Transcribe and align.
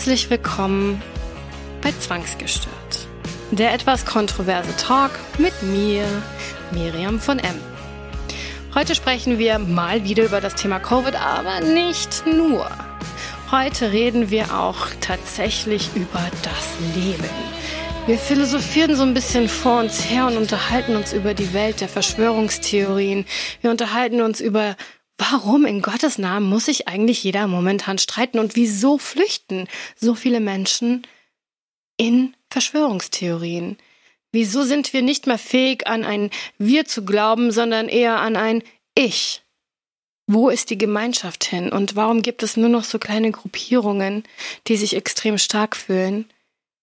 Herzlich 0.00 0.30
willkommen 0.30 1.02
bei 1.82 1.92
Zwangsgestört. 1.92 3.06
Der 3.50 3.74
etwas 3.74 4.06
kontroverse 4.06 4.74
Talk 4.78 5.10
mit 5.36 5.52
mir, 5.62 6.06
Miriam 6.70 7.20
von 7.20 7.38
M. 7.38 7.54
Heute 8.74 8.94
sprechen 8.94 9.38
wir 9.38 9.58
mal 9.58 10.02
wieder 10.02 10.24
über 10.24 10.40
das 10.40 10.54
Thema 10.54 10.80
Covid, 10.80 11.16
aber 11.16 11.60
nicht 11.60 12.24
nur. 12.24 12.66
Heute 13.50 13.92
reden 13.92 14.30
wir 14.30 14.58
auch 14.58 14.86
tatsächlich 15.02 15.90
über 15.94 16.30
das 16.44 16.96
Leben. 16.96 17.28
Wir 18.06 18.16
philosophieren 18.16 18.96
so 18.96 19.02
ein 19.02 19.12
bisschen 19.12 19.50
vor 19.50 19.80
uns 19.80 20.08
her 20.08 20.28
und 20.28 20.38
unterhalten 20.38 20.96
uns 20.96 21.12
über 21.12 21.34
die 21.34 21.52
Welt 21.52 21.82
der 21.82 21.90
Verschwörungstheorien. 21.90 23.26
Wir 23.60 23.70
unterhalten 23.70 24.22
uns 24.22 24.40
über 24.40 24.76
Warum 25.20 25.66
in 25.66 25.82
Gottes 25.82 26.16
Namen 26.16 26.48
muss 26.48 26.64
sich 26.64 26.88
eigentlich 26.88 27.22
jeder 27.22 27.46
momentan 27.46 27.98
streiten 27.98 28.38
und 28.38 28.56
wieso 28.56 28.96
flüchten 28.96 29.68
so 29.94 30.14
viele 30.14 30.40
Menschen 30.40 31.06
in 31.98 32.34
Verschwörungstheorien? 32.48 33.76
Wieso 34.32 34.62
sind 34.62 34.94
wir 34.94 35.02
nicht 35.02 35.26
mehr 35.26 35.36
fähig, 35.36 35.86
an 35.86 36.04
ein 36.04 36.30
Wir 36.56 36.86
zu 36.86 37.04
glauben, 37.04 37.52
sondern 37.52 37.90
eher 37.90 38.18
an 38.18 38.34
ein 38.34 38.62
Ich? 38.94 39.42
Wo 40.26 40.48
ist 40.48 40.70
die 40.70 40.78
Gemeinschaft 40.78 41.44
hin 41.44 41.70
und 41.70 41.96
warum 41.96 42.22
gibt 42.22 42.42
es 42.42 42.56
nur 42.56 42.70
noch 42.70 42.84
so 42.84 42.98
kleine 42.98 43.30
Gruppierungen, 43.30 44.24
die 44.68 44.78
sich 44.78 44.96
extrem 44.96 45.36
stark 45.36 45.76
fühlen, 45.76 46.30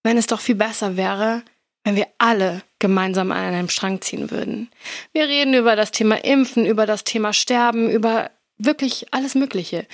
wenn 0.04 0.16
es 0.16 0.28
doch 0.28 0.42
viel 0.42 0.56
besser 0.56 0.96
wäre, 0.96 1.42
wenn 1.88 1.96
wir 1.96 2.08
alle 2.18 2.64
gemeinsam 2.80 3.32
an 3.32 3.38
einem 3.38 3.70
Strang 3.70 4.02
ziehen 4.02 4.30
würden. 4.30 4.70
Wir 5.14 5.30
reden 5.30 5.54
über 5.54 5.78
das 5.78 5.92
Thema 5.92 6.22
Impfen, 6.22 6.66
über 6.66 6.86
das 6.86 7.06
Thema 7.06 7.32
Sterben, 7.32 7.90
über 7.90 8.30
wirklich 8.58 9.06
alles 9.12 9.36
Mögliche. 9.36 9.88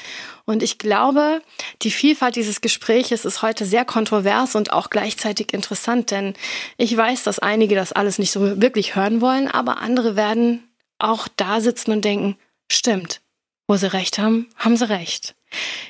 Und 0.45 0.63
ich 0.63 0.80
glaube, 0.80 1.44
die 1.83 1.91
Vielfalt 1.91 2.35
dieses 2.35 2.61
Gespräches 2.61 3.25
ist 3.25 3.44
heute 3.44 3.66
sehr 3.66 3.85
kontrovers 3.85 4.55
und 4.55 4.73
auch 4.73 4.89
gleichzeitig 4.89 5.53
interessant, 5.53 6.09
denn 6.09 6.33
ich 6.77 6.97
weiß, 6.97 7.22
dass 7.22 7.38
einige 7.38 7.75
das 7.75 7.94
alles 7.94 8.17
nicht 8.17 8.31
so 8.31 8.59
wirklich 8.59 8.95
hören 8.95 9.22
wollen, 9.22 9.47
aber 9.47 9.78
andere 9.78 10.16
werden 10.16 10.67
auch 10.97 11.28
da 11.35 11.61
sitzen 11.61 11.91
und 11.91 12.03
denken, 12.03 12.38
stimmt, 12.72 13.22
wo 13.67 13.75
sie 13.75 13.94
recht 13.94 14.17
haben, 14.17 14.50
haben 14.55 14.78
sie 14.78 14.89
recht. 14.89 15.35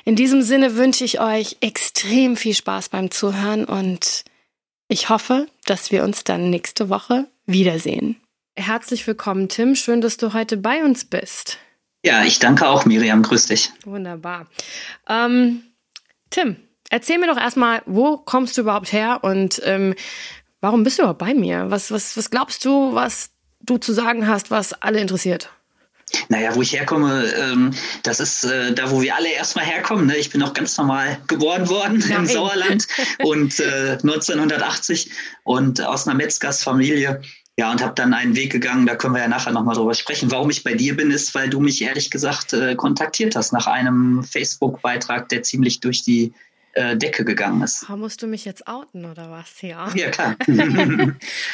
In 0.04 0.16
diesem 0.16 0.42
Sinne 0.42 0.76
wünsche 0.76 1.04
ich 1.04 1.18
euch 1.18 1.56
extrem 1.62 2.36
viel 2.36 2.54
Spaß 2.54 2.90
beim 2.90 3.10
Zuhören 3.10 3.64
und 3.64 4.24
ich 4.94 5.08
hoffe, 5.08 5.48
dass 5.64 5.90
wir 5.90 6.04
uns 6.04 6.22
dann 6.22 6.50
nächste 6.50 6.88
Woche 6.88 7.26
wiedersehen. 7.46 8.14
Herzlich 8.54 9.04
willkommen, 9.08 9.48
Tim. 9.48 9.74
Schön, 9.74 10.00
dass 10.00 10.18
du 10.18 10.32
heute 10.34 10.56
bei 10.56 10.84
uns 10.84 11.04
bist. 11.04 11.58
Ja, 12.04 12.22
ich 12.22 12.38
danke 12.38 12.68
auch, 12.68 12.84
Miriam. 12.84 13.24
Grüß 13.24 13.48
dich. 13.48 13.72
Wunderbar. 13.84 14.46
Ähm, 15.08 15.64
Tim, 16.30 16.54
erzähl 16.90 17.18
mir 17.18 17.26
doch 17.26 17.36
erstmal, 17.36 17.82
wo 17.86 18.18
kommst 18.18 18.56
du 18.56 18.60
überhaupt 18.60 18.92
her 18.92 19.18
und 19.22 19.60
ähm, 19.64 19.96
warum 20.60 20.84
bist 20.84 20.98
du 20.98 21.02
überhaupt 21.02 21.18
bei 21.18 21.34
mir? 21.34 21.72
Was, 21.72 21.90
was, 21.90 22.16
was 22.16 22.30
glaubst 22.30 22.64
du, 22.64 22.94
was 22.94 23.30
du 23.62 23.78
zu 23.78 23.92
sagen 23.92 24.28
hast, 24.28 24.52
was 24.52 24.74
alle 24.74 25.00
interessiert? 25.00 25.50
Naja, 26.28 26.54
wo 26.54 26.62
ich 26.62 26.72
herkomme, 26.72 27.24
ähm, 27.36 27.70
das 28.02 28.20
ist 28.20 28.44
äh, 28.44 28.72
da, 28.72 28.90
wo 28.90 29.02
wir 29.02 29.14
alle 29.14 29.30
erstmal 29.30 29.64
herkommen. 29.64 30.06
Ne? 30.06 30.16
Ich 30.16 30.30
bin 30.30 30.42
auch 30.42 30.52
ganz 30.52 30.76
normal 30.76 31.18
geboren 31.26 31.68
worden 31.68 31.98
Nein. 31.98 32.20
im 32.20 32.26
Sauerland 32.26 32.86
und 33.24 33.58
äh, 33.60 33.98
1980 34.02 35.10
und 35.44 35.80
aus 35.80 36.06
einer 36.06 36.16
Metzgersfamilie. 36.16 37.22
Ja, 37.56 37.70
und 37.70 37.80
habe 37.80 37.94
dann 37.94 38.14
einen 38.14 38.34
Weg 38.34 38.50
gegangen, 38.50 38.84
da 38.84 38.96
können 38.96 39.14
wir 39.14 39.20
ja 39.20 39.28
nachher 39.28 39.52
nochmal 39.52 39.76
drüber 39.76 39.94
sprechen. 39.94 40.32
Warum 40.32 40.50
ich 40.50 40.64
bei 40.64 40.74
dir 40.74 40.96
bin, 40.96 41.12
ist, 41.12 41.36
weil 41.36 41.48
du 41.48 41.60
mich 41.60 41.80
ehrlich 41.82 42.10
gesagt 42.10 42.52
äh, 42.52 42.74
kontaktiert 42.74 43.36
hast 43.36 43.52
nach 43.52 43.68
einem 43.68 44.24
Facebook-Beitrag, 44.24 45.28
der 45.28 45.44
ziemlich 45.44 45.78
durch 45.78 46.02
die 46.02 46.32
äh, 46.74 46.96
Decke 46.96 47.24
gegangen 47.24 47.62
ist. 47.62 47.86
Oh, 47.90 47.96
musst 47.96 48.22
du 48.22 48.26
mich 48.26 48.44
jetzt 48.44 48.66
outen 48.66 49.04
oder 49.04 49.30
was? 49.30 49.62
Ja, 49.62 49.88
ja 49.94 50.10
klar. 50.10 50.36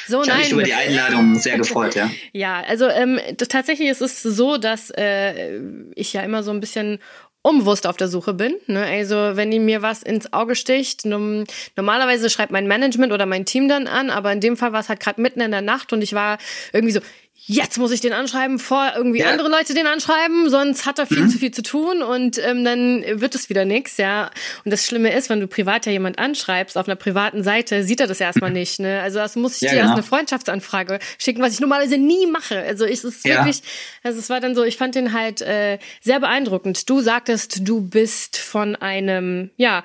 so, 0.07 0.23
ich 0.23 0.31
habe 0.31 0.39
mich 0.39 0.53
über 0.53 0.63
die 0.63 0.75
Einladung 0.75 1.39
sehr 1.39 1.59
gefreut, 1.59 1.95
ja. 1.95 2.11
ja, 2.33 2.63
also 2.67 2.89
ähm, 2.89 3.21
tatsächlich 3.37 3.89
ist 3.89 4.01
es 4.01 4.23
so, 4.23 4.57
dass 4.57 4.91
äh, 4.91 5.61
ich 5.95 6.13
ja 6.13 6.23
immer 6.23 6.43
so 6.43 6.51
ein 6.51 6.61
bisschen 6.61 6.99
unbewusst 7.43 7.87
auf 7.87 7.97
der 7.97 8.09
Suche 8.09 8.35
bin. 8.35 8.57
Ne? 8.67 8.85
Also 8.85 9.15
wenn 9.15 9.49
mir 9.65 9.83
was 9.83 10.03
ins 10.03 10.33
Auge 10.33 10.55
sticht, 10.55 11.07
normalerweise 11.07 12.29
schreibt 12.29 12.53
mein 12.53 12.67
Management 12.67 13.13
oder 13.13 13.25
mein 13.25 13.47
Team 13.47 13.69
dann 13.69 13.87
an, 13.87 14.11
aber 14.11 14.33
in 14.33 14.41
dem 14.41 14.57
Fall 14.57 14.73
war 14.73 14.81
es 14.81 14.91
halt 14.91 15.01
gerade 15.01 15.21
mitten 15.21 15.41
in 15.41 15.51
der 15.51 15.63
Nacht 15.63 15.93
und 15.93 16.03
ich 16.03 16.13
war 16.13 16.39
irgendwie 16.73 16.93
so, 16.93 17.01
jetzt 17.47 17.79
muss 17.79 17.91
ich 17.91 18.01
den 18.01 18.13
anschreiben, 18.13 18.59
vor 18.59 18.93
irgendwie 18.95 19.21
ja. 19.21 19.31
andere 19.31 19.49
Leute 19.49 19.75
den 19.75 19.87
anschreiben, 19.87 20.49
sonst 20.51 20.87
hat 20.87 20.99
er 20.99 21.07
viel 21.07 21.23
mhm. 21.23 21.31
zu 21.31 21.39
viel 21.39 21.51
zu 21.51 21.63
tun 21.63 22.03
und 22.03 22.39
ähm, 22.39 22.65
dann 22.65 23.05
wird 23.21 23.35
es 23.35 23.49
wieder 23.49 23.65
nix, 23.65 23.97
ja. 23.97 24.31
Und 24.65 24.71
das 24.71 24.85
Schlimme 24.85 25.13
ist, 25.13 25.31
wenn 25.31 25.41
du 25.41 25.47
privat 25.47 25.87
ja 25.87 25.93
jemand 25.93 26.19
anschreibst 26.19 26.79
auf 26.79 26.87
einer 26.87 26.97
privaten 26.97 27.43
Seite, 27.43 27.83
sieht 27.83 28.01
er 28.01 28.07
das 28.07 28.21
erstmal 28.21 28.51
nicht, 28.53 28.81
ne? 28.81 29.01
Also 29.03 29.19
das 29.19 29.37
muss 29.37 29.57
ich 29.57 29.63
ja, 29.63 29.71
dir 29.71 29.77
genau. 29.77 29.89
erst 29.89 29.95
eine 29.95 30.03
Freundschaftsanfrage 30.03 30.99
schicken, 31.19 31.43
was 31.43 31.55
ich 31.55 31.61
normalerweise 31.61 31.99
nie 31.99 32.27
mache. 32.27 32.59
Also 32.61 32.85
ich, 32.85 32.95
es 32.95 33.05
ist 33.05 33.25
ja. 33.25 33.37
wirklich, 33.37 33.63
also 34.03 34.19
es 34.19 34.31
war 34.31 34.41
dann 34.41 34.55
so, 34.55 34.63
ich 34.63 34.77
fand 34.77 34.95
den 34.95 35.13
halt 35.13 35.41
äh, 35.41 35.79
sehr 36.01 36.21
beeindruckend. 36.21 36.89
Du 36.89 37.01
sagtest, 37.01 37.69
du 37.69 37.81
bist 37.81 38.37
von 38.37 38.77
einem, 38.77 39.51
ja, 39.57 39.83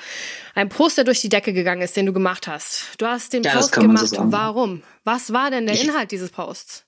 einem 0.53 0.69
Poster 0.69 1.03
durch 1.03 1.21
die 1.21 1.29
Decke 1.29 1.53
gegangen 1.53 1.81
ist, 1.81 1.97
den 1.97 2.05
du 2.05 2.13
gemacht 2.13 2.47
hast. 2.47 2.85
Du 2.97 3.05
hast 3.05 3.33
den 3.33 3.43
Post 3.43 3.73
gemacht. 3.73 4.07
So 4.07 4.17
Warum? 4.31 4.83
Was 5.03 5.33
war 5.33 5.51
denn 5.51 5.67
der 5.67 5.79
Inhalt 5.79 6.11
dieses 6.11 6.29
Posts? 6.29 6.84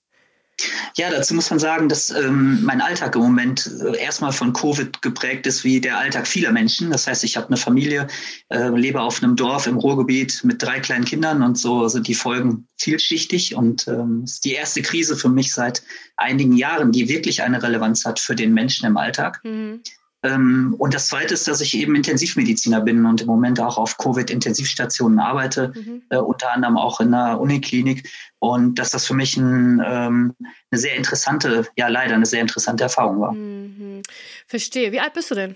Ja, 0.96 1.12
dazu 1.12 1.36
muss 1.36 1.50
man 1.50 1.60
sagen, 1.60 1.88
dass 1.88 2.10
ähm, 2.10 2.64
mein 2.64 2.82
Alltag 2.82 3.16
im 3.16 3.22
Moment 3.22 3.70
äh, 3.82 3.98
erstmal 3.98 4.32
von 4.32 4.54
Covid 4.54 5.02
geprägt 5.04 5.46
ist, 5.46 5.64
wie 5.64 5.80
der 5.80 6.00
Alltag 6.00 6.28
vieler 6.28 6.52
Menschen. 6.52 6.90
Das 6.90 7.06
heißt, 7.06 7.24
ich 7.24 7.38
habe 7.38 7.48
eine 7.48 7.58
Familie, 7.58 8.08
äh, 8.50 8.70
lebe 8.70 9.00
auf 9.00 9.22
einem 9.22 9.36
Dorf 9.36 9.68
im 9.68 9.78
Ruhrgebiet 9.78 10.44
mit 10.44 10.62
drei 10.62 10.80
kleinen 10.80 11.06
Kindern 11.06 11.44
und 11.44 11.58
so 11.58 11.88
sind 11.88 12.08
die 12.08 12.16
Folgen 12.16 12.68
vielschichtig. 12.78 13.56
Und 13.56 13.88
ähm, 13.88 14.24
ist 14.24 14.46
die 14.46 14.54
erste 14.54 14.82
Krise 14.82 15.16
für 15.16 15.30
mich 15.30 15.54
seit 15.54 15.84
einigen 16.16 16.54
Jahren, 16.54 16.92
die 16.92 17.08
wirklich 17.08 17.44
eine 17.44 17.62
Relevanz 17.62 18.06
hat 18.06 18.20
für 18.20 18.36
den 18.36 18.54
Menschen 18.54 18.88
im 18.88 18.98
Alltag. 18.98 19.42
Mhm. 19.44 19.82
Ähm, 20.28 20.76
und 20.78 20.94
das 20.94 21.08
Zweite 21.08 21.34
ist, 21.34 21.48
dass 21.48 21.62
ich 21.62 21.76
eben 21.78 21.96
Intensivmediziner 21.96 22.82
bin 22.82 23.06
und 23.06 23.22
im 23.22 23.28
Moment 23.28 23.60
auch 23.60 23.78
auf 23.78 23.98
Covid-Intensivstationen 23.98 25.20
arbeite, 25.20 25.74
mhm. 25.76 26.04
äh, 26.10 26.18
unter 26.18 26.52
anderem 26.52 26.78
auch 26.78 27.00
in 27.00 27.12
der 27.12 27.40
Uniklinik. 27.40 28.10
Und 28.40 28.76
dass 28.76 28.92
das 28.92 29.06
für 29.06 29.14
mich 29.14 29.38
ein, 29.38 29.82
ähm, 29.86 30.36
eine 30.72 30.80
sehr 30.80 30.96
interessante, 30.96 31.68
ja 31.76 31.88
leider 31.88 32.16
eine 32.16 32.26
sehr 32.26 32.42
interessante 32.42 32.84
Erfahrung 32.84 33.20
war. 33.20 33.32
Mhm. 33.32 34.02
Verstehe. 34.48 34.92
Wie 34.92 35.00
alt 35.00 35.14
bist 35.14 35.32
du 35.32 35.36
denn? 35.36 35.56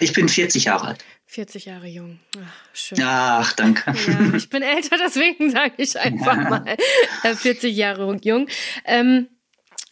Ich 0.00 0.12
bin 0.12 0.28
40 0.28 0.64
Jahre 0.64 0.88
alt. 0.88 1.04
40 1.26 1.66
Jahre 1.66 1.86
jung. 1.86 2.18
Ach, 2.36 2.74
schön. 2.74 2.98
Ach, 3.02 3.52
danke. 3.54 3.94
Ja, 4.06 4.34
ich 4.34 4.48
bin 4.48 4.62
älter, 4.62 4.96
deswegen 5.04 5.50
sage 5.50 5.74
ich 5.78 5.98
einfach 5.98 6.36
ja. 6.36 6.50
mal 7.22 7.36
40 7.36 7.64
äh, 7.64 7.68
Jahre 7.68 8.16
jung. 8.22 8.48
Ähm, 8.84 9.28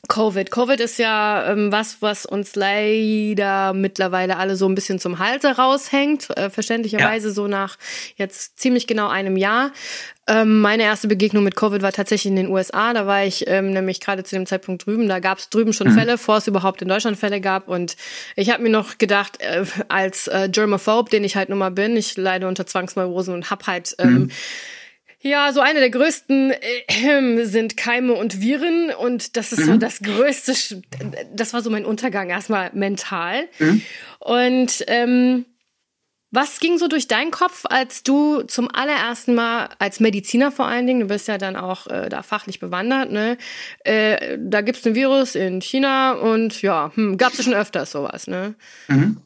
Covid. 0.08 0.50
Covid 0.50 0.80
ist 0.80 0.98
ja 0.98 1.52
ähm, 1.52 1.70
was, 1.70 2.00
was 2.00 2.26
uns 2.26 2.56
leider 2.56 3.72
mittlerweile 3.72 4.38
alle 4.38 4.56
so 4.56 4.68
ein 4.68 4.74
bisschen 4.74 4.98
zum 4.98 5.18
Halse 5.18 5.56
raushängt. 5.56 6.36
Äh, 6.36 6.50
verständlicherweise 6.50 7.28
ja. 7.28 7.34
so 7.34 7.46
nach 7.46 7.76
jetzt 8.16 8.58
ziemlich 8.58 8.86
genau 8.86 9.08
einem 9.08 9.36
Jahr. 9.36 9.72
Ähm, 10.26 10.60
meine 10.60 10.84
erste 10.84 11.06
Begegnung 11.06 11.44
mit 11.44 11.54
Covid 11.54 11.82
war 11.82 11.92
tatsächlich 11.92 12.30
in 12.30 12.36
den 12.36 12.48
USA. 12.48 12.92
Da 12.92 13.06
war 13.06 13.24
ich 13.24 13.46
ähm, 13.46 13.72
nämlich 13.72 14.00
gerade 14.00 14.24
zu 14.24 14.34
dem 14.34 14.46
Zeitpunkt 14.46 14.86
drüben. 14.86 15.08
Da 15.08 15.20
gab 15.20 15.38
es 15.38 15.50
drüben 15.50 15.72
schon 15.72 15.88
mhm. 15.88 15.94
Fälle, 15.94 16.12
bevor 16.12 16.38
es 16.38 16.46
überhaupt 16.46 16.82
in 16.82 16.88
Deutschland 16.88 17.18
Fälle 17.18 17.40
gab. 17.40 17.68
Und 17.68 17.96
ich 18.36 18.50
habe 18.50 18.62
mir 18.62 18.70
noch 18.70 18.98
gedacht, 18.98 19.40
äh, 19.40 19.64
als 19.88 20.28
äh, 20.28 20.48
Germaphobe, 20.50 21.10
den 21.10 21.24
ich 21.24 21.36
halt 21.36 21.50
nun 21.50 21.58
mal 21.58 21.70
bin, 21.70 21.96
ich 21.96 22.16
leide 22.16 22.48
unter 22.48 22.66
Zwangsneurosen 22.66 23.34
und 23.34 23.50
hab 23.50 23.66
halt 23.66 23.94
ähm, 23.98 24.12
mhm 24.12 24.30
ja, 25.22 25.52
so 25.52 25.60
eine 25.60 25.80
der 25.80 25.90
größten 25.90 26.52
äh, 26.52 27.44
sind 27.44 27.76
Keime 27.76 28.14
und 28.14 28.40
Viren 28.40 28.90
und 28.90 29.36
das 29.36 29.52
ist 29.52 29.60
mhm. 29.60 29.64
so 29.64 29.76
das 29.76 30.00
größte, 30.00 30.54
das 31.34 31.52
war 31.52 31.62
so 31.62 31.70
mein 31.70 31.84
Untergang 31.84 32.30
erstmal 32.30 32.70
mental. 32.72 33.48
Mhm. 33.58 33.82
Und 34.18 34.84
ähm, 34.86 35.44
was 36.32 36.60
ging 36.60 36.78
so 36.78 36.86
durch 36.86 37.08
deinen 37.08 37.32
Kopf, 37.32 37.64
als 37.68 38.04
du 38.04 38.42
zum 38.42 38.68
allerersten 38.72 39.34
Mal 39.34 39.68
als 39.78 39.98
Mediziner 39.98 40.52
vor 40.52 40.66
allen 40.66 40.86
Dingen, 40.86 41.00
du 41.00 41.06
bist 41.06 41.26
ja 41.26 41.38
dann 41.38 41.56
auch 41.56 41.88
äh, 41.88 42.08
da 42.08 42.22
fachlich 42.22 42.60
bewandert, 42.60 43.10
ne? 43.10 43.36
Äh, 43.80 44.38
da 44.38 44.60
gibt's 44.60 44.86
ein 44.86 44.94
Virus 44.94 45.34
in 45.34 45.60
China 45.60 46.12
und 46.12 46.62
ja, 46.62 46.92
hm, 46.94 47.18
gab's 47.18 47.38
ja 47.38 47.44
schon 47.44 47.54
öfters 47.54 47.90
sowas, 47.90 48.28
ne? 48.28 48.54
Mhm. 48.86 49.16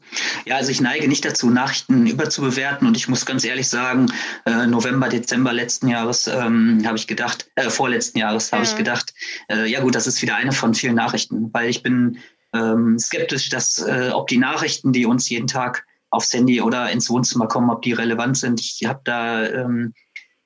Ja, 0.45 0.55
also 0.55 0.71
ich 0.71 0.81
neige 0.81 1.07
nicht 1.07 1.23
dazu, 1.25 1.51
Nachrichten 1.51 2.07
überzubewerten 2.07 2.87
und 2.87 2.97
ich 2.97 3.07
muss 3.07 3.25
ganz 3.25 3.43
ehrlich 3.43 3.69
sagen, 3.69 4.07
äh, 4.45 4.65
November, 4.65 5.07
Dezember 5.07 5.53
letzten 5.53 5.87
Jahres 5.87 6.27
ähm, 6.27 6.81
habe 6.85 6.97
ich 6.97 7.05
gedacht, 7.05 7.51
äh, 7.55 7.69
vorletzten 7.69 8.17
Jahres 8.17 8.51
habe 8.51 8.63
ja. 8.63 8.69
ich 8.71 8.77
gedacht, 8.77 9.13
äh, 9.49 9.65
ja 9.67 9.81
gut, 9.81 9.93
das 9.93 10.07
ist 10.07 10.21
wieder 10.23 10.35
eine 10.35 10.51
von 10.51 10.73
vielen 10.73 10.95
Nachrichten, 10.95 11.53
weil 11.53 11.69
ich 11.69 11.83
bin 11.83 12.17
ähm, 12.53 12.97
skeptisch, 12.97 13.49
dass 13.49 13.77
äh, 13.79 14.09
ob 14.11 14.27
die 14.27 14.37
Nachrichten, 14.37 14.91
die 14.91 15.05
uns 15.05 15.29
jeden 15.29 15.47
Tag 15.47 15.85
aufs 16.09 16.33
Handy 16.33 16.61
oder 16.61 16.91
ins 16.91 17.09
Wohnzimmer 17.09 17.47
kommen, 17.47 17.69
ob 17.69 17.81
die 17.81 17.93
relevant 17.93 18.37
sind. 18.37 18.59
Ich 18.61 18.81
habe 18.85 19.01
da 19.03 19.45
ähm, 19.45 19.93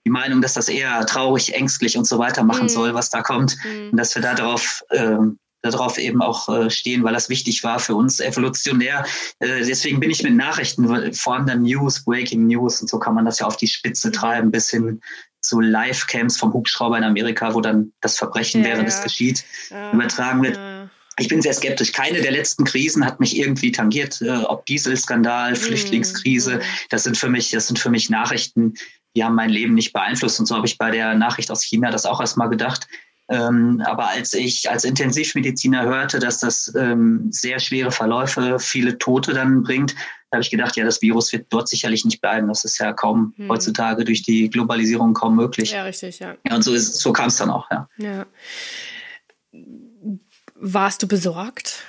die 0.05 0.11
Meinung, 0.11 0.41
dass 0.41 0.53
das 0.53 0.69
eher 0.69 1.05
traurig, 1.05 1.53
ängstlich 1.53 1.97
und 1.97 2.07
so 2.07 2.17
weiter 2.19 2.43
machen 2.43 2.63
mhm. 2.63 2.69
soll, 2.69 2.93
was 2.93 3.09
da 3.09 3.21
kommt. 3.21 3.57
Mhm. 3.63 3.91
Und 3.91 3.97
dass 3.97 4.15
wir 4.15 4.21
darauf 4.21 4.81
ähm, 4.91 5.39
darauf 5.61 5.97
eben 5.97 6.21
auch 6.21 6.47
äh, 6.49 6.69
stehen, 6.69 7.03
weil 7.03 7.13
das 7.13 7.29
wichtig 7.29 7.63
war 7.63 7.79
für 7.79 7.95
uns 7.95 8.19
evolutionär. 8.19 9.05
Äh, 9.39 9.65
deswegen 9.65 9.99
bin 9.99 10.09
ich 10.09 10.23
mit 10.23 10.35
Nachrichten, 10.35 11.13
vor 11.13 11.35
allem 11.35 11.45
dann 11.45 11.63
News, 11.63 12.03
Breaking 12.05 12.47
News 12.47 12.81
und 12.81 12.89
so 12.89 12.97
kann 12.99 13.15
man 13.15 13.25
das 13.25 13.39
ja 13.39 13.45
auf 13.45 13.57
die 13.57 13.67
Spitze 13.67 14.11
treiben, 14.11 14.51
bis 14.51 14.69
hin 14.69 15.01
zu 15.41 15.59
Live-Camps 15.59 16.37
vom 16.37 16.53
Hubschrauber 16.53 16.97
in 16.97 17.03
Amerika, 17.03 17.53
wo 17.53 17.61
dann 17.61 17.93
das 18.01 18.17
Verbrechen, 18.17 18.61
ja, 18.61 18.69
während 18.69 18.89
ja. 18.89 18.95
es 18.95 19.03
geschieht, 19.03 19.45
ja, 19.69 19.91
übertragen 19.91 20.43
wird. 20.43 20.57
Ich 21.19 21.27
bin 21.27 21.41
sehr 21.41 21.53
skeptisch. 21.53 21.91
Keine 21.91 22.21
der 22.21 22.31
letzten 22.31 22.63
Krisen 22.63 23.05
hat 23.05 23.19
mich 23.19 23.37
irgendwie 23.37 23.71
tangiert. 23.71 24.21
Äh, 24.21 24.29
ob 24.29 24.65
Dieselskandal, 24.65 25.51
mhm, 25.51 25.55
Flüchtlingskrise, 25.55 26.55
mhm. 26.55 26.61
das 26.89 27.03
sind 27.03 27.17
für 27.17 27.29
mich, 27.29 27.51
das 27.51 27.67
sind 27.67 27.79
für 27.79 27.89
mich 27.89 28.09
Nachrichten, 28.09 28.73
die 29.15 29.23
haben 29.23 29.35
mein 29.35 29.49
Leben 29.49 29.73
nicht 29.73 29.93
beeinflusst. 29.93 30.39
Und 30.39 30.45
so 30.45 30.55
habe 30.55 30.67
ich 30.67 30.77
bei 30.77 30.91
der 30.91 31.15
Nachricht 31.15 31.51
aus 31.51 31.63
China 31.63 31.91
das 31.91 32.05
auch 32.05 32.19
erstmal 32.19 32.49
gedacht. 32.49 32.87
Ähm, 33.29 33.81
aber 33.85 34.09
als 34.09 34.33
ich 34.33 34.69
als 34.69 34.83
Intensivmediziner 34.83 35.83
hörte, 35.83 36.17
dass 36.17 36.39
das 36.39 36.73
ähm, 36.75 37.27
sehr 37.29 37.59
schwere 37.59 37.91
Verläufe, 37.91 38.57
viele 38.59 38.97
Tote 38.97 39.33
dann 39.33 39.61
bringt, 39.61 39.93
da 40.29 40.37
habe 40.37 40.43
ich 40.43 40.49
gedacht, 40.49 40.75
ja, 40.77 40.85
das 40.85 41.01
Virus 41.01 41.31
wird 41.31 41.47
dort 41.49 41.67
sicherlich 41.67 42.05
nicht 42.05 42.21
bleiben. 42.21 42.47
Das 42.47 42.63
ist 42.63 42.79
ja 42.79 42.93
kaum 42.93 43.33
hm. 43.35 43.49
heutzutage 43.49 44.03
durch 44.03 44.23
die 44.23 44.49
Globalisierung 44.49 45.13
kaum 45.13 45.35
möglich. 45.35 45.71
Ja, 45.71 45.83
richtig, 45.83 46.19
ja. 46.19 46.35
ja 46.47 46.55
und 46.55 46.63
so, 46.63 46.73
ist, 46.73 46.95
so 46.99 47.13
kam 47.13 47.27
es 47.27 47.37
dann 47.37 47.49
auch, 47.49 47.69
ja. 47.71 47.87
ja. 47.97 48.25
Warst 50.59 51.01
du 51.03 51.07
besorgt? 51.07 51.83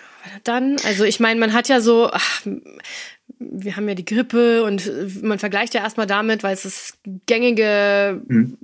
Dann, 0.44 0.76
also 0.86 1.04
ich 1.04 1.18
meine, 1.18 1.40
man 1.40 1.52
hat 1.52 1.68
ja 1.68 1.80
so, 1.80 2.10
ach, 2.12 2.42
wir 3.38 3.76
haben 3.76 3.88
ja 3.88 3.94
die 3.94 4.04
Grippe 4.04 4.64
und 4.64 5.22
man 5.22 5.38
vergleicht 5.38 5.74
ja 5.74 5.82
erstmal 5.82 6.06
damit, 6.06 6.42
weil 6.42 6.52
es 6.52 6.64
ist 6.64 6.98
gängige 7.26 8.22
hm 8.28 8.56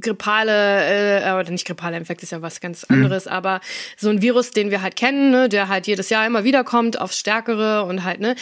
grippale, 0.00 1.22
äh, 1.22 1.32
oder 1.32 1.50
nicht 1.50 1.66
grippale 1.66 1.96
Infekt 1.96 2.22
ist 2.22 2.32
ja 2.32 2.42
was 2.42 2.60
ganz 2.60 2.88
mhm. 2.88 2.96
anderes, 2.96 3.26
mhm. 3.26 3.32
aber 3.32 3.60
so 3.96 4.10
ein 4.10 4.22
Virus, 4.22 4.50
den 4.50 4.70
wir 4.70 4.82
halt 4.82 4.96
kennen, 4.96 5.30
ne, 5.30 5.48
der 5.48 5.68
halt 5.68 5.86
jedes 5.86 6.10
Jahr 6.10 6.26
immer 6.26 6.44
wieder 6.44 6.64
kommt, 6.64 7.00
aufs 7.00 7.18
Stärkere 7.18 7.84
und 7.84 8.04
halt, 8.04 8.20
ne, 8.20 8.34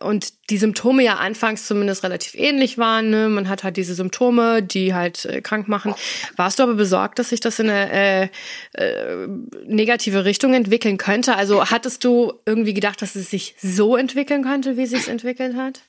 und 0.00 0.32
die 0.52 0.58
Symptome 0.58 1.02
ja 1.02 1.14
anfangs 1.14 1.66
zumindest 1.66 2.04
relativ 2.04 2.34
ähnlich 2.34 2.76
waren, 2.76 3.08
ne, 3.08 3.30
man 3.30 3.48
hat 3.48 3.64
halt 3.64 3.78
diese 3.78 3.94
Symptome, 3.94 4.62
die 4.62 4.92
halt 4.92 5.24
äh, 5.24 5.40
krank 5.40 5.66
machen. 5.66 5.94
Warst 6.36 6.58
du 6.58 6.64
aber 6.64 6.74
besorgt, 6.74 7.18
dass 7.18 7.30
sich 7.30 7.40
das 7.40 7.58
in 7.58 7.70
eine 7.70 7.90
äh, 7.90 8.28
äh, 8.74 9.28
negative 9.66 10.26
Richtung 10.26 10.52
entwickeln 10.52 10.98
könnte? 10.98 11.36
Also 11.36 11.70
hattest 11.70 12.04
du 12.04 12.34
irgendwie 12.44 12.74
gedacht, 12.74 13.00
dass 13.00 13.16
es 13.16 13.30
sich 13.30 13.54
so 13.62 13.96
entwickeln 13.96 14.44
könnte, 14.44 14.76
wie 14.76 14.82
es 14.82 14.90
sich 14.90 15.08
entwickelt 15.08 15.56
hat? 15.56 15.80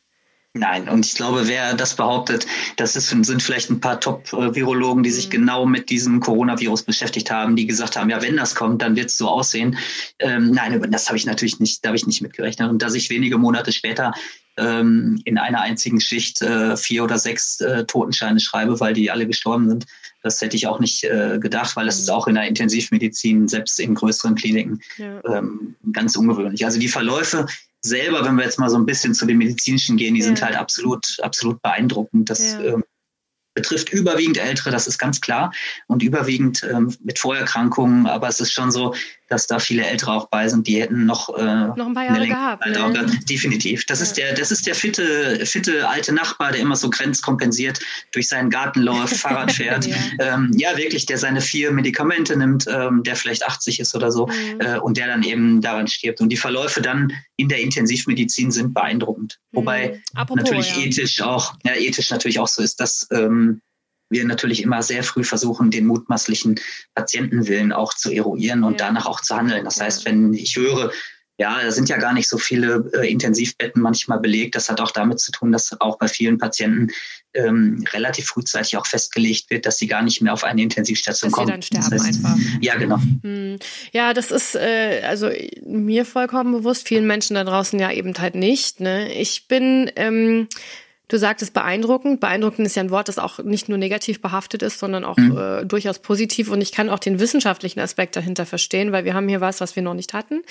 Nein, 0.55 0.87
und 0.87 1.03
ich 1.03 1.15
glaube, 1.15 1.47
wer 1.47 1.73
das 1.73 1.95
behauptet, 1.95 2.45
das 2.77 2.95
ist, 2.95 3.09
sind 3.09 3.41
vielleicht 3.41 3.71
ein 3.71 3.79
paar 3.79 3.99
Top-Virologen, 3.99 5.01
die 5.01 5.09
sich 5.09 5.25
mhm. 5.25 5.31
genau 5.31 5.65
mit 5.65 5.89
diesem 5.89 6.19
Coronavirus 6.19 6.83
beschäftigt 6.83 7.31
haben, 7.31 7.55
die 7.55 7.65
gesagt 7.65 7.97
haben, 7.97 8.11
ja, 8.11 8.21
wenn 8.21 8.37
das 8.37 8.53
kommt, 8.53 8.83
dann 8.83 8.95
wird 8.95 9.09
es 9.09 9.17
so 9.17 9.27
aussehen. 9.27 9.77
Ähm, 10.19 10.51
nein, 10.51 10.79
das 10.91 11.07
habe 11.07 11.17
ich 11.17 11.25
natürlich 11.25 11.59
nicht, 11.59 11.83
da 11.83 11.89
habe 11.89 11.97
ich 11.97 12.05
nicht 12.05 12.21
mitgerechnet. 12.21 12.69
Und 12.69 12.83
dass 12.83 12.93
ich 12.93 13.09
wenige 13.09 13.39
Monate 13.39 13.71
später 13.71 14.13
ähm, 14.57 15.21
in 15.25 15.37
einer 15.37 15.61
einzigen 15.61 15.99
Schicht 15.99 16.41
äh, 16.41 16.77
vier 16.77 17.03
oder 17.03 17.17
sechs 17.17 17.59
äh, 17.61 17.85
Totenscheine 17.85 18.39
schreibe, 18.39 18.79
weil 18.79 18.93
die 18.93 19.11
alle 19.11 19.27
gestorben 19.27 19.69
sind, 19.69 19.85
das 20.21 20.39
hätte 20.41 20.55
ich 20.55 20.67
auch 20.67 20.79
nicht 20.79 21.03
äh, 21.03 21.37
gedacht, 21.39 21.75
weil 21.75 21.85
das 21.85 21.99
ist 21.99 22.09
mhm. 22.09 22.15
auch 22.15 22.27
in 22.27 22.35
der 22.35 22.47
Intensivmedizin, 22.47 23.47
selbst 23.47 23.79
in 23.79 23.93
größeren 23.93 24.35
Kliniken, 24.35 24.81
ja. 24.97 25.21
ähm, 25.25 25.75
ganz 25.91 26.15
ungewöhnlich. 26.15 26.65
Also 26.65 26.79
die 26.79 26.87
Verläufe 26.87 27.45
selber, 27.81 28.23
wenn 28.25 28.35
wir 28.35 28.45
jetzt 28.45 28.59
mal 28.59 28.69
so 28.69 28.77
ein 28.77 28.85
bisschen 28.85 29.13
zu 29.13 29.25
den 29.25 29.37
medizinischen 29.37 29.97
gehen, 29.97 30.13
die 30.13 30.21
ja. 30.21 30.25
sind 30.25 30.41
halt 30.41 30.55
absolut, 30.55 31.17
absolut 31.21 31.61
beeindruckend. 31.61 32.29
Das 32.29 32.53
ja. 32.53 32.61
ähm, 32.61 32.83
betrifft 33.53 33.89
überwiegend 33.91 34.37
Ältere, 34.37 34.71
das 34.71 34.87
ist 34.87 34.97
ganz 34.97 35.21
klar, 35.21 35.53
und 35.87 36.01
überwiegend 36.01 36.63
ähm, 36.63 36.95
mit 37.03 37.19
Vorerkrankungen. 37.19 38.07
Aber 38.07 38.27
es 38.27 38.39
ist 38.39 38.51
schon 38.51 38.71
so, 38.71 38.95
dass 39.29 39.47
da 39.47 39.59
viele 39.59 39.85
Ältere 39.85 40.11
auch 40.11 40.27
bei 40.29 40.47
sind, 40.47 40.67
die 40.67 40.81
hätten 40.81 41.05
noch, 41.05 41.29
äh, 41.37 41.43
noch 41.43 41.87
ein 41.87 41.93
paar 41.93 42.05
Jahre 42.05 42.27
gehabt. 42.27 42.65
Ne? 42.65 43.19
Definitiv. 43.29 43.85
Das 43.85 43.99
ja. 43.99 44.05
ist 44.05 44.17
der, 44.17 44.33
das 44.33 44.51
ist 44.51 44.67
der 44.67 44.75
fitte, 44.75 45.45
fitte 45.45 45.87
alte 45.87 46.13
Nachbar, 46.13 46.51
der 46.51 46.61
immer 46.61 46.75
so 46.75 46.89
grenzkompensiert 46.89 47.79
durch 48.11 48.27
seinen 48.27 48.49
Garten 48.49 48.81
läuft, 48.81 49.15
Fahrrad 49.15 49.51
fährt. 49.53 49.85
ja. 49.85 49.95
Ähm, 50.19 50.51
ja. 50.55 50.77
wirklich, 50.77 51.05
der 51.05 51.17
seine 51.17 51.41
vier 51.41 51.71
Medikamente 51.71 52.37
nimmt, 52.37 52.65
ähm, 52.67 53.03
der 53.03 53.15
vielleicht 53.15 53.45
80 53.45 53.79
ist 53.79 53.95
oder 53.95 54.11
so, 54.11 54.27
mhm. 54.27 54.59
äh, 54.59 54.77
und 54.79 54.97
der 54.97 55.07
dann 55.07 55.23
eben 55.23 55.61
daran 55.61 55.87
stirbt. 55.87 56.21
Und 56.21 56.29
die 56.29 56.37
Verläufe 56.37 56.81
dann 56.81 57.13
in 57.37 57.47
der 57.47 57.61
Intensivmedizin 57.61 58.51
sind 58.51 58.73
beeindruckend. 58.73 59.39
Wobei 59.51 59.89
mhm. 59.89 60.19
Apropos, 60.19 60.43
natürlich 60.43 60.75
ja. 60.75 60.83
ethisch 60.83 61.21
auch, 61.21 61.55
ja, 61.63 61.75
ethisch 61.75 62.09
natürlich 62.11 62.39
auch 62.39 62.47
so 62.47 62.61
ist, 62.61 62.79
dass 62.79 63.07
ähm, 63.11 63.61
wir 64.13 64.25
natürlich 64.25 64.61
immer 64.61 64.81
sehr 64.81 65.03
früh 65.03 65.23
versuchen, 65.23 65.71
den 65.71 65.85
mutmaßlichen 65.85 66.59
Patientenwillen 66.95 67.73
auch 67.73 67.93
zu 67.93 68.11
eruieren 68.11 68.63
und 68.63 68.79
ja. 68.79 68.87
danach 68.87 69.05
auch 69.05 69.21
zu 69.21 69.35
handeln. 69.35 69.65
Das 69.65 69.77
ja. 69.77 69.85
heißt, 69.85 70.05
wenn 70.05 70.33
ich 70.33 70.55
höre, 70.55 70.91
ja, 71.37 71.63
da 71.63 71.71
sind 71.71 71.89
ja 71.89 71.97
gar 71.97 72.13
nicht 72.13 72.29
so 72.29 72.37
viele 72.37 72.91
äh, 72.93 73.11
Intensivbetten 73.11 73.81
manchmal 73.81 74.19
belegt. 74.19 74.55
Das 74.55 74.69
hat 74.69 74.79
auch 74.79 74.91
damit 74.91 75.19
zu 75.19 75.31
tun, 75.31 75.51
dass 75.51 75.79
auch 75.81 75.97
bei 75.97 76.07
vielen 76.07 76.37
Patienten 76.37 76.91
ähm, 77.33 77.83
relativ 77.91 78.27
frühzeitig 78.27 78.77
auch 78.77 78.85
festgelegt 78.85 79.49
wird, 79.49 79.65
dass 79.65 79.77
sie 79.77 79.87
gar 79.87 80.03
nicht 80.03 80.21
mehr 80.21 80.33
auf 80.33 80.43
eine 80.43 80.61
Intensivstation 80.61 81.31
dass 81.31 81.35
kommen. 81.35 81.47
Sie 81.47 81.51
dann 81.51 81.61
sterben 81.63 81.89
das 81.89 82.05
heißt, 82.05 82.23
einfach. 82.23 82.37
Ja, 82.61 82.75
genau. 82.75 82.99
Hm. 83.23 83.57
Ja, 83.91 84.13
das 84.13 84.29
ist 84.29 84.55
äh, 84.55 85.01
also 85.07 85.31
mir 85.65 86.05
vollkommen 86.05 86.51
bewusst, 86.51 86.87
vielen 86.87 87.07
Menschen 87.07 87.33
da 87.33 87.43
draußen 87.43 87.79
ja 87.79 87.91
eben 87.91 88.13
halt 88.19 88.35
nicht. 88.35 88.79
Ne? 88.79 89.11
Ich 89.11 89.47
bin 89.47 89.91
ähm, 89.95 90.47
Du 91.13 91.19
sagtest 91.19 91.53
beeindruckend. 91.53 92.21
Beeindruckend 92.21 92.65
ist 92.65 92.73
ja 92.73 92.81
ein 92.81 92.89
Wort, 92.89 93.07
das 93.07 93.19
auch 93.19 93.37
nicht 93.37 93.69
nur 93.69 93.77
negativ 93.77 94.19
behaftet 94.19 94.63
ist, 94.63 94.79
sondern 94.79 95.05
auch 95.05 95.17
mhm. 95.17 95.37
äh, 95.37 95.63
durchaus 95.63 95.99
positiv. 95.99 96.49
Und 96.49 96.59
ich 96.59 96.71
kann 96.71 96.89
auch 96.89 96.97
den 96.97 97.19
wissenschaftlichen 97.19 97.79
Aspekt 97.81 98.15
dahinter 98.15 98.47
verstehen, 98.47 98.91
weil 98.91 99.05
wir 99.05 99.13
haben 99.13 99.27
hier 99.27 99.39
was, 99.39 99.61
was 99.61 99.75
wir 99.75 99.83
noch 99.83 99.93
nicht 99.93 100.15
hatten. 100.15 100.41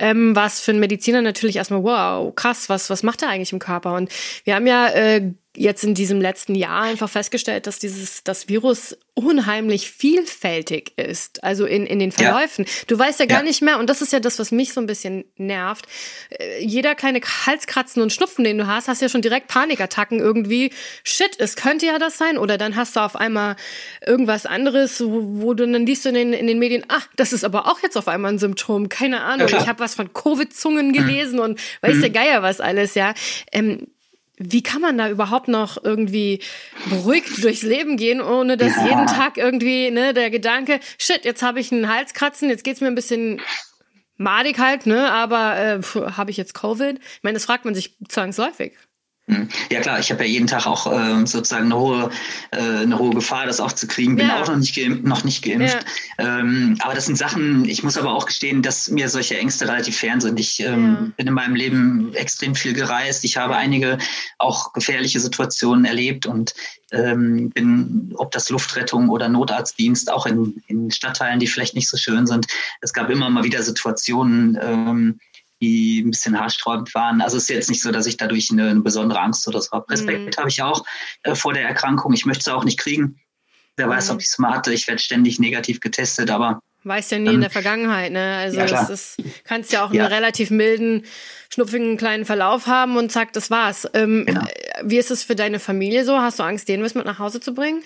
Ähm, 0.00 0.34
was 0.34 0.60
für 0.60 0.72
einen 0.72 0.80
Mediziner 0.80 1.22
natürlich 1.22 1.54
erstmal, 1.54 1.84
wow, 1.84 2.34
krass, 2.34 2.68
was, 2.68 2.90
was 2.90 3.04
macht 3.04 3.22
er 3.22 3.28
eigentlich 3.28 3.52
im 3.52 3.60
Körper? 3.60 3.94
Und 3.94 4.10
wir 4.42 4.56
haben 4.56 4.66
ja 4.66 4.88
äh, 4.88 5.32
jetzt 5.56 5.82
in 5.82 5.94
diesem 5.94 6.20
letzten 6.20 6.54
Jahr 6.54 6.82
einfach 6.82 7.10
festgestellt, 7.10 7.66
dass 7.66 7.78
dieses 7.78 8.22
das 8.22 8.48
Virus 8.48 8.96
unheimlich 9.14 9.90
vielfältig 9.90 10.96
ist, 10.96 11.42
also 11.42 11.66
in, 11.66 11.86
in 11.86 11.98
den 11.98 12.12
Verläufen. 12.12 12.64
Ja. 12.64 12.72
Du 12.86 12.98
weißt 12.98 13.20
ja 13.20 13.26
gar 13.26 13.40
ja. 13.40 13.44
nicht 13.44 13.60
mehr, 13.60 13.78
und 13.78 13.90
das 13.90 14.00
ist 14.00 14.12
ja 14.12 14.20
das, 14.20 14.38
was 14.38 14.52
mich 14.52 14.72
so 14.72 14.80
ein 14.80 14.86
bisschen 14.86 15.24
nervt. 15.36 15.86
Äh, 16.30 16.64
jeder 16.64 16.94
kleine 16.94 17.20
Halskratzen 17.20 18.00
und 18.00 18.12
Schnupfen, 18.12 18.44
den 18.44 18.58
du 18.58 18.66
hast, 18.66 18.88
hast 18.88 19.02
ja 19.02 19.08
schon 19.08 19.22
direkt 19.22 19.48
Panikattacken 19.48 20.20
irgendwie. 20.20 20.72
Shit, 21.02 21.38
es 21.38 21.56
könnte 21.56 21.86
ja 21.86 21.98
das 21.98 22.16
sein. 22.16 22.38
Oder 22.38 22.56
dann 22.56 22.76
hast 22.76 22.96
du 22.96 23.00
auf 23.00 23.16
einmal 23.16 23.56
irgendwas 24.06 24.46
anderes, 24.46 25.00
wo, 25.00 25.42
wo 25.42 25.54
du 25.54 25.70
dann 25.70 25.84
liest 25.84 26.04
du 26.04 26.10
in 26.10 26.14
den, 26.14 26.32
in 26.32 26.46
den 26.46 26.58
Medien, 26.58 26.84
ah, 26.88 27.02
das 27.16 27.32
ist 27.32 27.44
aber 27.44 27.66
auch 27.66 27.82
jetzt 27.82 27.96
auf 27.96 28.08
einmal 28.08 28.32
ein 28.32 28.38
Symptom. 28.38 28.88
Keine 28.88 29.22
Ahnung. 29.22 29.48
Ja, 29.48 29.58
ich 29.58 29.68
habe 29.68 29.80
was 29.80 29.94
von 29.94 30.12
Covid-Zungen 30.12 30.88
mhm. 30.88 30.92
gelesen 30.92 31.36
mhm. 31.36 31.44
und 31.44 31.60
weiß 31.82 31.96
mhm. 31.96 32.00
der 32.00 32.10
Geier 32.10 32.42
was 32.42 32.60
alles, 32.60 32.94
ja. 32.94 33.14
Ähm, 33.52 33.88
wie 34.42 34.62
kann 34.62 34.80
man 34.80 34.96
da 34.96 35.10
überhaupt 35.10 35.48
noch 35.48 35.82
irgendwie 35.84 36.40
beruhigt 36.88 37.44
durchs 37.44 37.62
Leben 37.62 37.98
gehen, 37.98 38.22
ohne 38.22 38.56
dass 38.56 38.74
ja. 38.76 38.86
jeden 38.86 39.06
Tag 39.06 39.36
irgendwie 39.36 39.90
ne, 39.90 40.14
der 40.14 40.30
Gedanke, 40.30 40.80
shit, 40.98 41.24
jetzt 41.24 41.42
habe 41.42 41.60
ich 41.60 41.70
einen 41.70 41.92
Halskratzen, 41.92 42.48
jetzt 42.48 42.64
geht's 42.64 42.80
mir 42.80 42.86
ein 42.86 42.94
bisschen 42.94 43.42
madig 44.16 44.58
halt, 44.58 44.86
ne, 44.86 45.12
aber 45.12 45.58
äh, 45.58 45.82
habe 46.12 46.30
ich 46.30 46.38
jetzt 46.38 46.54
Covid? 46.54 46.98
Ich 46.98 47.22
meine, 47.22 47.34
das 47.34 47.44
fragt 47.44 47.66
man 47.66 47.74
sich 47.74 47.96
zwangsläufig. 48.08 48.72
Hm. 49.30 49.48
Ja 49.70 49.80
klar, 49.80 50.00
ich 50.00 50.10
habe 50.10 50.24
ja 50.24 50.30
jeden 50.30 50.46
Tag 50.46 50.66
auch 50.66 50.86
äh, 50.86 51.26
sozusagen 51.26 51.66
eine 51.66 51.76
hohe, 51.76 52.10
äh, 52.50 52.58
eine 52.58 52.98
hohe 52.98 53.10
Gefahr, 53.10 53.46
das 53.46 53.60
auch 53.60 53.72
zu 53.72 53.86
kriegen. 53.86 54.16
Bin 54.16 54.26
ja. 54.26 54.42
auch 54.42 54.48
noch 54.48 54.56
nicht 54.56 54.74
geimpft. 54.74 55.04
Noch 55.04 55.24
nicht 55.24 55.44
geimpft. 55.44 55.86
Ja. 56.18 56.40
Ähm, 56.40 56.76
aber 56.80 56.94
das 56.94 57.06
sind 57.06 57.16
Sachen, 57.16 57.64
ich 57.64 57.84
muss 57.84 57.96
aber 57.96 58.12
auch 58.12 58.26
gestehen, 58.26 58.62
dass 58.62 58.90
mir 58.90 59.08
solche 59.08 59.38
Ängste 59.38 59.68
relativ 59.68 59.96
fern 59.96 60.20
sind. 60.20 60.40
Ich 60.40 60.60
ähm, 60.60 60.84
ja. 60.84 61.12
bin 61.16 61.26
in 61.28 61.34
meinem 61.34 61.54
Leben 61.54 62.12
extrem 62.14 62.54
viel 62.54 62.72
gereist. 62.72 63.24
Ich 63.24 63.36
habe 63.36 63.56
einige 63.56 63.98
auch 64.38 64.72
gefährliche 64.72 65.20
Situationen 65.20 65.84
erlebt 65.84 66.26
und 66.26 66.54
ähm, 66.92 67.50
bin, 67.50 68.12
ob 68.16 68.32
das 68.32 68.50
Luftrettung 68.50 69.10
oder 69.10 69.28
Notarztdienst, 69.28 70.10
auch 70.10 70.26
in, 70.26 70.62
in 70.66 70.90
Stadtteilen, 70.90 71.38
die 71.38 71.46
vielleicht 71.46 71.74
nicht 71.74 71.88
so 71.88 71.96
schön 71.96 72.26
sind. 72.26 72.46
Es 72.80 72.92
gab 72.92 73.10
immer 73.10 73.30
mal 73.30 73.44
wieder 73.44 73.62
Situationen, 73.62 74.58
ähm, 74.60 75.20
die 75.60 76.00
ein 76.00 76.10
bisschen 76.10 76.38
haarsträubend 76.38 76.94
waren. 76.94 77.20
Also 77.20 77.36
es 77.36 77.44
ist 77.44 77.50
jetzt 77.50 77.70
nicht 77.70 77.82
so, 77.82 77.90
dass 77.90 78.06
ich 78.06 78.16
dadurch 78.16 78.50
eine, 78.50 78.70
eine 78.70 78.80
besondere 78.80 79.20
Angst 79.20 79.46
oder 79.46 79.60
so 79.60 79.70
habe. 79.72 79.90
Respekt 79.90 80.36
mhm. 80.36 80.40
habe 80.40 80.48
ich 80.48 80.62
auch 80.62 80.84
äh, 81.22 81.34
vor 81.34 81.52
der 81.52 81.64
Erkrankung. 81.64 82.12
Ich 82.12 82.26
möchte 82.26 82.40
es 82.40 82.48
auch 82.48 82.64
nicht 82.64 82.78
kriegen. 82.78 83.20
Wer 83.76 83.86
mhm. 83.86 83.90
weiß, 83.90 84.10
ob 84.10 84.20
ich 84.20 84.26
es 84.26 84.38
mal 84.38 84.54
hatte. 84.54 84.72
Ich 84.72 84.86
werde 84.88 85.00
ständig 85.00 85.38
negativ 85.38 85.80
getestet, 85.80 86.30
aber 86.30 86.60
Weiß 86.82 87.10
ja 87.10 87.18
nie 87.18 87.28
ähm, 87.28 87.34
in 87.36 87.40
der 87.42 87.50
Vergangenheit, 87.50 88.10
ne? 88.10 88.36
Also 88.38 88.58
ja, 88.58 88.82
es 88.82 88.88
ist, 88.88 89.16
kannst 89.44 89.70
ja 89.70 89.84
auch 89.84 89.92
ja. 89.92 90.04
einen 90.04 90.14
relativ 90.14 90.50
milden, 90.50 91.04
schnupfigen 91.52 91.98
kleinen 91.98 92.24
Verlauf 92.24 92.66
haben 92.66 92.96
und 92.96 93.12
zack, 93.12 93.34
das 93.34 93.50
war's. 93.50 93.86
Ähm, 93.92 94.24
genau. 94.26 94.46
Wie 94.82 94.96
ist 94.96 95.10
es 95.10 95.22
für 95.22 95.36
deine 95.36 95.60
Familie 95.60 96.06
so? 96.06 96.18
Hast 96.18 96.38
du 96.38 96.42
Angst, 96.42 96.68
den 96.68 96.82
was 96.82 96.94
mit 96.94 97.04
nach 97.04 97.18
Hause 97.18 97.40
zu 97.40 97.52
bringen? 97.52 97.82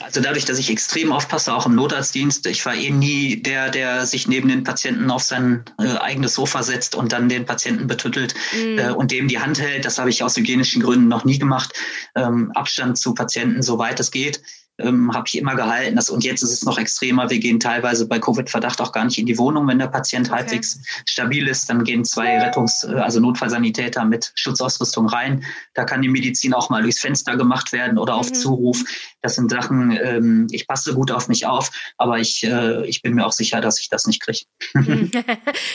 Also 0.00 0.20
dadurch, 0.20 0.44
dass 0.44 0.58
ich 0.58 0.70
extrem 0.70 1.12
aufpasse, 1.12 1.54
auch 1.54 1.66
im 1.66 1.74
Notarztdienst, 1.74 2.46
ich 2.46 2.64
war 2.66 2.74
eh 2.74 2.90
nie 2.90 3.42
der, 3.42 3.70
der 3.70 4.06
sich 4.06 4.28
neben 4.28 4.48
den 4.48 4.64
Patienten 4.64 5.10
auf 5.10 5.22
sein 5.22 5.64
äh, 5.78 5.96
eigenes 5.98 6.34
Sofa 6.34 6.62
setzt 6.62 6.94
und 6.94 7.12
dann 7.12 7.28
den 7.28 7.46
Patienten 7.46 7.86
betüttelt 7.86 8.34
mhm. 8.52 8.78
äh, 8.78 8.90
und 8.90 9.10
dem 9.10 9.28
die 9.28 9.38
Hand 9.38 9.60
hält. 9.60 9.84
Das 9.84 9.98
habe 9.98 10.10
ich 10.10 10.22
aus 10.22 10.36
hygienischen 10.36 10.82
Gründen 10.82 11.08
noch 11.08 11.24
nie 11.24 11.38
gemacht. 11.38 11.72
Ähm, 12.14 12.52
Abstand 12.52 12.98
zu 12.98 13.14
Patienten, 13.14 13.62
soweit 13.62 14.00
es 14.00 14.10
geht. 14.10 14.42
Ähm, 14.78 15.12
habe 15.12 15.24
ich 15.26 15.38
immer 15.38 15.54
gehalten. 15.54 15.96
Das, 15.96 16.10
und 16.10 16.24
jetzt 16.24 16.42
ist 16.42 16.52
es 16.52 16.64
noch 16.64 16.78
extremer. 16.78 17.30
Wir 17.30 17.38
gehen 17.38 17.60
teilweise 17.60 18.06
bei 18.06 18.18
Covid-Verdacht 18.18 18.80
auch 18.80 18.92
gar 18.92 19.04
nicht 19.04 19.18
in 19.18 19.26
die 19.26 19.38
Wohnung, 19.38 19.68
wenn 19.68 19.78
der 19.78 19.88
Patient 19.88 20.28
okay. 20.28 20.38
halbwegs 20.38 20.80
stabil 21.04 21.46
ist. 21.48 21.68
Dann 21.68 21.84
gehen 21.84 22.04
zwei 22.04 22.38
Rettungs-, 22.38 22.84
äh, 22.84 22.98
also 22.98 23.20
Notfallsanitäter 23.20 24.04
mit 24.04 24.32
Schutzausrüstung 24.34 25.06
rein. 25.08 25.44
Da 25.74 25.84
kann 25.84 26.02
die 26.02 26.08
Medizin 26.08 26.54
auch 26.54 26.70
mal 26.70 26.82
durchs 26.82 27.00
Fenster 27.00 27.36
gemacht 27.36 27.72
werden 27.72 27.98
oder 27.98 28.14
auf 28.14 28.30
mhm. 28.30 28.34
Zuruf. 28.34 28.84
Das 29.20 29.36
sind 29.36 29.50
Sachen, 29.50 29.96
ähm, 30.02 30.46
ich 30.50 30.66
passe 30.66 30.94
gut 30.94 31.12
auf 31.12 31.28
mich 31.28 31.46
auf, 31.46 31.70
aber 31.96 32.18
ich, 32.18 32.42
äh, 32.44 32.84
ich 32.86 33.02
bin 33.02 33.14
mir 33.14 33.26
auch 33.26 33.32
sicher, 33.32 33.60
dass 33.60 33.80
ich 33.80 33.88
das 33.88 34.06
nicht 34.06 34.20
kriege. 34.20 34.40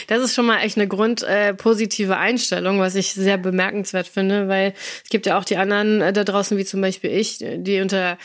das 0.08 0.22
ist 0.22 0.34
schon 0.34 0.46
mal 0.46 0.58
echt 0.58 0.76
eine 0.76 0.88
grundpositive 0.88 2.12
äh, 2.12 2.16
Einstellung, 2.16 2.78
was 2.78 2.94
ich 2.94 3.14
sehr 3.14 3.38
bemerkenswert 3.38 4.06
finde, 4.06 4.48
weil 4.48 4.74
es 5.02 5.08
gibt 5.08 5.26
ja 5.26 5.38
auch 5.38 5.44
die 5.44 5.56
anderen 5.56 6.02
äh, 6.02 6.12
da 6.12 6.24
draußen, 6.24 6.58
wie 6.58 6.64
zum 6.64 6.80
Beispiel 6.80 7.10
ich, 7.10 7.38
die 7.38 7.80
unter 7.80 8.18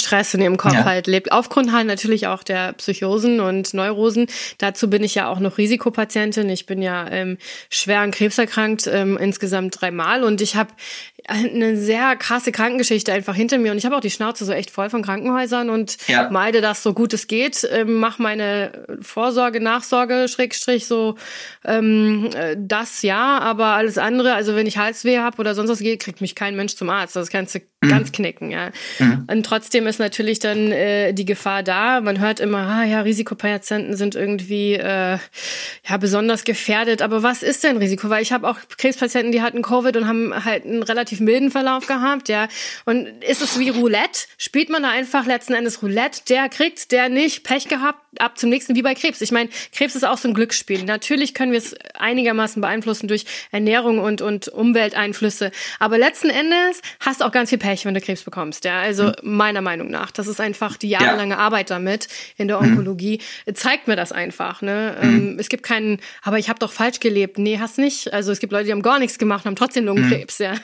Dauerstress 0.00 0.34
in 0.34 0.40
ihrem 0.40 0.56
Kopf 0.56 0.74
ja. 0.74 0.84
halt 0.84 1.06
lebt. 1.06 1.32
Aufgrund 1.32 1.72
halt 1.72 1.86
natürlich 1.86 2.26
auch 2.26 2.42
der 2.42 2.72
Psychosen 2.74 3.40
und 3.40 3.74
Neurosen. 3.74 4.26
Dazu 4.58 4.88
bin 4.88 5.04
ich 5.04 5.14
ja 5.14 5.28
auch 5.28 5.38
noch 5.38 5.58
Risikopatientin. 5.58 6.48
Ich 6.48 6.66
bin 6.66 6.82
ja 6.82 7.06
ähm, 7.10 7.38
schwer 7.68 8.00
an 8.00 8.10
Krebs 8.10 8.38
erkrankt, 8.38 8.88
ähm, 8.92 9.16
insgesamt 9.18 9.80
dreimal. 9.80 10.24
Und 10.24 10.40
ich 10.40 10.56
habe 10.56 10.70
eine 11.30 11.76
sehr 11.76 12.16
krasse 12.16 12.52
Krankengeschichte 12.52 13.12
einfach 13.12 13.34
hinter 13.34 13.58
mir 13.58 13.72
und 13.72 13.78
ich 13.78 13.86
habe 13.86 13.96
auch 13.96 14.00
die 14.00 14.10
Schnauze 14.10 14.44
so 14.44 14.52
echt 14.52 14.70
voll 14.70 14.90
von 14.90 15.02
Krankenhäusern 15.02 15.70
und 15.70 15.96
ja. 16.08 16.28
meide 16.30 16.60
das 16.60 16.82
so 16.82 16.92
gut 16.92 17.14
es 17.14 17.26
geht, 17.26 17.68
ähm, 17.72 17.94
mach 17.94 18.18
meine 18.18 18.86
Vorsorge, 19.00 19.60
Nachsorge, 19.60 20.26
Schrägstrich 20.28 20.86
so 20.86 21.16
ähm, 21.64 22.30
äh, 22.34 22.56
das 22.58 23.02
ja, 23.02 23.38
aber 23.38 23.66
alles 23.66 23.98
andere, 23.98 24.34
also 24.34 24.56
wenn 24.56 24.66
ich 24.66 24.78
Halsweh 24.78 25.18
habe 25.18 25.38
oder 25.38 25.54
sonst 25.54 25.70
was 25.70 25.78
geht, 25.78 26.00
kriegt 26.00 26.20
mich 26.20 26.34
kein 26.34 26.56
Mensch 26.56 26.74
zum 26.74 26.90
Arzt. 26.90 27.16
Das 27.16 27.30
kannst 27.30 27.54
du 27.54 27.60
mhm. 27.82 27.88
ganz 27.88 28.12
knicken, 28.12 28.50
ja. 28.50 28.70
Mhm. 28.98 29.24
Und 29.30 29.44
trotzdem 29.44 29.86
ist 29.86 29.98
natürlich 29.98 30.38
dann 30.38 30.72
äh, 30.72 31.12
die 31.12 31.24
Gefahr 31.24 31.62
da. 31.62 32.00
Man 32.00 32.20
hört 32.20 32.40
immer, 32.40 32.58
ah 32.58 32.84
ja, 32.84 33.00
Risikopatienten 33.00 33.96
sind 33.96 34.14
irgendwie 34.14 34.74
äh, 34.74 35.18
ja 35.88 35.96
besonders 35.98 36.44
gefährdet. 36.44 37.02
Aber 37.02 37.22
was 37.22 37.42
ist 37.42 37.64
denn 37.64 37.76
Risiko? 37.76 38.08
Weil 38.08 38.22
ich 38.22 38.32
habe 38.32 38.48
auch 38.48 38.56
Krebspatienten, 38.78 39.32
die 39.32 39.42
hatten 39.42 39.62
Covid 39.62 39.96
und 39.96 40.06
haben 40.06 40.44
halt 40.44 40.64
einen 40.64 40.82
relativ 40.82 41.19
milden 41.20 41.50
Verlauf 41.50 41.86
gehabt, 41.86 42.28
ja. 42.28 42.48
Und 42.84 43.06
ist 43.24 43.42
es 43.42 43.58
wie 43.58 43.68
Roulette? 43.68 44.26
Spielt 44.38 44.70
man 44.70 44.82
da 44.82 44.90
einfach 44.90 45.26
letzten 45.26 45.54
Endes 45.54 45.82
Roulette? 45.82 46.22
Der 46.28 46.48
kriegt, 46.48 46.92
der 46.92 47.08
nicht, 47.08 47.44
Pech 47.44 47.68
gehabt, 47.68 48.00
ab 48.18 48.38
zum 48.38 48.50
nächsten, 48.50 48.74
wie 48.74 48.82
bei 48.82 48.94
Krebs. 48.94 49.20
Ich 49.20 49.30
meine, 49.30 49.50
Krebs 49.72 49.94
ist 49.94 50.04
auch 50.04 50.18
so 50.18 50.28
ein 50.28 50.34
Glücksspiel. 50.34 50.84
Natürlich 50.84 51.34
können 51.34 51.52
wir 51.52 51.58
es 51.58 51.74
einigermaßen 51.94 52.60
beeinflussen 52.60 53.08
durch 53.08 53.24
Ernährung 53.52 53.98
und, 53.98 54.20
und 54.20 54.48
Umwelteinflüsse. 54.48 55.52
Aber 55.78 55.98
letzten 55.98 56.30
Endes 56.30 56.82
hast 57.00 57.20
du 57.20 57.24
auch 57.24 57.32
ganz 57.32 57.50
viel 57.50 57.58
Pech, 57.58 57.84
wenn 57.84 57.94
du 57.94 58.00
Krebs 58.00 58.22
bekommst. 58.22 58.64
Ja, 58.64 58.80
also 58.80 59.04
mhm. 59.04 59.14
meiner 59.22 59.60
Meinung 59.60 59.90
nach. 59.90 60.10
Das 60.10 60.26
ist 60.26 60.40
einfach 60.40 60.76
die 60.76 60.88
jahrelange 60.88 61.34
ja. 61.34 61.38
Arbeit 61.38 61.70
damit 61.70 62.08
in 62.36 62.48
der 62.48 62.60
mhm. 62.60 62.70
Onkologie. 62.70 63.20
Mhm. 63.46 63.54
Zeigt 63.54 63.86
mir 63.86 63.96
das 63.96 64.12
einfach. 64.12 64.62
Ne? 64.62 64.96
Mhm. 65.00 65.36
Es 65.38 65.48
gibt 65.48 65.62
keinen, 65.62 66.00
aber 66.22 66.38
ich 66.38 66.48
habe 66.48 66.58
doch 66.58 66.72
falsch 66.72 67.00
gelebt. 67.00 67.38
Nee, 67.38 67.58
hast 67.58 67.78
nicht. 67.78 68.12
Also 68.12 68.32
es 68.32 68.40
gibt 68.40 68.52
Leute, 68.52 68.66
die 68.66 68.72
haben 68.72 68.82
gar 68.82 68.98
nichts 68.98 69.18
gemacht, 69.18 69.44
haben 69.44 69.56
trotzdem 69.56 69.84
Lungenkrebs. 69.84 70.38
Ja. 70.38 70.54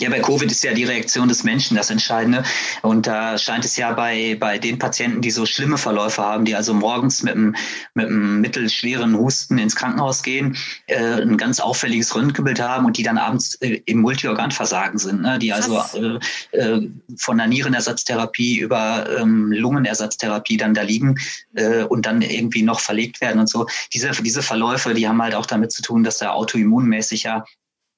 Ja, 0.00 0.08
bei 0.08 0.20
Covid 0.20 0.50
ist 0.50 0.64
ja 0.64 0.72
die 0.72 0.84
Reaktion 0.84 1.28
des 1.28 1.44
Menschen 1.44 1.76
das 1.76 1.90
Entscheidende. 1.90 2.42
Und 2.80 3.06
da 3.06 3.36
scheint 3.36 3.66
es 3.66 3.76
ja 3.76 3.92
bei, 3.92 4.34
bei 4.40 4.58
den 4.58 4.78
Patienten, 4.78 5.20
die 5.20 5.30
so 5.30 5.44
schlimme 5.44 5.76
Verläufe 5.76 6.22
haben, 6.22 6.46
die 6.46 6.54
also 6.54 6.72
morgens 6.72 7.22
mit 7.22 7.34
einem, 7.34 7.54
mit 7.92 8.06
einem 8.06 8.40
mittelschweren 8.40 9.14
Husten 9.18 9.58
ins 9.58 9.76
Krankenhaus 9.76 10.22
gehen, 10.22 10.56
äh, 10.86 11.20
ein 11.20 11.36
ganz 11.36 11.60
auffälliges 11.60 12.14
Röntgenbild 12.14 12.60
haben 12.60 12.86
und 12.86 12.96
die 12.96 13.02
dann 13.02 13.18
abends 13.18 13.56
äh, 13.56 13.82
im 13.84 14.00
Multiorganversagen 14.00 14.98
sind, 14.98 15.20
ne? 15.20 15.38
die 15.38 15.52
also 15.52 15.82
äh, 15.94 16.56
äh, 16.56 16.88
von 17.18 17.36
der 17.36 17.46
Nierenersatztherapie 17.48 18.58
über 18.58 19.06
ähm, 19.18 19.52
Lungenersatztherapie 19.52 20.56
dann 20.56 20.72
da 20.72 20.80
liegen 20.80 21.16
äh, 21.54 21.82
und 21.84 22.06
dann 22.06 22.22
irgendwie 22.22 22.62
noch 22.62 22.80
verlegt 22.80 23.20
werden 23.20 23.38
und 23.38 23.50
so. 23.50 23.66
Diese, 23.92 24.10
diese 24.22 24.42
Verläufe, 24.42 24.94
die 24.94 25.06
haben 25.06 25.20
halt 25.20 25.34
auch 25.34 25.46
damit 25.46 25.72
zu 25.72 25.82
tun, 25.82 26.04
dass 26.04 26.16
da 26.16 26.30
autoimmunmäßig 26.30 27.24
ja 27.24 27.44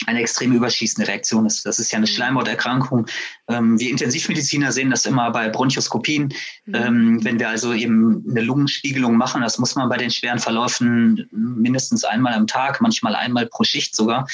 eine 0.07 0.21
extrem 0.21 0.53
überschießende 0.53 1.09
Reaktion 1.09 1.47
ist. 1.47 1.65
Das 1.67 1.79
ist 1.79 1.93
ja 1.93 1.97
eine 1.97 2.07
mhm. 2.07 2.11
Schleimhauterkrankung. 2.11 3.07
Ähm, 3.49 3.79
wir 3.79 3.91
Intensivmediziner 3.91 4.73
sehen 4.73 4.91
das 4.91 5.07
immer 5.07 5.31
bei 5.31 5.49
Bronchoskopien. 5.49 6.33
Mhm. 6.67 6.75
Ähm, 6.75 7.25
wenn 7.25 7.39
wir 7.39 7.49
also 7.49 7.73
eben 7.73 8.25
eine 8.29 8.43
Lungenspiegelung 8.43 9.17
machen, 9.17 9.43
das 9.43 9.59
muss 9.59 9.75
man 9.75 9.89
bei 9.89 9.97
den 9.97 10.11
schweren 10.11 10.39
Verläufen 10.39 11.29
mindestens 11.31 12.05
einmal 12.05 12.35
am 12.35 12.47
Tag, 12.47 12.81
manchmal 12.81 13.15
einmal 13.15 13.47
pro 13.47 13.65
Schicht 13.65 13.97
sogar. 13.97 14.27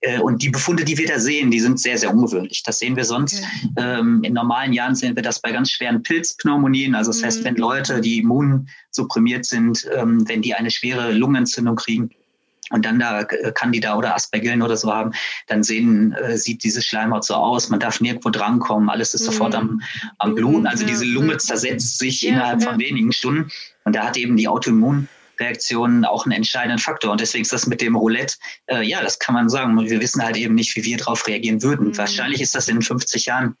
Äh, 0.00 0.20
und 0.20 0.42
die 0.42 0.50
Befunde, 0.50 0.84
die 0.84 0.96
wir 0.96 1.06
da 1.06 1.18
sehen, 1.18 1.50
die 1.50 1.60
sind 1.60 1.78
sehr, 1.80 1.98
sehr 1.98 2.12
ungewöhnlich. 2.12 2.62
Das 2.62 2.78
sehen 2.78 2.96
wir 2.96 3.04
sonst. 3.04 3.42
Okay. 3.42 3.98
Ähm, 3.98 4.22
in 4.22 4.32
normalen 4.32 4.72
Jahren 4.72 4.94
sehen 4.94 5.14
wir 5.16 5.22
das 5.22 5.40
bei 5.40 5.52
ganz 5.52 5.70
schweren 5.70 6.02
Pilzpneumonien. 6.02 6.94
Also 6.94 7.10
das 7.12 7.22
heißt, 7.22 7.44
wenn 7.44 7.54
mhm. 7.54 7.60
Leute, 7.60 8.00
die 8.00 8.18
immunsupprimiert 8.18 9.44
sind, 9.44 9.86
ähm, 9.94 10.26
wenn 10.28 10.42
die 10.42 10.54
eine 10.54 10.70
schwere 10.70 11.12
Lungenentzündung 11.12 11.76
kriegen, 11.76 12.10
und 12.70 12.84
dann 12.84 12.98
da 12.98 13.22
äh, 13.22 13.52
Candida 13.52 13.96
oder 13.96 14.14
Aspergillen 14.14 14.62
oder 14.62 14.76
so 14.76 14.92
haben, 14.92 15.12
dann 15.48 15.62
sehen, 15.62 16.12
äh, 16.12 16.38
sieht 16.38 16.64
diese 16.64 16.82
Schleimhaut 16.82 17.24
so 17.24 17.34
aus. 17.34 17.68
Man 17.68 17.80
darf 17.80 18.00
nirgendwo 18.00 18.30
drankommen. 18.30 18.88
Alles 18.88 19.12
ist 19.14 19.22
mhm. 19.22 19.26
sofort 19.26 19.54
am, 19.54 19.82
am 20.18 20.34
Bluten. 20.34 20.66
Also 20.66 20.86
diese 20.86 21.04
Lunge 21.04 21.36
zersetzt 21.38 21.98
sich 21.98 22.22
ja, 22.22 22.30
innerhalb 22.30 22.62
ja. 22.62 22.70
von 22.70 22.80
wenigen 22.80 23.12
Stunden. 23.12 23.50
Und 23.84 23.96
da 23.96 24.06
hat 24.06 24.16
eben 24.16 24.36
die 24.36 24.48
Autoimmunreaktion 24.48 26.04
auch 26.04 26.24
einen 26.24 26.32
entscheidenden 26.32 26.78
Faktor. 26.78 27.10
Und 27.10 27.20
deswegen 27.20 27.42
ist 27.42 27.52
das 27.52 27.66
mit 27.66 27.80
dem 27.80 27.96
Roulette, 27.96 28.36
äh, 28.66 28.82
ja, 28.82 29.02
das 29.02 29.18
kann 29.18 29.34
man 29.34 29.48
sagen. 29.48 29.78
Wir 29.78 30.00
wissen 30.00 30.22
halt 30.22 30.36
eben 30.36 30.54
nicht, 30.54 30.76
wie 30.76 30.84
wir 30.84 30.96
darauf 30.96 31.26
reagieren 31.26 31.62
würden. 31.62 31.88
Mhm. 31.88 31.98
Wahrscheinlich 31.98 32.40
ist 32.40 32.54
das 32.54 32.68
in 32.68 32.80
50 32.80 33.26
Jahren, 33.26 33.56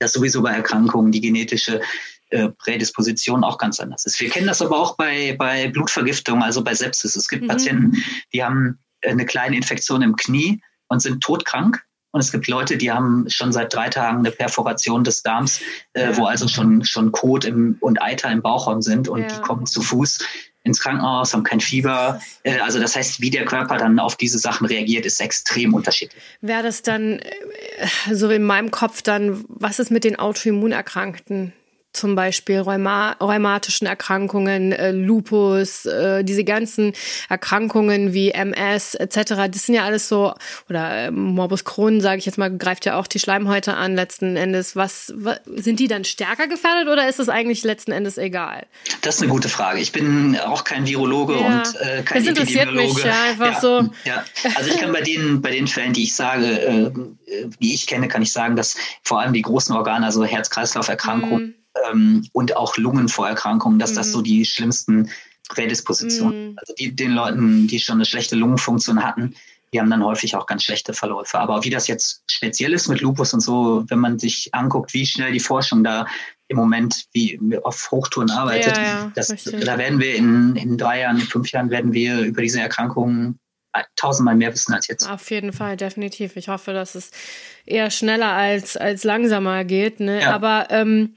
dass 0.00 0.12
sowieso 0.12 0.42
bei 0.42 0.52
Erkrankungen 0.52 1.12
die 1.12 1.20
genetische 1.20 1.80
äh, 2.30 2.48
Prädisposition 2.50 3.44
auch 3.44 3.58
ganz 3.58 3.80
anders 3.80 4.04
ist. 4.04 4.20
Wir 4.20 4.28
kennen 4.28 4.46
das 4.46 4.62
aber 4.62 4.78
auch 4.78 4.96
bei, 4.96 5.34
bei 5.38 5.68
Blutvergiftung, 5.68 6.42
also 6.42 6.62
bei 6.62 6.74
Sepsis. 6.74 7.16
Es 7.16 7.28
gibt 7.28 7.44
mhm. 7.44 7.48
Patienten, 7.48 8.02
die 8.32 8.44
haben 8.44 8.78
eine 9.02 9.26
kleine 9.26 9.56
Infektion 9.56 10.02
im 10.02 10.16
Knie 10.16 10.60
und 10.88 11.00
sind 11.00 11.22
todkrank. 11.22 11.82
Und 12.10 12.20
es 12.20 12.32
gibt 12.32 12.48
Leute, 12.48 12.78
die 12.78 12.90
haben 12.90 13.28
schon 13.28 13.52
seit 13.52 13.72
drei 13.74 13.90
Tagen 13.90 14.18
eine 14.18 14.30
Perforation 14.30 15.04
des 15.04 15.22
Darms, 15.22 15.60
äh, 15.92 16.04
ja. 16.04 16.16
wo 16.16 16.24
also 16.24 16.48
schon, 16.48 16.84
schon 16.84 17.12
Kot 17.12 17.44
im, 17.44 17.76
und 17.80 18.00
Eiter 18.00 18.30
im 18.30 18.40
Bauchraum 18.40 18.80
sind 18.80 19.08
und 19.08 19.20
ja. 19.20 19.28
die 19.28 19.40
kommen 19.42 19.66
zu 19.66 19.82
Fuß 19.82 20.18
ins 20.64 20.80
Krankenhaus, 20.80 21.34
haben 21.34 21.44
kein 21.44 21.60
Fieber. 21.60 22.20
Äh, 22.44 22.58
also 22.60 22.80
das 22.80 22.96
heißt, 22.96 23.20
wie 23.20 23.30
der 23.30 23.44
Körper 23.44 23.76
dann 23.76 23.98
auf 23.98 24.16
diese 24.16 24.38
Sachen 24.38 24.66
reagiert, 24.66 25.04
ist 25.04 25.20
extrem 25.20 25.74
unterschiedlich. 25.74 26.22
Wäre 26.40 26.62
das 26.62 26.82
dann 26.82 27.18
äh, 27.18 28.14
so 28.14 28.30
in 28.30 28.44
meinem 28.44 28.70
Kopf 28.70 29.02
dann, 29.02 29.44
was 29.48 29.78
ist 29.78 29.90
mit 29.90 30.04
den 30.04 30.18
Autoimmunerkrankten? 30.18 31.52
Zum 31.98 32.14
Beispiel 32.14 32.60
Rheuma 32.60 33.16
rheumatischen 33.20 33.86
Erkrankungen, 33.86 34.72
äh, 34.72 34.92
Lupus, 34.92 35.84
äh, 35.84 36.22
diese 36.24 36.44
ganzen 36.44 36.92
Erkrankungen 37.28 38.12
wie 38.12 38.30
MS 38.30 38.94
etc. 38.94 39.48
Das 39.50 39.66
sind 39.66 39.74
ja 39.74 39.84
alles 39.84 40.08
so, 40.08 40.34
oder 40.70 41.06
äh, 41.06 41.10
Morbus 41.10 41.64
Crohn, 41.64 42.00
sage 42.00 42.18
ich 42.18 42.26
jetzt 42.26 42.38
mal, 42.38 42.56
greift 42.56 42.86
ja 42.86 42.98
auch 42.98 43.06
die 43.06 43.18
Schleimhäute 43.18 43.74
an 43.74 43.94
letzten 43.94 44.36
Endes. 44.36 44.76
Was, 44.76 45.12
was 45.16 45.40
sind 45.56 45.80
die 45.80 45.88
dann 45.88 46.04
stärker 46.04 46.46
gefährdet 46.46 46.88
oder 46.88 47.08
ist 47.08 47.18
es 47.18 47.28
eigentlich 47.28 47.64
letzten 47.64 47.92
Endes 47.92 48.16
egal? 48.16 48.66
Das 49.02 49.16
ist 49.16 49.22
eine 49.22 49.30
gute 49.30 49.48
Frage. 49.48 49.80
Ich 49.80 49.92
bin 49.92 50.38
auch 50.38 50.64
kein 50.64 50.86
Virologe 50.86 51.34
ja. 51.34 51.46
und 51.46 51.80
äh, 51.80 52.02
kein 52.02 52.22
das 52.22 52.28
interessiert 52.28 52.72
Mich, 52.72 53.04
ja, 53.04 53.24
einfach 53.28 53.52
ja, 53.54 53.60
so. 53.60 53.90
Ja. 54.04 54.24
Also 54.54 54.70
ich 54.70 54.78
kann 54.78 54.92
bei 54.92 55.00
den, 55.00 55.42
bei 55.42 55.50
den 55.50 55.66
Fällen, 55.66 55.92
die 55.92 56.04
ich 56.04 56.14
sage, 56.14 56.46
äh, 56.46 56.90
die 57.60 57.74
ich 57.74 57.86
kenne, 57.86 58.08
kann 58.08 58.22
ich 58.22 58.32
sagen, 58.32 58.56
dass 58.56 58.76
vor 59.02 59.20
allem 59.20 59.32
die 59.32 59.42
großen 59.42 59.74
Organe, 59.74 60.06
also 60.06 60.24
Herz-Kreislauf-Erkrankungen, 60.24 61.42
mhm 61.42 61.57
ähm, 61.90 62.26
und 62.32 62.56
auch 62.56 62.76
Lungenvorerkrankungen, 62.76 63.78
dass 63.78 63.92
mhm. 63.92 63.96
das 63.96 64.12
so 64.12 64.18
mhm. 64.18 64.24
die 64.24 64.44
schlimmsten 64.44 65.10
Prädispositionen. 65.48 66.50
Mhm. 66.50 66.58
Also 66.58 66.74
die, 66.74 66.94
den 66.94 67.12
Leuten, 67.12 67.66
die 67.66 67.80
schon 67.80 67.96
eine 67.96 68.04
schlechte 68.04 68.36
Lungenfunktion 68.36 69.02
hatten, 69.02 69.34
die 69.72 69.80
haben 69.80 69.90
dann 69.90 70.04
häufig 70.04 70.34
auch 70.34 70.46
ganz 70.46 70.64
schlechte 70.64 70.94
Verläufe. 70.94 71.38
Aber 71.38 71.64
wie 71.64 71.70
das 71.70 71.88
jetzt 71.88 72.22
speziell 72.30 72.72
ist 72.72 72.88
mit 72.88 73.00
Lupus 73.00 73.34
und 73.34 73.40
so, 73.40 73.84
wenn 73.88 73.98
man 73.98 74.18
sich 74.18 74.48
anguckt, 74.52 74.94
wie 74.94 75.04
schnell 75.04 75.32
die 75.32 75.40
Forschung 75.40 75.84
da 75.84 76.06
im 76.48 76.56
Moment 76.56 77.04
wie 77.12 77.38
auf 77.62 77.90
Hochtouren 77.90 78.30
arbeitet, 78.30 78.76
ja, 78.78 78.82
ja, 78.82 79.12
das, 79.14 79.28
da 79.28 79.78
werden 79.78 80.00
wir 80.00 80.14
in, 80.14 80.56
in 80.56 80.78
drei 80.78 81.00
Jahren, 81.00 81.16
in 81.16 81.26
fünf 81.26 81.50
Jahren 81.50 81.68
werden 81.68 81.92
wir 81.92 82.20
über 82.20 82.40
diese 82.40 82.60
Erkrankungen 82.60 83.38
tausendmal 83.96 84.34
mehr 84.34 84.52
wissen 84.52 84.72
als 84.72 84.88
jetzt. 84.88 85.08
Auf 85.08 85.30
jeden 85.30 85.52
Fall, 85.52 85.76
definitiv. 85.76 86.36
Ich 86.36 86.48
hoffe, 86.48 86.72
dass 86.72 86.94
es 86.94 87.10
eher 87.66 87.90
schneller 87.90 88.32
als, 88.32 88.76
als 88.76 89.04
langsamer 89.04 89.64
geht. 89.64 90.00
Ne? 90.00 90.22
Ja. 90.22 90.34
Aber 90.34 90.68
ähm, 90.70 91.14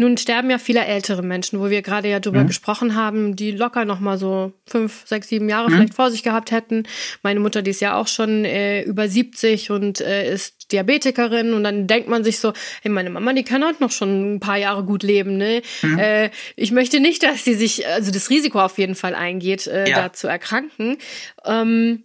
nun 0.00 0.16
sterben 0.16 0.48
ja 0.48 0.56
viele 0.56 0.84
ältere 0.86 1.22
Menschen, 1.22 1.60
wo 1.60 1.68
wir 1.68 1.82
gerade 1.82 2.08
ja 2.08 2.20
drüber 2.20 2.42
mhm. 2.42 2.46
gesprochen 2.46 2.94
haben, 2.94 3.36
die 3.36 3.50
locker 3.50 3.84
noch 3.84 4.00
mal 4.00 4.16
so 4.16 4.54
fünf, 4.66 5.02
sechs, 5.04 5.28
sieben 5.28 5.48
Jahre 5.48 5.68
mhm. 5.68 5.74
vielleicht 5.74 5.94
vor 5.94 6.10
sich 6.10 6.22
gehabt 6.22 6.52
hätten. 6.52 6.84
Meine 7.22 7.38
Mutter, 7.38 7.60
die 7.60 7.70
ist 7.70 7.80
ja 7.80 7.96
auch 7.96 8.08
schon 8.08 8.46
äh, 8.46 8.82
über 8.82 9.08
70 9.08 9.70
und 9.70 10.00
äh, 10.00 10.32
ist 10.32 10.72
Diabetikerin 10.72 11.52
und 11.52 11.64
dann 11.64 11.86
denkt 11.86 12.08
man 12.08 12.24
sich 12.24 12.38
so, 12.38 12.54
hey, 12.80 12.90
meine 12.90 13.10
Mama, 13.10 13.34
die 13.34 13.44
kann 13.44 13.62
halt 13.62 13.80
noch 13.82 13.92
schon 13.92 14.36
ein 14.36 14.40
paar 14.40 14.56
Jahre 14.56 14.84
gut 14.84 15.02
leben, 15.02 15.36
ne? 15.36 15.60
Mhm. 15.82 15.98
Äh, 15.98 16.30
ich 16.56 16.72
möchte 16.72 16.98
nicht, 16.98 17.22
dass 17.22 17.44
sie 17.44 17.54
sich, 17.54 17.86
also 17.86 18.10
das 18.10 18.30
Risiko 18.30 18.58
auf 18.60 18.78
jeden 18.78 18.94
Fall 18.94 19.14
eingeht, 19.14 19.66
äh, 19.66 19.86
ja. 19.86 19.96
da 19.96 20.12
zu 20.14 20.28
erkranken. 20.28 20.96
Ähm, 21.44 22.04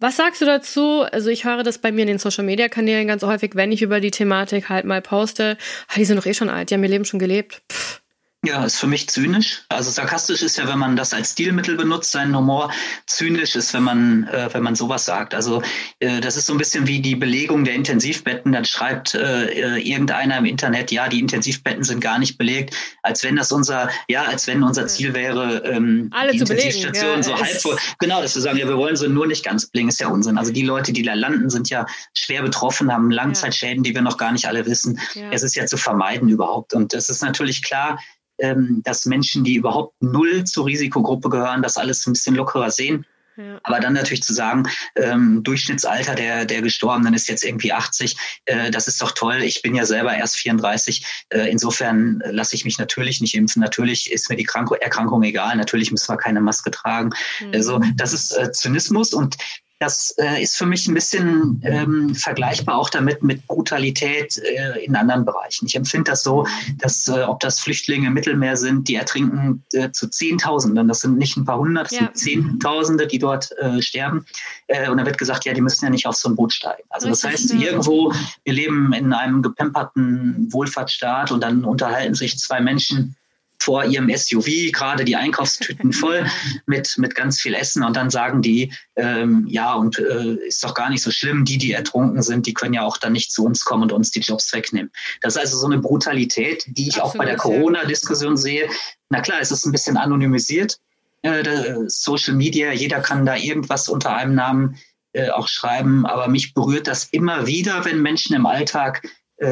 Was 0.00 0.16
sagst 0.16 0.40
du 0.40 0.46
dazu? 0.46 1.02
Also 1.02 1.28
ich 1.28 1.44
höre 1.44 1.62
das 1.62 1.76
bei 1.76 1.92
mir 1.92 2.02
in 2.02 2.08
den 2.08 2.18
Social-Media-Kanälen 2.18 3.06
ganz 3.06 3.22
häufig, 3.22 3.54
wenn 3.54 3.70
ich 3.70 3.82
über 3.82 4.00
die 4.00 4.10
Thematik 4.10 4.70
halt 4.70 4.86
mal 4.86 5.02
poste. 5.02 5.58
Ah, 5.88 5.94
die 5.96 6.06
sind 6.06 6.16
doch 6.16 6.24
eh 6.24 6.32
schon 6.32 6.48
alt, 6.48 6.70
die 6.70 6.74
haben 6.74 6.82
ihr 6.82 6.88
Leben 6.88 7.04
schon 7.04 7.20
gelebt. 7.20 7.60
Pff. 7.70 7.99
Ja, 8.42 8.64
ist 8.64 8.78
für 8.78 8.86
mich 8.86 9.06
zynisch. 9.10 9.64
Also 9.68 9.90
sarkastisch 9.90 10.40
ist 10.40 10.56
ja, 10.56 10.66
wenn 10.66 10.78
man 10.78 10.96
das 10.96 11.12
als 11.12 11.32
Stilmittel 11.32 11.76
benutzt, 11.76 12.10
sein 12.10 12.34
Humor. 12.34 12.72
Zynisch 13.06 13.54
ist, 13.54 13.74
wenn 13.74 13.82
man, 13.82 14.26
äh, 14.28 14.48
wenn 14.54 14.62
man 14.62 14.74
sowas 14.74 15.04
sagt. 15.04 15.34
Also 15.34 15.62
äh, 15.98 16.22
das 16.22 16.38
ist 16.38 16.46
so 16.46 16.54
ein 16.54 16.58
bisschen 16.58 16.86
wie 16.86 17.00
die 17.00 17.16
Belegung 17.16 17.64
der 17.64 17.74
Intensivbetten. 17.74 18.52
Dann 18.52 18.64
schreibt 18.64 19.14
äh, 19.14 19.76
äh 19.76 19.78
irgendeiner 19.82 20.38
im 20.38 20.46
Internet, 20.46 20.90
ja, 20.90 21.08
die 21.08 21.20
Intensivbetten 21.20 21.84
sind 21.84 22.00
gar 22.00 22.18
nicht 22.18 22.38
belegt, 22.38 22.74
als 23.02 23.22
wenn 23.24 23.36
das 23.36 23.52
unser, 23.52 23.90
ja, 24.08 24.22
als 24.22 24.46
wenn 24.46 24.62
unser 24.62 24.86
Ziel 24.86 25.12
wäre, 25.12 25.62
ähm, 25.66 26.08
Alle 26.10 26.32
die 26.32 26.38
zu 26.38 26.54
Intensivstation 26.54 27.16
ja, 27.16 27.22
so 27.22 27.38
halb 27.38 27.60
voll. 27.60 27.76
Genau, 27.98 28.22
dass 28.22 28.34
wir 28.36 28.40
sagen, 28.40 28.56
ja, 28.56 28.66
wir 28.66 28.78
wollen 28.78 28.96
sie 28.96 29.08
nur 29.10 29.26
nicht 29.26 29.44
ganz 29.44 29.66
belegen, 29.66 29.90
ist 29.90 30.00
ja 30.00 30.08
Unsinn. 30.08 30.38
Also 30.38 30.50
die 30.50 30.62
Leute, 30.62 30.94
die 30.94 31.02
da 31.02 31.12
landen, 31.12 31.50
sind 31.50 31.68
ja 31.68 31.84
schwer 32.14 32.42
betroffen, 32.42 32.90
haben 32.90 33.10
Langzeitschäden, 33.10 33.82
die 33.82 33.94
wir 33.94 34.00
noch 34.00 34.16
gar 34.16 34.32
nicht 34.32 34.46
alle 34.46 34.64
wissen. 34.64 34.98
Ja. 35.12 35.30
Es 35.30 35.42
ist 35.42 35.56
ja 35.56 35.66
zu 35.66 35.76
vermeiden 35.76 36.30
überhaupt. 36.30 36.72
Und 36.72 36.94
es 36.94 37.10
ist 37.10 37.22
natürlich 37.22 37.62
klar, 37.62 37.98
ähm, 38.40 38.82
dass 38.84 39.06
Menschen, 39.06 39.44
die 39.44 39.54
überhaupt 39.54 39.94
null 40.00 40.44
zur 40.44 40.66
Risikogruppe 40.66 41.28
gehören, 41.28 41.62
das 41.62 41.76
alles 41.76 42.06
ein 42.06 42.12
bisschen 42.12 42.34
lockerer 42.34 42.70
sehen. 42.70 43.04
Ja. 43.36 43.58
Aber 43.62 43.80
dann 43.80 43.94
natürlich 43.94 44.22
zu 44.22 44.34
sagen, 44.34 44.64
ähm, 44.96 45.42
Durchschnittsalter 45.42 46.14
der, 46.14 46.44
der 46.44 46.62
Gestorbenen 46.62 47.14
ist 47.14 47.28
jetzt 47.28 47.44
irgendwie 47.44 47.72
80, 47.72 48.16
äh, 48.44 48.70
das 48.70 48.88
ist 48.88 49.00
doch 49.00 49.12
toll. 49.12 49.42
Ich 49.42 49.62
bin 49.62 49.74
ja 49.74 49.86
selber 49.86 50.14
erst 50.14 50.36
34. 50.36 51.04
Äh, 51.30 51.50
insofern 51.50 52.22
lasse 52.26 52.54
ich 52.54 52.64
mich 52.64 52.78
natürlich 52.78 53.20
nicht 53.20 53.34
impfen. 53.34 53.62
Natürlich 53.62 54.10
ist 54.12 54.28
mir 54.28 54.36
die 54.36 54.44
Krank 54.44 54.70
Erkrankung 54.80 55.22
egal. 55.22 55.56
Natürlich 55.56 55.90
müssen 55.90 56.12
wir 56.12 56.18
keine 56.18 56.40
Maske 56.40 56.70
tragen. 56.70 57.10
Mhm. 57.40 57.52
Also 57.54 57.80
das 57.96 58.12
ist 58.12 58.36
äh, 58.36 58.52
Zynismus 58.52 59.14
und 59.14 59.36
das 59.80 60.14
äh, 60.18 60.42
ist 60.42 60.56
für 60.56 60.66
mich 60.66 60.86
ein 60.86 60.94
bisschen 60.94 61.60
ähm, 61.64 62.14
vergleichbar 62.14 62.76
auch 62.76 62.90
damit 62.90 63.22
mit 63.22 63.46
Brutalität 63.46 64.36
äh, 64.38 64.84
in 64.84 64.94
anderen 64.94 65.24
Bereichen. 65.24 65.66
Ich 65.66 65.74
empfinde 65.74 66.10
das 66.10 66.22
so, 66.22 66.46
dass 66.78 67.08
äh, 67.08 67.22
ob 67.22 67.40
das 67.40 67.60
Flüchtlinge 67.60 68.08
im 68.08 68.12
Mittelmeer 68.12 68.58
sind, 68.58 68.88
die 68.88 68.96
ertrinken 68.96 69.64
äh, 69.72 69.90
zu 69.90 70.08
Zehntausenden. 70.08 70.86
Das 70.86 71.00
sind 71.00 71.16
nicht 71.16 71.38
ein 71.38 71.46
paar 71.46 71.58
hundert, 71.58 71.86
das 71.86 71.92
ja. 71.92 71.98
sind 72.12 72.18
Zehntausende, 72.18 73.06
die 73.06 73.18
dort 73.18 73.52
äh, 73.58 73.80
sterben. 73.80 74.26
Äh, 74.66 74.90
und 74.90 74.98
da 74.98 75.06
wird 75.06 75.16
gesagt, 75.16 75.46
ja, 75.46 75.54
die 75.54 75.62
müssen 75.62 75.86
ja 75.86 75.90
nicht 75.90 76.06
auf 76.06 76.14
so 76.14 76.28
ein 76.28 76.36
Boot 76.36 76.52
steigen. 76.52 76.82
Also 76.90 77.08
das 77.08 77.24
heißt, 77.24 77.54
irgendwo, 77.54 78.12
wir 78.44 78.52
leben 78.52 78.92
in 78.92 79.14
einem 79.14 79.40
gepemperten 79.40 80.52
Wohlfahrtsstaat 80.52 81.32
und 81.32 81.42
dann 81.42 81.64
unterhalten 81.64 82.14
sich 82.14 82.38
zwei 82.38 82.60
Menschen 82.60 83.16
vor 83.62 83.84
ihrem 83.84 84.10
SUV 84.14 84.72
gerade 84.72 85.04
die 85.04 85.16
Einkaufstüten 85.16 85.92
voll 85.92 86.26
mit, 86.66 86.94
mit 86.96 87.14
ganz 87.14 87.40
viel 87.40 87.54
Essen 87.54 87.84
und 87.84 87.94
dann 87.96 88.10
sagen 88.10 88.42
die, 88.42 88.72
ähm, 88.96 89.46
ja, 89.48 89.74
und 89.74 89.98
äh, 89.98 90.34
ist 90.46 90.64
doch 90.64 90.74
gar 90.74 90.90
nicht 90.90 91.02
so 91.02 91.10
schlimm, 91.10 91.44
die, 91.44 91.58
die 91.58 91.72
ertrunken 91.72 92.22
sind, 92.22 92.46
die 92.46 92.54
können 92.54 92.74
ja 92.74 92.82
auch 92.82 92.96
dann 92.96 93.12
nicht 93.12 93.32
zu 93.32 93.44
uns 93.44 93.64
kommen 93.64 93.84
und 93.84 93.92
uns 93.92 94.10
die 94.10 94.20
Jobs 94.20 94.52
wegnehmen. 94.52 94.90
Das 95.20 95.36
ist 95.36 95.40
also 95.40 95.58
so 95.58 95.66
eine 95.66 95.78
Brutalität, 95.78 96.64
die 96.66 96.88
ich 96.88 97.00
Absolut, 97.00 97.10
auch 97.10 97.18
bei 97.18 97.24
der 97.26 97.36
Corona-Diskussion 97.36 98.36
sehe. 98.36 98.68
Na 99.10 99.20
klar, 99.20 99.38
es 99.40 99.50
ist 99.50 99.66
ein 99.66 99.72
bisschen 99.72 99.96
anonymisiert, 99.96 100.78
äh, 101.22 101.42
Social 101.86 102.34
Media, 102.34 102.72
jeder 102.72 103.00
kann 103.00 103.26
da 103.26 103.36
irgendwas 103.36 103.88
unter 103.88 104.16
einem 104.16 104.34
Namen 104.34 104.76
äh, 105.12 105.30
auch 105.30 105.48
schreiben, 105.48 106.06
aber 106.06 106.28
mich 106.28 106.54
berührt 106.54 106.86
das 106.86 107.04
immer 107.04 107.46
wieder, 107.46 107.84
wenn 107.84 108.00
Menschen 108.00 108.34
im 108.34 108.46
Alltag 108.46 109.02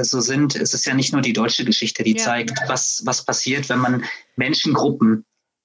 so 0.02 0.21
sind. 0.21 0.54
Es 0.57 0.75
ist 0.75 0.87
ja 0.87 0.95
nicht 0.95 1.12
nur 1.12 1.23
die 1.23 1.33
deutsche 1.33 1.64
Geschichte, 1.64 2.02
die 2.04 2.16
ja. 2.16 2.25
zeigt, 2.25 2.59
was, 2.66 3.02
was 3.04 3.25
passiert, 3.25 3.68
wenn 3.68 3.78
man 3.78 4.04
Menschengruppen 4.37 5.25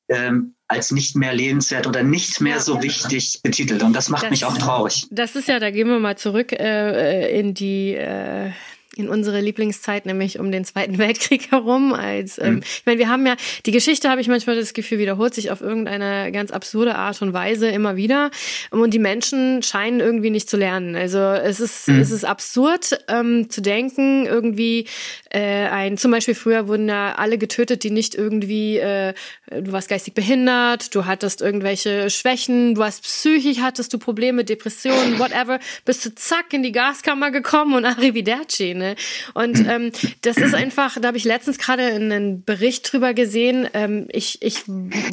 ähm, 0.10 0.56
als 0.68 0.92
nicht 0.92 1.16
mehr 1.16 1.34
lebenswert 1.34 1.88
oder 1.88 2.04
nicht 2.04 2.42
mehr 2.42 2.60
so 2.60 2.82
wichtig 2.82 3.42
betitelt. 3.44 3.84
Und 3.84 3.94
das 3.94 4.10
macht 4.10 4.24
das, 4.24 4.32
mich 4.32 4.46
auch 4.46 4.58
traurig. 4.58 5.08
Das 5.12 5.36
ist 5.36 5.48
ja, 5.48 5.60
da 5.60 5.72
gehen 5.72 5.88
wir 5.88 6.00
mal 6.00 6.18
zurück 6.18 6.52
äh, 6.52 7.28
äh 7.28 7.40
in 7.40 7.54
die 7.54 7.94
äh, 7.94 8.52
in 8.96 9.10
unsere 9.10 9.42
Lieblingszeit, 9.42 10.06
nämlich 10.06 10.40
um 10.40 10.52
den 10.52 10.66
Zweiten 10.66 10.98
Weltkrieg 10.98 11.52
herum. 11.52 11.94
Als 11.94 12.38
ähm, 12.40 12.56
mhm. 12.56 12.62
ich 12.64 12.84
meine, 12.86 13.00
wir 13.00 13.10
haben 13.10 13.26
ja 13.26 13.36
die 13.66 13.72
Geschichte, 13.72 14.10
habe 14.10 14.22
ich 14.22 14.28
manchmal 14.28 14.56
das 14.56 14.74
Gefühl, 14.74 15.00
wiederholt 15.00 15.34
sich 15.34 15.52
auf 15.52 15.62
irgendeine 15.62 16.32
ganz 16.32 16.52
absurde 16.52 16.96
Art 16.96 17.22
und 17.22 17.34
Weise 17.34 17.68
immer 17.70 17.96
wieder. 17.96 18.32
Und 18.70 18.94
die 18.94 19.00
Menschen 19.00 19.64
scheinen 19.64 20.00
irgendwie 20.00 20.30
nicht 20.30 20.50
zu 20.50 20.58
lernen. 20.58 20.96
Also 20.96 21.20
es 21.20 21.60
ist 21.60 21.88
mhm. 21.88 22.00
es 22.00 22.12
ist 22.12 22.26
absurd 22.26 23.00
ähm, 23.08 23.50
zu 23.50 23.62
denken, 23.62 24.26
irgendwie 24.26 24.88
äh, 25.32 25.68
ein 25.68 25.98
zum 25.98 26.12
Beispiel 26.12 26.36
früher 26.36 26.68
wurden 26.68 26.88
ja 26.90 27.16
alle 27.16 27.38
getötet, 27.38 27.84
die 27.84 27.92
nicht 27.92 28.16
irgendwie 28.16 28.78
äh, 28.78 29.14
du 29.50 29.72
warst 29.72 29.90
geistig 29.90 30.14
behindert, 30.14 30.94
du 30.96 31.06
hattest 31.06 31.42
irgendwelche 31.42 32.10
Schwächen, 32.10 32.76
du 32.76 32.84
hast 32.84 33.04
psychisch 33.04 33.60
hattest 33.60 33.94
du 33.94 33.98
Probleme, 33.98 34.44
Depressionen, 34.44 35.20
whatever, 35.20 35.60
bist 35.86 36.06
du 36.06 36.14
zack 36.16 36.54
in 36.54 36.64
die 36.64 36.72
Gaskammer 36.72 37.32
gekommen 37.32 37.74
und 37.74 37.86
arrivederci. 37.94 38.74
Ne? 38.74 38.83
Ne? 38.84 38.96
Und 39.34 39.66
ähm, 39.68 39.92
das 40.22 40.38
ist 40.38 40.54
einfach, 40.54 41.00
da 41.00 41.08
habe 41.08 41.18
ich 41.18 41.24
letztens 41.24 41.58
gerade 41.58 41.84
einen 41.84 42.44
Bericht 42.44 42.92
drüber 42.92 43.14
gesehen. 43.14 43.68
Ähm, 43.74 44.08
ich 44.12 44.42
ich 44.42 44.64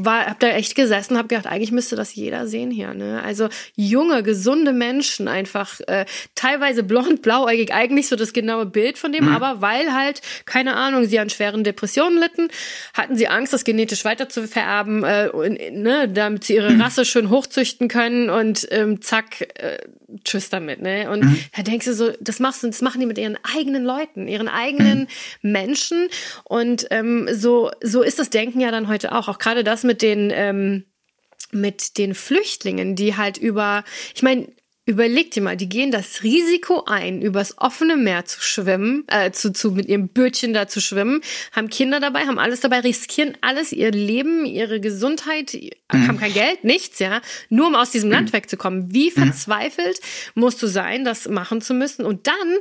habe 0.05 0.37
da 0.39 0.49
echt 0.49 0.75
gesessen, 0.75 1.17
habe 1.17 1.29
gedacht, 1.29 1.47
eigentlich 1.47 1.73
müsste 1.73 1.95
das 1.95 2.15
jeder 2.15 2.49
sehen 2.49 2.71
hier. 2.71 2.95
Ne? 2.95 3.23
Also 3.23 3.49
junge, 3.77 4.23
gesunde 4.23 4.73
Menschen, 4.73 5.29
einfach 5.29 5.81
äh, 5.87 6.05
teilweise 6.35 6.83
blond, 6.83 7.23
blauäugig, 7.23 7.73
eigentlich 7.73 8.09
so 8.09 8.17
das 8.17 8.33
genaue 8.33 8.67
Bild 8.67 8.99
von 8.99 9.13
dem, 9.13 9.27
mhm. 9.27 9.35
aber 9.35 9.61
weil 9.61 9.93
halt 9.93 10.21
keine 10.47 10.75
Ahnung, 10.75 11.05
sie 11.05 11.19
an 11.19 11.31
schweren 11.31 11.65
Depressionen 11.65 12.19
litten, 12.19 12.49
hatten 12.95 13.17
sie 13.17 13.29
Angst, 13.29 13.53
das 13.53 13.65
genetisch 13.65 14.05
weiter 14.05 14.29
zu 14.29 14.49
vererben, 14.49 15.05
äh, 15.05 15.71
ne, 15.71 16.09
damit 16.09 16.45
sie 16.45 16.55
ihre 16.55 16.73
mhm. 16.73 16.81
Rasse 16.81 17.05
schön 17.05 17.31
hochzüchten 17.31 17.89
können 17.89 18.31
und 18.31 18.67
ähm, 18.71 19.01
zack, 19.01 19.43
äh, 19.61 19.79
tschüss 20.25 20.49
damit. 20.49 20.83
Ne? 20.83 21.11
Und 21.11 21.25
mhm. 21.25 21.39
da 21.57 21.63
denkst 21.63 21.87
du 21.87 21.95
so, 21.95 22.13
das 22.21 22.41
machst 22.41 22.63
du, 22.63 22.67
das 22.67 22.83
machen 22.83 23.01
die 23.01 23.07
mit 23.07 23.19
ihren 23.19 23.39
eigenen 23.61 23.71
eigenen 23.81 23.85
Leuten, 23.85 24.29
ihren 24.29 24.49
eigenen 24.49 25.09
mhm. 25.43 25.53
Menschen. 25.53 26.09
Und 26.45 26.87
ähm, 26.91 27.29
so, 27.33 27.71
so 27.83 28.03
ist 28.03 28.19
das 28.19 28.31
Denken 28.31 28.61
ja 28.61 28.71
dann 28.71 28.89
heute 28.89 29.13
auch. 29.13 29.29
Auch 29.29 29.39
gerade 29.39 29.65
das 29.65 29.85
mit 29.85 30.03
den, 30.03 30.31
ähm, 30.33 30.85
mit 31.53 31.99
den 31.99 32.15
Flüchtlingen, 32.15 32.97
die 32.97 33.17
halt 33.17 33.37
über, 33.37 33.85
ich 34.15 34.23
meine, 34.23 34.49
Überleg 34.91 35.31
dir 35.31 35.41
mal, 35.41 35.57
die 35.57 35.69
gehen 35.69 35.93
das 35.93 36.25
Risiko 36.25 36.83
ein, 36.85 37.23
übers 37.23 37.57
offene 37.59 37.97
Meer 37.97 38.25
zu 38.25 38.41
schwimmen, 38.43 39.05
äh, 39.07 39.31
zu, 39.31 39.53
zu 39.53 39.71
mit 39.71 39.87
ihrem 39.87 40.09
Bötchen 40.09 40.53
da 40.53 40.67
zu 40.67 40.81
schwimmen, 40.81 41.21
haben 41.53 41.71
Kinder 41.71 42.01
dabei, 42.01 42.27
haben 42.27 42.41
alles 42.41 42.59
dabei, 42.59 42.81
riskieren 42.81 43.39
alles, 43.41 43.71
ihr 43.71 43.93
Leben, 43.93 44.45
ihre 44.45 44.81
Gesundheit, 44.81 45.57
mhm. 45.93 46.09
haben 46.09 46.19
kein 46.19 46.33
Geld, 46.33 46.65
nichts, 46.65 46.99
ja, 46.99 47.23
nur 47.51 47.69
um 47.69 47.77
aus 47.77 47.93
diesem 47.93 48.09
mhm. 48.09 48.15
Land 48.15 48.33
wegzukommen. 48.33 48.93
Wie 48.93 49.11
mhm. 49.11 49.27
verzweifelt 49.27 50.01
musst 50.35 50.61
du 50.61 50.67
sein, 50.67 51.05
das 51.05 51.29
machen 51.29 51.61
zu 51.61 51.73
müssen? 51.73 52.05
Und 52.05 52.27
dann 52.27 52.57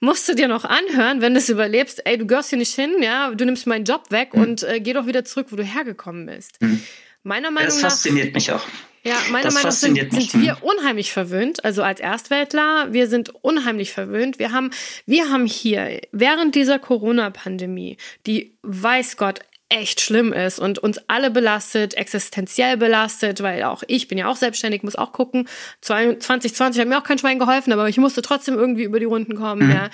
musst 0.00 0.26
du 0.26 0.34
dir 0.34 0.48
noch 0.48 0.64
anhören, 0.64 1.20
wenn 1.20 1.34
du 1.34 1.38
es 1.38 1.50
überlebst, 1.50 2.00
ey, 2.06 2.16
du 2.16 2.26
gehörst 2.26 2.48
hier 2.48 2.58
nicht 2.58 2.74
hin, 2.74 2.94
ja, 3.02 3.30
du 3.34 3.44
nimmst 3.44 3.66
meinen 3.66 3.84
Job 3.84 4.10
weg 4.10 4.32
mhm. 4.32 4.40
und 4.40 4.62
äh, 4.62 4.80
geh 4.80 4.94
doch 4.94 5.06
wieder 5.06 5.26
zurück, 5.26 5.48
wo 5.50 5.56
du 5.56 5.64
hergekommen 5.64 6.24
bist. 6.24 6.62
Mhm. 6.62 6.82
Meiner 7.24 7.50
Meinung 7.50 7.68
das 7.68 7.82
nach. 7.82 7.90
Das 7.90 8.02
fasziniert 8.02 8.32
mich 8.32 8.50
auch. 8.52 8.64
Ja, 9.06 9.16
meiner 9.30 9.52
Meinung 9.52 9.64
nach 9.64 9.72
sind, 9.72 9.96
sind 10.12 10.40
wir 10.40 10.58
unheimlich 10.62 11.12
verwöhnt. 11.12 11.62
Also 11.62 11.82
als 11.82 12.00
Erstweltler, 12.00 12.92
wir 12.92 13.06
sind 13.06 13.34
unheimlich 13.44 13.92
verwöhnt. 13.92 14.38
Wir 14.38 14.50
haben, 14.52 14.70
wir 15.04 15.30
haben 15.30 15.44
hier 15.44 16.00
während 16.10 16.54
dieser 16.54 16.78
Corona-Pandemie, 16.78 17.98
die 18.26 18.54
weiß 18.62 19.18
Gott 19.18 19.40
echt 19.74 20.00
schlimm 20.00 20.32
ist 20.32 20.60
und 20.60 20.78
uns 20.78 21.00
alle 21.08 21.30
belastet, 21.30 21.94
existenziell 21.94 22.76
belastet, 22.76 23.42
weil 23.42 23.64
auch 23.64 23.82
ich 23.88 24.06
bin 24.06 24.18
ja 24.18 24.28
auch 24.28 24.36
selbstständig, 24.36 24.84
muss 24.84 24.94
auch 24.94 25.12
gucken. 25.12 25.48
2020 25.80 26.80
hat 26.80 26.88
mir 26.88 26.98
auch 26.98 27.04
kein 27.04 27.18
Schwein 27.18 27.40
geholfen, 27.40 27.72
aber 27.72 27.88
ich 27.88 27.98
musste 27.98 28.22
trotzdem 28.22 28.54
irgendwie 28.54 28.84
über 28.84 29.00
die 29.00 29.04
Runden 29.04 29.34
kommen. 29.34 29.66
Mhm. 29.66 29.72
Ja. 29.72 29.90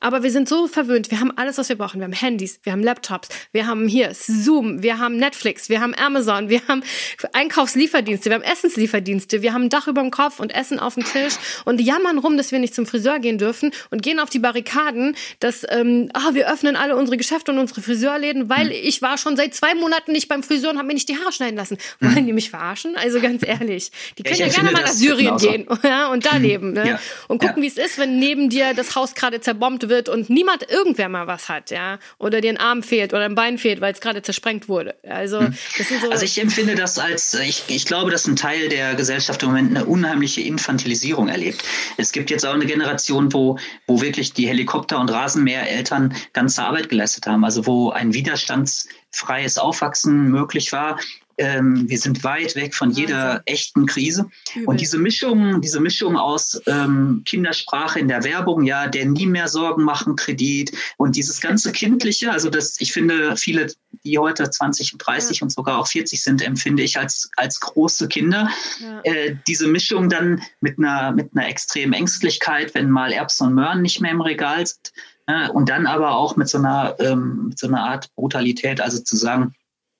Aber 0.00 0.22
wir 0.22 0.30
sind 0.30 0.48
so 0.48 0.68
verwöhnt. 0.68 1.10
Wir 1.10 1.18
haben 1.18 1.36
alles, 1.36 1.58
was 1.58 1.68
wir 1.68 1.76
brauchen. 1.76 1.98
Wir 1.98 2.04
haben 2.04 2.12
Handys, 2.12 2.60
wir 2.62 2.72
haben 2.72 2.82
Laptops, 2.82 3.28
wir 3.50 3.66
haben 3.66 3.88
hier 3.88 4.14
Zoom, 4.14 4.82
wir 4.84 4.98
haben 4.98 5.16
Netflix, 5.16 5.68
wir 5.68 5.80
haben 5.80 5.94
Amazon, 5.94 6.48
wir 6.48 6.60
haben 6.68 6.84
Einkaufslieferdienste, 7.32 8.30
wir 8.30 8.36
haben 8.36 8.44
Essenslieferdienste, 8.44 9.42
wir 9.42 9.52
haben 9.52 9.64
ein 9.64 9.70
Dach 9.70 9.88
über 9.88 10.00
dem 10.00 10.12
Kopf 10.12 10.38
und 10.38 10.54
Essen 10.54 10.78
auf 10.78 10.94
dem 10.94 11.04
Tisch 11.04 11.34
und 11.64 11.80
jammern 11.80 12.18
rum, 12.18 12.36
dass 12.36 12.52
wir 12.52 12.60
nicht 12.60 12.74
zum 12.74 12.86
Friseur 12.86 13.18
gehen 13.18 13.38
dürfen 13.38 13.72
und 13.90 14.02
gehen 14.02 14.20
auf 14.20 14.30
die 14.30 14.38
Barrikaden, 14.38 15.16
dass 15.40 15.66
ähm, 15.68 16.10
ah, 16.14 16.34
wir 16.34 16.50
öffnen 16.50 16.76
alle 16.76 16.94
unsere 16.96 17.16
Geschäfte 17.16 17.50
und 17.50 17.58
unsere 17.58 17.82
Friseurläden, 17.82 18.48
weil 18.48 18.66
mhm. 18.66 18.72
ich 18.72 19.02
war 19.02 19.18
schon 19.18 19.23
seit 19.36 19.54
zwei 19.54 19.74
Monaten 19.74 20.12
nicht 20.12 20.28
beim 20.28 20.42
Friseur 20.42 20.70
und 20.70 20.78
habe 20.78 20.86
mir 20.86 20.94
nicht 20.94 21.08
die 21.08 21.16
Haare 21.16 21.32
schneiden 21.32 21.56
lassen. 21.56 21.78
Wollen 22.00 22.22
mhm. 22.22 22.26
die 22.26 22.32
mich 22.32 22.50
verarschen? 22.50 22.96
Also 22.96 23.20
ganz 23.20 23.44
ehrlich. 23.46 23.90
Die 24.18 24.22
können 24.22 24.38
ja, 24.38 24.46
ja 24.46 24.52
gerne 24.52 24.70
mal 24.70 24.82
nach 24.82 24.92
Syrien 24.92 25.36
gehen 25.36 25.66
ja, 25.82 26.08
und 26.08 26.26
da 26.26 26.36
mhm. 26.36 26.42
leben 26.42 26.72
ne? 26.72 26.88
Ja. 26.88 27.00
und 27.28 27.40
gucken, 27.40 27.62
wie 27.62 27.66
es 27.66 27.76
ist, 27.76 27.98
wenn 27.98 28.18
neben 28.18 28.50
dir 28.50 28.74
das 28.74 28.94
Haus 28.94 29.14
gerade 29.14 29.40
zerbombt 29.40 29.88
wird 29.88 30.08
und 30.08 30.30
niemand 30.30 30.70
irgendwer 30.70 31.08
mal 31.08 31.26
was 31.26 31.48
hat, 31.48 31.70
ja, 31.70 31.98
oder 32.18 32.40
dir 32.40 32.50
ein 32.50 32.58
Arm 32.58 32.82
fehlt 32.82 33.12
oder 33.12 33.24
ein 33.24 33.34
Bein 33.34 33.58
fehlt, 33.58 33.80
weil 33.80 33.92
es 33.92 34.00
gerade 34.00 34.22
zersprengt 34.22 34.68
wurde. 34.68 34.94
Also, 35.08 35.40
mhm. 35.40 35.54
das 35.78 35.88
sind 35.88 36.02
so 36.02 36.10
also 36.10 36.24
ich 36.24 36.40
empfinde 36.40 36.74
das 36.74 36.98
als, 36.98 37.34
ich, 37.34 37.64
ich 37.68 37.86
glaube, 37.86 38.10
dass 38.10 38.26
ein 38.26 38.36
Teil 38.36 38.68
der 38.68 38.94
Gesellschaft 38.94 39.42
im 39.42 39.50
Moment 39.50 39.76
eine 39.76 39.86
unheimliche 39.86 40.40
Infantilisierung 40.42 41.28
erlebt. 41.28 41.62
Es 41.96 42.12
gibt 42.12 42.30
jetzt 42.30 42.44
auch 42.46 42.54
eine 42.54 42.66
Generation, 42.66 43.32
wo, 43.32 43.58
wo 43.86 44.00
wirklich 44.00 44.32
die 44.32 44.46
Helikopter- 44.46 45.00
und 45.00 45.10
Rasenmähereltern 45.10 46.14
ganze 46.32 46.62
Arbeit 46.62 46.88
geleistet 46.88 47.26
haben, 47.26 47.44
also 47.44 47.66
wo 47.66 47.90
ein 47.90 48.14
Widerstands 48.14 48.88
freies 49.14 49.58
Aufwachsen 49.58 50.30
möglich 50.30 50.72
war 50.72 50.98
Ähm, 51.36 51.88
wir 51.88 51.98
sind 51.98 52.22
weit 52.22 52.54
weg 52.54 52.74
von 52.74 52.90
jeder 52.90 53.42
echten 53.46 53.86
Krise. 53.86 54.30
Übel. 54.54 54.68
Und 54.68 54.80
diese 54.80 54.98
Mischung, 54.98 55.60
diese 55.60 55.80
Mischung 55.80 56.16
aus 56.16 56.60
ähm, 56.66 57.22
Kindersprache 57.24 57.98
in 57.98 58.08
der 58.08 58.22
Werbung, 58.22 58.62
ja, 58.62 58.86
der 58.86 59.06
nie 59.06 59.26
mehr 59.26 59.48
Sorgen 59.48 59.82
machen 59.82 60.16
Kredit 60.16 60.72
und 60.96 61.16
dieses 61.16 61.40
ganze 61.40 61.72
Kindliche, 61.72 62.30
also 62.30 62.50
das, 62.50 62.80
ich 62.80 62.92
finde, 62.92 63.36
viele, 63.36 63.66
die 64.04 64.18
heute 64.18 64.48
20 64.48 64.92
und 64.92 64.98
30 65.04 65.40
ja. 65.40 65.44
und 65.44 65.50
sogar 65.50 65.78
auch 65.78 65.88
40 65.88 66.22
sind, 66.22 66.42
empfinde 66.42 66.82
ich 66.82 66.98
als, 66.98 67.30
als 67.36 67.58
große 67.60 68.06
Kinder. 68.08 68.48
Ja. 68.80 69.00
Äh, 69.02 69.36
diese 69.48 69.66
Mischung 69.66 70.08
dann 70.08 70.40
mit 70.60 70.78
einer, 70.78 71.12
mit 71.12 71.30
einer 71.34 71.48
extremen 71.48 71.94
Ängstlichkeit, 71.94 72.74
wenn 72.74 72.90
mal 72.90 73.12
Erbsen 73.12 73.48
und 73.48 73.54
Möhren 73.54 73.82
nicht 73.82 74.00
mehr 74.00 74.12
im 74.12 74.20
Regal 74.20 74.64
sind. 74.66 74.92
Äh, 75.26 75.48
und 75.50 75.68
dann 75.68 75.86
aber 75.86 76.16
auch 76.16 76.36
mit 76.36 76.48
so 76.48 76.58
einer, 76.58 76.96
ähm, 76.98 77.48
mit 77.48 77.58
so 77.58 77.66
einer 77.66 77.84
Art 77.84 78.14
Brutalität, 78.14 78.80
also 78.80 78.98
zu 79.02 79.16
sagen, 79.16 79.54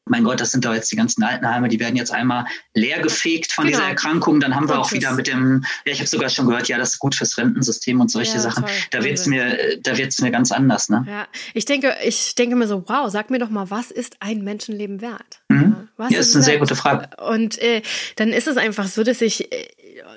mein 0.07 0.25
Gott, 0.25 0.41
das 0.41 0.51
sind 0.51 0.65
doch 0.65 0.75
jetzt 0.75 0.93
die 0.93 0.97
ganzen 0.97 1.23
Altenheime, 1.23 1.69
die 1.69 1.81
werden 1.81 1.97
jetzt 1.97 2.13
einmal 2.13 2.45
leergefegt 2.75 3.53
von 3.53 3.65
genau. 3.65 3.79
dieser 3.79 3.89
Erkrankung. 3.89 4.39
Dann 4.39 4.55
haben 4.55 4.69
wir 4.69 4.79
auch 4.79 4.93
wieder 4.93 5.13
mit 5.13 5.27
dem, 5.27 5.65
ja, 5.87 5.93
ich 5.93 5.99
habe 5.99 6.09
sogar 6.09 6.29
schon 6.29 6.47
gehört, 6.47 6.69
ja, 6.69 6.77
das 6.77 6.95
ist 6.95 6.99
gut 6.99 7.15
fürs 7.15 7.39
Rentensystem 7.39 8.01
und 8.01 8.11
solche 8.11 8.35
ja, 8.35 8.41
Sachen. 8.41 8.65
Toll. 8.65 8.73
Da 8.91 9.03
wird's 9.03 9.27
mir, 9.27 9.79
da 9.81 9.97
wird's 9.97 10.21
mir 10.21 10.31
ganz 10.31 10.53
anders, 10.53 10.91
ne? 10.91 11.07
Ja, 11.09 11.27
ich 11.55 11.65
denke, 11.65 11.95
ich 12.05 12.35
denke 12.35 12.55
mir 12.57 12.67
so, 12.67 12.85
wow, 12.87 13.11
sag 13.11 13.31
mir 13.31 13.39
doch 13.39 13.49
mal, 13.49 13.71
was 13.71 13.91
ist 13.91 14.17
ein 14.21 14.45
Menschenleben 14.45 15.01
wert? 15.01 15.41
Mhm. 15.49 15.89
Was 15.97 16.13
ja, 16.13 16.19
ist, 16.19 16.29
ist 16.29 16.35
eine 16.35 16.41
wert? 16.41 16.51
sehr 16.53 16.59
gute 16.59 16.77
Frage. 16.77 17.09
Und 17.25 17.59
äh, 17.59 17.81
dann 18.17 18.29
ist 18.29 18.47
es 18.47 18.59
einfach 18.59 18.89
so, 18.89 19.05
dass 19.05 19.23
ich 19.23 19.51
äh, 19.53 19.69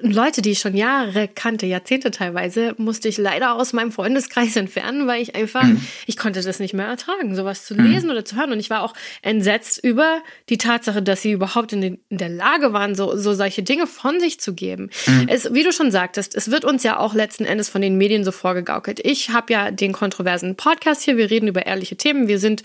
Leute, 0.02 0.42
die 0.42 0.52
ich 0.52 0.60
schon 0.60 0.76
Jahre 0.76 1.28
kannte, 1.28 1.66
Jahrzehnte 1.66 2.12
teilweise, 2.12 2.74
musste 2.78 3.08
ich 3.08 3.18
leider 3.18 3.54
aus 3.54 3.74
meinem 3.74 3.92
Freundeskreis 3.92 4.56
entfernen, 4.56 5.08
weil 5.08 5.22
ich 5.22 5.36
einfach, 5.36 5.64
mhm. 5.64 5.82
ich 6.06 6.18
konnte 6.18 6.42
das 6.42 6.60
nicht 6.60 6.74
mehr 6.74 6.88
ertragen, 6.88 7.36
sowas 7.36 7.66
zu 7.66 7.74
lesen 7.74 8.06
mhm. 8.06 8.12
oder 8.12 8.26
zu 8.26 8.36
hören. 8.36 8.52
Und 8.52 8.60
ich 8.60 8.70
war 8.70 8.84
auch 8.84 8.94
entsetzt 9.22 9.84
über 9.84 10.22
die 10.50 10.58
Tatsache, 10.58 11.02
dass 11.02 11.22
sie 11.22 11.32
überhaupt 11.32 11.74
in, 11.74 11.82
den, 11.82 12.00
in 12.10 12.18
der 12.18 12.30
Lage 12.30 12.74
waren, 12.74 12.96
so, 12.96 13.16
so 13.18 13.34
solche 13.34 13.64
Dinge 13.64 13.88
von 13.88 14.20
sich 14.20 14.40
zu 14.40 14.54
geben. 14.54 14.90
Mhm. 15.06 15.28
Es, 15.28 15.54
wie 15.54 15.64
du 15.64 15.72
schon 15.72 15.92
sagtest, 15.92 16.36
es 16.36 16.52
wird 16.52 16.66
uns 16.66 16.84
ja 16.84 16.98
auch 17.00 17.14
letzten 17.14 17.46
Endes 17.46 17.70
von 17.70 17.82
den 17.82 17.98
Medien 17.98 18.24
so 18.24 18.32
vorgegaukelt. 18.32 19.00
Ich 19.04 19.30
habe 19.30 19.54
ja 19.54 19.72
den 19.72 19.94
kontroversen 19.94 20.56
Podcast 20.56 21.04
hier, 21.04 21.18
wir 21.18 21.30
reden 21.30 21.48
über 21.48 21.66
ehrliche 21.66 21.96
Themen, 21.96 22.28
wir 22.28 22.40
sind, 22.40 22.64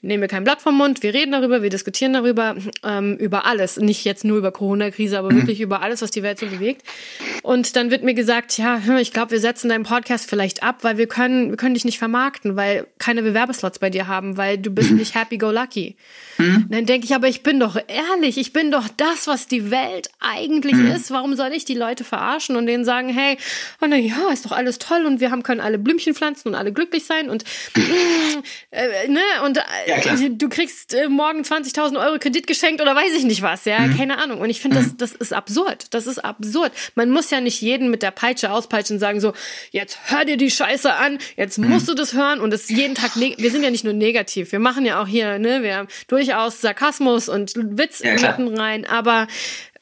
nehmen 0.00 0.22
wir 0.22 0.28
kein 0.28 0.44
Blatt 0.44 0.62
vom 0.62 0.76
Mund, 0.76 1.02
wir 1.02 1.14
reden 1.14 1.32
darüber, 1.32 1.62
wir 1.62 1.70
diskutieren 1.70 2.12
darüber, 2.12 2.56
ähm, 2.84 3.16
über 3.16 3.44
alles. 3.44 3.76
Nicht 3.76 4.04
jetzt 4.04 4.24
nur 4.24 4.38
über 4.38 4.52
Corona-Krise, 4.52 5.18
aber 5.18 5.32
mhm. 5.32 5.36
wirklich 5.38 5.60
über 5.60 5.82
alles, 5.82 6.02
was 6.02 6.10
die 6.10 6.22
Welt 6.22 6.38
so 6.38 6.46
bewegt. 6.46 6.71
Und 7.42 7.76
dann 7.76 7.90
wird 7.90 8.02
mir 8.02 8.14
gesagt, 8.14 8.56
ja, 8.58 8.80
ich 8.98 9.12
glaube, 9.12 9.32
wir 9.32 9.40
setzen 9.40 9.68
deinen 9.68 9.84
Podcast 9.84 10.28
vielleicht 10.28 10.62
ab, 10.62 10.78
weil 10.82 10.98
wir 10.98 11.06
können, 11.06 11.50
wir 11.50 11.56
können 11.56 11.74
dich 11.74 11.84
nicht 11.84 11.98
vermarkten, 11.98 12.56
weil 12.56 12.86
keine 12.98 13.22
Bewerbeslots 13.22 13.78
bei 13.78 13.90
dir 13.90 14.06
haben, 14.06 14.36
weil 14.36 14.58
du 14.58 14.70
bist 14.70 14.92
nicht 14.92 15.14
happy 15.14 15.38
go 15.38 15.50
lucky. 15.50 15.96
Mhm. 16.38 16.66
Dann 16.70 16.86
denke 16.86 17.04
ich, 17.04 17.14
aber 17.14 17.28
ich 17.28 17.42
bin 17.42 17.60
doch 17.60 17.76
ehrlich, 17.76 18.38
ich 18.38 18.52
bin 18.52 18.70
doch 18.70 18.88
das, 18.96 19.26
was 19.26 19.48
die 19.48 19.70
Welt 19.70 20.10
eigentlich 20.20 20.74
mhm. 20.74 20.92
ist. 20.92 21.10
Warum 21.10 21.34
soll 21.34 21.52
ich 21.52 21.64
die 21.64 21.74
Leute 21.74 22.04
verarschen 22.04 22.56
und 22.56 22.66
denen 22.66 22.84
sagen, 22.84 23.08
hey, 23.08 23.36
oh 23.80 23.86
na 23.88 23.96
ja, 23.96 24.30
ist 24.32 24.46
doch 24.46 24.52
alles 24.52 24.78
toll 24.78 25.04
und 25.04 25.20
wir 25.20 25.30
haben 25.30 25.42
können 25.42 25.60
alle 25.60 25.78
Blümchen 25.78 26.14
pflanzen 26.14 26.48
und 26.48 26.54
alle 26.54 26.72
glücklich 26.72 27.04
sein 27.04 27.28
und 27.28 27.44
mm, 27.76 27.80
äh, 28.70 29.08
ne 29.08 29.20
und 29.44 29.58
äh, 29.58 30.30
du 30.30 30.48
kriegst 30.48 30.94
äh, 30.94 31.08
morgen 31.08 31.42
20.000 31.42 32.02
Euro 32.04 32.18
Kredit 32.18 32.46
geschenkt 32.46 32.80
oder 32.80 32.94
weiß 32.94 33.12
ich 33.16 33.24
nicht 33.24 33.42
was, 33.42 33.64
ja, 33.64 33.80
mhm. 33.80 33.96
keine 33.96 34.18
Ahnung. 34.18 34.40
Und 34.40 34.50
ich 34.50 34.60
finde, 34.60 34.78
das, 34.78 34.92
mhm. 34.92 34.96
das 34.98 35.12
ist 35.12 35.32
absurd. 35.32 35.86
Das 35.90 36.06
ist 36.06 36.24
absurd. 36.24 36.61
Man 36.94 37.10
muss 37.10 37.30
ja 37.30 37.40
nicht 37.40 37.60
jeden 37.60 37.90
mit 37.90 38.02
der 38.02 38.10
Peitsche 38.10 38.52
auspeitschen 38.52 38.96
und 38.96 39.00
sagen 39.00 39.20
so, 39.20 39.32
jetzt 39.70 39.98
hör 40.06 40.24
dir 40.24 40.36
die 40.36 40.50
Scheiße 40.50 40.92
an, 40.92 41.18
jetzt 41.36 41.58
mhm. 41.58 41.68
musst 41.68 41.88
du 41.88 41.94
das 41.94 42.14
hören 42.14 42.40
und 42.40 42.52
es 42.52 42.68
jeden 42.68 42.94
Tag, 42.94 43.12
wir 43.16 43.50
sind 43.50 43.62
ja 43.62 43.70
nicht 43.70 43.84
nur 43.84 43.92
negativ, 43.92 44.52
wir 44.52 44.60
machen 44.60 44.84
ja 44.84 45.02
auch 45.02 45.06
hier, 45.06 45.38
ne, 45.38 45.62
wir 45.62 45.76
haben 45.76 45.88
durchaus 46.08 46.60
Sarkasmus 46.60 47.28
und 47.28 47.54
Witz 47.56 48.00
ja, 48.00 48.12
mitten 48.12 48.56
rein, 48.56 48.86
aber 48.86 49.26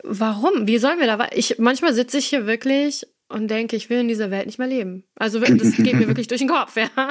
warum? 0.02 0.66
Wie 0.66 0.78
sollen 0.78 0.98
wir 0.98 1.06
da, 1.06 1.28
ich, 1.32 1.58
manchmal 1.58 1.94
sitze 1.94 2.18
ich 2.18 2.26
hier 2.26 2.46
wirklich 2.46 3.06
und 3.30 3.48
denke, 3.48 3.76
ich 3.76 3.88
will 3.88 4.00
in 4.00 4.08
dieser 4.08 4.30
Welt 4.30 4.46
nicht 4.46 4.58
mehr 4.58 4.66
leben. 4.66 5.04
Also 5.16 5.38
das 5.38 5.76
geht 5.76 5.94
mir 5.94 6.08
wirklich 6.08 6.26
durch 6.26 6.40
den 6.40 6.48
Kopf, 6.48 6.76
ja. 6.76 6.88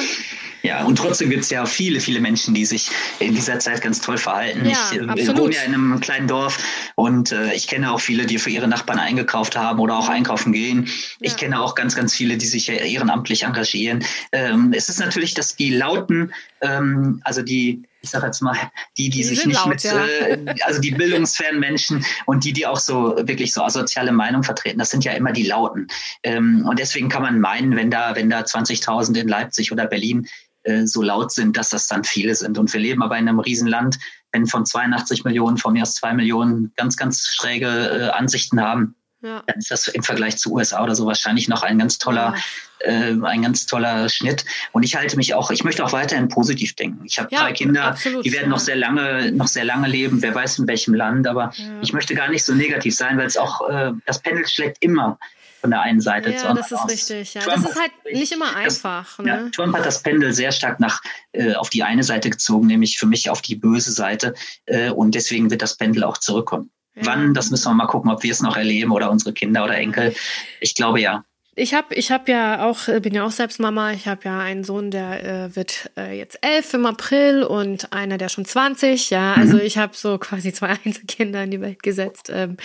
Ja, 0.61 0.83
und 0.83 0.97
trotzdem 0.97 1.29
gibt 1.29 1.43
es 1.43 1.49
ja 1.51 1.65
viele, 1.65 2.01
viele 2.01 2.19
Menschen, 2.19 2.53
die 2.53 2.65
sich 2.65 2.89
in 3.19 3.33
dieser 3.33 3.59
Zeit 3.59 3.81
ganz 3.81 4.01
toll 4.01 4.17
verhalten. 4.17 4.65
Ja, 4.65 4.91
ich 5.15 5.29
äh, 5.29 5.37
wohne 5.37 5.55
ja 5.55 5.61
in 5.61 5.73
einem 5.73 6.01
kleinen 6.01 6.27
Dorf 6.27 6.61
und 6.95 7.31
äh, 7.31 7.53
ich 7.53 7.67
kenne 7.67 7.89
auch 7.93 8.01
viele, 8.01 8.25
die 8.25 8.37
für 8.39 8.49
ihre 8.49 8.67
Nachbarn 8.67 8.99
eingekauft 8.99 9.55
haben 9.55 9.79
oder 9.79 9.97
auch 9.97 10.09
einkaufen 10.09 10.51
gehen. 10.51 10.85
Ja. 10.85 10.91
Ich 11.21 11.37
kenne 11.37 11.61
auch 11.61 11.75
ganz, 11.75 11.95
ganz 11.95 12.13
viele, 12.13 12.35
die 12.35 12.45
sich 12.45 12.67
ehrenamtlich 12.67 13.43
engagieren. 13.43 14.03
Ähm, 14.33 14.73
es 14.75 14.89
ist 14.89 14.99
natürlich, 14.99 15.33
dass 15.33 15.55
die 15.55 15.73
Lauten, 15.73 16.33
ähm, 16.59 17.21
also 17.23 17.41
die 17.41 17.83
ich 18.01 18.09
sage 18.09 18.27
jetzt 18.27 18.41
mal, 18.41 18.55
die, 18.97 19.09
die, 19.09 19.17
die 19.17 19.23
sich 19.23 19.45
nicht 19.45 19.55
laut, 19.55 19.67
mit, 19.67 19.83
ja. 19.83 20.05
äh, 20.05 20.55
also 20.63 20.79
die 20.79 20.91
bildungsfernen 20.91 21.59
Menschen 21.59 22.05
und 22.25 22.43
die, 22.45 22.53
die 22.53 22.65
auch 22.65 22.79
so 22.79 23.15
wirklich 23.17 23.53
so 23.53 23.61
asoziale 23.63 24.11
Meinung 24.11 24.43
vertreten, 24.43 24.79
das 24.79 24.89
sind 24.89 25.03
ja 25.03 25.13
immer 25.13 25.31
die 25.31 25.43
Lauten. 25.43 25.87
Ähm, 26.23 26.65
und 26.67 26.79
deswegen 26.79 27.09
kann 27.09 27.21
man 27.21 27.39
meinen, 27.39 27.75
wenn 27.75 27.91
da, 27.91 28.15
wenn 28.15 28.29
da 28.29 28.41
20.000 28.41 29.19
in 29.19 29.27
Leipzig 29.27 29.71
oder 29.71 29.85
Berlin 29.85 30.27
äh, 30.63 30.85
so 30.85 31.01
laut 31.01 31.31
sind, 31.31 31.57
dass 31.57 31.69
das 31.69 31.87
dann 31.87 32.03
viele 32.03 32.35
sind. 32.35 32.57
Und 32.57 32.71
wir 32.73 32.79
leben 32.79 33.01
aber 33.03 33.17
in 33.17 33.27
einem 33.27 33.39
Riesenland, 33.39 33.97
wenn 34.31 34.45
von 34.45 34.65
82 34.65 35.23
Millionen, 35.23 35.57
von 35.57 35.73
mir 35.73 35.83
aus 35.83 35.95
zwei 35.95 36.13
Millionen 36.13 36.71
ganz, 36.75 36.97
ganz 36.97 37.27
schräge 37.27 37.67
äh, 37.67 38.09
Ansichten 38.09 38.61
haben, 38.61 38.95
ja. 39.21 39.43
dann 39.45 39.57
ist 39.57 39.71
das 39.71 39.87
im 39.87 40.03
Vergleich 40.03 40.37
zu 40.37 40.53
USA 40.53 40.83
oder 40.83 40.95
so 40.95 41.05
wahrscheinlich 41.05 41.47
noch 41.47 41.63
ein 41.63 41.77
ganz 41.79 41.97
toller, 41.97 42.35
ja. 42.81 42.87
äh, 42.87 43.17
ein 43.23 43.41
ganz 43.41 43.65
toller 43.65 44.09
Schnitt. 44.09 44.45
Und 44.71 44.83
ich 44.83 44.95
halte 44.95 45.17
mich 45.17 45.33
auch, 45.33 45.51
ich 45.51 45.63
möchte 45.63 45.83
auch 45.83 45.93
weiterhin 45.93 46.29
positiv 46.29 46.75
denken. 46.75 47.05
Ich 47.05 47.19
habe 47.19 47.29
ja, 47.31 47.41
drei 47.41 47.53
Kinder, 47.53 47.85
absolut, 47.85 48.25
die 48.25 48.33
werden 48.33 48.49
noch 48.49 48.59
sehr 48.59 48.75
lange, 48.75 49.31
noch 49.31 49.47
sehr 49.47 49.65
lange 49.65 49.87
leben, 49.87 50.21
wer 50.21 50.33
weiß 50.33 50.59
in 50.59 50.67
welchem 50.67 50.93
Land, 50.93 51.27
aber 51.27 51.51
ich 51.81 51.93
möchte 51.93 52.15
gar 52.15 52.29
nicht 52.29 52.43
so 52.43 52.53
negativ 52.53 52.95
sein, 52.95 53.17
weil 53.17 53.27
es 53.27 53.37
auch, 53.37 53.67
äh, 53.69 53.91
das 54.05 54.19
Pendel 54.19 54.47
schlägt 54.47 54.77
immer 54.81 55.17
von 55.59 55.71
der 55.71 55.81
einen 55.81 56.01
Seite 56.01 56.31
ja, 56.31 56.37
zur 56.37 56.49
anderen. 56.49 56.67
Das 56.69 56.83
ist 56.83 56.89
richtig. 56.89 57.33
Ja. 57.33 57.41
das 57.45 57.65
ist 57.65 57.79
halt 57.79 57.91
nicht 58.11 58.31
immer 58.31 58.55
einfach. 58.55 59.17
Das, 59.17 59.25
ne? 59.25 59.31
ja, 59.31 59.49
Trump 59.49 59.75
hat 59.75 59.85
das 59.85 60.01
Pendel 60.01 60.33
sehr 60.33 60.51
stark 60.51 60.79
nach 60.79 61.01
äh, 61.33 61.53
auf 61.53 61.69
die 61.69 61.83
eine 61.83 62.03
Seite 62.03 62.29
gezogen, 62.29 62.67
nämlich 62.67 62.97
für 62.97 63.05
mich 63.05 63.29
auf 63.29 63.41
die 63.41 63.55
böse 63.55 63.91
Seite. 63.91 64.33
Äh, 64.65 64.91
und 64.91 65.15
deswegen 65.15 65.51
wird 65.51 65.61
das 65.61 65.75
Pendel 65.75 66.03
auch 66.03 66.17
zurückkommen. 66.17 66.71
Ja. 66.95 67.05
Wann, 67.05 67.33
das 67.33 67.51
müssen 67.51 67.69
wir 67.69 67.75
mal 67.75 67.87
gucken, 67.87 68.11
ob 68.11 68.23
wir 68.23 68.31
es 68.31 68.41
noch 68.41 68.57
erleben 68.57 68.91
oder 68.91 69.11
unsere 69.11 69.33
Kinder 69.33 69.63
oder 69.63 69.77
Enkel. 69.77 70.13
Ich 70.59 70.75
glaube 70.75 70.99
ja. 70.99 71.23
Ich 71.55 71.73
habe 71.73 71.93
ich 71.95 72.09
hab 72.09 72.29
ja 72.29 72.65
auch, 72.65 72.87
äh, 72.87 73.01
bin 73.01 73.13
ja 73.13 73.25
auch 73.25 73.31
selbst 73.31 73.59
Mama. 73.59 73.91
Ich 73.91 74.07
habe 74.07 74.21
ja 74.23 74.39
einen 74.39 74.63
Sohn, 74.63 74.91
der 74.91 75.23
äh, 75.23 75.55
wird 75.55 75.91
äh, 75.97 76.17
jetzt 76.17 76.39
elf 76.41 76.73
im 76.73 76.85
April 76.85 77.43
und 77.43 77.91
einer, 77.91 78.17
der 78.17 78.29
schon 78.29 78.45
20. 78.45 79.09
Ja, 79.09 79.33
also 79.33 79.57
mhm. 79.57 79.63
ich 79.63 79.77
habe 79.77 79.95
so 79.95 80.17
quasi 80.17 80.53
zwei 80.53 80.69
Einzelkinder 80.85 81.43
in 81.43 81.51
die 81.51 81.61
Welt 81.61 81.83
gesetzt. 81.83 82.31
Ähm, 82.33 82.57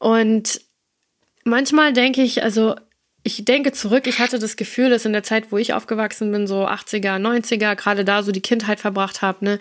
und 0.00 0.60
manchmal 1.44 1.92
denke 1.92 2.22
ich, 2.22 2.42
also 2.42 2.76
ich 3.24 3.44
denke 3.44 3.72
zurück, 3.72 4.06
ich 4.06 4.18
hatte 4.18 4.38
das 4.38 4.56
Gefühl, 4.56 4.90
dass 4.90 5.04
in 5.04 5.12
der 5.12 5.22
Zeit, 5.22 5.50
wo 5.50 5.58
ich 5.58 5.72
aufgewachsen 5.72 6.30
bin, 6.30 6.46
so 6.46 6.66
80er, 6.66 7.18
90er, 7.18 7.74
gerade 7.74 8.04
da 8.04 8.22
so 8.22 8.32
die 8.32 8.42
Kindheit 8.42 8.80
verbracht 8.80 9.22
habe, 9.22 9.44
ne, 9.44 9.58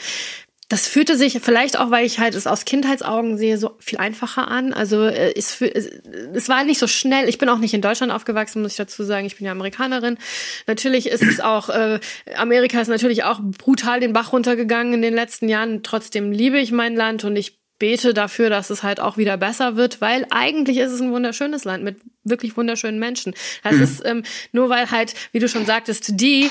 das 0.73 0.87
fühlte 0.87 1.15
sich 1.15 1.39
vielleicht 1.39 1.77
auch, 1.77 1.91
weil 1.91 2.03
ich 2.03 2.17
halt 2.17 2.33
es 2.33 2.47
aus 2.47 2.65
Kindheitsaugen 2.65 3.37
sehe, 3.37 3.59
so 3.59 3.75
viel 3.77 3.99
einfacher 3.99 4.47
an. 4.47 4.73
Also 4.73 5.03
äh, 5.03 5.31
es, 5.37 5.61
es 5.61 6.49
war 6.49 6.63
nicht 6.63 6.79
so 6.79 6.87
schnell. 6.87 7.29
Ich 7.29 7.37
bin 7.37 7.47
auch 7.47 7.59
nicht 7.59 7.75
in 7.75 7.81
Deutschland 7.83 8.11
aufgewachsen, 8.11 8.63
muss 8.63 8.71
ich 8.71 8.77
dazu 8.77 9.03
sagen. 9.03 9.27
Ich 9.27 9.37
bin 9.37 9.45
ja 9.45 9.51
Amerikanerin. 9.51 10.17
Natürlich 10.65 11.05
ist 11.05 11.21
es 11.21 11.39
auch, 11.41 11.69
äh, 11.69 11.99
Amerika 12.35 12.81
ist 12.81 12.87
natürlich 12.87 13.23
auch 13.23 13.39
brutal 13.39 13.99
den 13.99 14.13
Bach 14.13 14.33
runtergegangen 14.33 14.95
in 14.95 15.03
den 15.03 15.13
letzten 15.13 15.47
Jahren. 15.47 15.83
Trotzdem 15.83 16.31
liebe 16.31 16.57
ich 16.57 16.71
mein 16.71 16.95
Land 16.95 17.23
und 17.23 17.35
ich 17.35 17.59
bete 17.77 18.15
dafür, 18.15 18.49
dass 18.49 18.71
es 18.71 18.81
halt 18.81 18.99
auch 18.99 19.17
wieder 19.17 19.37
besser 19.37 19.75
wird, 19.75 20.01
weil 20.01 20.25
eigentlich 20.31 20.77
ist 20.77 20.91
es 20.91 21.01
ein 21.01 21.11
wunderschönes 21.11 21.65
Land 21.65 21.83
mit 21.83 21.97
wirklich 22.23 22.57
wunderschönen 22.57 22.97
Menschen. 22.97 23.35
Das 23.63 23.75
mhm. 23.75 23.83
ist 23.83 24.05
ähm, 24.05 24.23
nur 24.53 24.69
weil 24.69 24.89
halt, 24.89 25.13
wie 25.33 25.39
du 25.39 25.47
schon 25.47 25.67
sagtest, 25.67 26.19
die 26.19 26.49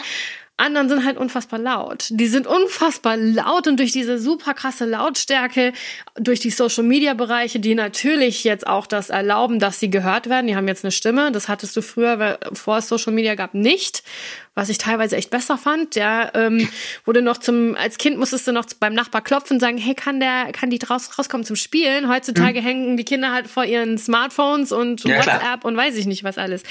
anderen 0.56 0.88
sind 0.88 1.04
halt 1.04 1.16
unfassbar 1.16 1.58
laut. 1.58 2.06
Die 2.10 2.28
sind 2.28 2.46
unfassbar 2.46 3.16
laut 3.16 3.66
und 3.66 3.78
durch 3.78 3.90
diese 3.90 4.18
super 4.18 4.54
krasse 4.54 4.84
Lautstärke, 4.84 5.72
durch 6.14 6.40
die 6.40 6.50
Social 6.50 6.84
Media 6.84 7.14
Bereiche, 7.14 7.58
die 7.58 7.74
natürlich 7.74 8.44
jetzt 8.44 8.66
auch 8.66 8.86
das 8.86 9.10
erlauben, 9.10 9.58
dass 9.58 9.80
sie 9.80 9.90
gehört 9.90 10.28
werden. 10.28 10.46
Die 10.46 10.54
haben 10.54 10.68
jetzt 10.68 10.84
eine 10.84 10.92
Stimme. 10.92 11.32
Das 11.32 11.48
hattest 11.48 11.76
du 11.76 11.82
früher, 11.82 12.38
vor 12.52 12.78
es 12.78 12.88
Social 12.88 13.12
Media 13.12 13.34
gab, 13.34 13.54
nicht. 13.54 14.02
Was 14.54 14.68
ich 14.68 14.76
teilweise 14.76 15.16
echt 15.16 15.30
besser 15.30 15.56
fand. 15.56 15.94
Ja, 15.94 16.30
ähm, 16.34 16.68
wurde 17.06 17.22
noch 17.22 17.38
zum, 17.38 17.74
als 17.74 17.96
Kind 17.96 18.18
musstest 18.18 18.46
du 18.46 18.52
noch 18.52 18.66
beim 18.78 18.92
Nachbar 18.92 19.22
klopfen 19.22 19.54
und 19.54 19.60
sagen, 19.60 19.78
hey, 19.78 19.94
kann 19.94 20.20
der, 20.20 20.52
kann 20.52 20.68
die 20.68 20.78
draus, 20.78 21.18
rauskommen 21.18 21.46
zum 21.46 21.56
Spielen? 21.56 22.10
Heutzutage 22.10 22.60
mhm. 22.60 22.64
hängen 22.64 22.96
die 22.98 23.04
Kinder 23.04 23.32
halt 23.32 23.48
vor 23.48 23.64
ihren 23.64 23.96
Smartphones 23.96 24.70
und 24.70 25.04
ja, 25.04 25.16
WhatsApp 25.16 25.40
klar. 25.40 25.64
und 25.64 25.76
weiß 25.76 25.96
ich 25.96 26.04
nicht 26.04 26.22
was 26.22 26.36
alles. 26.36 26.64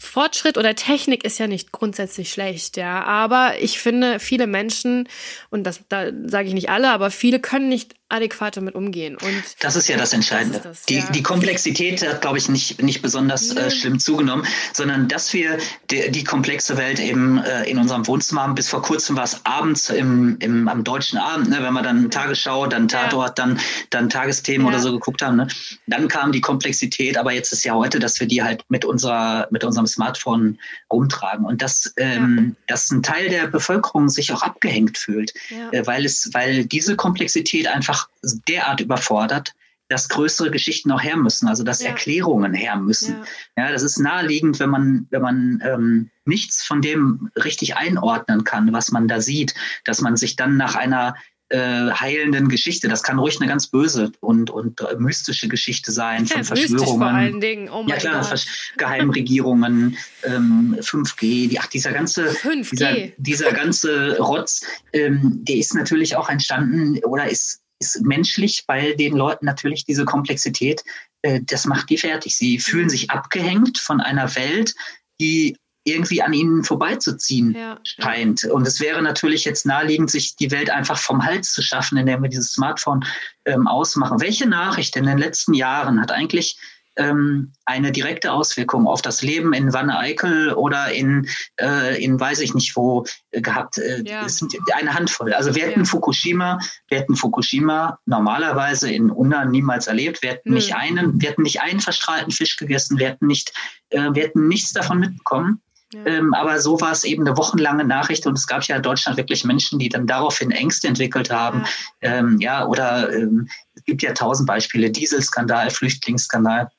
Fortschritt 0.00 0.58
oder 0.58 0.74
Technik 0.74 1.24
ist 1.24 1.38
ja 1.38 1.46
nicht 1.46 1.72
grundsätzlich 1.72 2.30
schlecht, 2.30 2.76
ja. 2.76 3.02
Aber 3.04 3.60
ich 3.60 3.78
finde, 3.80 4.20
viele 4.20 4.46
Menschen, 4.46 5.08
und 5.50 5.64
das 5.64 5.80
da 5.88 6.06
sage 6.26 6.48
ich 6.48 6.54
nicht 6.54 6.70
alle, 6.70 6.90
aber 6.90 7.10
viele 7.10 7.40
können 7.40 7.68
nicht 7.68 7.94
adäquat 8.10 8.56
damit 8.56 8.74
umgehen. 8.74 9.16
Und 9.16 9.42
das 9.60 9.76
ist 9.76 9.88
ja 9.88 9.96
das 9.96 10.12
Entscheidende. 10.12 10.58
Das 10.58 10.78
das, 10.78 10.86
die, 10.86 10.96
ja. 10.96 11.10
die 11.10 11.22
Komplexität 11.22 12.06
hat, 12.06 12.22
glaube 12.22 12.38
ich, 12.38 12.48
nicht, 12.48 12.82
nicht 12.82 13.02
besonders 13.02 13.54
äh, 13.54 13.70
schlimm 13.70 13.98
zugenommen, 13.98 14.46
sondern 14.72 15.08
dass 15.08 15.32
wir 15.32 15.58
die, 15.90 16.10
die 16.10 16.24
komplexe 16.24 16.76
Welt 16.76 17.00
eben 17.00 17.38
äh, 17.38 17.64
in 17.64 17.78
unserem 17.78 18.06
Wohnzimmer 18.06 18.42
haben. 18.42 18.54
Bis 18.54 18.68
vor 18.68 18.82
kurzem 18.82 19.16
war 19.16 19.24
es 19.24 19.44
abends 19.44 19.90
im, 19.90 20.36
im, 20.40 20.68
am 20.68 20.84
deutschen 20.84 21.18
Abend, 21.18 21.50
ne, 21.50 21.58
wenn 21.62 21.72
wir 21.74 21.82
dann 21.82 22.10
Tagesschau, 22.10 22.66
dann 22.66 22.88
Tatort, 22.88 23.38
ja. 23.38 23.44
dann, 23.44 23.60
dann 23.90 24.08
Tagesthemen 24.08 24.66
ja. 24.66 24.72
oder 24.72 24.80
so 24.80 24.92
geguckt 24.92 25.20
haben. 25.20 25.36
Ne? 25.36 25.48
Dann 25.86 26.08
kam 26.08 26.32
die 26.32 26.40
Komplexität, 26.40 27.18
aber 27.18 27.32
jetzt 27.32 27.52
ist 27.52 27.64
ja 27.64 27.74
heute, 27.74 27.98
dass 27.98 28.18
wir 28.20 28.26
die 28.26 28.42
halt 28.42 28.64
mit, 28.68 28.84
unserer, 28.84 29.48
mit 29.50 29.64
unserem 29.64 29.86
Smartphone 29.86 30.58
rumtragen. 30.90 31.44
Und 31.44 31.60
dass, 31.60 31.92
ähm, 31.96 32.56
dass 32.66 32.90
ein 32.90 33.02
Teil 33.02 33.28
der 33.28 33.48
Bevölkerung 33.48 34.08
sich 34.08 34.32
auch 34.32 34.42
abgehängt 34.42 34.96
fühlt, 34.96 35.34
äh, 35.72 35.86
weil, 35.86 36.04
es, 36.04 36.30
weil 36.32 36.64
diese 36.64 36.96
Komplexität 36.96 37.66
einfach 37.66 37.97
einfach 37.98 38.08
derart 38.48 38.80
überfordert, 38.80 39.54
dass 39.88 40.10
größere 40.10 40.50
Geschichten 40.50 40.92
auch 40.92 41.02
her 41.02 41.16
müssen, 41.16 41.48
also 41.48 41.64
dass 41.64 41.82
ja. 41.82 41.88
Erklärungen 41.88 42.52
her 42.52 42.76
müssen. 42.76 43.16
Ja. 43.56 43.64
ja. 43.64 43.72
das 43.72 43.82
ist 43.82 43.98
naheliegend, 43.98 44.60
wenn 44.60 44.70
man, 44.70 45.06
wenn 45.10 45.22
man 45.22 45.62
ähm, 45.64 46.10
nichts 46.26 46.62
von 46.64 46.82
dem 46.82 47.30
richtig 47.36 47.76
einordnen 47.76 48.44
kann, 48.44 48.72
was 48.72 48.90
man 48.90 49.08
da 49.08 49.20
sieht, 49.20 49.54
dass 49.84 50.02
man 50.02 50.16
sich 50.16 50.36
dann 50.36 50.58
nach 50.58 50.74
einer 50.74 51.14
äh, 51.50 51.90
heilenden 51.92 52.50
Geschichte, 52.50 52.88
das 52.88 53.02
kann 53.02 53.18
ruhig 53.18 53.40
eine 53.40 53.48
ganz 53.48 53.68
böse 53.68 54.12
und, 54.20 54.50
und 54.50 54.82
äh, 54.82 54.96
mystische 54.98 55.48
Geschichte 55.48 55.92
sein 55.92 56.26
von 56.26 56.42
ja, 56.42 56.44
Verschwörungen. 56.44 56.98
Vor 56.98 57.06
allen 57.06 57.40
Dingen. 57.40 57.70
Oh 57.70 57.84
ja 57.86 57.96
klar, 57.96 58.26
Gott. 58.28 58.46
Geheimregierungen, 58.76 59.96
ähm, 60.24 60.76
5G, 60.78 61.48
die, 61.48 61.58
ach, 61.58 61.68
dieser 61.68 61.92
ganze, 61.92 62.28
5G. 62.28 62.70
Dieser, 62.70 62.94
dieser 63.16 63.52
ganze 63.52 64.18
Rotz, 64.18 64.66
ähm, 64.92 65.42
der 65.48 65.56
ist 65.56 65.74
natürlich 65.74 66.16
auch 66.16 66.28
entstanden 66.28 66.98
oder 67.04 67.30
ist 67.30 67.62
ist 67.80 68.02
menschlich, 68.02 68.64
weil 68.66 68.96
den 68.96 69.16
Leuten 69.16 69.46
natürlich 69.46 69.84
diese 69.84 70.04
Komplexität, 70.04 70.82
äh, 71.22 71.40
das 71.44 71.64
macht 71.64 71.90
die 71.90 71.98
fertig. 71.98 72.36
Sie 72.36 72.58
fühlen 72.58 72.88
sich 72.88 73.10
abgehängt 73.10 73.78
von 73.78 74.00
einer 74.00 74.34
Welt, 74.36 74.74
die 75.20 75.56
irgendwie 75.84 76.22
an 76.22 76.32
ihnen 76.32 76.64
vorbeizuziehen 76.64 77.54
ja. 77.54 77.78
scheint. 77.82 78.44
Und 78.44 78.66
es 78.66 78.80
wäre 78.80 79.00
natürlich 79.00 79.44
jetzt 79.44 79.64
naheliegend, 79.64 80.10
sich 80.10 80.36
die 80.36 80.50
Welt 80.50 80.70
einfach 80.70 80.98
vom 80.98 81.24
Hals 81.24 81.52
zu 81.52 81.62
schaffen, 81.62 81.96
indem 81.96 82.22
wir 82.22 82.28
dieses 82.28 82.52
Smartphone 82.52 83.04
ähm, 83.46 83.66
ausmachen. 83.66 84.20
Welche 84.20 84.46
Nachricht 84.46 84.96
in 84.96 85.06
den 85.06 85.18
letzten 85.18 85.54
Jahren 85.54 86.00
hat 86.00 86.12
eigentlich 86.12 86.58
ähm, 86.98 87.52
eine 87.64 87.92
direkte 87.92 88.32
Auswirkung 88.32 88.86
auf 88.86 89.00
das 89.00 89.22
Leben 89.22 89.52
in 89.52 89.72
Wanne-Eickel 89.72 90.52
oder 90.52 90.92
in, 90.92 91.28
äh, 91.60 92.02
in 92.02 92.18
weiß 92.18 92.40
ich 92.40 92.54
nicht 92.54 92.76
wo 92.76 93.04
äh, 93.30 93.40
gehabt. 93.40 93.78
Äh, 93.78 94.02
ja. 94.04 94.26
Es 94.26 94.38
sind 94.38 94.54
eine 94.74 94.92
Handvoll. 94.92 95.32
Also 95.32 95.54
wir 95.54 95.64
hätten 95.64 95.80
ja. 95.80 95.86
Fukushima, 95.86 96.58
wir 96.88 96.98
hätten 96.98 97.16
Fukushima 97.16 97.98
normalerweise 98.04 98.90
in 98.90 99.10
Ungarn 99.10 99.50
niemals 99.50 99.86
erlebt. 99.86 100.22
Wir 100.22 100.30
hätten, 100.30 100.50
hm. 100.50 100.54
nicht 100.54 100.74
einen, 100.74 101.20
wir 101.20 101.30
hätten 101.30 101.42
nicht 101.42 101.62
einen 101.62 101.80
verstrahlten 101.80 102.32
Fisch 102.32 102.56
gegessen, 102.56 102.98
wir 102.98 103.08
hätten, 103.08 103.26
nicht, 103.26 103.52
äh, 103.90 104.10
wir 104.12 104.24
hätten 104.24 104.48
nichts 104.48 104.72
davon 104.72 104.98
mitbekommen. 104.98 105.62
Ja. 105.94 106.04
Ähm, 106.04 106.34
aber 106.34 106.60
so 106.60 106.80
war 106.82 106.92
es 106.92 107.04
eben 107.04 107.26
eine 107.26 107.38
wochenlange 107.38 107.84
Nachricht 107.84 108.26
und 108.26 108.36
es 108.36 108.46
gab 108.46 108.62
ja 108.64 108.76
in 108.76 108.82
Deutschland 108.82 109.16
wirklich 109.16 109.44
Menschen, 109.44 109.78
die 109.78 109.88
dann 109.88 110.06
daraufhin 110.06 110.50
Ängste 110.50 110.86
entwickelt 110.86 111.30
haben. 111.30 111.64
Ja, 112.02 112.16
ähm, 112.16 112.36
ja 112.40 112.66
oder 112.66 113.10
ähm, 113.14 113.48
es 113.74 113.84
gibt 113.84 114.02
ja 114.02 114.12
tausend 114.12 114.46
Beispiele, 114.46 114.90
Dieselskandal, 114.90 115.70
Flüchtlingsskandal. 115.70 116.70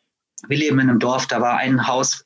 Wir 0.48 0.58
leben 0.58 0.80
in 0.80 0.90
einem 0.90 1.00
Dorf, 1.00 1.28
da 1.28 1.42
war 1.42 1.58
ein 1.58 1.88
Haus 1.88 2.26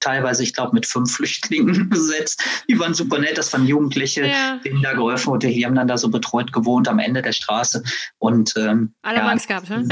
teilweise, 0.00 0.42
ich 0.42 0.54
glaube, 0.54 0.74
mit 0.74 0.86
fünf 0.86 1.14
Flüchtlingen 1.14 1.88
besetzt. 1.90 2.42
Die 2.68 2.78
waren 2.78 2.94
super 2.94 3.18
nett, 3.18 3.38
das 3.38 3.52
waren 3.52 3.66
Jugendliche, 3.66 4.26
ja. 4.26 4.60
denen 4.64 4.82
da 4.82 4.92
geholfen 4.94 5.32
wurde. 5.32 5.48
Die 5.48 5.64
haben 5.64 5.74
dann 5.74 5.88
da 5.88 5.98
so 5.98 6.08
betreut 6.08 6.52
gewohnt 6.52 6.88
am 6.88 6.98
Ende 6.98 7.22
der 7.22 7.32
Straße. 7.32 7.82
Und 8.18 8.54
ähm, 8.56 8.94
alle 9.02 9.18
ja, 9.18 9.26
Angst 9.26 9.48
gehabt, 9.48 9.70
ne? 9.70 9.88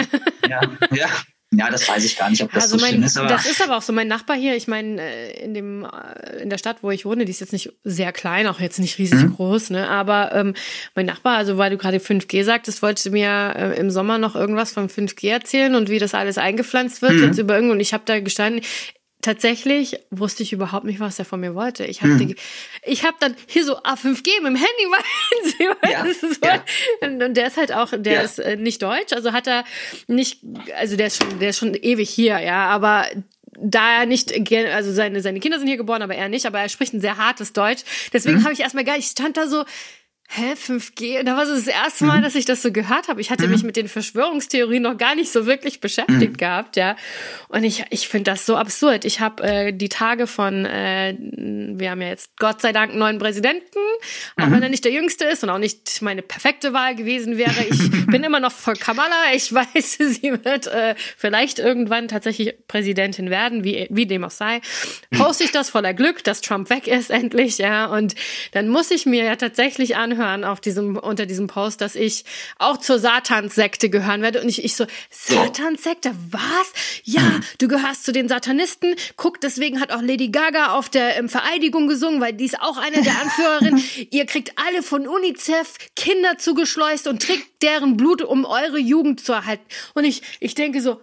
Ja, 0.49 0.61
ja. 0.93 1.09
Ja, 1.53 1.71
das 1.71 1.89
weiß 1.89 2.05
ich 2.05 2.19
gar 2.19 2.29
nicht, 2.29 2.43
ob 2.43 2.53
das 2.53 2.65
also 2.65 2.77
so 2.77 2.83
mein, 2.83 2.91
schlimm 2.91 3.05
ist. 3.05 3.17
Aber 3.17 3.29
das 3.29 3.47
ist 3.47 3.63
aber 3.63 3.77
auch 3.77 3.83
so. 3.83 3.93
Mein 3.93 4.09
Nachbar 4.09 4.37
hier, 4.37 4.57
ich 4.57 4.67
meine, 4.67 5.01
äh, 5.01 5.45
in 5.45 5.55
dem 5.55 5.85
äh, 5.85 6.43
in 6.43 6.51
der 6.51 6.59
Stadt, 6.59 6.79
wo 6.83 6.91
ich 6.91 7.05
wohne, 7.05 7.25
die 7.25 7.31
ist 7.31 7.41
jetzt 7.41 7.53
nicht 7.53 7.73
sehr 7.85 8.13
klein, 8.13 8.49
auch 8.49 8.59
jetzt 8.59 8.81
nicht 8.81 8.99
riesig 8.99 9.23
mhm. 9.23 9.37
groß, 9.37 9.71
ne? 9.71 9.89
Aber 9.89 10.35
ähm, 10.35 10.55
mein 10.97 11.07
Nachbar, 11.07 11.37
also 11.37 11.57
weil 11.57 11.71
du 11.71 11.77
gerade 11.77 11.99
5G 11.99 12.43
sagtest, 12.43 12.83
wollte 12.83 13.11
mir 13.11 13.55
äh, 13.57 13.79
im 13.79 13.93
Sommer 13.93 14.19
noch 14.19 14.35
irgendwas 14.35 14.73
von 14.73 14.89
5G 14.89 15.31
erzählen 15.31 15.77
und 15.77 15.89
wie 15.89 16.01
das 16.01 16.15
alles 16.15 16.37
eingepflanzt 16.37 17.01
wird 17.01 17.13
mhm. 17.13 17.25
jetzt 17.25 17.39
über 17.39 17.55
irgendwo. 17.55 17.75
Und 17.75 17.81
ich 17.81 17.95
habe 17.95 18.03
da 18.07 18.19
gestanden, 18.19 18.63
tatsächlich 19.23 19.99
wusste 20.11 20.43
ich 20.43 20.53
überhaupt 20.53 20.85
nicht, 20.85 21.01
was 21.01 21.19
er 21.19 21.25
von 21.25 21.41
mir 21.41 21.55
wollte. 21.55 21.85
Ich 21.85 22.03
habe 22.03 22.19
hm. 22.19 22.35
ich 22.85 23.05
habe 23.05 23.17
dann 23.21 23.35
hier 23.47 23.65
so 23.65 23.79
A5G 23.79 24.29
mit 24.43 24.47
dem 24.47 24.57
Handy 24.57 24.87
meinen 24.91 25.45
Sie, 25.45 25.65
ja, 25.91 26.07
so. 26.13 26.27
ja. 26.45 27.27
und, 27.27 27.35
der 27.35 27.47
ist 27.49 27.57
halt 27.57 27.73
auch, 27.73 27.93
der 27.97 28.13
ja. 28.13 28.21
ist 28.21 28.39
äh, 28.39 28.57
nicht 28.57 28.83
deutsch, 28.83 29.13
also 29.13 29.33
hat 29.33 29.47
er 29.47 29.65
nicht, 30.07 30.41
also 30.77 30.97
der 30.97 31.09
ist 31.09 31.23
schon, 31.23 31.39
der 31.39 31.51
ist 31.51 31.59
schon 31.59 31.75
ewig 31.75 32.09
hier, 32.09 32.39
ja, 32.39 32.67
aber 32.67 33.07
da 33.59 34.01
er 34.01 34.07
nicht, 34.07 34.33
also 34.71 34.93
seine, 34.93 35.23
seine 35.23 35.41
Kinder 35.41 35.59
sind 35.59 35.69
hier 35.69 35.77
geboren, 35.77 36.03
aber 36.03 36.15
er 36.15 36.29
nicht, 36.29 36.47
aber 36.47 36.61
er 36.61 36.69
spricht 36.69 36.93
ein 36.95 37.01
sehr 37.01 37.17
hartes 37.17 37.53
Deutsch. 37.53 37.83
Deswegen 38.13 38.39
mhm. 38.39 38.45
habe 38.45 38.53
ich 38.53 38.61
erstmal 38.61 38.85
gar, 38.85 38.99
ich 38.99 39.07
stand 39.07 39.37
da 39.37 39.47
so, 39.47 39.65
hä, 40.29 40.53
5G? 40.55 41.21
Und 41.21 41.27
da 41.27 41.37
war 41.37 41.47
so 41.47 41.55
das 41.55 41.67
erste 41.67 42.05
Mal, 42.05 42.19
mhm. 42.19 42.23
dass 42.23 42.35
ich 42.35 42.45
das 42.45 42.63
so 42.63 42.73
gehört 42.73 43.09
habe. 43.09 43.21
Ich 43.21 43.31
hatte 43.31 43.47
mhm. 43.47 43.53
mich 43.53 43.63
mit 43.63 43.77
den 43.77 43.89
Verschwörungstheorien 43.89 44.83
noch 44.83 44.97
gar 44.97 45.15
nicht 45.15 45.33
so 45.33 45.47
wirklich 45.47 45.81
beschäftigt 45.81 46.33
mhm. 46.33 46.37
gehabt, 46.37 46.77
ja. 46.77 46.97
Und 47.49 47.65
ich, 47.65 47.85
ich 47.91 48.09
finde 48.09 48.31
das 48.33 48.47
so 48.47 48.57
absurd. 48.57 49.05
Ich 49.05 49.21
habe 49.21 49.43
äh, 49.43 49.73
die 49.73 49.89
Tage 49.89 50.27
von, 50.27 50.65
äh, 50.65 51.17
wir 51.19 51.91
haben 51.91 52.03
ja 52.03 52.09
jetzt 52.09 52.37
Gott 52.39 52.61
sei 52.61 52.73
Dank 52.73 52.91
einen 52.91 52.99
neuen 52.99 53.19
Präsidenten, 53.19 53.79
auch 54.37 54.45
wenn 54.45 54.57
mhm. 54.57 54.63
er 54.63 54.69
nicht 54.69 54.85
der 54.85 54.93
Jüngste 54.93 55.25
ist 55.25 55.43
und 55.45 55.51
auch 55.51 55.59
nicht 55.59 56.03
meine 56.03 56.23
perfekte 56.23 56.73
Wahl 56.73 56.95
gewesen 56.95 57.39
wäre. 57.39 57.65
Ich 57.69 57.91
bin 58.07 58.25
immer 58.25 58.41
noch 58.41 58.53
voll 58.53 58.77
Kamala. 58.77 59.33
Ich 59.35 59.53
weiß, 59.53 59.99
sie 59.99 60.33
wird 60.45 60.67
äh, 60.67 60.95
vielleicht 61.17 61.59
irgendwann 61.59 62.09
tatsächlich 62.09 62.55
Präsidentin 62.69 63.31
werden, 63.31 63.65
wie, 63.65 63.87
wie 63.91 64.07
dem 64.07 64.25
auch 64.25 64.31
sei. 64.31 64.61
Poste 65.17 65.45
ich 65.45 65.53
das 65.53 65.71
voller 65.71 65.95
Glück, 65.95 66.25
dass 66.25 66.41
Trump 66.41 66.71
weg 66.71 66.87
ist 66.87 67.11
endlich, 67.17 67.59
ja. 67.59 67.87
Und 67.87 68.15
dann 68.53 68.69
muss 68.69 68.91
ich 68.91 69.07
mir 69.07 69.25
ja 69.25 69.37
tatsächlich 69.37 69.97
anhören, 69.97 70.16
anhören 70.17 70.45
auf 70.45 70.61
diesem, 70.61 70.97
unter 70.97 71.27
diesem 71.27 71.47
Post, 71.47 71.81
dass 71.81 71.95
ich 71.95 72.25
auch 72.59 72.79
zur 72.79 72.99
Satanssekte 72.99 73.91
gehören 73.91 74.23
werde. 74.23 74.41
Und 74.41 74.49
ich, 74.49 74.65
ich 74.65 74.77
so, 74.77 74.87
Satanssekte, 75.11 76.13
was? 76.31 76.73
Ja, 77.05 77.41
du 77.59 77.69
gehörst 77.69 78.05
zu 78.05 78.13
den 78.13 78.29
Satanisten. 78.29 78.95
Guck, 79.17 79.41
deswegen 79.41 79.81
hat 79.81 79.93
auch 79.93 80.03
Lady 80.03 80.29
Gaga 80.29 80.73
auf 80.73 80.89
der 80.89 81.17
ähm, 81.17 81.29
Vereidigung 81.29 81.87
gesungen, 81.89 82.21
weil 82.21 82.33
die 82.33 82.47
ist 82.47 82.61
auch 82.61 82.79
eine 82.79 83.03
der 83.03 83.21
Anführerinnen. 83.21 83.83
Ihr 84.11 84.27
kriegt 84.27 84.53
alle 84.57 84.83
von 84.83 85.07
UNICEF 85.07 85.75
Kinder 85.95 86.39
zugeschleust 86.39 87.07
und 87.07 87.23
trinkt 87.23 87.47
deren 87.63 87.97
Blut, 87.97 88.23
um 88.23 88.45
eure 88.45 88.79
Jugend 88.79 89.21
zu 89.21 89.33
erhalten. 89.33 89.65
Und 89.95 90.05
ich, 90.05 90.23
ich 90.41 90.55
denke 90.55 90.81
so, 90.81 91.01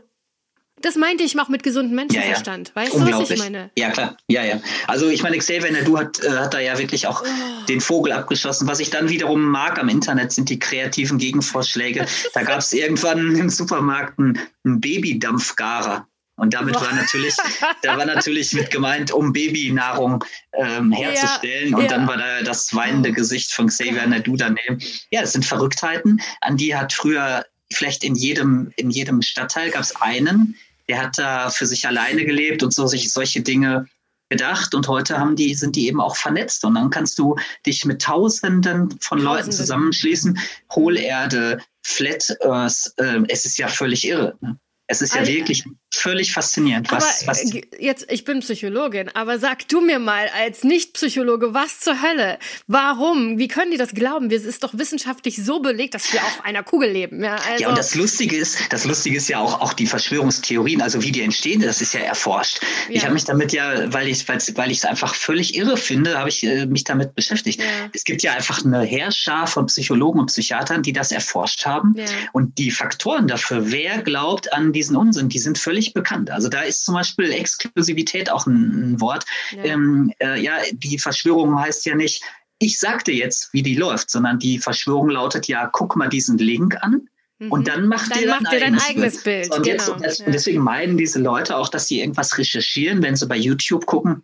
das 0.84 0.98
meinte 0.98 1.24
ich 1.24 1.40
auch 1.40 1.48
mit 1.48 1.64
gesundem 1.64 1.96
Menschenverstand. 1.96 2.74
Ja, 2.76 2.82
ja. 2.82 2.88
Weißt 2.88 2.96
du, 2.96 3.20
was 3.20 3.32
ich 3.32 3.40
meine? 3.40 3.72
Ja, 3.78 3.90
klar. 3.90 4.18
Ja, 4.28 4.44
ja. 4.44 4.60
Also 4.86 5.08
ich 5.08 5.24
meine, 5.24 5.38
Xavier 5.38 5.72
Nadu 5.72 5.98
hat, 5.98 6.22
äh, 6.22 6.30
hat 6.30 6.54
da 6.54 6.60
ja 6.60 6.78
wirklich 6.78 7.08
auch 7.08 7.24
oh. 7.24 7.66
den 7.68 7.80
Vogel 7.80 8.12
abgeschossen. 8.12 8.68
Was 8.68 8.82
ich 8.82 8.90
dann 8.90 9.08
wiederum 9.08 9.42
mag 9.42 9.80
am 9.80 9.88
Internet 9.88 10.34
sind 10.34 10.50
die 10.50 10.60
kreativen 10.60 11.18
Gegenvorschläge. 11.18 12.06
da 12.34 12.44
gab 12.44 12.60
es 12.60 12.74
irgendwann 12.74 13.36
im 13.36 13.50
Supermarkt 13.50 14.20
einen, 14.20 14.38
einen 14.66 14.82
Babydampfgarer. 14.82 16.06
Und 16.36 16.54
damit 16.54 16.76
war 16.76 16.94
natürlich, 16.94 17.36
da 17.82 17.98
war 17.98 18.06
natürlich 18.06 18.52
mit 18.54 18.70
gemeint, 18.70 19.12
um 19.12 19.32
Babynahrung 19.32 20.26
ähm, 20.54 20.92
herzustellen. 20.92 21.70
Ja, 21.70 21.78
und 21.78 21.84
ja. 21.84 21.90
dann 21.90 22.08
war 22.08 22.18
da 22.18 22.42
das 22.42 22.76
weinende 22.76 23.14
Gesicht 23.14 23.54
von 23.54 23.68
Xavier 23.68 24.06
Nadu 24.06 24.36
daneben. 24.36 24.82
Ja, 25.12 25.22
das 25.22 25.32
sind 25.32 25.46
Verrücktheiten, 25.46 26.22
an 26.42 26.58
die 26.58 26.76
hat 26.76 26.92
früher 26.92 27.46
vielleicht 27.72 28.04
in 28.04 28.16
jedem, 28.16 28.72
in 28.76 28.90
jedem 28.90 29.22
Stadtteil 29.22 29.70
gab 29.70 29.82
es 29.82 29.96
einen, 29.96 30.56
der 30.90 31.02
hat 31.02 31.18
da 31.18 31.50
für 31.50 31.66
sich 31.66 31.88
alleine 31.88 32.26
gelebt 32.26 32.64
und 32.64 32.74
so 32.74 32.88
sich 32.88 33.12
solche 33.12 33.42
Dinge 33.42 33.88
gedacht 34.30 34.74
und 34.74 34.88
heute 34.88 35.20
haben 35.20 35.36
die, 35.36 35.54
sind 35.54 35.76
die 35.76 35.88
eben 35.88 36.02
auch 36.02 36.16
vernetzt 36.16 36.66
und 36.66 36.76
dann 36.76 36.90
kannst 36.90 37.20
du 37.20 37.36
dich 37.66 37.86
mit 37.86 38.02
Tausenden 38.02 38.90
von 39.00 39.20
Tausende. 39.20 39.24
Leuten 39.24 39.52
zusammenschließen. 39.52 40.40
Hohlerde, 40.74 41.60
Flat 41.84 42.36
Earth, 42.42 42.94
äh, 42.98 43.20
es 43.28 43.46
ist 43.46 43.58
ja 43.58 43.68
völlig 43.68 44.08
irre. 44.08 44.36
Ne? 44.42 44.58
Es 44.88 45.02
ist 45.02 45.16
ja 45.16 45.26
wirklich 45.26 45.64
völlig 45.94 46.34
faszinierend. 46.34 46.92
Was, 46.92 47.26
was 47.26 47.54
äh, 47.54 47.62
jetzt, 47.80 48.12
ich 48.12 48.26
bin 48.26 48.42
Psychologin, 48.42 49.10
aber 49.14 49.40
sag 49.40 49.68
du 49.70 49.80
mir 49.80 50.00
mal 50.00 50.28
als 50.38 50.64
Nicht-Psychologe, 50.64 51.54
was 51.54 51.80
zur 51.80 52.02
Hölle? 52.02 52.38
Warum? 52.68 53.38
Wie 53.38 53.48
können 53.48 53.72
die 53.72 53.78
das 53.78 53.94
glauben? 53.94 54.30
Es 54.30 54.44
ist 54.44 54.64
doch 54.64 54.78
wissenschaftlich 54.78 55.38
so 55.38 55.62
belegt, 55.62 55.94
dass 55.94 56.12
wir 56.12 56.22
auf 56.22 56.44
einer 56.44 56.64
Kugel 56.64 56.90
leben. 56.90 57.24
Ja, 57.24 57.36
also 57.36 57.64
ja 57.64 57.70
und 57.70 57.78
das 57.78 57.96
Lustige 57.96 58.36
ist, 58.36 58.60
das 58.72 58.84
Lustige 58.84 59.16
ist 59.16 59.30
ja 59.30 59.40
auch, 59.40 59.62
auch 59.62 59.72
die 59.72 59.88
Verschwörungstheorien, 59.88 60.82
also 60.82 61.02
wie 61.02 61.12
die 61.12 61.22
entstehen, 61.22 61.62
das 61.62 61.80
ist 61.80 61.94
ja 61.94 62.02
erforscht. 62.02 62.60
Ja. 62.90 62.96
Ich 62.96 63.04
habe 63.04 63.14
mich 63.14 63.24
damit 63.24 63.54
ja, 63.54 63.94
weil 63.94 64.10
ich 64.10 64.28
weil 64.28 64.72
ich 64.72 64.80
es 64.80 64.86
einfach 64.86 65.16
völlig 65.16 65.56
irre 65.56 65.78
finde, 65.78 66.18
habe 66.18 66.30
ich 66.30 66.44
äh, 66.44 66.66
mich 66.66 66.84
damit 66.84 67.16
beschäftigt. 67.16 67.62
Ja. 67.62 67.66
Es 67.94 68.04
gibt 68.04 68.22
ja 68.22 68.34
einfach 68.34 68.66
eine 68.66 68.82
Heerschar 68.82 69.48
von 69.48 69.68
Psychologen 69.68 70.20
und 70.20 70.26
Psychiatern, 70.26 70.84
die 70.84 70.92
das 70.92 71.14
erforscht 71.14 71.66
haben. 71.66 71.96
Und 72.34 72.58
die 72.58 72.72
Faktoren 72.72 73.28
dafür, 73.28 73.72
wer 73.72 74.02
glaubt 74.02 74.52
an 74.52 74.73
diesen 74.74 74.96
Unsinn, 74.96 75.30
die 75.30 75.40
sind 75.40 75.58
völlig 75.58 75.94
bekannt. 75.94 76.30
Also 76.32 76.50
da 76.50 76.62
ist 76.62 76.86
zum 76.86 76.96
Beispiel 76.96 77.32
Exklusivität 77.32 78.32
auch 78.32 78.46
ein, 78.46 78.94
ein 78.94 79.02
Wort. 79.02 79.26
Ja. 79.52 79.64
Ähm, 79.64 80.14
äh, 80.20 80.42
ja, 80.42 80.58
die 80.74 81.00
Verschwörung 81.00 81.60
heißt 81.60 81.86
ja 81.86 81.96
nicht, 81.96 82.24
ich 82.60 82.80
sagte 82.80 83.12
jetzt, 83.12 83.54
wie 83.54 83.62
die 83.62 83.76
läuft, 83.76 84.10
sondern 84.10 84.40
die 84.40 84.60
Verschwörung 84.60 85.10
lautet 85.10 85.48
ja, 85.48 85.68
guck 85.72 85.96
mal 85.96 86.10
diesen 86.10 86.38
Link 86.38 86.76
an. 86.82 87.08
Und 87.50 87.62
mhm. 87.62 87.66
dann 87.66 87.88
macht 87.88 88.12
dann 88.12 88.22
ihr 88.22 88.30
macht 88.30 88.46
dein 88.52 88.80
eigenes 88.80 89.24
Bild. 89.24 89.50
Bild. 89.50 89.58
Und, 89.58 89.66
genau. 89.66 89.98
jetzt, 90.02 90.22
und 90.22 90.34
deswegen 90.34 90.62
meinen 90.62 90.98
diese 90.98 91.20
Leute 91.20 91.58
auch, 91.58 91.68
dass 91.68 91.88
sie 91.88 92.00
irgendwas 92.00 92.38
recherchieren, 92.38 93.02
wenn 93.02 93.16
sie 93.16 93.28
bei 93.28 93.36
YouTube 93.36 93.86
gucken 93.86 94.24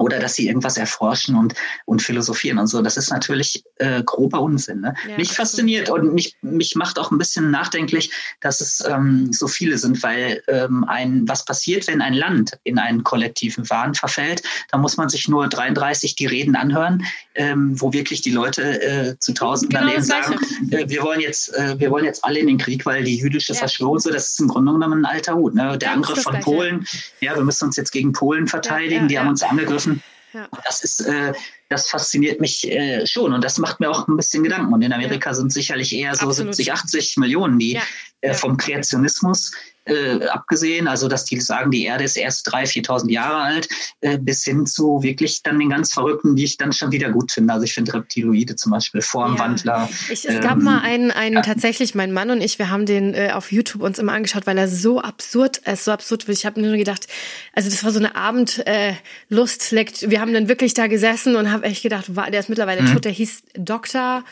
oder 0.00 0.18
dass 0.18 0.34
sie 0.34 0.48
irgendwas 0.48 0.78
erforschen 0.78 1.36
und, 1.36 1.54
und 1.84 2.00
philosophieren 2.00 2.58
und 2.58 2.68
so. 2.68 2.80
Das 2.80 2.96
ist 2.96 3.10
natürlich 3.10 3.62
äh, 3.76 4.02
grober 4.02 4.40
Unsinn. 4.40 4.80
Ne? 4.80 4.94
Ja, 5.06 5.16
mich 5.18 5.32
fasziniert 5.32 5.90
und 5.90 6.14
mich, 6.14 6.36
mich 6.40 6.74
macht 6.74 6.98
auch 6.98 7.10
ein 7.10 7.18
bisschen 7.18 7.50
nachdenklich, 7.50 8.10
dass 8.40 8.62
es 8.62 8.82
ähm, 8.88 9.30
so 9.30 9.46
viele 9.46 9.76
sind, 9.76 10.02
weil 10.02 10.42
ähm, 10.48 10.84
ein, 10.84 11.28
was 11.28 11.44
passiert, 11.44 11.86
wenn 11.86 12.00
ein 12.00 12.14
Land 12.14 12.58
in 12.64 12.78
einen 12.78 13.04
kollektiven 13.04 13.68
Wahn 13.68 13.94
verfällt, 13.94 14.42
da 14.70 14.78
muss 14.78 14.96
man 14.96 15.10
sich 15.10 15.28
nur 15.28 15.48
33 15.48 16.16
die 16.16 16.26
Reden 16.26 16.56
anhören, 16.56 17.04
ähm, 17.34 17.78
wo 17.78 17.92
wirklich 17.92 18.22
die 18.22 18.30
Leute 18.30 18.82
äh, 18.82 19.18
zu 19.18 19.34
Tausenden 19.34 19.78
genau 19.78 19.90
daneben 19.90 20.02
sagen, 20.02 20.38
äh, 20.70 20.88
wir 20.88 21.02
wollen 21.02 21.20
jetzt, 21.20 21.54
äh, 21.54 21.78
wir 21.78 21.90
wollen 21.90 22.06
jetzt 22.06 22.24
alle 22.24 22.38
in 22.38 22.46
den 22.46 22.58
Krieg, 22.58 22.86
weil 22.86 23.04
die 23.04 23.18
jüdische 23.18 23.52
ja. 23.52 23.58
Verschwörung, 23.58 23.98
so, 23.98 24.10
das 24.10 24.28
ist 24.28 24.40
im 24.40 24.48
Grunde 24.48 24.72
genommen 24.72 25.04
ein 25.04 25.12
alter 25.12 25.34
Hut. 25.34 25.54
Ne? 25.54 25.76
Der 25.76 25.92
Angriff 25.92 26.22
von 26.22 26.40
Polen, 26.40 26.86
ja, 27.20 27.36
wir 27.36 27.44
müssen 27.44 27.66
uns 27.66 27.76
jetzt 27.76 27.90
gegen 27.90 28.12
Polen 28.12 28.46
verteidigen, 28.46 29.02
ja, 29.02 29.06
die 29.06 29.18
haben 29.18 29.28
uns 29.28 29.42
angegriffen 29.42 29.89
ja. 30.32 30.48
Das 30.64 30.84
ist, 30.84 31.00
äh, 31.00 31.32
das 31.70 31.88
fasziniert 31.88 32.40
mich 32.40 32.68
äh, 32.70 33.06
schon 33.06 33.32
und 33.32 33.44
das 33.44 33.58
macht 33.58 33.80
mir 33.80 33.88
auch 33.90 34.08
ein 34.08 34.16
bisschen 34.16 34.42
Gedanken. 34.42 34.72
Und 34.72 34.82
in 34.82 34.92
Amerika 34.92 35.30
ja. 35.30 35.34
sind 35.34 35.52
sicherlich 35.52 35.94
eher 35.94 36.14
so 36.16 36.26
Absolut. 36.26 36.54
70, 36.54 36.72
80 36.72 37.16
Millionen, 37.16 37.58
die 37.58 37.74
ja. 37.74 37.82
Äh, 38.22 38.34
vom 38.34 38.56
Kreationismus 38.56 39.52
äh, 39.86 40.26
abgesehen, 40.26 40.88
also 40.88 41.08
dass 41.08 41.24
die 41.24 41.40
sagen, 41.40 41.70
die 41.70 41.84
Erde 41.84 42.04
ist 42.04 42.16
erst 42.16 42.52
3.000, 42.52 42.86
4.000 42.86 43.10
Jahre 43.10 43.36
alt, 43.36 43.68
äh, 44.02 44.18
bis 44.18 44.44
hin 44.44 44.66
zu 44.66 45.02
wirklich 45.02 45.42
dann 45.42 45.58
den 45.58 45.70
ganz 45.70 45.92
Verrückten, 45.92 46.36
die 46.36 46.44
ich 46.44 46.56
dann 46.56 46.72
schon 46.72 46.92
wieder 46.92 47.10
gut 47.10 47.32
finde. 47.32 47.54
Also 47.54 47.64
ich 47.64 47.72
finde 47.72 47.94
Reptiloide 47.94 48.56
zum 48.56 48.72
Beispiel, 48.72 49.00
Formwandler. 49.00 49.72
Ja. 49.72 49.88
Ich, 50.10 50.28
es 50.28 50.34
ähm, 50.34 50.40
gab 50.42 50.58
mal 50.58 50.80
einen, 50.80 51.10
einen 51.10 51.36
ja. 51.36 51.42
tatsächlich, 51.42 51.94
mein 51.94 52.12
Mann 52.12 52.30
und 52.30 52.42
ich, 52.42 52.58
wir 52.58 52.70
haben 52.70 52.84
den 52.84 53.14
äh, 53.14 53.30
auf 53.32 53.52
YouTube 53.52 53.82
uns 53.82 53.98
immer 53.98 54.12
angeschaut, 54.12 54.46
weil 54.46 54.58
er 54.58 54.68
so 54.68 55.00
absurd, 55.00 55.58
ist 55.58 55.84
so 55.84 55.92
absurd. 55.92 56.28
Ich 56.28 56.44
habe 56.44 56.60
nur 56.60 56.76
gedacht, 56.76 57.06
also 57.54 57.70
das 57.70 57.82
war 57.82 57.90
so 57.90 57.98
eine 57.98 58.14
Abendlust. 58.14 59.72
Äh, 59.72 60.10
wir 60.10 60.20
haben 60.20 60.34
dann 60.34 60.48
wirklich 60.48 60.74
da 60.74 60.88
gesessen 60.88 61.36
und 61.36 61.50
habe 61.60 61.70
echt 61.70 61.82
gedacht, 61.82 62.06
der 62.08 62.40
ist 62.40 62.48
mittlerweile 62.48 62.82
mhm. 62.82 62.92
tot, 62.94 63.04
der 63.04 63.12
hieß 63.12 63.42
Dr. 63.54 64.24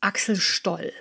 Axel 0.00 0.36
Stoll. 0.36 0.92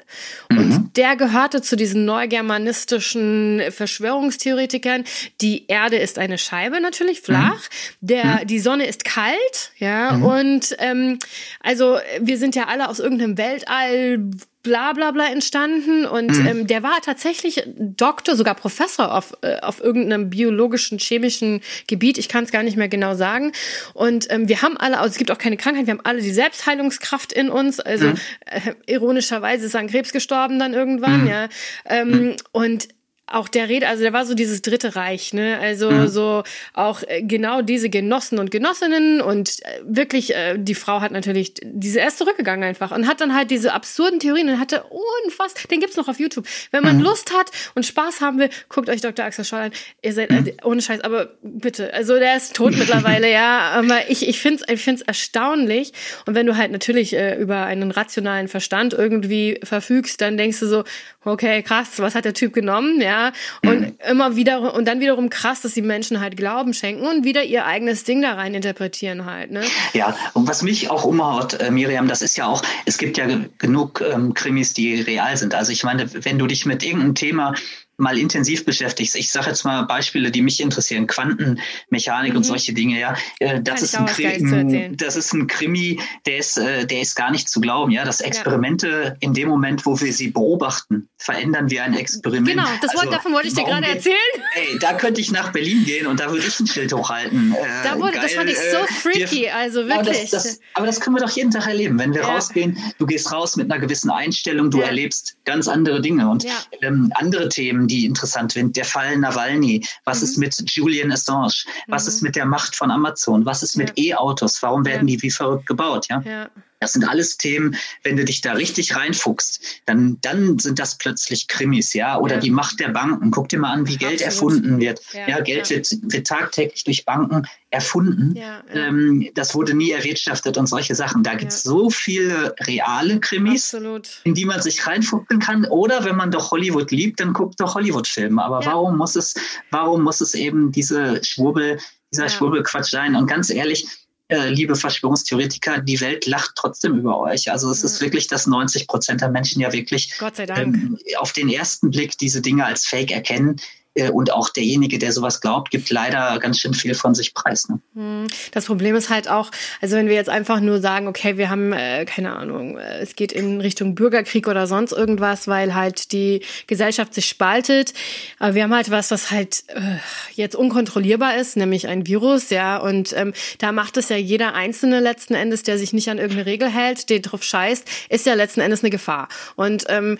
Und 0.49 0.69
mhm. 0.69 0.89
der 0.95 1.15
gehörte 1.15 1.61
zu 1.61 1.75
diesen 1.75 2.05
neugermanistischen 2.05 3.61
Verschwörungstheoretikern. 3.69 5.03
Die 5.41 5.67
Erde 5.67 5.97
ist 5.97 6.17
eine 6.17 6.37
Scheibe, 6.37 6.81
natürlich 6.81 7.21
flach. 7.21 7.61
Mhm. 8.01 8.07
Der, 8.07 8.25
mhm. 8.25 8.47
Die 8.47 8.59
Sonne 8.59 8.85
ist 8.87 9.05
kalt, 9.05 9.71
ja. 9.77 10.13
Mhm. 10.13 10.23
Und 10.23 10.75
ähm, 10.79 11.19
also 11.59 11.99
wir 12.19 12.37
sind 12.37 12.55
ja 12.55 12.67
alle 12.67 12.89
aus 12.89 12.99
irgendeinem 12.99 13.37
Weltall 13.37 14.31
bla 14.65 14.93
bla 14.93 15.11
bla 15.11 15.27
entstanden 15.27 16.05
und 16.05 16.37
mhm. 16.37 16.47
ähm, 16.47 16.67
der 16.67 16.81
war 16.81 16.99
tatsächlich 17.01 17.63
Doktor, 17.77 18.35
sogar 18.35 18.55
Professor 18.55 19.13
auf, 19.13 19.37
äh, 19.41 19.59
auf 19.59 19.79
irgendeinem 19.79 20.31
biologischen, 20.31 20.97
chemischen 20.97 21.61
Gebiet. 21.87 22.17
Ich 22.17 22.27
kann 22.27 22.43
es 22.43 22.51
gar 22.51 22.63
nicht 22.63 22.75
mehr 22.75 22.89
genau 22.89 23.13
sagen. 23.13 23.51
Und 23.93 24.25
ähm, 24.31 24.49
wir 24.49 24.63
haben 24.63 24.75
alle, 24.75 24.97
also 24.97 25.11
es 25.11 25.17
gibt 25.17 25.29
auch 25.29 25.37
keine 25.37 25.55
Krankheit, 25.55 25.85
wir 25.85 25.91
haben 25.91 26.03
alle 26.03 26.21
die 26.21 26.33
Selbstheilungskraft 26.33 27.31
in 27.31 27.49
uns. 27.49 27.79
Also 27.79 28.07
mhm. 28.07 28.15
äh, 28.45 28.73
ironischerweise 28.91 29.67
ist 29.67 29.75
er 29.75 29.81
an 29.81 29.87
Krebs 29.87 30.11
gestorben 30.11 30.57
dann 30.57 30.73
irgendwann, 30.73 31.21
mhm. 31.21 31.27
ja. 31.27 31.47
Ähm, 31.85 32.09
mhm. 32.09 32.35
Und 32.51 32.87
auch 33.27 33.47
der 33.47 33.69
Rede, 33.69 33.87
also 33.87 34.03
der 34.03 34.13
war 34.13 34.25
so 34.25 34.35
dieses 34.35 34.61
dritte 34.61 34.95
Reich, 34.95 35.33
ne? 35.33 35.57
Also 35.59 35.89
mhm. 35.89 36.07
so 36.07 36.43
auch 36.73 37.01
äh, 37.07 37.23
genau 37.23 37.63
diese 37.63 37.89
Genossen 37.89 38.37
und 38.37 38.51
Genossinnen 38.51 39.19
und 39.19 39.65
äh, 39.65 39.81
wirklich, 39.83 40.35
äh, 40.35 40.57
die 40.59 40.75
Frau 40.75 41.01
hat 41.01 41.11
natürlich, 41.11 41.55
diese 41.63 41.99
erst 41.99 42.19
zurückgegangen 42.19 42.63
einfach 42.63 42.91
und 42.91 43.07
hat 43.07 43.21
dann 43.21 43.33
halt 43.35 43.49
diese 43.49 43.73
absurden 43.73 44.19
Theorien 44.19 44.49
und 44.49 44.59
hatte 44.59 44.83
unfassbar, 45.23 45.63
den 45.71 45.79
gibt's 45.79 45.97
noch 45.97 46.07
auf 46.07 46.19
YouTube. 46.19 46.45
Wenn 46.69 46.83
man 46.83 46.97
mhm. 46.97 47.03
Lust 47.03 47.33
hat 47.33 47.49
und 47.73 47.83
Spaß 47.83 48.21
haben 48.21 48.37
will, 48.37 48.49
guckt 48.69 48.89
euch 48.89 49.01
Dr. 49.01 49.25
Axel 49.25 49.43
Scholl 49.43 49.59
an. 49.59 49.71
Ihr 50.03 50.13
seid, 50.13 50.29
mhm. 50.29 50.51
ohne 50.63 50.83
Scheiß, 50.83 51.01
aber 51.01 51.31
bitte, 51.41 51.91
also 51.95 52.19
der 52.19 52.37
ist 52.37 52.55
tot 52.55 52.75
mittlerweile, 52.77 53.31
ja, 53.31 53.71
aber 53.71 54.07
ich, 54.09 54.27
ich 54.27 54.39
find's, 54.39 54.63
ich 54.69 54.83
find's 54.83 55.01
erstaunlich 55.01 55.93
und 56.27 56.35
wenn 56.35 56.45
du 56.45 56.57
halt 56.57 56.71
natürlich 56.71 57.15
äh, 57.15 57.35
über 57.39 57.65
einen 57.65 57.89
rationalen 57.89 58.47
Verstand 58.49 58.93
irgendwie 58.93 59.59
verfügst, 59.63 60.21
dann 60.21 60.37
denkst 60.37 60.59
du 60.59 60.67
so, 60.67 60.83
okay, 61.23 61.63
krass, 61.63 61.97
was 61.97 62.13
hat 62.13 62.25
der 62.25 62.35
Typ 62.35 62.53
genommen, 62.53 63.01
ja, 63.01 63.14
ja. 63.15 63.31
Und 63.69 63.95
immer 64.07 64.35
wieder, 64.35 64.73
und 64.73 64.87
dann 64.87 64.99
wiederum 64.99 65.29
krass, 65.29 65.61
dass 65.61 65.73
die 65.73 65.81
Menschen 65.81 66.19
halt 66.19 66.37
Glauben 66.37 66.73
schenken 66.73 67.05
und 67.05 67.23
wieder 67.23 67.43
ihr 67.43 67.65
eigenes 67.65 68.03
Ding 68.03 68.21
da 68.21 68.33
rein 68.33 68.53
interpretieren 68.53 69.25
halt, 69.25 69.51
ne? 69.51 69.61
Ja, 69.93 70.15
und 70.33 70.47
was 70.47 70.61
mich 70.61 70.89
auch 70.89 71.03
umhaut, 71.03 71.53
äh, 71.55 71.71
Miriam, 71.71 72.07
das 72.07 72.21
ist 72.21 72.35
ja 72.37 72.47
auch, 72.47 72.61
es 72.85 72.97
gibt 72.97 73.17
ja 73.17 73.25
genug 73.57 74.01
ähm, 74.01 74.33
Krimis, 74.33 74.73
die 74.73 75.01
real 75.01 75.35
sind. 75.37 75.53
Also 75.53 75.71
ich 75.71 75.83
meine, 75.83 76.07
wenn 76.25 76.37
du 76.37 76.47
dich 76.47 76.65
mit 76.65 76.83
irgendeinem 76.83 77.15
Thema 77.15 77.53
mal 77.97 78.17
intensiv 78.17 78.65
beschäftigst. 78.65 79.15
Ich 79.15 79.31
sage 79.31 79.47
jetzt 79.47 79.63
mal 79.63 79.83
Beispiele, 79.83 80.31
die 80.31 80.41
mich 80.41 80.59
interessieren, 80.59 81.07
Quantenmechanik 81.07 82.31
mhm. 82.31 82.37
und 82.37 82.43
solche 82.43 82.73
Dinge, 82.73 82.99
ja. 82.99 83.15
Äh, 83.39 83.61
das 83.61 83.81
ist, 83.81 83.95
ein 83.95 84.05
Krimi, 84.05 84.95
das 84.95 85.15
ist 85.15 85.33
ein 85.33 85.47
Krimi, 85.47 85.99
der 86.25 86.37
ist, 86.37 86.57
äh, 86.57 86.85
der 86.85 87.01
ist 87.01 87.15
gar 87.15 87.31
nicht 87.31 87.49
zu 87.49 87.61
glauben, 87.61 87.91
ja. 87.91 88.03
Dass 88.03 88.19
Experimente 88.21 88.87
ja. 88.87 89.13
in 89.19 89.33
dem 89.33 89.49
Moment, 89.49 89.85
wo 89.85 89.99
wir 89.99 90.11
sie 90.13 90.29
beobachten, 90.29 91.09
verändern 91.17 91.69
wir 91.69 91.83
ein 91.83 91.93
Experiment. 91.93 92.47
Genau, 92.47 92.67
das 92.81 92.95
also, 92.95 93.09
davon 93.09 93.33
wollte 93.33 93.47
ich 93.47 93.53
dir 93.53 93.63
gerade 93.63 93.87
erzählen. 93.87 94.15
Ey, 94.55 94.77
da 94.79 94.93
könnte 94.93 95.21
ich 95.21 95.31
nach 95.31 95.51
Berlin 95.51 95.85
gehen 95.85 96.07
und 96.07 96.19
da 96.19 96.29
würde 96.29 96.45
ich 96.45 96.59
ein 96.59 96.67
Schild 96.67 96.93
hochhalten. 96.93 97.53
Äh, 97.53 97.83
da 97.83 97.97
wurde, 97.99 98.19
das 98.19 98.33
fand 98.33 98.49
ich 98.49 98.57
so 98.57 98.85
freaky, 99.01 99.43
wir, 99.43 99.55
also 99.55 99.87
wirklich. 99.87 100.29
Das, 100.29 100.43
das, 100.43 100.59
aber 100.73 100.85
das 100.85 100.99
können 100.99 101.15
wir 101.15 101.21
doch 101.21 101.31
jeden 101.31 101.51
Tag 101.51 101.67
erleben. 101.67 101.97
Wenn 101.97 102.13
wir 102.13 102.21
ja. 102.21 102.33
rausgehen, 102.33 102.77
du 102.97 103.05
gehst 103.05 103.31
raus 103.31 103.55
mit 103.55 103.71
einer 103.71 103.79
gewissen 103.79 104.09
Einstellung, 104.09 104.69
du 104.69 104.79
ja. 104.79 104.87
erlebst 104.87 105.37
ganz 105.45 105.67
andere 105.67 106.01
Dinge 106.01 106.29
und 106.29 106.45
ähm, 106.81 107.11
andere 107.15 107.49
Themen 107.49 107.84
die 107.87 108.05
interessant 108.05 108.51
sind. 108.51 108.75
Der 108.75 108.85
Fall 108.85 109.17
Nawalny. 109.17 109.85
Was 110.03 110.19
mhm. 110.19 110.23
ist 110.25 110.37
mit 110.37 110.71
Julian 110.71 111.11
Assange? 111.11 111.53
Was 111.87 112.03
mhm. 112.03 112.09
ist 112.09 112.21
mit 112.21 112.35
der 112.35 112.45
Macht 112.45 112.75
von 112.75 112.91
Amazon? 112.91 113.45
Was 113.45 113.63
ist 113.63 113.77
mit 113.77 113.97
ja. 113.97 114.15
E-Autos? 114.15 114.61
Warum 114.61 114.85
werden 114.85 115.07
ja. 115.07 115.15
die 115.15 115.21
wie 115.23 115.31
verrückt 115.31 115.67
gebaut? 115.67 116.07
Ja. 116.09 116.21
ja. 116.21 116.49
Das 116.85 116.93
sind 116.93 117.03
alles 117.03 117.37
Themen, 117.37 117.75
wenn 118.03 118.15
du 118.15 118.23
dich 118.23 118.41
da 118.41 118.53
richtig 118.53 118.95
reinfuchst, 118.95 119.59
dann, 119.87 120.19
dann 120.21 120.59
sind 120.59 120.77
das 120.77 120.99
plötzlich 120.99 121.47
Krimis, 121.47 121.93
ja, 121.93 122.19
oder 122.19 122.35
ja. 122.35 122.41
die 122.41 122.51
Macht 122.51 122.79
der 122.79 122.89
Banken. 122.89 123.31
Guck 123.31 123.49
dir 123.49 123.57
mal 123.57 123.71
an, 123.71 123.87
wie 123.87 123.97
Geld 123.97 124.21
erfunden 124.21 124.79
wird. 124.79 125.01
Ja, 125.11 125.27
ja 125.27 125.39
Geld. 125.39 125.71
Wird, 125.71 125.89
wird 126.03 126.27
tagtäglich 126.27 126.83
durch 126.83 127.03
Banken 127.03 127.47
erfunden. 127.71 128.35
Ähm, 128.71 129.31
das 129.33 129.55
wurde 129.55 129.73
nie 129.73 129.89
erwirtschaftet 129.89 130.57
und 130.57 130.67
solche 130.67 130.93
Sachen. 130.93 131.23
Da 131.23 131.33
gibt 131.33 131.53
es 131.53 131.63
so 131.63 131.89
viele 131.89 132.53
reale 132.67 133.19
Krimis, 133.19 133.73
Absolut. 133.73 134.21
in 134.23 134.35
die 134.35 134.45
man 134.45 134.61
sich 134.61 134.85
reinfuchteln 134.85 135.39
kann. 135.39 135.65
Oder 135.65 136.05
wenn 136.05 136.15
man 136.15 136.29
doch 136.29 136.51
Hollywood 136.51 136.91
liebt, 136.91 137.19
dann 137.19 137.33
guckt 137.33 137.59
doch 137.59 137.73
Hollywood-Filme. 137.73 138.43
Aber 138.43 138.63
warum 138.63 138.95
muss 138.95 139.15
es, 139.15 139.33
warum 139.71 140.03
muss 140.03 140.21
es 140.21 140.35
eben 140.35 140.71
diese 140.71 141.23
Schwurbel, 141.23 141.79
dieser 142.13 142.29
Schwurbelquatsch 142.29 142.91
sein? 142.91 143.15
Und 143.15 143.25
ganz 143.25 143.49
ehrlich, 143.49 143.87
äh, 144.27 144.49
liebe 144.49 144.75
Verschwörungstheoretiker, 144.75 145.81
die 145.81 146.01
Welt 146.01 146.25
lacht 146.25 146.51
trotzdem 146.55 146.97
über 146.97 147.19
euch. 147.19 147.51
Also 147.51 147.69
es 147.69 147.81
mhm. 147.81 147.85
ist 147.85 148.01
wirklich, 148.01 148.27
dass 148.27 148.47
90 148.47 148.87
Prozent 148.87 149.21
der 149.21 149.29
Menschen 149.29 149.61
ja 149.61 149.71
wirklich 149.71 150.13
ähm, 150.47 150.97
auf 151.17 151.31
den 151.33 151.49
ersten 151.49 151.91
Blick 151.91 152.17
diese 152.17 152.41
Dinge 152.41 152.65
als 152.65 152.85
Fake 152.85 153.11
erkennen. 153.11 153.57
Äh, 153.95 154.09
und 154.09 154.31
auch 154.31 154.49
derjenige, 154.49 154.99
der 154.99 155.11
sowas 155.11 155.41
glaubt, 155.41 155.71
gibt 155.71 155.89
leider 155.89 156.37
ganz 156.39 156.59
schön 156.59 156.73
viel 156.73 156.93
von 156.93 157.15
sich 157.15 157.33
preis. 157.33 157.67
Ne? 157.69 157.79
Hm. 157.95 158.27
Das 158.51 158.65
Problem 158.65 158.95
ist 158.95 159.09
halt 159.09 159.29
auch, 159.29 159.51
also 159.81 159.95
wenn 159.95 160.07
wir 160.07 160.15
jetzt 160.15 160.29
einfach 160.29 160.59
nur 160.59 160.79
sagen, 160.79 161.07
okay, 161.07 161.37
wir 161.37 161.49
haben, 161.49 161.73
äh, 161.73 162.05
keine 162.05 162.35
Ahnung, 162.35 162.77
äh, 162.77 162.99
es 162.99 163.15
geht 163.15 163.31
in 163.31 163.61
Richtung 163.61 163.95
Bürgerkrieg 163.95 164.47
oder 164.47 164.67
sonst 164.67 164.91
irgendwas, 164.91 165.47
weil 165.47 165.73
halt 165.73 166.11
die 166.11 166.41
Gesellschaft 166.67 167.13
sich 167.13 167.25
spaltet. 167.25 167.93
Aber 168.39 168.53
wir 168.53 168.63
haben 168.63 168.73
halt 168.73 168.91
was, 168.91 169.11
was 169.11 169.31
halt 169.31 169.63
äh, 169.69 169.97
jetzt 170.33 170.55
unkontrollierbar 170.55 171.37
ist, 171.37 171.55
nämlich 171.55 171.87
ein 171.87 172.05
Virus, 172.05 172.49
ja. 172.49 172.77
Und 172.77 173.13
ähm, 173.13 173.33
da 173.59 173.71
macht 173.71 173.97
es 173.97 174.09
ja 174.09 174.17
jeder 174.17 174.53
Einzelne 174.53 174.99
letzten 174.99 175.35
Endes, 175.35 175.63
der 175.63 175.77
sich 175.77 175.93
nicht 175.93 176.09
an 176.09 176.17
irgendeine 176.17 176.45
Regel 176.45 176.69
hält, 176.69 177.09
den 177.09 177.21
drauf 177.21 177.43
scheißt, 177.43 177.87
ist 178.09 178.25
ja 178.25 178.33
letzten 178.33 178.59
Endes 178.59 178.83
eine 178.83 178.89
Gefahr. 178.89 179.29
Und 179.55 179.85
ähm, 179.87 180.17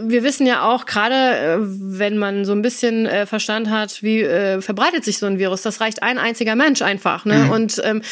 wir 0.00 0.22
wissen 0.22 0.46
ja 0.46 0.62
auch, 0.62 0.86
gerade 0.86 1.14
äh, 1.14 1.56
wenn 1.60 2.16
man 2.16 2.44
so 2.44 2.52
ein 2.52 2.62
bisschen 2.62 3.06
äh, 3.06 3.26
Verstand 3.26 3.68
hat, 3.68 4.02
wie 4.02 4.22
äh, 4.22 4.60
verbreitet 4.60 5.04
sich 5.04 5.18
so 5.18 5.26
ein 5.26 5.38
Virus, 5.38 5.62
das 5.62 5.80
reicht 5.80 6.02
ein 6.02 6.18
einziger 6.18 6.54
Mensch 6.54 6.82
einfach. 6.82 7.24
Ne? 7.24 7.38
Mhm. 7.38 7.50
Und 7.50 7.80
ähm, 7.84 8.02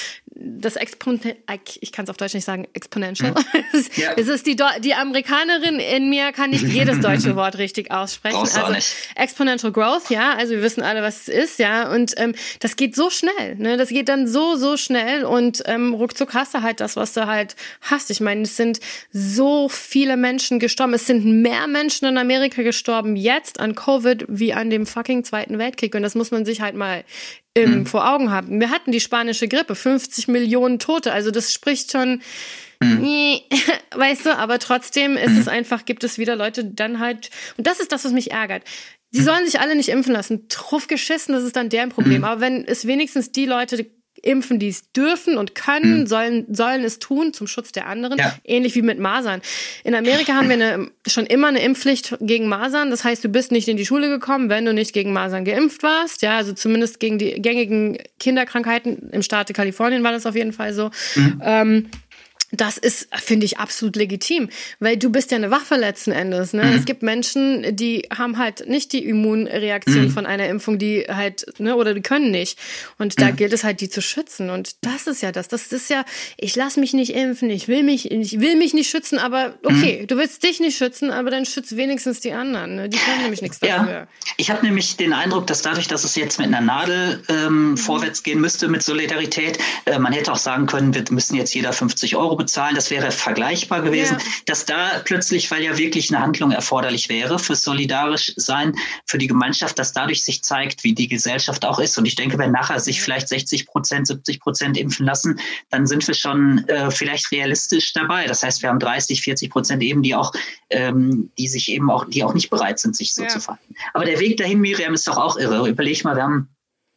das 0.43 0.77
Exponent, 0.77 1.37
ich 1.81 1.93
kann 1.93 2.05
es 2.05 2.11
auf 2.11 2.17
Deutsch 2.17 2.35
nicht 2.35 2.45
sagen, 2.45 2.67
exponential. 2.73 3.33
Mhm. 3.33 3.37
Ja. 3.97 4.13
es 4.17 4.29
ist 4.29 4.47
die, 4.47 4.57
die 4.81 4.95
Amerikanerin 4.95 5.81
in 5.81 6.11
mir 6.11 6.33
kann 6.33 6.51
nicht 6.51 6.65
jedes 6.65 7.01
deutsche 7.03 7.35
Wort 7.35 7.59
richtig 7.59 7.91
aussprechen. 7.91 8.37
Brauchst 8.37 8.57
also 8.57 8.79
exponential 9.17 9.73
growth, 9.73 10.11
ja. 10.11 10.35
Also 10.35 10.55
wir 10.55 10.63
wissen 10.63 10.83
alle, 10.83 11.03
was 11.03 11.23
es 11.23 11.29
ist, 11.29 11.59
ja. 11.59 11.91
Und 11.93 12.15
ähm, 12.17 12.35
das 12.61 12.77
geht 12.77 12.95
so 12.95 13.11
schnell, 13.11 13.57
ne? 13.57 13.77
Das 13.77 13.89
geht 13.89 14.09
dann 14.09 14.27
so 14.29 14.57
so 14.57 14.77
schnell 14.77 15.25
und 15.25 15.63
ähm, 15.67 15.95
ruckzuck 15.95 16.35
hast 16.35 16.55
du 16.55 16.63
halt 16.63 16.81
das, 16.81 16.97
was 16.97 17.13
du 17.13 17.27
halt 17.27 17.57
hast. 17.83 18.11
Ich 18.11 18.21
meine, 18.21 18.43
es 18.43 18.57
sind 18.57 18.81
so 19.13 19.69
viele 19.69 20.17
Menschen 20.17 20.59
gestorben. 20.59 20.95
Es 20.95 21.07
sind 21.07 21.25
mehr 21.25 21.67
Menschen 21.67 22.07
in 22.07 22.17
Amerika 22.17 22.63
gestorben 22.63 23.17
jetzt 23.17 23.61
an 23.61 23.75
Covid 23.75 24.25
wie 24.29 24.53
an 24.53 24.71
dem 24.71 24.87
fucking 24.87 25.25
Zweiten 25.25 25.59
Weltkrieg. 25.59 25.95
Und 25.95 26.03
das 26.03 26.15
muss 26.15 26.31
man 26.31 26.45
sich 26.45 26.61
halt 26.61 26.75
mal 26.75 27.05
im, 27.55 27.81
mhm. 27.81 27.87
vor 27.87 28.09
Augen 28.09 28.31
haben. 28.31 28.61
Wir 28.61 28.71
hatten 28.71 28.93
die 28.93 29.01
spanische 29.01 29.49
Grippe, 29.49 29.75
50 29.75 30.29
Millionen 30.29 30.79
Tote. 30.79 31.13
Also 31.13 31.31
das 31.31 31.53
spricht 31.53 31.93
schon, 31.93 32.23
mhm. 32.81 33.41
weißt 33.95 34.27
du, 34.27 34.37
aber 34.37 34.59
trotzdem 34.59 35.17
ist 35.17 35.33
mhm. 35.33 35.39
es 35.39 35.49
einfach, 35.49 35.85
gibt 35.85 36.05
es 36.05 36.19
wieder 36.19 36.37
Leute, 36.37 36.65
die 36.65 36.77
dann 36.77 37.01
halt, 37.01 37.31
und 37.57 37.67
das 37.67 37.81
ist 37.81 37.93
das, 37.93 38.05
was 38.05 38.13
mich 38.13 38.31
ärgert. 38.31 38.65
Sie 39.11 39.21
mhm. 39.21 39.25
sollen 39.25 39.45
sich 39.45 39.61
alle 39.61 39.75
nicht 39.75 39.89
impfen 39.89 40.13
lassen. 40.13 40.49
Truff 40.49 40.87
geschissen, 40.87 41.35
das 41.35 41.45
ist 41.45 41.57
dann 41.57 41.69
deren 41.69 41.91
Problem. 41.91 42.19
Mhm. 42.19 42.25
Aber 42.25 42.41
wenn 42.41 42.65
es 42.65 42.87
wenigstens 42.87 43.33
die 43.33 43.47
Leute 43.47 43.91
impfen, 44.23 44.59
die 44.59 44.69
es 44.69 44.93
dürfen 44.93 45.37
und 45.37 45.55
können, 45.55 46.01
mhm. 46.01 46.07
sollen, 46.07 46.47
sollen 46.55 46.85
es 46.85 46.99
tun 46.99 47.33
zum 47.33 47.47
Schutz 47.47 47.73
der 47.73 47.87
anderen, 47.87 48.19
ja. 48.19 48.35
ähnlich 48.45 48.75
wie 48.75 48.83
mit 48.83 48.99
Masern. 48.99 49.41
In 49.85 49.95
Amerika 49.95 50.35
haben 50.35 50.49
wir 50.49 50.55
eine, 50.55 50.91
schon 51.07 51.27
immer 51.27 51.49
eine 51.49 51.63
Impfpflicht 51.63 52.17
gegen 52.21 52.49
Masern. 52.49 52.91
Das 52.91 53.05
heißt, 53.05 53.25
du 53.25 53.29
bist 53.29 53.53
nicht 53.53 53.69
in 53.69 53.77
die 53.77 53.87
Schule 53.87 54.09
gekommen, 54.09 54.49
wenn 54.49 54.65
du 54.65 54.73
nicht 54.73 54.93
gegen 54.93 55.13
Masern 55.13 55.45
geimpft 55.45 55.83
warst. 55.83 56.23
Ja, 56.23 56.37
also 56.37 56.53
zumindest 56.53 57.01
gegen 57.01 57.19
die 57.19 57.41
gängigen 57.41 57.99
Kinderkrankheiten. 58.19 59.11
Im 59.11 59.23
Staate 59.23 59.53
Kalifornien 59.53 60.03
war 60.03 60.13
das 60.13 60.27
auf 60.27 60.35
jeden 60.35 60.53
Fall 60.53 60.73
so. 60.73 60.91
Mhm. 61.15 61.43
Ähm, 61.45 61.87
das 62.53 62.79
ist, 62.79 63.09
finde 63.15 63.47
ich, 63.47 63.59
absolut 63.59 63.97
legitim, 63.97 64.49
weil 64.81 64.97
du 64.97 65.11
bist 65.11 65.31
ja 65.31 65.37
eine 65.37 65.51
Waffe 65.51 65.77
letzten 65.77 66.11
Endes. 66.11 66.53
Ne? 66.53 66.65
Mhm. 66.65 66.73
Es 66.73 66.85
gibt 66.85 67.03
Menschen, 67.03 67.77
die 67.77 68.09
haben 68.17 68.39
halt 68.39 68.69
nicht 68.69 68.93
die 68.93 69.05
Immunreaktion 69.07 70.07
mhm. 70.07 70.11
von 70.11 70.27
einer 70.27 70.49
Impfung, 70.49 70.79
die 70.79 71.05
halt, 71.09 71.47
ne, 71.59 71.77
oder 71.77 71.95
die 71.95 72.01
können 72.01 72.31
nicht. 72.31 72.59
Und 72.99 73.21
da 73.21 73.27
mhm. 73.27 73.37
gilt 73.37 73.53
es 73.53 73.63
halt, 73.63 73.81
die 73.81 73.89
zu 73.89 74.03
schützen. 74.03 74.51
Und 74.51 74.85
das 74.85 75.07
ist 75.07 75.23
ja 75.23 75.31
das. 75.31 75.49
Das 75.49 75.73
ist 75.73 75.91
ja, 75.91 76.05
ich 76.37 76.57
lasse 76.57 76.81
mich 76.81 76.93
nicht 76.93 77.15
impfen, 77.15 77.51
ich 77.51 77.69
will 77.69 77.85
mich, 77.85 78.11
ich 78.11 78.41
will 78.41 78.57
mich 78.57 78.75
nicht 78.75 78.91
schützen, 78.91 79.19
aber 79.19 79.55
okay, 79.63 80.01
mhm. 80.03 80.07
du 80.09 80.17
willst 80.17 80.43
dich 80.43 80.61
nicht 80.61 80.77
schützen, 80.77 81.11
aber 81.11 81.31
dann 81.31 81.47
schützt 81.47 81.77
wenigstens 81.77 82.21
die 82.21 82.33
anderen. 82.33 82.75
Ne? 82.77 82.89
Die 82.89 82.99
können 82.99 83.23
nämlich 83.23 83.43
nichts 83.43 83.61
dafür. 83.61 83.93
Ja. 83.93 84.07
Ich 84.39 84.51
habe 84.51 84.65
nämlich 84.65 84.97
den 84.97 85.13
Eindruck, 85.13 85.47
dass 85.47 85.63
dadurch, 85.63 85.87
dass 85.87 86.03
es 86.03 86.17
jetzt 86.17 86.39
mit 86.39 86.49
einer 86.49 86.61
Nadel 86.61 87.23
ähm, 87.29 87.71
mhm. 87.71 87.77
vorwärts 87.77 88.23
gehen 88.25 88.41
müsste 88.41 88.69
mit 88.69 88.83
Solidarität, 88.83 89.59
äh, 89.85 89.99
man 89.99 90.13
hätte 90.13 90.33
auch 90.33 90.37
sagen 90.37 90.67
können, 90.67 90.95
wir 90.95 91.05
müssen 91.11 91.37
jetzt 91.37 91.55
jeder 91.55 91.73
50 91.73 92.17
Euro 92.17 92.40
bezahlen, 92.41 92.75
das 92.75 92.91
wäre 92.91 93.11
vergleichbar 93.11 93.83
gewesen, 93.83 94.17
ja. 94.19 94.25
dass 94.47 94.65
da 94.65 95.01
plötzlich, 95.05 95.51
weil 95.51 95.63
ja 95.63 95.77
wirklich 95.77 96.11
eine 96.13 96.25
Handlung 96.25 96.53
erforderlich 96.53 97.11
wäre 97.11 97.39
für 97.39 97.55
solidarisch 97.55 98.33
sein, 98.37 98.75
für 99.05 99.19
die 99.19 99.27
Gemeinschaft, 99.27 99.79
dass 99.79 99.93
dadurch 99.93 100.25
sich 100.25 100.43
zeigt, 100.43 100.83
wie 100.83 100.95
die 100.95 101.07
Gesellschaft 101.07 101.65
auch 101.67 101.79
ist. 101.79 101.99
Und 101.99 102.07
ich 102.07 102.17
denke, 102.17 102.39
wenn 102.39 102.51
nachher 102.51 102.81
sich 102.81 103.03
vielleicht 103.03 103.29
60 103.29 103.67
Prozent, 103.67 104.07
70 104.07 104.41
Prozent 104.41 104.79
impfen 104.79 105.05
lassen, 105.05 105.39
dann 105.69 105.87
sind 105.87 106.07
wir 106.07 106.15
schon 106.15 106.67
äh, 106.69 106.91
vielleicht 106.91 107.31
realistisch 107.31 107.93
dabei. 107.93 108.27
Das 108.27 108.43
heißt, 108.43 108.63
wir 108.63 108.71
haben 108.71 108.79
30, 108.79 109.21
40 109.21 109.51
Prozent 109.51 109.83
eben, 109.83 110.03
die 110.03 110.15
auch, 110.15 110.33
ähm, 110.71 111.31
die 111.39 111.49
sich 111.49 111.71
eben 111.71 111.91
auch, 111.91 112.07
die 112.07 112.25
auch 112.25 112.33
nicht 112.33 112.49
bereit 112.49 112.79
sind, 112.79 112.97
sich 112.97 113.13
so 113.15 113.23
ja. 113.23 113.29
zu 113.29 113.41
verhalten. 113.41 113.75
Aber 113.93 114.07
der 114.07 114.19
Weg 114.19 114.39
dahin, 114.39 114.61
Miriam, 114.61 114.95
ist 114.95 115.07
doch 115.07 115.19
auch 115.19 115.37
irre. 115.37 115.69
Überleg 115.69 116.05
mal, 116.05 116.17
wir 116.17 116.23
haben 116.23 116.49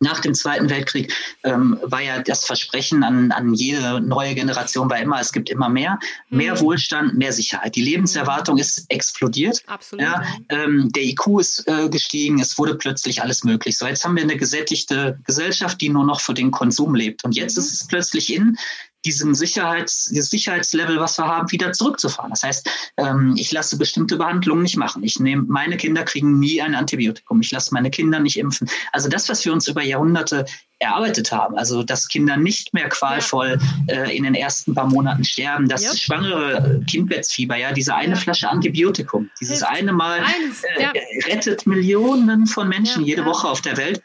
nach 0.03 0.19
dem 0.19 0.35
Zweiten 0.35 0.69
Weltkrieg 0.69 1.11
ähm, 1.43 1.79
war 1.81 2.01
ja 2.01 2.21
das 2.21 2.45
Versprechen 2.45 3.03
an, 3.03 3.31
an 3.31 3.53
jede 3.53 4.01
neue 4.01 4.35
Generation 4.35 4.89
war 4.89 4.99
immer, 4.99 5.19
es 5.19 5.31
gibt 5.31 5.49
immer 5.49 5.69
mehr, 5.69 5.97
mehr 6.29 6.55
mhm. 6.55 6.59
Wohlstand, 6.59 7.17
mehr 7.17 7.33
Sicherheit. 7.33 7.75
Die 7.75 7.81
Lebenserwartung 7.81 8.57
ist 8.57 8.85
explodiert. 8.89 9.63
Absolut. 9.67 10.03
Ja, 10.03 10.23
ähm, 10.49 10.91
der 10.91 11.03
IQ 11.03 11.39
ist 11.39 11.67
äh, 11.67 11.89
gestiegen, 11.89 12.39
es 12.39 12.57
wurde 12.57 12.75
plötzlich 12.75 13.21
alles 13.21 13.43
möglich. 13.43 13.77
So, 13.77 13.87
jetzt 13.87 14.03
haben 14.03 14.15
wir 14.15 14.23
eine 14.23 14.37
gesättigte 14.37 15.19
Gesellschaft, 15.25 15.81
die 15.81 15.89
nur 15.89 16.05
noch 16.05 16.21
für 16.21 16.33
den 16.33 16.51
Konsum 16.51 16.93
lebt. 16.93 17.23
Und 17.23 17.35
jetzt 17.35 17.57
mhm. 17.57 17.63
ist 17.63 17.73
es 17.73 17.87
plötzlich 17.87 18.33
in, 18.33 18.57
diesen 19.05 19.35
Sicherheits, 19.35 20.09
dieses 20.09 20.29
Sicherheitslevel, 20.29 20.99
was 20.99 21.17
wir 21.17 21.27
haben, 21.27 21.51
wieder 21.51 21.71
zurückzufahren. 21.73 22.31
Das 22.31 22.43
heißt, 22.43 22.69
ähm, 22.97 23.35
ich 23.37 23.51
lasse 23.51 23.77
bestimmte 23.77 24.17
Behandlungen 24.17 24.63
nicht 24.63 24.77
machen. 24.77 25.03
Ich 25.03 25.19
nehme, 25.19 25.43
meine 25.43 25.77
Kinder 25.77 26.03
kriegen 26.03 26.39
nie 26.39 26.61
ein 26.61 26.75
Antibiotikum. 26.75 27.41
Ich 27.41 27.51
lasse 27.51 27.73
meine 27.73 27.89
Kinder 27.89 28.19
nicht 28.19 28.37
impfen. 28.37 28.69
Also 28.91 29.09
das, 29.09 29.29
was 29.29 29.43
wir 29.45 29.53
uns 29.53 29.67
über 29.67 29.83
Jahrhunderte 29.83 30.45
erarbeitet 30.79 31.31
haben. 31.31 31.57
Also, 31.57 31.81
dass 31.83 32.07
Kinder 32.07 32.37
nicht 32.37 32.73
mehr 32.73 32.89
qualvoll 32.89 33.57
äh, 33.87 34.15
in 34.15 34.23
den 34.23 34.35
ersten 34.35 34.75
paar 34.75 34.87
Monaten 34.87 35.23
sterben, 35.23 35.67
dass 35.67 35.83
ja. 35.83 35.95
schwangere 35.95 36.81
Kindbettfieber, 36.89 37.55
ja, 37.55 37.71
diese 37.71 37.95
eine 37.95 38.13
ja. 38.13 38.19
Flasche 38.19 38.49
Antibiotikum, 38.49 39.29
dieses 39.39 39.59
Hilft. 39.59 39.71
eine 39.71 39.93
Mal 39.93 40.19
äh, 40.77 40.87
rettet 41.31 41.65
Millionen 41.65 42.47
von 42.47 42.67
Menschen 42.67 43.03
jede 43.05 43.25
Woche 43.25 43.47
auf 43.47 43.61
der 43.61 43.77
Welt. 43.77 44.03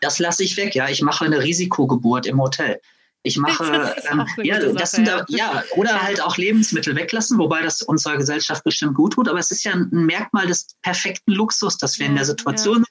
Das 0.00 0.18
lasse 0.18 0.42
ich 0.42 0.56
weg. 0.56 0.74
Ja, 0.74 0.88
ich 0.88 1.02
mache 1.02 1.24
eine 1.24 1.42
Risikogeburt 1.42 2.26
im 2.26 2.40
Hotel. 2.40 2.80
Ich 3.22 3.36
mache, 3.36 3.94
ähm, 4.10 4.24
ja, 4.42 4.58
das 4.58 4.92
sind 4.92 5.06
da, 5.06 5.26
ja, 5.28 5.62
oder 5.76 5.90
ja. 5.90 6.02
halt 6.02 6.22
auch 6.22 6.38
Lebensmittel 6.38 6.96
weglassen, 6.96 7.38
wobei 7.38 7.60
das 7.60 7.82
unserer 7.82 8.16
Gesellschaft 8.16 8.64
bestimmt 8.64 8.94
gut 8.94 9.12
tut. 9.12 9.28
Aber 9.28 9.38
es 9.38 9.50
ist 9.50 9.62
ja 9.64 9.72
ein 9.72 9.88
Merkmal 9.90 10.46
des 10.46 10.68
perfekten 10.82 11.32
Luxus, 11.32 11.76
dass 11.76 11.98
wir 11.98 12.06
ja, 12.06 12.10
in 12.10 12.16
der 12.16 12.24
Situation 12.24 12.76
sind. 12.76 12.88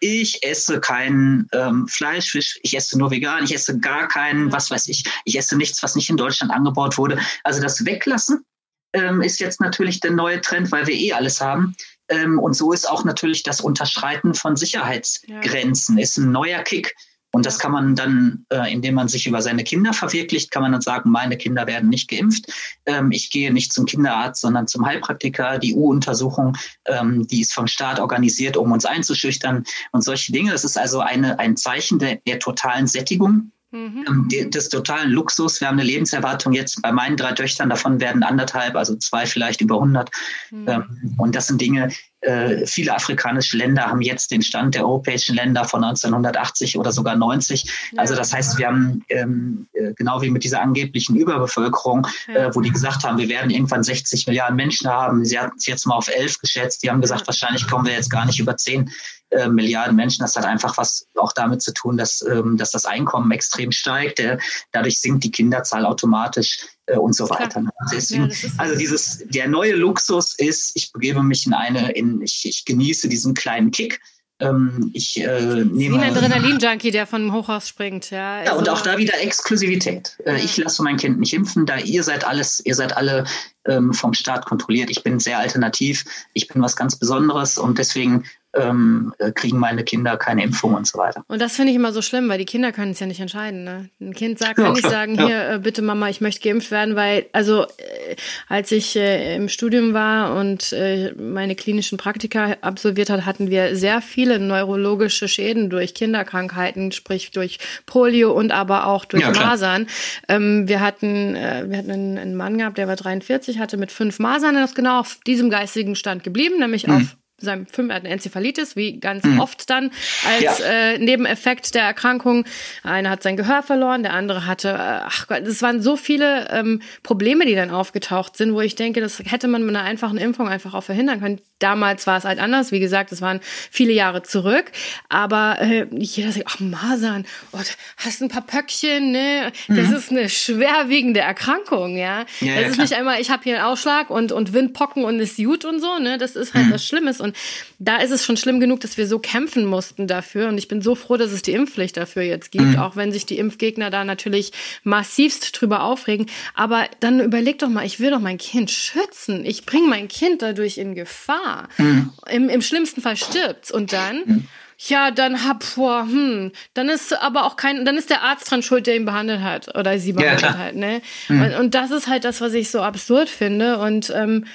Ich 0.00 0.42
esse 0.44 0.80
kein 0.80 1.48
ähm, 1.52 1.86
Fleisch, 1.88 2.30
Fisch, 2.30 2.58
ich 2.62 2.76
esse 2.76 2.98
nur 2.98 3.10
vegan, 3.10 3.44
ich 3.44 3.54
esse 3.54 3.78
gar 3.78 4.08
keinen, 4.08 4.50
was 4.52 4.70
weiß 4.70 4.88
ich, 4.88 5.04
ich 5.24 5.36
esse 5.36 5.56
nichts, 5.56 5.82
was 5.82 5.94
nicht 5.94 6.10
in 6.10 6.16
Deutschland 6.16 6.52
angebaut 6.52 6.98
wurde. 6.98 7.20
Also 7.44 7.60
das 7.60 7.84
Weglassen 7.84 8.44
ähm, 8.92 9.22
ist 9.22 9.40
jetzt 9.40 9.60
natürlich 9.60 10.00
der 10.00 10.12
neue 10.12 10.40
Trend, 10.40 10.72
weil 10.72 10.86
wir 10.86 10.94
eh 10.94 11.12
alles 11.12 11.40
haben. 11.40 11.76
Ähm, 12.08 12.38
und 12.38 12.54
so 12.54 12.72
ist 12.72 12.88
auch 12.88 13.04
natürlich 13.04 13.42
das 13.42 13.60
Unterschreiten 13.60 14.34
von 14.34 14.56
Sicherheitsgrenzen, 14.56 15.98
ist 15.98 16.16
ein 16.16 16.32
neuer 16.32 16.62
Kick. 16.62 16.94
Und 17.32 17.44
das 17.44 17.58
kann 17.58 17.72
man 17.72 17.94
dann, 17.94 18.46
äh, 18.50 18.72
indem 18.72 18.94
man 18.94 19.08
sich 19.08 19.26
über 19.26 19.42
seine 19.42 19.62
Kinder 19.62 19.92
verwirklicht, 19.92 20.50
kann 20.50 20.62
man 20.62 20.72
dann 20.72 20.80
sagen, 20.80 21.10
meine 21.10 21.36
Kinder 21.36 21.66
werden 21.66 21.90
nicht 21.90 22.08
geimpft. 22.08 22.46
Ähm, 22.86 23.10
ich 23.10 23.30
gehe 23.30 23.52
nicht 23.52 23.72
zum 23.72 23.84
Kinderarzt, 23.84 24.40
sondern 24.40 24.66
zum 24.66 24.86
Heilpraktiker. 24.86 25.58
Die 25.58 25.74
U-Untersuchung, 25.74 26.56
ähm, 26.86 27.26
die 27.26 27.42
ist 27.42 27.52
vom 27.52 27.66
Staat 27.66 28.00
organisiert, 28.00 28.56
um 28.56 28.72
uns 28.72 28.86
einzuschüchtern 28.86 29.64
und 29.92 30.02
solche 30.02 30.32
Dinge. 30.32 30.52
Das 30.52 30.64
ist 30.64 30.78
also 30.78 31.00
eine, 31.00 31.38
ein 31.38 31.56
Zeichen 31.56 31.98
der, 31.98 32.16
der 32.26 32.38
totalen 32.38 32.86
Sättigung. 32.86 33.52
Mhm. 33.70 34.28
Ähm, 34.32 34.50
des 34.50 34.70
totalen 34.70 35.10
Luxus. 35.10 35.60
Wir 35.60 35.68
haben 35.68 35.78
eine 35.78 35.86
Lebenserwartung 35.86 36.54
jetzt 36.54 36.80
bei 36.80 36.90
meinen 36.90 37.18
drei 37.18 37.32
Töchtern, 37.32 37.68
davon 37.68 38.00
werden 38.00 38.22
anderthalb, 38.22 38.74
also 38.76 38.96
zwei 38.96 39.26
vielleicht 39.26 39.60
über 39.60 39.74
100. 39.74 40.10
Mhm. 40.50 40.68
Ähm, 40.68 41.14
und 41.18 41.34
das 41.34 41.48
sind 41.48 41.60
Dinge, 41.60 41.90
äh, 42.20 42.66
viele 42.66 42.94
afrikanische 42.94 43.56
Länder 43.56 43.86
haben 43.86 44.00
jetzt 44.00 44.30
den 44.30 44.42
Stand 44.42 44.74
der 44.74 44.84
europäischen 44.84 45.36
Länder 45.36 45.64
von 45.64 45.84
1980 45.84 46.76
oder 46.76 46.90
sogar 46.90 47.16
90. 47.16 47.64
Ja. 47.64 48.00
Also 48.00 48.16
das 48.16 48.32
heißt, 48.32 48.58
wir 48.58 48.66
haben 48.66 49.04
ähm, 49.08 49.68
äh, 49.72 49.92
genau 49.94 50.20
wie 50.20 50.30
mit 50.30 50.42
dieser 50.42 50.60
angeblichen 50.60 51.16
Überbevölkerung, 51.16 52.06
ja. 52.26 52.48
äh, 52.48 52.54
wo 52.54 52.60
die 52.60 52.70
gesagt 52.70 53.04
haben, 53.04 53.18
wir 53.18 53.28
werden 53.28 53.50
irgendwann 53.50 53.84
60 53.84 54.26
Milliarden 54.26 54.56
Menschen 54.56 54.88
haben. 54.88 55.24
Sie 55.24 55.38
hatten 55.38 55.56
es 55.58 55.66
jetzt 55.66 55.86
mal 55.86 55.94
auf 55.94 56.08
11 56.08 56.38
geschätzt. 56.40 56.82
Die 56.82 56.90
haben 56.90 57.00
gesagt, 57.00 57.26
wahrscheinlich 57.26 57.68
kommen 57.68 57.86
wir 57.86 57.92
jetzt 57.92 58.10
gar 58.10 58.26
nicht 58.26 58.40
über 58.40 58.56
10 58.56 58.90
äh, 59.30 59.48
Milliarden 59.48 59.94
Menschen. 59.94 60.22
Das 60.22 60.34
hat 60.36 60.44
einfach 60.44 60.76
was 60.76 61.06
auch 61.14 61.32
damit 61.32 61.62
zu 61.62 61.72
tun, 61.72 61.96
dass, 61.96 62.22
ähm, 62.22 62.56
dass 62.56 62.70
das 62.70 62.84
Einkommen 62.84 63.30
extrem 63.30 63.72
steigt. 63.72 64.20
Äh, 64.20 64.38
dadurch 64.72 65.00
sinkt 65.00 65.22
die 65.22 65.30
Kinderzahl 65.30 65.84
automatisch 65.84 66.58
äh, 66.60 66.77
und 66.96 67.14
so 67.14 67.28
weiter. 67.28 67.60
Ne? 67.60 67.70
Deswegen, 67.92 68.30
ja, 68.30 68.48
also 68.56 68.76
dieses, 68.76 69.24
der 69.26 69.48
neue 69.48 69.74
Luxus 69.74 70.34
ist, 70.38 70.72
ich 70.74 70.92
begebe 70.92 71.22
mich 71.22 71.46
in 71.46 71.54
eine, 71.54 71.90
in, 71.92 72.22
ich, 72.22 72.44
ich 72.44 72.64
genieße 72.64 73.08
diesen 73.08 73.34
kleinen 73.34 73.70
Kick. 73.70 74.00
Ähm, 74.40 74.90
ich 74.92 75.20
äh, 75.20 75.64
nehme. 75.64 75.96
Wie 75.96 76.00
ein 76.00 76.16
Adrenalin-Junkie, 76.16 76.92
der 76.92 77.08
von 77.08 77.22
dem 77.22 77.32
Hochhaus 77.32 77.66
springt, 77.66 78.10
ja. 78.10 78.36
Also, 78.36 78.52
ja, 78.52 78.56
und 78.56 78.68
also 78.68 78.80
auch 78.80 78.84
da 78.84 78.96
wieder 78.96 79.20
Exklusivität. 79.20 80.16
Äh, 80.24 80.32
ja. 80.32 80.36
Ich 80.36 80.56
lasse 80.56 80.82
mein 80.84 80.96
Kind 80.96 81.18
nicht 81.18 81.34
impfen, 81.34 81.66
da 81.66 81.78
ihr 81.78 82.04
seid 82.04 82.24
alles, 82.24 82.64
ihr 82.64 82.76
seid 82.76 82.96
alle 82.96 83.24
ähm, 83.66 83.92
vom 83.92 84.14
Staat 84.14 84.46
kontrolliert. 84.46 84.90
Ich 84.90 85.02
bin 85.02 85.18
sehr 85.18 85.38
alternativ, 85.38 86.04
ich 86.34 86.46
bin 86.46 86.62
was 86.62 86.76
ganz 86.76 86.96
Besonderes 86.96 87.58
und 87.58 87.78
deswegen 87.78 88.24
ähm, 88.54 89.12
äh, 89.18 89.30
kriegen 89.32 89.58
meine 89.58 89.84
Kinder 89.84 90.16
keine 90.16 90.42
Impfung 90.42 90.74
und 90.74 90.86
so 90.86 90.98
weiter. 90.98 91.22
Und 91.28 91.40
das 91.40 91.56
finde 91.56 91.70
ich 91.70 91.76
immer 91.76 91.92
so 91.92 92.00
schlimm, 92.00 92.28
weil 92.28 92.38
die 92.38 92.46
Kinder 92.46 92.72
können 92.72 92.92
es 92.92 93.00
ja 93.00 93.06
nicht 93.06 93.20
entscheiden. 93.20 93.64
Ne? 93.64 93.90
Ein 94.00 94.14
Kind 94.14 94.38
sagt, 94.38 94.58
ja, 94.58 94.64
kann 94.64 94.72
nicht 94.72 94.88
sagen, 94.88 95.14
ja. 95.16 95.26
hier, 95.26 95.50
äh, 95.50 95.58
bitte 95.58 95.82
Mama, 95.82 96.08
ich 96.08 96.20
möchte 96.20 96.48
geimpft 96.48 96.70
werden, 96.70 96.96
weil, 96.96 97.26
also 97.32 97.64
äh, 97.64 98.16
als 98.48 98.72
ich 98.72 98.96
äh, 98.96 99.36
im 99.36 99.48
Studium 99.48 99.92
war 99.92 100.34
und 100.34 100.72
äh, 100.72 101.12
meine 101.14 101.56
klinischen 101.56 101.98
Praktika 101.98 102.56
absolviert 102.62 103.10
hat, 103.10 103.26
hatten 103.26 103.50
wir 103.50 103.76
sehr 103.76 104.00
viele 104.00 104.38
neurologische 104.38 105.28
Schäden 105.28 105.68
durch 105.68 105.94
Kinderkrankheiten, 105.94 106.92
sprich 106.92 107.30
durch 107.32 107.58
Polio 107.84 108.32
und 108.32 108.50
aber 108.50 108.86
auch 108.86 109.04
durch 109.04 109.24
ja, 109.24 109.30
Masern. 109.30 109.86
Ähm, 110.26 110.68
wir 110.68 110.80
hatten, 110.80 111.34
äh, 111.34 111.64
wir 111.68 111.78
hatten 111.78 111.90
einen, 111.90 112.18
einen, 112.18 112.34
Mann 112.34 112.56
gehabt, 112.56 112.78
der 112.78 112.88
war 112.88 112.96
43, 112.96 113.58
hatte 113.58 113.76
mit 113.76 113.92
fünf 113.92 114.18
Masern, 114.18 114.54
der 114.54 114.64
ist 114.64 114.74
genau 114.74 115.00
auf 115.00 115.18
diesem 115.26 115.50
geistigen 115.50 115.96
Stand 115.96 116.24
geblieben, 116.24 116.58
nämlich 116.58 116.86
mhm. 116.86 116.94
auf 116.94 117.17
seinem 117.38 117.66
Film, 117.66 117.90
er 117.90 117.96
hat 117.96 118.04
eine 118.04 118.12
Enzephalitis, 118.12 118.76
wie 118.76 118.98
ganz 118.98 119.24
mhm. 119.24 119.40
oft 119.40 119.70
dann 119.70 119.90
als 120.26 120.58
ja. 120.58 120.66
äh, 120.66 120.98
Nebeneffekt 120.98 121.74
der 121.74 121.84
Erkrankung. 121.84 122.44
Einer 122.82 123.10
hat 123.10 123.22
sein 123.22 123.36
Gehör 123.36 123.62
verloren, 123.62 124.02
der 124.02 124.12
andere 124.12 124.46
hatte, 124.46 124.70
äh, 124.70 125.06
ach 125.06 125.28
Gott, 125.28 125.42
es 125.42 125.62
waren 125.62 125.80
so 125.80 125.96
viele 125.96 126.48
ähm, 126.50 126.82
Probleme, 127.02 127.46
die 127.46 127.54
dann 127.54 127.70
aufgetaucht 127.70 128.36
sind, 128.36 128.54
wo 128.54 128.60
ich 128.60 128.74
denke, 128.74 129.00
das 129.00 129.20
hätte 129.24 129.48
man 129.48 129.64
mit 129.64 129.74
einer 129.74 129.84
einfachen 129.84 130.18
Impfung 130.18 130.48
einfach 130.48 130.74
auch 130.74 130.84
verhindern 130.84 131.20
können. 131.20 131.40
Damals 131.58 132.06
war 132.06 132.18
es 132.18 132.24
halt 132.24 132.38
anders. 132.38 132.70
Wie 132.70 132.80
gesagt, 132.80 133.10
es 133.12 133.20
waren 133.20 133.40
viele 133.70 133.92
Jahre 133.92 134.22
zurück. 134.22 134.70
Aber 135.08 135.60
äh, 135.60 135.86
jeder 135.92 136.32
sagt, 136.32 136.46
ach, 136.48 136.60
Masern, 136.60 137.26
oh, 137.52 137.58
hast 137.96 138.22
ein 138.22 138.28
paar 138.28 138.46
Pöckchen, 138.46 139.10
ne? 139.10 139.52
Das 139.66 139.88
mhm. 139.88 139.94
ist 139.94 140.10
eine 140.10 140.28
schwerwiegende 140.28 141.20
Erkrankung, 141.20 141.96
ja. 141.96 142.20
ja 142.20 142.24
das 142.40 142.40
ja, 142.40 142.60
ist 142.60 142.72
klar. 142.74 142.84
nicht 142.84 142.94
einmal, 142.94 143.20
ich 143.20 143.30
habe 143.30 143.42
hier 143.42 143.56
einen 143.56 143.64
Ausschlag 143.64 144.10
und, 144.10 144.30
und 144.30 144.52
Windpocken 144.52 145.04
und 145.04 145.18
es 145.20 145.36
Jut 145.36 145.64
und 145.64 145.80
so, 145.80 145.98
ne? 145.98 146.18
Das 146.18 146.36
ist 146.36 146.54
halt 146.54 146.66
mhm. 146.66 146.72
was 146.74 146.86
Schlimmes. 146.86 147.20
Und 147.20 147.36
da 147.78 147.96
ist 147.96 148.10
es 148.10 148.24
schon 148.24 148.36
schlimm 148.36 148.60
genug, 148.60 148.80
dass 148.80 148.96
wir 148.96 149.06
so 149.06 149.18
kämpfen 149.18 149.64
mussten 149.64 150.06
dafür. 150.06 150.48
Und 150.48 150.58
ich 150.58 150.68
bin 150.68 150.80
so 150.82 150.94
froh, 150.94 151.16
dass 151.16 151.32
es 151.32 151.42
die 151.42 151.52
Impfpflicht 151.52 151.96
dafür 151.96 152.22
jetzt 152.22 152.52
gibt, 152.52 152.64
mhm. 152.64 152.78
auch 152.78 152.94
wenn 152.94 153.10
sich 153.10 153.26
die 153.26 153.38
Impfgegner 153.38 153.90
da 153.90 154.04
natürlich 154.04 154.52
massivst 154.84 155.60
drüber 155.60 155.82
aufregen. 155.82 156.26
Aber 156.54 156.86
dann 157.00 157.20
überleg 157.20 157.58
doch 157.58 157.68
mal, 157.68 157.84
ich 157.84 157.98
will 157.98 158.10
doch 158.10 158.20
mein 158.20 158.38
Kind 158.38 158.70
schützen. 158.70 159.44
Ich 159.44 159.66
bringe 159.66 159.88
mein 159.88 160.06
Kind 160.08 160.42
dadurch 160.42 160.78
in 160.78 160.94
Gefahr. 160.94 161.47
Mhm. 161.76 162.12
Im, 162.30 162.48
Im 162.48 162.62
schlimmsten 162.62 163.00
Fall 163.00 163.16
stirbt's. 163.16 163.70
Und 163.70 163.92
dann? 163.92 164.22
Mhm. 164.24 164.48
Ja, 164.80 165.10
dann 165.10 165.44
hab 165.44 165.64
vor, 165.64 166.02
hm, 166.02 166.52
dann 166.74 166.88
ist 166.88 167.12
aber 167.20 167.46
auch 167.46 167.56
kein, 167.56 167.84
dann 167.84 167.96
ist 167.96 168.10
der 168.10 168.22
Arzt 168.22 168.48
dran 168.48 168.62
schuld, 168.62 168.86
der 168.86 168.94
ihn 168.94 169.04
behandelt 169.04 169.40
hat 169.40 169.76
oder 169.76 169.98
sie 169.98 170.12
behandelt 170.12 170.42
ja, 170.42 170.56
hat, 170.56 170.76
ne? 170.76 171.02
Mhm. 171.28 171.42
Und, 171.42 171.54
und 171.54 171.74
das 171.74 171.90
ist 171.90 172.06
halt 172.06 172.24
das, 172.24 172.40
was 172.40 172.54
ich 172.54 172.70
so 172.70 172.80
absurd 172.80 173.28
finde. 173.28 173.78
Und 173.78 174.12
ähm, 174.14 174.46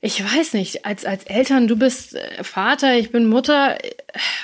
ich 0.00 0.22
weiß 0.22 0.52
nicht, 0.52 0.86
als, 0.86 1.04
als 1.04 1.24
Eltern, 1.24 1.66
du 1.66 1.76
bist 1.76 2.14
äh, 2.14 2.44
Vater, 2.44 2.96
ich 2.96 3.10
bin 3.10 3.28
Mutter, 3.28 3.76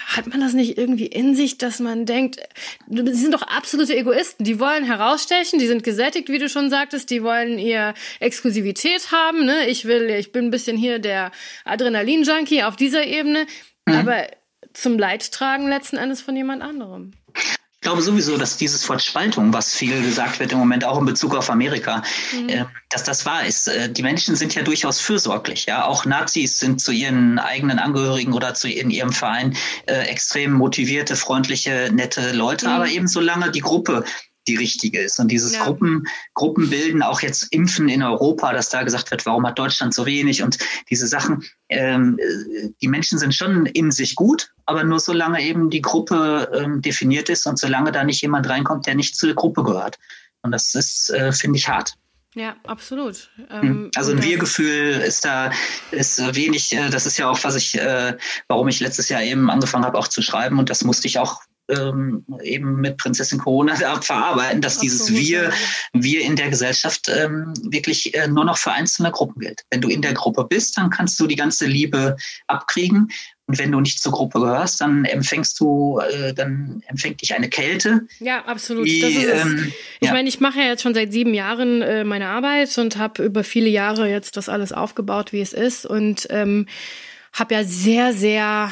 hat 0.09 0.27
man 0.27 0.41
das 0.41 0.53
nicht 0.53 0.77
irgendwie 0.77 1.07
in 1.07 1.37
sich, 1.37 1.59
dass 1.59 1.79
man 1.79 2.07
denkt, 2.07 2.41
sie 2.89 3.15
sind 3.15 3.35
doch 3.35 3.43
absolute 3.43 3.97
Egoisten, 3.97 4.45
die 4.45 4.59
wollen 4.59 4.85
herausstechen, 4.85 5.61
die 5.61 5.69
sind 5.69 5.85
gesättigt, 5.85 6.29
wie 6.29 6.39
du 6.39 6.49
schon 6.49 6.71
sagtest, 6.71 7.09
die 7.11 7.23
wollen 7.23 7.59
ihr 7.61 7.95
Exklusivität 8.19 9.13
haben, 9.13 9.45
ne? 9.45 9.69
Ich 9.69 9.85
will, 9.85 10.11
ich 10.11 10.33
bin 10.33 10.47
ein 10.47 10.51
bisschen 10.51 10.77
hier 10.77 10.99
der 10.99 11.31
Adrenalin-Junkie 11.65 12.65
auf 12.65 12.75
dieser 12.75 13.05
Ebene, 13.07 13.47
mhm. 13.87 13.95
aber 13.95 14.27
zum 14.73 14.99
Leidtragen 14.99 15.69
letzten 15.69 15.97
Endes 15.97 16.21
von 16.21 16.35
jemand 16.35 16.63
anderem. 16.63 17.13
Ich 17.85 17.87
glaube 17.87 18.01
sowieso, 18.01 18.39
dass 18.39 18.57
dieses 18.57 18.89
Wort 18.89 19.03
Spaltung, 19.03 19.53
was 19.53 19.75
viel 19.75 20.01
gesagt 20.01 20.41
wird 20.41 20.53
im 20.53 20.59
Moment 20.59 20.87
auch 20.87 20.99
in 20.99 21.05
Bezug 21.05 21.35
auf 21.37 21.51
Amerika, 21.51 22.03
mhm. 22.33 22.49
äh, 22.49 22.65
dass 22.89 23.05
das 23.05 23.27
wahr 23.27 23.45
ist. 23.45 23.69
Äh, 23.69 23.91
die 23.91 24.03
Menschen 24.03 24.37
sind 24.37 24.55
ja 24.55 24.63
durchaus 24.63 25.01
fürsorglich. 25.01 25.67
Ja, 25.67 25.85
auch 25.85 26.07
Nazis 26.07 26.59
sind 26.59 26.81
zu 26.81 26.93
ihren 26.93 27.39
eigenen 27.39 27.79
Angehörigen 27.79 28.33
oder 28.33 28.55
zu 28.55 28.71
in 28.71 28.89
ihrem 28.89 29.13
Verein 29.13 29.55
äh, 29.85 30.07
extrem 30.07 30.53
motivierte, 30.53 31.15
freundliche, 31.15 31.91
nette 31.93 32.33
Leute. 32.33 32.69
Mhm. 32.69 32.73
Aber 32.73 32.89
eben 32.89 33.07
solange 33.07 33.51
die 33.51 33.61
Gruppe 33.61 34.07
die 34.47 34.57
richtige 34.57 35.01
ist. 35.01 35.19
Und 35.19 35.29
dieses 35.29 35.55
ja. 35.55 35.65
Gruppen, 35.65 36.07
Gruppenbilden, 36.35 37.03
auch 37.03 37.21
jetzt 37.21 37.53
Impfen 37.53 37.89
in 37.89 38.03
Europa, 38.03 38.53
dass 38.53 38.69
da 38.69 38.83
gesagt 38.83 39.11
wird, 39.11 39.27
warum 39.27 39.47
hat 39.47 39.59
Deutschland 39.59 39.95
so 39.95 40.07
wenig 40.07 40.43
und 40.43 40.59
diese 40.91 41.07
Sachen, 41.07 41.45
ähm, 41.69 42.19
die 42.81 42.89
Menschen 42.89 43.19
sind 43.19 43.35
schon 43.35 43.67
in 43.67 43.91
sich 43.91 44.15
gut, 44.15 44.53
aber 44.67 44.85
nur 44.85 45.01
solange 45.01 45.43
eben 45.43 45.71
die 45.71 45.83
Gruppe 45.83 46.51
ähm, 46.55 46.83
definiert 46.83 47.29
ist 47.29 47.47
und 47.47 47.59
solange 47.59 47.93
da 47.93 48.05
nicht 48.05 48.23
jemand 48.23 48.49
reinkommt, 48.49 48.87
der 48.87 48.95
nicht 48.95 49.17
zur 49.17 49.35
Gruppe 49.35 49.63
gehört. 49.63 49.99
Und 50.43 50.53
das 50.53 50.75
ist, 50.75 51.11
äh, 51.11 51.33
finde 51.33 51.59
ich, 51.59 51.69
hart. 51.69 51.95
Ja, 52.35 52.57
absolut. 52.65 53.31
Hm. 53.37 53.47
Ähm, 53.51 53.91
also 53.95 54.11
ein 54.11 54.23
Wir-Gefühl 54.23 55.01
ist 55.07 55.25
da 55.25 55.53
ist 55.93 56.19
wenig. 56.35 56.73
Äh, 56.73 56.91
das 56.91 57.07
ist 57.07 57.17
ja 57.17 57.31
auch, 57.31 57.39
was 57.45 57.55
ich, 57.55 57.79
äh, 57.79 58.17
warum 58.49 58.67
ich 58.69 58.81
letztes 58.81 59.09
Jahr 59.09 59.23
eben 59.23 59.51
angefangen 59.51 59.85
habe, 59.85 59.97
auch 59.97 60.09
zu 60.09 60.21
schreiben. 60.21 60.59
Und 60.59 60.69
das 60.69 60.85
musste 60.85 61.07
ich 61.07 61.19
auch 61.19 61.41
ähm, 61.69 62.25
eben 62.43 62.81
mit 62.81 62.99
Prinzessin 62.99 63.39
Corona 63.39 63.75
verarbeiten, 64.01 64.61
dass 64.61 64.79
dieses 64.79 65.13
Wir, 65.13 65.53
Wir 65.93 66.23
in 66.23 66.37
der 66.37 66.51
Gesellschaft 66.51 67.09
ähm, 67.09 67.53
wirklich 67.63 68.15
äh, 68.15 68.29
nur 68.29 68.45
noch 68.45 68.59
für 68.59 68.73
einzelne 68.73 69.11
Gruppen 69.11 69.41
gilt. 69.41 69.65
Wenn 69.71 69.81
du 69.81 69.89
in 69.89 70.03
der 70.03 70.15
Gruppe 70.15 70.45
bist, 70.45 70.77
dann 70.77 70.91
kannst 70.91 71.19
du 71.21 71.27
die 71.27 71.37
ganze 71.37 71.67
Liebe 71.67 72.17
abkriegen. 72.47 73.09
Und 73.47 73.59
wenn 73.59 73.73
du 73.73 73.81
nicht 73.81 74.01
zur 74.01 74.13
Gruppe 74.13 74.41
gehörst, 74.41 74.81
dann 74.81 75.05
empfängst 75.05 75.61
du, 75.61 76.01
äh, 76.01 76.33
dann 76.33 76.83
empfängt 76.87 77.21
dich 77.21 77.35
eine 77.35 77.51
Kälte. 77.51 78.07
Ja, 78.21 78.45
absolut. 78.45 78.87
Die, 78.87 79.03
ähm, 79.03 79.73
ich 80.01 80.09
ja. 80.09 80.15
meine, 80.15 80.29
ich 80.29 80.41
mache 80.41 80.61
ja 80.61 80.67
jetzt 80.67 80.83
schon 80.83 80.95
seit 80.95 81.13
sieben 81.13 81.35
Jahren 81.35 81.83
äh, 81.83 82.05
meine 82.05 82.29
Arbeit 82.29 82.77
und 82.79 82.97
habe 82.97 83.23
über 83.23 83.45
viele 83.45 83.69
Jahre 83.69 84.09
jetzt 84.09 84.39
das 84.39 84.49
alles 84.49 84.73
aufgebaut, 84.73 85.33
wie 85.33 85.43
es 85.43 85.53
ist. 85.53 85.85
Und 85.85 86.27
ähm, 86.31 86.67
habe 87.35 87.55
ja 87.55 87.65
sehr, 87.65 88.15
sehr 88.15 88.71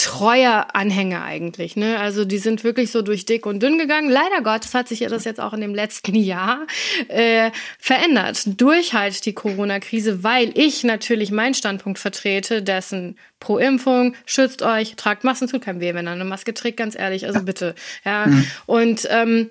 treuer 0.00 0.68
Anhänger 0.72 1.22
eigentlich. 1.22 1.76
Ne? 1.76 1.98
Also 1.98 2.24
die 2.24 2.38
sind 2.38 2.64
wirklich 2.64 2.90
so 2.90 3.02
durch 3.02 3.26
dick 3.26 3.44
und 3.44 3.62
dünn 3.62 3.76
gegangen. 3.76 4.08
Leider 4.08 4.40
Gottes 4.42 4.72
hat 4.72 4.88
sich 4.88 5.00
ja 5.00 5.10
das 5.10 5.24
jetzt 5.24 5.40
auch 5.40 5.52
in 5.52 5.60
dem 5.60 5.74
letzten 5.74 6.14
Jahr 6.16 6.66
äh, 7.08 7.50
verändert. 7.78 8.42
Durch 8.46 8.94
halt 8.94 9.26
die 9.26 9.34
Corona-Krise, 9.34 10.24
weil 10.24 10.56
ich 10.58 10.84
natürlich 10.84 11.30
meinen 11.30 11.52
Standpunkt 11.52 11.98
vertrete, 11.98 12.62
dessen 12.62 13.18
pro 13.40 13.58
Impfung, 13.58 14.14
schützt 14.24 14.62
euch, 14.62 14.96
tragt 14.96 15.22
Masken, 15.22 15.48
tut 15.48 15.62
kein 15.62 15.80
weh, 15.80 15.92
wenn 15.92 16.06
er 16.06 16.14
eine 16.14 16.24
Maske 16.24 16.54
trägt, 16.54 16.78
ganz 16.78 16.98
ehrlich, 16.98 17.26
also 17.26 17.42
bitte. 17.42 17.74
Ja. 18.04 18.26
Mhm. 18.26 18.46
Und, 18.64 19.08
ähm, 19.10 19.50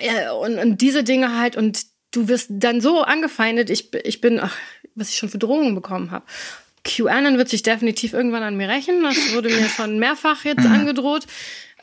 ja, 0.00 0.32
und, 0.32 0.58
und 0.58 0.80
diese 0.80 1.04
Dinge 1.04 1.38
halt 1.38 1.56
und 1.56 1.82
du 2.10 2.26
wirst 2.26 2.48
dann 2.50 2.80
so 2.80 3.02
angefeindet, 3.02 3.70
ich, 3.70 3.94
ich 4.04 4.20
bin, 4.20 4.40
ach, 4.40 4.56
was 4.96 5.10
ich 5.10 5.16
schon 5.16 5.28
für 5.28 5.38
Drohungen 5.38 5.76
bekommen 5.76 6.10
habe. 6.10 6.24
QAnon 6.86 7.36
wird 7.36 7.48
sich 7.48 7.62
definitiv 7.62 8.12
irgendwann 8.12 8.42
an 8.42 8.56
mir 8.56 8.68
rächen. 8.68 9.02
Das 9.02 9.34
wurde 9.34 9.48
mir 9.48 9.68
schon 9.68 9.98
mehrfach 9.98 10.44
jetzt 10.44 10.64
mhm. 10.64 10.72
angedroht. 10.72 11.26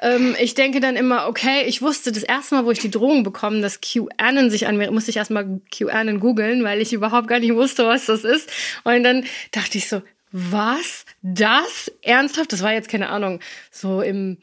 Ähm, 0.02 0.36
ich 0.40 0.56
denke 0.56 0.80
dann 0.80 0.96
immer, 0.96 1.28
okay, 1.28 1.64
ich 1.66 1.82
wusste 1.82 2.12
das 2.12 2.24
erste 2.24 2.56
Mal, 2.56 2.66
wo 2.66 2.72
ich 2.72 2.80
die 2.80 2.90
Drohung 2.90 3.24
bekommen, 3.24 3.62
dass 3.62 3.82
QAnon 3.82 4.50
sich 4.50 4.68
an 4.68 4.78
mir, 4.78 4.90
musste 4.92 5.12
ich 5.12 5.18
erstmal 5.18 5.62
QAnon 5.76 6.20
googeln, 6.20 6.64
weil 6.64 6.82
ich 6.82 6.94
überhaupt 6.94 7.28
gar 7.28 7.40
nicht 7.40 7.54
wusste, 7.54 7.86
was 7.86 8.06
das 8.06 8.24
ist. 8.24 8.50
Und 8.84 9.04
dann 9.04 9.26
dachte 9.52 9.78
ich 9.78 9.88
so, 9.88 10.02
was? 10.32 11.06
Das? 11.22 11.92
Ernsthaft? 12.02 12.52
Das 12.54 12.64
war 12.64 12.74
jetzt 12.74 12.90
keine 12.90 13.10
Ahnung, 13.10 13.40
so 13.72 14.02
im 14.02 14.38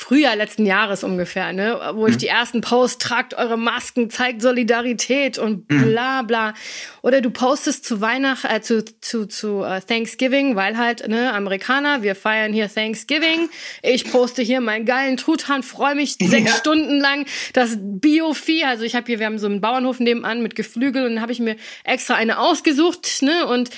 Frühjahr 0.00 0.36
letzten 0.36 0.64
Jahres 0.64 1.02
ungefähr, 1.02 1.52
ne, 1.52 1.80
wo 1.94 2.06
ich 2.06 2.14
mhm. 2.14 2.18
die 2.18 2.28
ersten 2.28 2.60
Posts, 2.60 2.98
tragt 2.98 3.34
eure 3.34 3.58
Masken, 3.58 4.10
zeigt 4.10 4.40
Solidarität 4.42 5.38
und 5.38 5.68
mhm. 5.68 5.90
bla 5.90 6.22
bla. 6.22 6.54
Oder 7.02 7.20
du 7.20 7.30
postest 7.30 7.84
zu 7.84 8.00
Weihnachten, 8.00 8.46
äh, 8.46 8.60
zu, 8.60 8.84
zu, 9.00 9.26
zu 9.26 9.64
uh, 9.64 9.80
Thanksgiving, 9.80 10.54
weil 10.54 10.78
halt, 10.78 11.08
ne, 11.08 11.32
Amerikaner, 11.32 12.02
wir 12.02 12.14
feiern 12.14 12.52
hier 12.52 12.72
Thanksgiving. 12.72 13.50
Ich 13.82 14.10
poste 14.10 14.40
hier 14.40 14.60
meinen 14.60 14.84
geilen 14.84 15.16
Truthahn, 15.16 15.64
freue 15.64 15.96
mich 15.96 16.12
sechs 16.20 16.50
ja. 16.50 16.56
Stunden 16.56 17.00
lang. 17.00 17.26
Das 17.52 17.76
Bio-Vieh, 17.80 18.64
also 18.64 18.84
ich 18.84 18.94
habe 18.94 19.06
hier, 19.06 19.18
wir 19.18 19.26
haben 19.26 19.40
so 19.40 19.46
einen 19.46 19.60
Bauernhof 19.60 19.98
nebenan 19.98 20.42
mit 20.42 20.54
Geflügel 20.54 21.04
und 21.06 21.16
dann 21.16 21.22
habe 21.22 21.32
ich 21.32 21.40
mir 21.40 21.56
extra 21.82 22.14
eine 22.14 22.38
ausgesucht, 22.38 23.22
ne, 23.22 23.46
und 23.46 23.70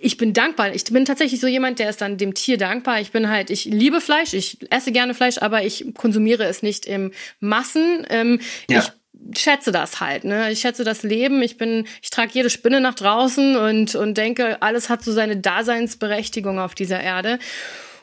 ich 0.00 0.16
bin 0.16 0.32
dankbar. 0.32 0.72
Ich 0.72 0.84
bin 0.84 1.04
tatsächlich 1.04 1.40
so 1.40 1.48
jemand, 1.48 1.80
der 1.80 1.90
ist 1.90 2.00
dann 2.00 2.16
dem 2.16 2.34
Tier 2.34 2.58
dankbar. 2.58 3.00
Ich 3.00 3.10
bin 3.10 3.28
halt, 3.28 3.50
ich 3.50 3.64
liebe 3.64 4.00
Fleisch, 4.00 4.34
ich 4.34 4.58
esse 4.70 4.92
gerne 4.92 5.14
Fleisch, 5.14 5.38
aber 5.48 5.64
ich 5.64 5.94
konsumiere 5.96 6.44
es 6.44 6.62
nicht 6.62 6.84
im 6.84 7.12
Massen. 7.40 8.06
Ähm, 8.10 8.40
ja. 8.68 8.84
Ich 9.32 9.40
schätze 9.40 9.72
das 9.72 9.98
halt, 9.98 10.24
ne? 10.24 10.52
Ich 10.52 10.60
schätze 10.60 10.84
das 10.84 11.02
Leben. 11.02 11.42
Ich 11.42 11.56
bin, 11.56 11.86
ich 12.02 12.10
trage 12.10 12.32
jede 12.34 12.50
Spinne 12.50 12.82
nach 12.82 12.94
draußen 12.94 13.56
und 13.56 13.94
und 13.94 14.18
denke, 14.18 14.60
alles 14.60 14.90
hat 14.90 15.02
so 15.02 15.12
seine 15.12 15.38
Daseinsberechtigung 15.38 16.58
auf 16.58 16.74
dieser 16.74 17.00
Erde. 17.00 17.38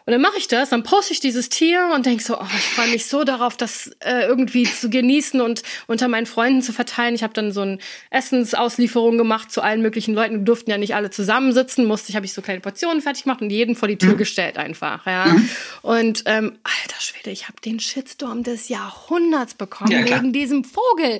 Und 0.07 0.11
dann 0.11 0.21
mache 0.21 0.37
ich 0.37 0.47
das, 0.47 0.69
dann 0.69 0.83
poste 0.83 1.13
ich 1.13 1.19
dieses 1.19 1.49
Tier 1.49 1.89
und 1.95 2.05
denke 2.05 2.23
so, 2.23 2.39
oh, 2.39 2.45
ich 2.55 2.63
freue 2.63 2.89
mich 2.89 3.07
so 3.07 3.23
darauf, 3.23 3.57
das 3.57 3.87
äh, 4.01 4.27
irgendwie 4.27 4.63
zu 4.63 4.91
genießen 4.91 5.41
und 5.41 5.63
unter 5.87 6.07
meinen 6.07 6.27
Freunden 6.27 6.61
zu 6.61 6.73
verteilen. 6.73 7.15
Ich 7.15 7.23
habe 7.23 7.33
dann 7.33 7.51
so 7.51 7.61
eine 7.61 7.79
Essensauslieferung 8.11 9.17
gemacht 9.17 9.51
zu 9.51 9.61
allen 9.61 9.81
möglichen 9.81 10.13
Leuten. 10.13 10.35
Wir 10.35 10.43
durften 10.43 10.69
ja 10.69 10.77
nicht 10.77 10.93
alle 10.93 11.09
zusammensitzen, 11.09 11.85
musste 11.85 12.09
ich, 12.09 12.15
habe 12.15 12.25
ich 12.27 12.33
so 12.33 12.43
kleine 12.43 12.59
Portionen 12.59 13.01
fertig 13.01 13.23
gemacht 13.23 13.41
und 13.41 13.49
jeden 13.49 13.75
vor 13.75 13.87
die 13.87 13.97
Tür 13.97 14.13
mhm. 14.13 14.17
gestellt 14.17 14.57
einfach. 14.57 15.07
Ja. 15.07 15.25
Mhm. 15.25 15.49
Und 15.81 16.23
ähm, 16.27 16.59
alter 16.63 17.01
Schwede, 17.01 17.31
ich 17.31 17.47
habe 17.47 17.59
den 17.65 17.79
Shitstorm 17.79 18.43
des 18.43 18.69
Jahrhunderts 18.69 19.55
bekommen 19.55 19.91
ja, 19.91 20.05
wegen 20.05 20.31
diesem 20.31 20.63
Vogel. 20.63 21.19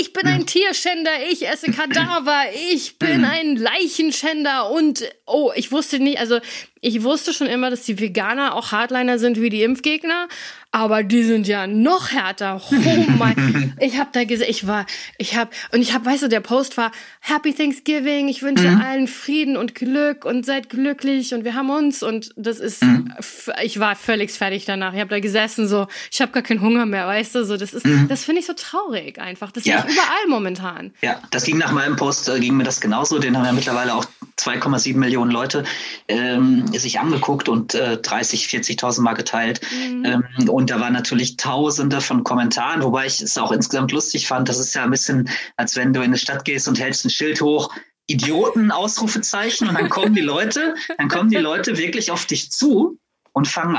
Ich 0.00 0.12
bin 0.12 0.26
mhm. 0.26 0.32
ein 0.34 0.46
Tierschänder, 0.46 1.12
ich 1.30 1.48
esse 1.48 1.70
Kadaver, 1.70 2.42
ich 2.72 2.98
bin 2.98 3.20
mhm. 3.20 3.24
ein 3.24 3.56
Leichenschänder 3.56 4.70
und 4.70 5.02
oh, 5.24 5.50
ich 5.56 5.72
wusste 5.72 5.98
nicht, 5.98 6.18
also 6.18 6.40
ich 6.84 7.04
wusste 7.04 7.32
schon 7.32 7.46
immer, 7.46 7.70
dass 7.70 7.82
die 7.82 8.00
Veganer 8.00 8.54
auch 8.56 8.72
Hardliner 8.72 9.18
sind 9.18 9.40
wie 9.40 9.50
die 9.50 9.62
Impfgegner, 9.62 10.28
aber 10.72 11.02
die 11.02 11.22
sind 11.22 11.46
ja 11.46 11.66
noch 11.66 12.12
härter. 12.12 12.60
Oh 12.70 13.04
mein, 13.18 13.74
ich 13.80 13.98
habe 13.98 14.08
da 14.12 14.24
gesehen, 14.24 14.48
ich 14.48 14.66
war, 14.66 14.86
ich 15.18 15.36
habe 15.36 15.50
und 15.70 15.82
ich 15.82 15.92
habe, 15.92 16.06
weißt 16.06 16.22
du, 16.22 16.28
der 16.28 16.40
Post 16.40 16.78
war 16.78 16.90
Happy 17.20 17.52
Thanksgiving, 17.52 18.28
ich 18.28 18.42
wünsche 18.42 18.68
mhm. 18.68 18.80
allen 18.80 19.06
Frieden 19.06 19.58
und 19.58 19.74
Glück 19.74 20.24
und 20.24 20.46
seid 20.46 20.70
glücklich 20.70 21.34
und 21.34 21.44
wir 21.44 21.54
haben 21.54 21.68
uns 21.68 22.02
und 22.02 22.32
das 22.36 22.58
ist, 22.58 22.82
mhm. 22.82 23.12
ich 23.62 23.78
war 23.80 23.94
völlig 23.96 24.32
fertig 24.32 24.64
danach. 24.64 24.94
Ich 24.94 25.00
habe 25.00 25.10
da 25.10 25.20
gesessen 25.20 25.68
so, 25.68 25.86
ich 26.10 26.22
habe 26.22 26.32
gar 26.32 26.42
keinen 26.42 26.62
Hunger 26.62 26.86
mehr, 26.86 27.06
weißt 27.06 27.34
du, 27.34 27.44
so 27.44 27.58
das 27.58 27.74
ist, 27.74 27.84
mhm. 27.84 28.08
das 28.08 28.24
finde 28.24 28.40
ich 28.40 28.46
so 28.46 28.54
traurig 28.54 29.20
einfach. 29.20 29.52
Das 29.52 29.66
ja. 29.66 29.80
ist 29.80 29.92
überall 29.92 30.26
momentan. 30.28 30.92
Ja, 31.02 31.20
das 31.30 31.44
ging 31.44 31.58
nach 31.58 31.72
meinem 31.72 31.96
Post 31.96 32.30
äh, 32.30 32.40
ging 32.40 32.56
mir 32.56 32.64
das 32.64 32.80
genauso. 32.80 33.18
Den 33.18 33.36
haben 33.36 33.44
ja 33.44 33.52
mittlerweile 33.52 33.94
auch 33.94 34.06
2,7 34.38 34.96
Millionen 34.96 35.30
Leute 35.30 35.64
ähm, 36.08 36.66
sich 36.68 36.98
angeguckt 36.98 37.50
und 37.50 37.74
äh, 37.74 37.98
30, 37.98 38.46
40.000 38.46 39.02
Mal 39.02 39.12
geteilt. 39.12 39.60
Mhm. 39.70 40.04
Ähm, 40.04 40.48
und 40.48 40.61
da 40.70 40.80
waren 40.80 40.92
natürlich 40.92 41.36
Tausende 41.36 42.00
von 42.00 42.24
Kommentaren, 42.24 42.82
wobei 42.82 43.06
ich 43.06 43.20
es 43.20 43.38
auch 43.38 43.52
insgesamt 43.52 43.92
lustig 43.92 44.26
fand. 44.26 44.48
Das 44.48 44.58
ist 44.58 44.74
ja 44.74 44.84
ein 44.84 44.90
bisschen, 44.90 45.28
als 45.56 45.76
wenn 45.76 45.92
du 45.92 46.00
in 46.00 46.06
eine 46.06 46.18
Stadt 46.18 46.44
gehst 46.44 46.68
und 46.68 46.80
hältst 46.80 47.04
ein 47.04 47.10
Schild 47.10 47.40
hoch 47.40 47.72
Idioten, 48.06 48.70
Ausrufezeichen. 48.70 49.68
Und 49.68 49.74
dann 49.74 49.88
kommen 49.88 50.14
die 50.14 50.20
Leute, 50.20 50.74
dann 50.98 51.08
kommen 51.08 51.30
die 51.30 51.36
Leute 51.36 51.78
wirklich 51.78 52.10
auf 52.10 52.26
dich 52.26 52.50
zu 52.50 52.98
und 53.32 53.48
fangen 53.48 53.76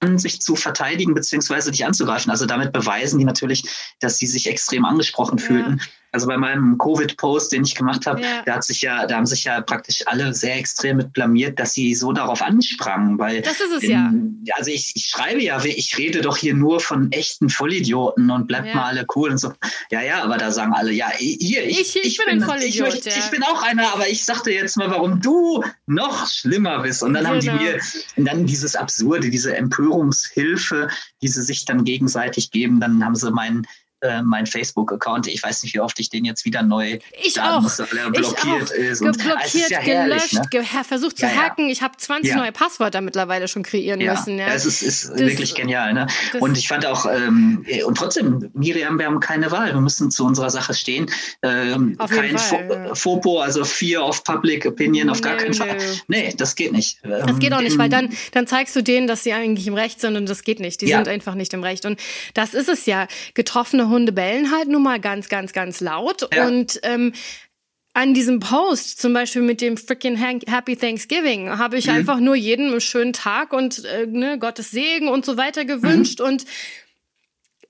an, 0.00 0.18
sich 0.18 0.40
zu 0.40 0.54
verteidigen 0.54 1.14
beziehungsweise 1.14 1.70
dich 1.70 1.84
anzugreifen. 1.84 2.30
Also 2.30 2.46
damit 2.46 2.72
beweisen 2.72 3.18
die 3.18 3.24
natürlich, 3.24 3.64
dass 4.00 4.18
sie 4.18 4.26
sich 4.26 4.46
extrem 4.46 4.84
angesprochen 4.84 5.38
fühlten. 5.38 5.80
Also 6.12 6.26
bei 6.26 6.36
meinem 6.36 6.78
Covid-Post, 6.78 7.52
den 7.52 7.64
ich 7.64 7.74
gemacht 7.74 8.06
habe, 8.06 8.22
ja. 8.22 8.42
da 8.46 8.54
hat 8.54 8.64
sich 8.64 8.80
ja, 8.80 9.06
da 9.06 9.16
haben 9.16 9.26
sich 9.26 9.44
ja 9.44 9.60
praktisch 9.60 10.02
alle 10.06 10.32
sehr 10.32 10.56
extrem 10.56 10.96
mit 10.96 11.12
blamiert, 11.12 11.58
dass 11.58 11.74
sie 11.74 11.94
so 11.94 12.12
darauf 12.12 12.40
ansprangen, 12.40 13.18
weil 13.18 13.42
das 13.42 13.60
ist 13.60 13.72
es 13.76 13.82
in, 13.82 13.90
ja. 14.44 14.54
Also 14.56 14.70
ich, 14.70 14.92
ich 14.94 15.06
schreibe 15.06 15.42
ja, 15.42 15.62
ich 15.62 15.98
rede 15.98 16.20
doch 16.22 16.36
hier 16.36 16.54
nur 16.54 16.80
von 16.80 17.12
echten 17.12 17.50
Vollidioten 17.50 18.30
und 18.30 18.46
bleibt 18.46 18.68
ja. 18.68 18.74
mal 18.74 18.84
alle 18.84 19.06
cool 19.14 19.30
und 19.30 19.38
so. 19.38 19.52
Ja, 19.90 20.00
ja, 20.00 20.22
aber 20.22 20.38
da 20.38 20.50
sagen 20.50 20.72
alle, 20.72 20.92
ja, 20.92 21.10
hier, 21.18 21.64
ich, 21.64 21.80
ich, 21.80 21.96
ich, 22.04 22.16
bin, 22.16 22.26
bin, 22.26 22.42
ein 22.42 22.48
Vollidiot. 22.48 22.94
Ich, 22.94 23.06
ich, 23.06 23.30
bin 23.30 23.42
auch 23.42 23.62
einer, 23.62 23.92
aber 23.92 24.08
ich 24.08 24.24
sagte 24.24 24.50
jetzt 24.50 24.76
mal, 24.76 24.90
warum 24.90 25.20
du 25.20 25.62
noch 25.86 26.26
schlimmer 26.26 26.80
bist. 26.80 27.02
Und 27.02 27.14
dann 27.14 27.24
genau. 27.24 27.34
haben 27.34 27.40
die 27.40 27.46
genau. 27.48 27.62
mir, 27.62 27.80
und 28.16 28.24
dann 28.24 28.46
dieses 28.46 28.76
Absurde, 28.76 29.30
diese 29.30 29.56
Empörungshilfe, 29.56 30.88
die 31.22 31.28
sie 31.28 31.42
sich 31.42 31.64
dann 31.64 31.84
gegenseitig 31.84 32.50
geben, 32.50 32.80
dann 32.80 33.04
haben 33.04 33.14
sie 33.14 33.30
meinen 33.30 33.66
äh, 34.00 34.22
mein 34.22 34.46
Facebook-Account. 34.46 35.26
Ich 35.26 35.42
weiß 35.42 35.62
nicht, 35.62 35.74
wie 35.74 35.80
oft 35.80 35.98
ich 35.98 36.08
den 36.08 36.24
jetzt 36.24 36.44
wieder 36.44 36.62
neu 36.62 36.98
ich 37.24 37.40
auch. 37.40 37.62
muss, 37.62 37.78
weil 37.78 37.88
er 37.98 38.10
blockiert 38.10 38.38
ich 38.44 38.46
auch. 38.46 38.70
ist. 38.70 39.02
Und, 39.02 39.18
Geblockiert, 39.18 39.70
ja 39.70 39.80
gelöscht, 39.80 40.34
ne? 40.34 40.42
ge 40.50 40.62
versucht 40.86 41.18
zu 41.18 41.26
ja, 41.26 41.34
hacken. 41.34 41.66
Ja. 41.66 41.72
Ich 41.72 41.82
habe 41.82 41.96
20 41.96 42.34
neue 42.36 42.52
Passwörter 42.52 43.00
mittlerweile 43.00 43.48
schon 43.48 43.62
kreieren 43.62 43.98
müssen. 43.98 44.38
Ja, 44.38 44.48
es 44.48 44.66
ist, 44.66 44.82
ist 44.82 45.10
das, 45.10 45.18
wirklich 45.18 45.54
genial. 45.54 45.92
Ne? 45.94 46.06
Und 46.38 46.56
ich 46.56 46.68
fand 46.68 46.86
auch, 46.86 47.06
ähm, 47.06 47.64
und 47.86 47.98
trotzdem, 47.98 48.50
Miriam, 48.54 48.98
wir 48.98 49.06
haben 49.06 49.20
keine 49.20 49.50
Wahl. 49.50 49.72
Wir 49.72 49.80
müssen 49.80 50.10
zu 50.10 50.24
unserer 50.24 50.50
Sache 50.50 50.74
stehen. 50.74 51.10
Ähm, 51.42 51.96
kein 51.98 52.38
Fall, 52.38 52.90
FOPO, 52.94 53.40
also 53.40 53.64
Fear 53.64 54.06
of 54.06 54.22
Public 54.24 54.66
Opinion, 54.66 55.10
auf 55.10 55.20
gar 55.20 55.36
keinen 55.36 55.54
Fall. 55.54 55.76
Nee, 56.06 56.34
das 56.36 56.54
geht 56.54 56.72
nicht. 56.72 56.98
Das 57.02 57.38
geht 57.38 57.52
auch 57.52 57.60
nicht, 57.60 57.78
weil 57.78 57.88
dann, 57.88 58.10
dann 58.32 58.46
zeigst 58.46 58.76
du 58.76 58.82
denen, 58.82 59.06
dass 59.06 59.24
sie 59.24 59.32
eigentlich 59.32 59.66
im 59.66 59.74
Recht 59.74 60.00
sind 60.00 60.16
und 60.16 60.28
das 60.28 60.44
geht 60.44 60.60
nicht. 60.60 60.80
Die 60.80 60.86
sind 60.86 61.08
einfach 61.08 61.34
nicht 61.34 61.52
im 61.52 61.62
Recht. 61.62 61.84
Und 61.84 61.98
das 62.34 62.54
ist 62.54 62.68
es 62.68 62.86
ja. 62.86 63.08
Getroffene 63.34 63.87
Hunde 63.88 64.12
bellen 64.12 64.52
halt 64.52 64.68
nun 64.68 64.82
mal 64.82 65.00
ganz, 65.00 65.28
ganz, 65.28 65.52
ganz 65.52 65.80
laut. 65.80 66.28
Ja. 66.34 66.46
Und 66.46 66.80
ähm, 66.82 67.12
an 67.94 68.14
diesem 68.14 68.38
Post, 68.38 69.00
zum 69.00 69.12
Beispiel 69.12 69.42
mit 69.42 69.60
dem 69.60 69.76
freaking 69.76 70.16
Happy 70.16 70.76
Thanksgiving, 70.76 71.58
habe 71.58 71.76
ich 71.76 71.86
mhm. 71.86 71.94
einfach 71.94 72.20
nur 72.20 72.36
jedem 72.36 72.66
einen 72.66 72.80
schönen 72.80 73.12
Tag 73.12 73.52
und 73.52 73.84
äh, 73.84 74.06
ne, 74.06 74.38
Gottes 74.38 74.70
Segen 74.70 75.08
und 75.08 75.24
so 75.24 75.36
weiter 75.36 75.64
gewünscht 75.64 76.20
mhm. 76.20 76.26
und 76.26 76.44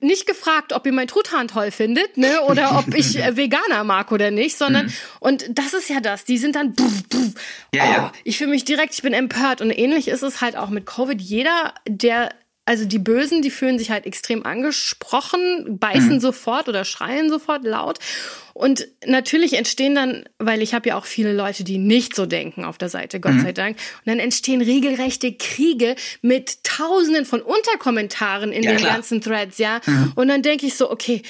nicht 0.00 0.26
gefragt, 0.26 0.72
ob 0.72 0.86
ihr 0.86 0.92
mein 0.92 1.08
Truthahn 1.08 1.48
toll 1.48 1.70
findet, 1.70 2.16
ne, 2.18 2.42
oder 2.42 2.78
ob 2.78 2.94
ich 2.94 3.18
äh, 3.18 3.36
Veganer 3.36 3.84
mag 3.84 4.12
oder 4.12 4.30
nicht, 4.30 4.58
sondern 4.58 4.86
mhm. 4.86 4.92
und 5.20 5.58
das 5.58 5.72
ist 5.72 5.88
ja 5.88 6.00
das. 6.00 6.24
Die 6.24 6.38
sind 6.38 6.56
dann, 6.56 6.74
pff, 6.74 7.02
pff, 7.10 7.34
ja, 7.74 7.82
oh, 7.82 7.92
ja. 7.92 8.12
ich 8.24 8.38
fühle 8.38 8.50
mich 8.50 8.64
direkt, 8.64 8.94
ich 8.94 9.02
bin 9.02 9.14
empört 9.14 9.60
und 9.60 9.70
ähnlich 9.70 10.08
ist 10.08 10.22
es 10.22 10.40
halt 10.40 10.56
auch 10.56 10.68
mit 10.68 10.84
Covid. 10.84 11.20
Jeder, 11.20 11.74
der 11.86 12.30
also 12.68 12.84
die 12.84 12.98
Bösen, 12.98 13.40
die 13.40 13.50
fühlen 13.50 13.78
sich 13.78 13.90
halt 13.90 14.04
extrem 14.04 14.44
angesprochen, 14.44 15.78
beißen 15.78 16.16
mhm. 16.16 16.20
sofort 16.20 16.68
oder 16.68 16.84
schreien 16.84 17.30
sofort 17.30 17.64
laut. 17.64 17.98
Und 18.52 18.88
natürlich 19.06 19.54
entstehen 19.54 19.94
dann, 19.94 20.24
weil 20.38 20.60
ich 20.60 20.74
habe 20.74 20.90
ja 20.90 20.98
auch 20.98 21.06
viele 21.06 21.32
Leute, 21.32 21.64
die 21.64 21.78
nicht 21.78 22.14
so 22.14 22.26
denken 22.26 22.64
auf 22.64 22.76
der 22.76 22.90
Seite, 22.90 23.20
Gott 23.20 23.32
mhm. 23.32 23.40
sei 23.40 23.52
Dank. 23.52 23.78
Und 23.78 24.06
dann 24.06 24.18
entstehen 24.18 24.60
regelrechte 24.60 25.32
Kriege 25.32 25.96
mit 26.20 26.62
Tausenden 26.62 27.24
von 27.24 27.40
Unterkommentaren 27.40 28.52
in 28.52 28.62
ja, 28.62 28.72
den 28.72 28.80
klar. 28.80 28.92
ganzen 28.92 29.22
Threads, 29.22 29.56
ja. 29.56 29.80
Mhm. 29.86 30.12
Und 30.14 30.28
dann 30.28 30.42
denke 30.42 30.66
ich 30.66 30.74
so, 30.74 30.90
okay, 30.90 31.22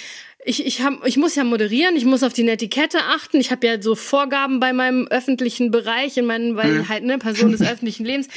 ich, 0.49 0.65
ich, 0.65 0.81
hab, 0.81 1.07
ich 1.07 1.19
muss 1.19 1.35
ja 1.35 1.45
moderieren, 1.45 1.95
ich 1.95 2.07
muss 2.07 2.23
auf 2.23 2.33
die 2.33 2.43
Netiquette 2.43 2.99
achten. 3.03 3.39
Ich 3.39 3.51
habe 3.51 3.67
ja 3.67 3.83
so 3.83 3.95
Vorgaben 3.95 4.61
bei 4.61 4.73
meinem 4.73 5.07
öffentlichen 5.07 5.71
Bereich, 5.71 6.17
in 6.17 6.25
meinem, 6.25 6.57
weil 6.57 6.71
mhm. 6.71 6.89
halt 6.89 7.05
ne 7.05 7.19
Person 7.19 7.53
des 7.53 7.61
öffentlichen 7.61 8.07
Lebens. 8.07 8.29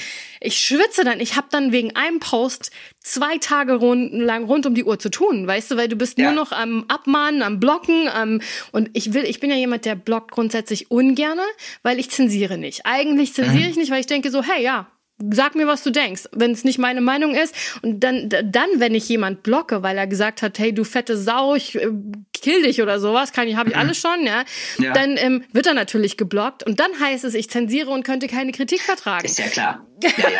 Ich 0.41 0.59
schwitze 0.59 1.05
dann. 1.05 1.21
Ich 1.21 1.37
habe 1.37 1.47
dann 1.51 1.71
wegen 1.71 1.95
einem 1.95 2.19
Post 2.19 2.71
zwei 2.99 3.37
Tage 3.37 3.75
rund, 3.75 4.11
lang 4.11 4.43
rund 4.43 4.65
um 4.65 4.75
die 4.75 4.83
Uhr 4.83 4.99
zu 4.99 5.09
tun, 5.09 5.47
weißt 5.47 5.71
du, 5.71 5.77
weil 5.77 5.87
du 5.87 5.95
bist 5.95 6.17
ja. 6.17 6.25
nur 6.25 6.33
noch 6.33 6.51
am 6.51 6.83
Abmahnen, 6.89 7.43
am 7.43 7.61
Blocken, 7.61 8.09
am 8.09 8.41
und 8.73 8.89
ich 8.91 9.13
will, 9.13 9.23
ich 9.23 9.39
bin 9.39 9.49
ja 9.49 9.55
jemand, 9.55 9.85
der 9.85 9.95
blockt 9.95 10.31
grundsätzlich 10.31 10.91
ungerne, 10.91 11.43
weil 11.81 11.97
ich 11.97 12.09
zensiere 12.09 12.57
nicht. 12.57 12.81
Eigentlich 12.83 13.33
zensiere 13.33 13.63
mhm. 13.63 13.69
ich 13.69 13.77
nicht, 13.77 13.91
weil 13.91 14.01
ich 14.01 14.07
denke 14.07 14.31
so, 14.31 14.43
hey, 14.43 14.61
ja, 14.61 14.91
sag 15.31 15.55
mir, 15.55 15.67
was 15.67 15.83
du 15.83 15.91
denkst, 15.91 16.29
wenn 16.31 16.51
es 16.51 16.63
nicht 16.63 16.79
meine 16.79 17.01
Meinung 17.01 17.35
ist. 17.35 17.55
Und 17.81 18.01
dann, 18.01 18.29
dann, 18.29 18.69
wenn 18.77 18.95
ich 18.95 19.07
jemand 19.09 19.43
blocke, 19.43 19.83
weil 19.83 19.97
er 19.97 20.07
gesagt 20.07 20.41
hat, 20.41 20.59
hey, 20.59 20.73
du 20.73 20.83
fette 20.83 21.17
Sau, 21.17 21.55
ich 21.55 21.75
äh, 21.75 21.89
kill 22.33 22.63
dich 22.63 22.81
oder 22.81 22.99
sowas, 22.99 23.31
kann 23.31 23.47
ich, 23.47 23.55
habe 23.55 23.69
ich 23.69 23.77
alles 23.77 23.97
schon, 23.97 24.25
ja, 24.25 24.43
ja. 24.77 24.93
dann 24.93 25.17
ähm, 25.17 25.43
wird 25.51 25.67
er 25.67 25.73
natürlich 25.73 26.17
geblockt. 26.17 26.63
Und 26.63 26.79
dann 26.79 26.99
heißt 26.99 27.23
es, 27.23 27.33
ich 27.33 27.49
zensiere 27.49 27.89
und 27.91 28.03
könnte 28.03 28.27
keine 28.27 28.51
Kritik 28.51 28.81
vertragen. 28.81 29.25
Ist 29.25 29.39
ja 29.39 29.47
klar. 29.47 29.87
Ja, 30.03 30.29
ja. 30.29 30.39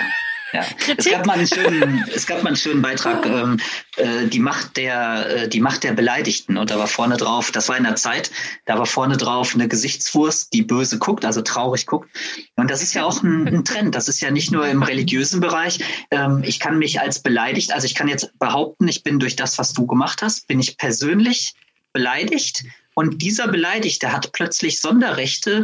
Ja. 0.54 0.66
Es, 0.98 1.10
gab 1.10 1.26
mal 1.26 1.38
einen 1.38 1.48
schönen, 1.48 2.06
es 2.14 2.28
gab 2.28 2.44
mal 2.44 2.50
einen 2.50 2.58
schönen 2.58 2.82
Beitrag, 2.82 3.26
ähm, 3.26 3.58
äh, 3.96 4.28
die, 4.28 4.40
Macht 4.40 4.76
der, 4.78 5.44
äh, 5.44 5.48
die 5.48 5.62
Macht 5.62 5.84
der 5.84 5.94
Beleidigten. 5.94 6.58
Und 6.58 6.72
da 6.72 6.78
war 6.78 6.88
vorne 6.88 7.18
drauf, 7.18 7.52
das 7.52 7.70
war 7.70 7.78
in 7.78 7.84
der 7.84 7.96
Zeit, 7.96 8.32
da 8.66 8.78
war 8.78 8.86
vorne 8.86 9.18
drauf 9.18 9.54
eine 9.54 9.68
Gesichtswurst, 9.68 10.52
die 10.54 10.62
böse 10.62 10.98
guckt, 10.98 11.24
also 11.24 11.42
traurig 11.42 11.86
guckt. 11.86 12.10
Und 12.58 12.70
das 12.70 12.84
ist 12.84 12.94
ja 12.94 13.06
auch 13.06 13.24
ein, 13.24 13.48
ein 13.48 13.64
Trend. 13.64 13.96
Das 13.96 14.10
ist 14.10 14.22
ja 14.22 14.32
nicht 14.32 14.52
nur 14.52 14.68
im 14.68 14.84
religiösen 14.84 15.40
Bereich. 15.40 15.80
Ähm, 16.12 16.44
ich 16.46 16.60
kann 16.60 16.78
mich 16.78 17.00
als 17.00 17.22
beleidigt, 17.22 17.72
also 17.74 17.86
ich 17.86 17.96
kann 17.96 18.08
jetzt 18.08 18.38
behaupten, 18.38 18.88
ich 18.88 19.04
bin 19.04 19.20
durch 19.20 19.36
das, 19.36 19.58
was 19.58 19.74
du 19.74 19.88
gemacht 19.88 20.22
hast, 20.22 20.48
bin 20.48 20.60
ich 20.60 20.78
persönlich 20.78 21.54
beleidigt. 21.94 22.64
Und 22.94 23.22
dieser 23.22 23.48
Beleidigte 23.48 24.12
hat 24.12 24.32
plötzlich 24.34 24.82
Sonderrechte, 24.82 25.64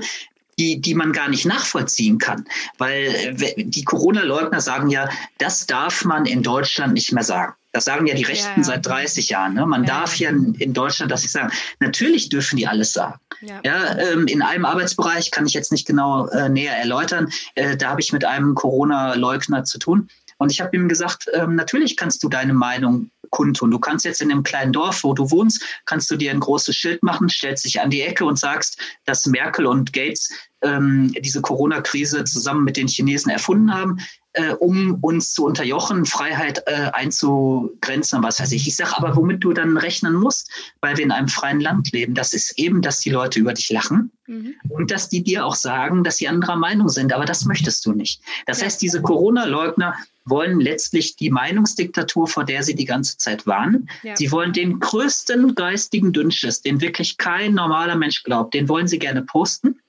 die, 0.60 0.82
die 0.82 0.95
man 0.95 1.14
gar 1.14 1.30
nicht 1.30 1.45
nachvollziehen 1.45 2.18
kann. 2.18 2.45
Weil 2.78 3.36
die 3.58 3.84
Corona-Leugner 3.84 4.62
sagen 4.62 4.89
ja, 4.89 5.10
das 5.38 5.66
darf 5.68 6.03
man 6.05 6.26
in 6.26 6.43
Deutschland 6.43 6.93
nicht 6.93 7.12
mehr 7.12 7.24
sagen. 7.24 7.53
Das 7.74 7.86
sagen 7.86 8.08
ja 8.08 8.16
die 8.16 8.24
Rechten 8.24 8.47
ja, 8.47 8.58
ja. 8.58 8.64
seit 8.64 8.86
30 8.88 9.30
Jahren. 9.30 9.53
Ne? 9.53 9.66
Man 9.66 9.84
ja, 9.84 9.99
darf 9.99 10.16
ja 10.16 10.30
in 10.30 10.74
Deutschland 10.74 11.12
das 11.12 11.22
nicht 11.22 11.32
sagen. 11.32 11.51
Natürlich 11.80 12.30
dürfen 12.30 12.58
die 12.58 12.66
alles 12.66 12.93
sagen. 12.93 13.20
Ja. 13.41 13.62
ähm, 13.97 14.26
in 14.26 14.41
einem 14.41 14.66
Arbeitsbereich 14.66 15.30
kann 15.30 15.45
ich 15.45 15.53
jetzt 15.53 15.72
nicht 15.72 15.86
genau 15.86 16.28
äh, 16.30 16.49
näher 16.49 16.76
erläutern. 16.76 17.32
Äh, 17.53 17.78
da 17.78 17.89
habe 17.89 18.01
ich 18.01 18.12
mit 18.12 18.26
einem 18.26 18.55
Corona-Leugner 18.55 19.64
zu 19.64 19.78
tun. 19.78 20.10
Und 20.39 20.51
ich 20.51 20.62
habe 20.62 20.76
ihm 20.76 20.88
gesagt, 20.88 21.30
ähm, 21.34 21.55
natürlich 21.55 21.97
kannst 21.97 22.24
du 22.24 22.30
deine 22.30 22.53
Meinung 22.53 23.12
kundtun. 23.30 23.71
Du 23.71 23.80
kannst 23.80 24.05
jetzt 24.05 24.21
in 24.21 24.30
dem 24.30 24.43
kleinen 24.43 24.73
Dorf, 24.73 25.03
wo 25.03 25.13
du 25.13 25.30
wohnst, 25.32 25.63
kannst 25.86 26.09
du 26.11 26.15
dir 26.15 26.32
ein 26.32 26.39
großes 26.39 26.75
Schild 26.75 27.03
machen, 27.03 27.30
stellst 27.30 27.65
dich 27.65 27.82
an 27.82 27.89
die 27.89 28.01
Ecke 28.01 28.25
und 28.25 28.38
sagst, 28.39 28.80
dass 29.05 29.25
Merkel 29.25 29.65
und 29.65 29.93
Gates 29.93 30.32
ähm, 30.61 31.13
diese 31.19 31.41
Corona-Krise 31.41 32.23
zusammen 32.23 32.63
mit 32.63 32.78
den 32.78 32.88
Chinesen 32.88 33.32
erfunden 33.32 33.73
haben, 33.73 33.99
äh, 34.38 34.53
um 34.53 34.99
uns 35.01 35.33
zu 35.33 35.45
unterjochen, 35.45 36.05
Freiheit 36.05 36.61
äh, 36.67 36.91
einzugrenzen 36.93 38.19
und 38.19 38.23
was 38.23 38.39
weiß 38.39 38.51
ich. 38.51 38.67
Ich 38.67 38.75
sage 38.75 38.95
aber, 38.95 39.15
womit 39.15 39.43
du 39.43 39.51
dann 39.51 39.77
rechnen 39.77 40.13
musst, 40.13 40.51
weil 40.79 40.95
wir 40.95 41.03
in 41.03 41.11
einem 41.11 41.27
freien 41.27 41.59
Land 41.59 41.91
leben, 41.91 42.13
das 42.13 42.33
ist 42.33 42.59
eben, 42.59 42.83
dass 42.83 42.99
die 42.99 43.09
Leute 43.09 43.39
über 43.39 43.53
dich 43.53 43.71
lachen 43.71 44.11
mhm. 44.27 44.53
und 44.69 44.91
dass 44.91 45.09
die 45.09 45.23
dir 45.23 45.43
auch 45.43 45.55
sagen, 45.55 46.03
dass 46.03 46.17
sie 46.17 46.27
anderer 46.27 46.55
Meinung 46.55 46.88
sind. 46.88 47.13
Aber 47.13 47.25
das 47.25 47.45
möchtest 47.45 47.83
du 47.88 47.93
nicht. 47.93 48.21
Das 48.45 48.59
ja. 48.59 48.65
heißt, 48.65 48.79
diese 48.79 49.01
Corona-Leugner 49.01 49.95
wollen 50.25 50.59
letztlich 50.59 51.15
die 51.15 51.31
Meinungsdiktatur, 51.31 52.27
vor 52.27 52.43
der 52.43 52.61
sie 52.61 52.75
die 52.75 52.85
ganze 52.85 53.17
Zeit 53.17 53.47
waren. 53.47 53.89
Ja. 54.03 54.15
Sie 54.15 54.31
wollen 54.31 54.53
den 54.53 54.79
größten 54.79 55.55
geistigen 55.55 56.13
Dünnschiss, 56.13 56.61
den 56.61 56.79
wirklich 56.79 57.17
kein 57.17 57.55
normaler 57.55 57.95
Mensch 57.95 58.23
glaubt, 58.23 58.53
den 58.53 58.69
wollen 58.69 58.88
sie 58.88 58.99
gerne 58.99 59.23
posten 59.23 59.79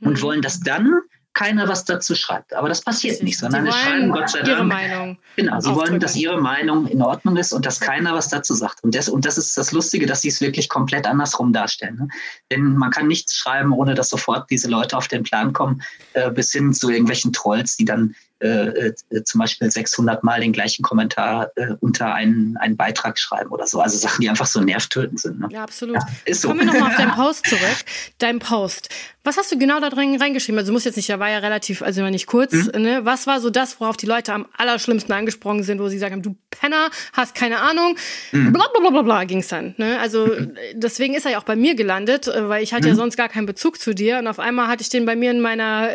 und 0.00 0.18
mhm. 0.18 0.22
wollen, 0.22 0.42
dass 0.42 0.60
dann 0.60 1.00
keiner 1.36 1.68
was 1.68 1.84
dazu 1.84 2.14
schreibt. 2.14 2.54
Aber 2.54 2.68
das 2.68 2.80
passiert 2.80 3.22
nicht, 3.22 3.38
sondern 3.38 3.66
es 3.66 3.74
schreiben 3.74 4.10
Gott 4.10 4.30
sei 4.30 4.38
Dank. 4.38 4.48
Ihre 4.48 4.64
Meinung. 4.64 5.18
Genau, 5.36 5.60
sie 5.60 5.74
wollen, 5.74 6.00
dass 6.00 6.16
ihre 6.16 6.40
Meinung 6.40 6.86
in 6.86 7.02
Ordnung 7.02 7.36
ist 7.36 7.52
und 7.52 7.66
dass 7.66 7.78
keiner 7.78 8.14
was 8.14 8.28
dazu 8.28 8.54
sagt. 8.54 8.82
Und 8.82 8.94
das, 8.94 9.10
und 9.10 9.26
das 9.26 9.36
ist 9.36 9.56
das 9.58 9.70
Lustige, 9.70 10.06
dass 10.06 10.22
sie 10.22 10.28
es 10.28 10.40
wirklich 10.40 10.70
komplett 10.70 11.06
andersrum 11.06 11.52
darstellen. 11.52 11.96
Ne? 11.96 12.08
Denn 12.50 12.76
man 12.76 12.90
kann 12.90 13.06
nichts 13.06 13.36
schreiben, 13.36 13.72
ohne 13.72 13.94
dass 13.94 14.08
sofort 14.08 14.48
diese 14.50 14.68
Leute 14.68 14.96
auf 14.96 15.08
den 15.08 15.24
Plan 15.24 15.52
kommen, 15.52 15.82
äh, 16.14 16.30
bis 16.30 16.52
hin 16.52 16.72
zu 16.72 16.88
irgendwelchen 16.88 17.34
Trolls, 17.34 17.76
die 17.76 17.84
dann 17.84 18.14
äh, 18.38 18.92
äh, 19.10 19.24
zum 19.24 19.38
Beispiel 19.38 19.70
600 19.70 20.22
Mal 20.22 20.40
den 20.40 20.52
gleichen 20.52 20.82
Kommentar 20.82 21.52
äh, 21.56 21.68
unter 21.80 22.12
einen, 22.12 22.58
einen 22.58 22.76
Beitrag 22.76 23.18
schreiben 23.18 23.48
oder 23.48 23.66
so. 23.66 23.80
Also 23.80 23.96
Sachen, 23.96 24.20
die 24.20 24.28
einfach 24.28 24.44
so 24.44 24.60
nervtötend 24.60 25.20
sind. 25.20 25.40
Ne? 25.40 25.48
Ja, 25.50 25.62
absolut. 25.62 25.96
Ja, 25.96 26.06
ist 26.26 26.42
so. 26.42 26.48
Kommen 26.48 26.60
wir 26.60 26.66
nochmal 26.66 26.90
auf 26.90 26.96
deinen 26.96 27.12
Post 27.14 27.46
zurück. 27.46 27.76
Dein 28.18 28.38
Post. 28.38 28.90
Was 29.24 29.38
hast 29.38 29.50
du 29.50 29.58
genau 29.58 29.80
da 29.80 29.88
drin 29.88 30.20
reingeschrieben? 30.20 30.58
Also 30.58 30.68
du 30.68 30.74
musst 30.74 30.84
jetzt 30.84 30.96
nicht, 30.96 31.08
der 31.08 31.18
war 31.18 31.30
ja 31.30 31.38
relativ, 31.38 31.80
also 31.82 32.02
war 32.02 32.10
nicht 32.10 32.26
kurz. 32.26 32.52
Mhm. 32.52 32.82
Ne? 32.82 33.00
Was 33.04 33.26
war 33.26 33.40
so 33.40 33.48
das, 33.48 33.80
worauf 33.80 33.96
die 33.96 34.06
Leute 34.06 34.34
am 34.34 34.46
allerschlimmsten 34.56 35.12
angesprochen 35.14 35.62
sind, 35.62 35.80
wo 35.80 35.88
sie 35.88 35.98
sagen, 35.98 36.22
du 36.22 36.36
Penner, 36.50 36.90
hast 37.14 37.34
keine 37.34 37.60
Ahnung, 37.60 37.96
mhm. 38.32 38.52
bla 38.52 38.66
bla 38.68 38.80
bla 38.80 38.90
bla, 38.90 39.02
bla 39.02 39.24
ging's 39.24 39.48
dann. 39.48 39.74
Ne? 39.78 39.98
Also 39.98 40.26
mhm. 40.26 40.52
deswegen 40.74 41.14
ist 41.14 41.24
er 41.24 41.32
ja 41.32 41.38
auch 41.38 41.44
bei 41.44 41.56
mir 41.56 41.74
gelandet, 41.74 42.28
äh, 42.28 42.48
weil 42.50 42.62
ich 42.62 42.74
hatte 42.74 42.84
mhm. 42.84 42.90
ja 42.90 42.94
sonst 42.96 43.16
gar 43.16 43.30
keinen 43.30 43.46
Bezug 43.46 43.80
zu 43.80 43.94
dir 43.94 44.18
und 44.18 44.26
auf 44.26 44.38
einmal 44.38 44.68
hatte 44.68 44.82
ich 44.82 44.90
den 44.90 45.06
bei 45.06 45.16
mir 45.16 45.30
in 45.30 45.40
meiner 45.40 45.88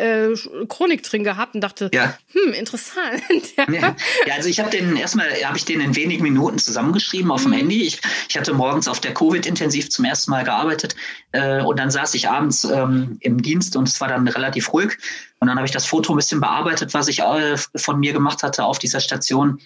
Chronik 0.68 1.02
drin 1.02 1.22
gehabt 1.24 1.54
und 1.54 1.60
dachte, 1.60 1.90
ja 1.94 2.14
Hm, 2.32 2.52
interessant. 2.54 3.22
ja. 3.56 3.94
ja, 4.26 4.34
also 4.34 4.48
ich 4.48 4.58
habe 4.58 4.70
den 4.70 4.96
erstmal, 4.96 5.28
habe 5.44 5.56
ich 5.56 5.64
den 5.64 5.80
in 5.80 5.94
wenigen 5.94 6.22
Minuten 6.22 6.58
zusammengeschrieben 6.58 7.30
auf 7.30 7.42
dem 7.42 7.50
mhm. 7.50 7.56
Handy. 7.56 7.82
Ich, 7.82 8.00
ich 8.28 8.36
hatte 8.36 8.54
morgens 8.54 8.88
auf 8.88 9.00
der 9.00 9.12
Covid-Intensiv 9.12 9.90
zum 9.90 10.04
ersten 10.04 10.30
Mal 10.30 10.44
gearbeitet 10.44 10.96
äh, 11.32 11.62
und 11.62 11.78
dann 11.78 11.90
saß 11.90 12.14
ich 12.14 12.28
abends 12.28 12.64
ähm, 12.64 13.18
im 13.20 13.42
Dienst 13.42 13.76
und 13.76 13.88
es 13.88 14.00
war 14.00 14.08
dann 14.08 14.26
relativ 14.26 14.72
ruhig. 14.72 14.96
Und 15.40 15.48
dann 15.48 15.56
habe 15.56 15.66
ich 15.66 15.72
das 15.72 15.86
Foto 15.86 16.12
ein 16.14 16.16
bisschen 16.16 16.40
bearbeitet, 16.40 16.94
was 16.94 17.08
ich 17.08 17.20
äh, 17.20 17.56
von 17.76 18.00
mir 18.00 18.12
gemacht 18.12 18.42
hatte 18.42 18.64
auf 18.64 18.78
dieser 18.78 19.00
Station. 19.00 19.60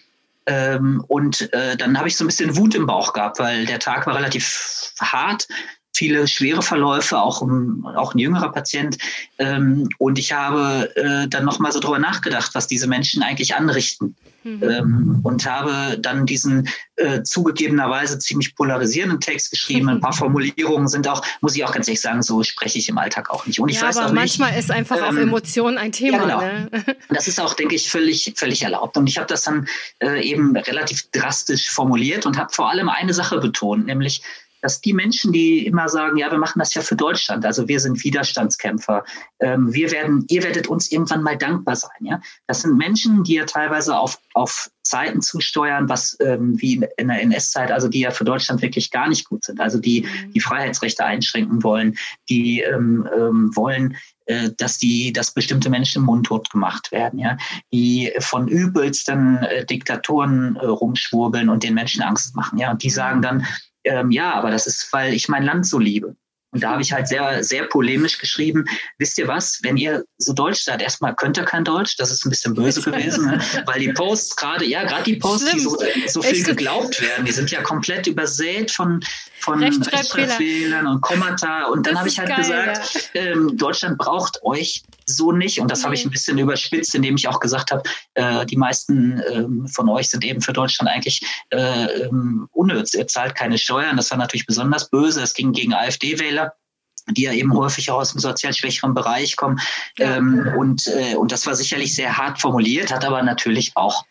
Ähm, 0.47 1.05
und 1.09 1.53
äh, 1.53 1.77
dann 1.77 1.99
habe 1.99 2.09
ich 2.09 2.17
so 2.17 2.25
ein 2.25 2.29
bisschen 2.29 2.57
Wut 2.57 2.75
im 2.75 2.87
Bauch 2.87 3.13
gehabt, 3.13 3.39
weil 3.39 3.67
der 3.67 3.79
Tag 3.79 4.07
war 4.07 4.15
relativ 4.17 4.93
hart 5.01 5.47
viele 5.97 6.29
schwere 6.29 6.63
Verläufe, 6.63 7.19
auch, 7.19 7.43
auch 7.43 8.15
ein 8.15 8.19
jüngerer 8.19 8.53
Patient. 8.53 8.99
Ähm, 9.39 9.89
und 9.99 10.19
ich 10.19 10.33
habe 10.33 10.95
äh, 10.97 11.29
dann 11.29 11.45
nochmal 11.45 11.73
so 11.73 11.81
drüber 11.81 11.99
nachgedacht, 11.99 12.55
was 12.55 12.67
diese 12.67 12.87
Menschen 12.87 13.23
eigentlich 13.23 13.55
anrichten. 13.55 14.15
Mhm. 14.47 14.63
Ähm, 14.63 15.21
und 15.25 15.45
habe 15.45 15.99
dann 15.99 16.25
diesen 16.25 16.69
äh, 16.95 17.25
zugegebenerweise 17.25 18.21
ziemlich 18.21 18.55
polarisierenden 18.55 19.21
Text 19.21 19.51
geschrieben. 19.51 19.89
Ein 19.89 20.01
paar 20.01 20.13
Formulierungen 20.13 20.87
sind 20.87 21.09
auch, 21.09 21.23
muss 21.41 21.57
ich 21.57 21.65
auch 21.65 21.73
ganz 21.73 21.89
ehrlich 21.89 22.01
sagen, 22.01 22.23
so 22.23 22.45
spreche 22.45 22.79
ich 22.79 22.89
im 22.89 22.97
Alltag 22.97 23.29
auch 23.31 23.45
nicht. 23.47 23.59
Und 23.59 23.71
ich 23.71 23.81
ja, 23.81 23.89
weiß 23.89 23.97
aber 23.97 24.07
auch 24.07 24.13
manchmal 24.13 24.51
nicht, 24.51 24.61
ist 24.61 24.71
einfach 24.71 24.99
ähm, 24.99 25.05
auch 25.05 25.21
Emotion 25.21 25.79
ein 25.79 25.91
Thema. 25.91 26.29
Ja, 26.29 26.39
genau. 26.39 26.41
ne? 26.41 26.97
Das 27.09 27.27
ist 27.27 27.41
auch, 27.41 27.55
denke 27.55 27.75
ich, 27.75 27.91
völlig, 27.91 28.35
völlig 28.37 28.63
erlaubt. 28.63 28.97
Und 28.97 29.09
ich 29.09 29.19
habe 29.19 29.27
das 29.27 29.43
dann 29.43 29.67
äh, 30.01 30.23
eben 30.23 30.57
relativ 30.57 31.11
drastisch 31.11 31.69
formuliert 31.69 32.25
und 32.25 32.39
habe 32.39 32.53
vor 32.53 32.71
allem 32.71 32.89
eine 32.89 33.15
Sache 33.15 33.39
betont, 33.39 33.87
nämlich 33.87 34.23
dass 34.67 34.81
die 34.81 34.95
Menschen, 34.95 35.33
die 35.33 35.65
immer 35.65 35.89
sagen, 35.89 36.17
ja, 36.17 36.29
wir 36.29 36.39
machen 36.39 36.59
das 36.59 36.75
ja 36.75 36.83
für 36.83 36.97
Deutschland, 36.97 37.47
also 37.47 37.69
wir 37.69 37.79
sind 37.79 38.03
Widerstandskämpfer, 38.03 39.05
ähm, 39.39 39.73
wir 39.73 39.93
werden, 39.93 40.25
ihr 40.29 40.43
werdet 40.43 40.67
uns 40.67 40.91
irgendwann 40.91 41.23
mal 41.23 41.39
dankbar 41.39 41.77
sein, 41.77 42.01
ja. 42.01 42.21
Das 42.49 42.63
sind 42.63 42.77
Menschen, 42.77 43.23
die 43.23 43.35
ja 43.35 43.45
teilweise 43.45 43.97
auf, 43.97 44.19
auf 44.35 44.69
Zeiten 44.83 45.21
zusteuern, 45.21 45.89
was 45.89 46.17
ähm, 46.19 46.61
wie 46.61 46.85
in 46.97 47.07
der 47.07 47.23
NS-Zeit, 47.23 47.71
also 47.71 47.87
die 47.87 48.01
ja 48.01 48.11
für 48.11 48.25
Deutschland 48.25 48.61
wirklich 48.61 48.91
gar 48.91 49.09
nicht 49.09 49.29
gut 49.29 49.45
sind, 49.45 49.61
also 49.61 49.79
die 49.79 50.03
mhm. 50.03 50.33
die 50.33 50.41
Freiheitsrechte 50.41 51.05
einschränken 51.05 51.63
wollen, 51.63 51.97
die 52.29 52.63
ähm, 52.63 53.09
ähm, 53.17 53.55
wollen 53.55 53.97
äh, 54.27 54.51
dass 54.57 54.79
die, 54.79 55.13
dass 55.13 55.33
bestimmte 55.33 55.71
Menschen 55.71 56.03
mundtot 56.03 56.51
gemacht 56.51 56.91
werden, 56.91 57.21
ja, 57.21 57.37
die 57.73 58.13
von 58.19 58.49
übelsten 58.49 59.39
äh, 59.45 59.65
Diktatoren 59.65 60.57
äh, 60.57 60.67
rumschwurbeln 60.67 61.49
und 61.49 61.63
den 61.63 61.75
Menschen 61.75 62.03
Angst 62.03 62.35
machen, 62.35 62.59
ja, 62.59 62.73
und 62.73 62.83
die 62.83 62.89
mhm. 62.89 62.93
sagen 62.93 63.23
dann, 63.23 63.47
ähm, 63.87 64.11
ja, 64.11 64.35
aber 64.35 64.51
das 64.51 64.67
ist, 64.67 64.93
weil 64.93 65.15
ich 65.15 65.29
mein 65.29 65.43
Land 65.43 65.67
so 65.67 65.79
liebe. 65.79 66.17
Und 66.57 66.63
da 66.63 66.71
habe 66.71 66.81
ich 66.81 66.91
halt 66.91 67.07
sehr, 67.07 67.45
sehr 67.45 67.65
polemisch 67.65 68.17
geschrieben, 68.17 68.65
wisst 68.97 69.19
ihr 69.19 69.29
was, 69.29 69.61
wenn 69.63 69.77
ihr 69.77 70.07
so 70.17 70.33
Deutsch 70.33 70.65
seid, 70.65 70.81
erstmal 70.81 71.15
könnt 71.15 71.37
ihr 71.37 71.45
kein 71.45 71.65
Deutsch, 71.65 71.97
das 71.99 72.11
ist 72.11 72.25
ein 72.25 72.31
bisschen 72.31 72.55
böse 72.55 72.81
gewesen, 72.81 73.27
ne? 73.27 73.41
weil 73.67 73.79
die 73.79 73.93
Posts 73.93 74.37
gerade, 74.37 74.65
ja, 74.65 74.85
gerade 74.85 75.05
die 75.05 75.17
Posts, 75.17 75.51
Schlimm. 75.51 75.59
die 75.59 75.63
so, 75.63 75.79
so 76.07 76.23
viel 76.23 76.39
Echt? 76.39 76.47
geglaubt 76.47 77.03
werden, 77.03 77.27
die 77.27 77.33
sind 77.33 77.51
ja 77.51 77.61
komplett 77.61 78.07
übersät 78.07 78.71
von, 78.71 79.05
von 79.39 79.63
Rechtschreibfehlern 79.63 80.87
und 80.87 81.03
Kommata. 81.03 81.67
Und 81.67 81.87
dann 81.87 81.99
habe 81.99 82.09
ich 82.09 82.19
halt 82.19 82.31
geil, 82.31 82.39
gesagt, 82.39 83.11
ja. 83.13 83.21
ähm, 83.21 83.57
Deutschland 83.59 83.99
braucht 83.99 84.43
euch 84.43 84.83
so 85.07 85.33
nicht. 85.33 85.61
Und 85.61 85.71
das 85.71 85.85
habe 85.85 85.95
ich 85.95 86.05
ein 86.05 86.11
bisschen 86.11 86.39
überspitzt, 86.39 86.95
indem 86.95 87.17
ich 87.17 87.29
auch 87.29 87.39
gesagt 87.39 87.71
habe, 87.71 87.83
äh, 88.15 88.45
die 88.47 88.57
meisten 88.57 89.23
ähm, 89.31 89.69
von 89.69 89.89
euch 89.89 90.11
sind 90.11 90.25
eben 90.25 90.41
für 90.41 90.53
Deutschland 90.53 90.91
eigentlich 90.91 91.21
äh, 91.51 91.85
ähm, 91.85 92.49
unnütz. 92.53 92.95
Ihr 92.95 93.07
zahlt 93.07 93.35
keine 93.35 93.59
Steuern. 93.59 93.97
Das 93.97 94.11
war 94.11 94.19
natürlich 94.19 94.47
besonders 94.47 94.91
böse. 94.91 95.23
Es 95.23 95.35
ging 95.35 95.53
gegen 95.53 95.75
AfD-Wähler 95.75 96.46
die 97.11 97.23
ja 97.23 97.33
eben 97.33 97.55
häufig 97.55 97.91
auch 97.91 97.99
aus 97.99 98.13
dem 98.13 98.21
sozial 98.21 98.53
schwächeren 98.53 98.95
Bereich 98.95 99.37
kommen. 99.37 99.61
Ähm, 99.99 100.53
und, 100.57 100.87
äh, 100.89 101.15
und 101.15 101.33
das 101.33 101.47
war 101.47 101.55
sicherlich 101.55 101.95
sehr 101.95 102.17
hart 102.17 102.41
formuliert, 102.41 102.93
hat 102.93 103.05
aber 103.05 103.23
natürlich 103.23 103.73
auch 103.77 104.05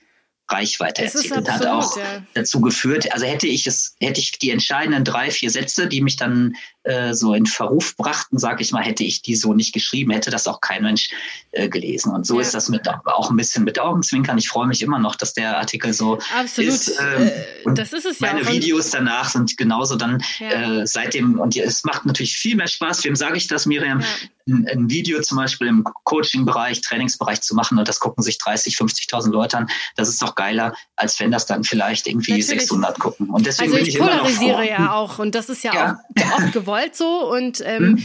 Reichweite 0.50 1.04
es 1.04 1.16
erzielt. 1.16 1.50
Absolut, 1.50 1.50
hat 1.50 1.68
auch 1.68 1.98
ja. 1.98 2.24
dazu 2.34 2.62
geführt, 2.62 3.12
also 3.12 3.26
hätte 3.26 3.48
ich 3.48 3.66
es, 3.66 3.96
hätte 4.00 4.20
ich 4.20 4.38
die 4.38 4.52
entscheidenden 4.52 5.04
drei, 5.04 5.32
vier 5.32 5.50
Sätze, 5.50 5.88
die 5.88 6.02
mich 6.02 6.18
dann 6.18 6.56
äh, 6.86 7.14
so 7.14 7.34
in 7.34 7.46
Verruf 7.46 7.96
brachten, 7.98 8.38
sage 8.38 8.62
ich 8.62 8.72
mal, 8.72 8.84
hätte 8.84 9.04
ich 9.04 9.22
die 9.22 9.36
so 9.36 9.54
nicht 9.54 9.74
geschrieben, 9.74 10.12
hätte 10.12 10.30
das 10.30 10.48
auch 10.48 10.62
kein 10.62 10.84
Mensch 10.84 11.10
äh, 11.52 11.68
gelesen. 11.68 12.14
Und 12.14 12.26
so 12.26 12.36
ja. 12.36 12.42
ist 12.42 12.54
das 12.54 12.70
mit 12.70 12.88
auch 12.88 13.30
ein 13.30 13.38
bisschen 13.38 13.64
mit 13.64 13.80
Augenzwinkern. 13.80 14.38
Ich 14.38 14.50
freue 14.50 14.68
mich 14.68 14.82
immer 14.82 15.00
noch, 15.00 15.16
dass 15.16 15.34
der 15.34 15.58
Artikel 15.58 15.94
so 15.94 16.20
Absolut. 16.38 16.74
ist. 16.74 17.00
Ähm, 17.00 17.28
äh, 17.28 17.74
das 17.74 17.94
ist 17.94 18.06
es 18.06 18.20
meine 18.20 18.40
ja. 18.40 18.46
Meine 18.46 18.56
Videos 18.58 18.92
danach 18.92 19.30
sind 19.30 19.58
genauso 19.58 19.96
dann 19.96 20.24
ja. 20.40 20.82
äh, 20.82 20.88
seitdem 20.88 21.40
und 21.40 21.56
es 21.56 21.84
macht 21.84 22.06
natürlich 22.06 22.36
viel 22.36 22.56
mehr 22.56 22.68
Spaß. 22.68 23.04
Wem 23.04 23.16
sage 23.16 23.38
ich 23.38 23.48
das, 23.48 23.66
Miriam? 23.66 24.04
Ein, 24.48 24.68
ein, 24.72 24.90
Video 24.92 25.20
zum 25.24 25.38
Beispiel 25.38 25.68
im 25.68 25.84
Coaching-Bereich, 26.04 26.82
Trainingsbereich 26.82 27.42
zu 27.42 27.56
machen 27.56 27.80
und 27.80 27.88
das 27.88 28.00
gucken 28.00 28.24
sich 28.24 28.38
30, 28.38 28.76
50.000 28.76 29.32
Leute 29.32 29.58
an. 29.58 29.70
Das 29.96 30.08
ist 30.08 30.22
doch 30.22 30.36
geiler, 30.36 30.76
als 30.96 31.20
wenn 31.20 31.32
das 31.32 31.48
dann 31.48 31.64
vielleicht 31.64 32.06
irgendwie 32.06 32.34
Natürlich. 32.34 32.62
600 32.62 33.00
gucken. 33.00 33.32
Und 33.32 33.48
deswegen 33.48 33.74
also 33.74 33.84
ich, 33.84 33.96
ich 33.96 34.00
polarisiere 34.00 34.70
ja 34.70 34.94
auch 34.94 35.18
und 35.18 35.34
das 35.34 35.50
ist 35.50 35.64
ja, 35.64 35.74
ja. 35.74 36.00
auch 36.20 36.44
oft 36.44 36.54
gewollt 36.76 36.96
so 36.96 37.32
und 37.32 37.64
ähm, 37.66 37.98
hm. 37.98 38.04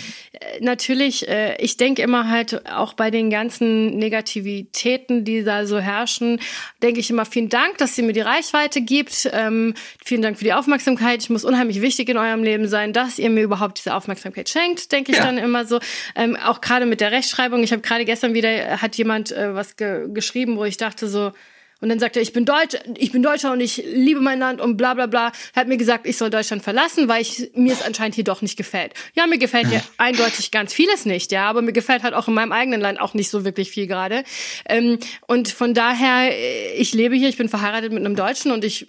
natürlich, 0.61 1.29
äh, 1.29 1.57
ich 1.63 1.77
denke 1.77 2.03
immer 2.03 2.29
halt 2.29 2.67
auch 2.71 2.95
bei 2.95 3.11
den 3.11 3.31
ganzen 3.31 3.99
Negativitäten, 3.99 5.25
die 5.25 5.45
da 5.45 5.67
so 5.67 5.79
herrschen, 5.79 6.41
denke 6.83 7.01
ich 7.01 7.11
immer 7.11 7.25
vielen 7.25 7.49
Dank, 7.49 7.79
dass 7.79 7.97
ihr 7.99 8.05
mir 8.05 8.13
die 8.13 8.21
Reichweite 8.21 8.81
gibt. 8.81 9.29
Ähm, 9.33 9.75
vielen 10.05 10.23
Dank 10.23 10.39
für 10.39 10.45
die 10.45 10.53
Aufmerksamkeit. 10.53 11.23
Ich 11.23 11.31
muss 11.31 11.45
unheimlich 11.45 11.81
wichtig 11.81 12.09
in 12.09 12.17
eurem 12.17 12.43
Leben 12.43 12.69
sein, 12.69 12.93
dass 12.93 13.19
ihr 13.19 13.31
mir 13.31 13.43
überhaupt 13.43 13.79
diese 13.79 13.95
Aufmerksamkeit 13.95 14.49
schenkt, 14.49 14.93
denke 14.93 15.13
ich 15.13 15.19
ja. 15.19 15.25
dann 15.25 15.39
immer 15.39 15.65
so. 15.65 15.81
Ähm, 16.15 16.37
auch 16.37 16.61
gerade 16.61 16.87
mit 16.87 17.01
der 17.01 17.13
Rechtschreibung. 17.13 17.63
Ich 17.63 17.73
habe 17.73 17.83
gerade 17.83 18.05
gestern 18.05 18.35
wieder 18.35 18.81
hat 18.81 18.97
jemand 18.97 19.33
äh, 19.33 19.55
was 19.55 19.77
ge 19.77 20.09
geschrieben, 20.13 20.57
wo 20.57 20.65
ich 20.65 20.77
dachte 20.77 21.09
so 21.09 21.33
und 21.81 21.89
dann 21.89 21.99
sagt 21.99 22.17
er, 22.17 22.23
ich 22.23 22.33
bin 22.33 22.45
Deutsch, 22.45 22.77
ich 22.97 23.13
bin 23.13 23.23
Deutscher 23.23 23.53
und 23.53 23.61
ich 23.61 23.83
liebe 23.87 24.21
mein 24.21 24.39
Land 24.39 24.61
und 24.61 24.77
bla 24.77 24.95
bla 24.95 25.07
bla. 25.07 25.33
Er 25.55 25.61
hat 25.61 25.69
mir 25.69 25.77
gesagt, 25.77 26.07
ich 26.07 26.17
soll 26.17 26.31
Deutschland 26.31 26.63
verlassen, 26.63 27.09
weil 27.09 27.23
ich, 27.23 27.51
mir 27.55 27.73
es 27.73 27.83
anscheinend 27.83 28.15
hier 28.15 28.25
doch 28.25 28.43
nicht 28.43 28.57
gefällt. 28.57 28.93
Ja, 29.15 29.27
mir 29.27 29.39
gefällt 29.39 29.69
hier 29.69 29.83
eindeutig 29.97 30.51
ganz 30.51 30.75
vieles 30.75 31.07
nicht, 31.07 31.33
ja, 31.33 31.49
aber 31.49 31.63
mir 31.63 31.73
gefällt 31.73 32.03
halt 32.03 32.15
auch 32.15 32.29
in 32.29 32.35
meinem 32.35 32.53
eigenen 32.53 32.81
Land 32.81 33.01
auch 33.01 33.15
nicht 33.15 33.31
so 33.31 33.45
wirklich 33.45 33.71
viel 33.71 33.87
gerade. 33.87 34.25
Ähm, 34.69 34.99
und 35.27 35.49
von 35.49 35.75
daher, 35.75 36.33
äh, 36.33 36.75
ich 36.75 36.93
lebe 36.93 37.17
hier, 37.17 37.29
ich 37.29 37.37
bin 37.37 37.49
verheiratet 37.49 37.93
mit 37.93 38.05
einem 38.05 38.17
Deutschen 38.17 38.53
und 38.53 38.65
ich 38.65 38.89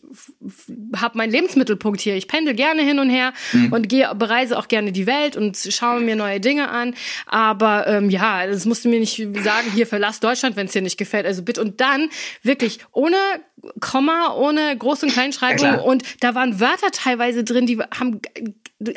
habe 0.98 1.18
meinen 1.18 1.32
Lebensmittelpunkt 1.32 2.02
hier. 2.02 2.16
Ich 2.16 2.28
pendel 2.28 2.54
gerne 2.54 2.82
hin 2.82 3.00
und 3.00 3.10
her 3.10 3.34
mhm. 3.54 3.72
und 3.72 3.90
gehe, 3.90 4.14
bereise 4.16 4.58
auch 4.58 4.68
gerne 4.68 4.92
die 4.92 5.08
Welt 5.08 5.38
und 5.38 5.58
schaue 5.58 6.02
mir 6.02 6.16
neue 6.16 6.40
Dinge 6.40 6.70
an. 6.70 6.94
Aber 7.26 7.88
ähm, 7.88 8.10
ja, 8.10 8.46
das 8.48 8.66
musst 8.66 8.84
du 8.84 8.90
mir 8.90 9.00
nicht 9.00 9.16
sagen, 9.44 9.72
hier 9.74 9.88
verlass 9.88 10.20
Deutschland, 10.20 10.56
wenn 10.56 10.68
es 10.68 10.74
dir 10.74 10.82
nicht 10.82 10.98
gefällt. 10.98 11.26
Also 11.26 11.44
bitte 11.44 11.62
und 11.62 11.80
dann 11.80 12.10
wirklich 12.44 12.81
ohne 12.92 13.18
Komma, 13.80 14.34
ohne 14.34 14.74
Groß- 14.74 15.04
und 15.04 15.12
Kleinschreibung. 15.12 15.66
Ja, 15.66 15.82
und 15.82 16.04
da 16.20 16.34
waren 16.36 16.60
Wörter 16.60 16.92
teilweise 16.92 17.44
drin, 17.44 17.68
die 17.68 17.80
haben 17.80 18.22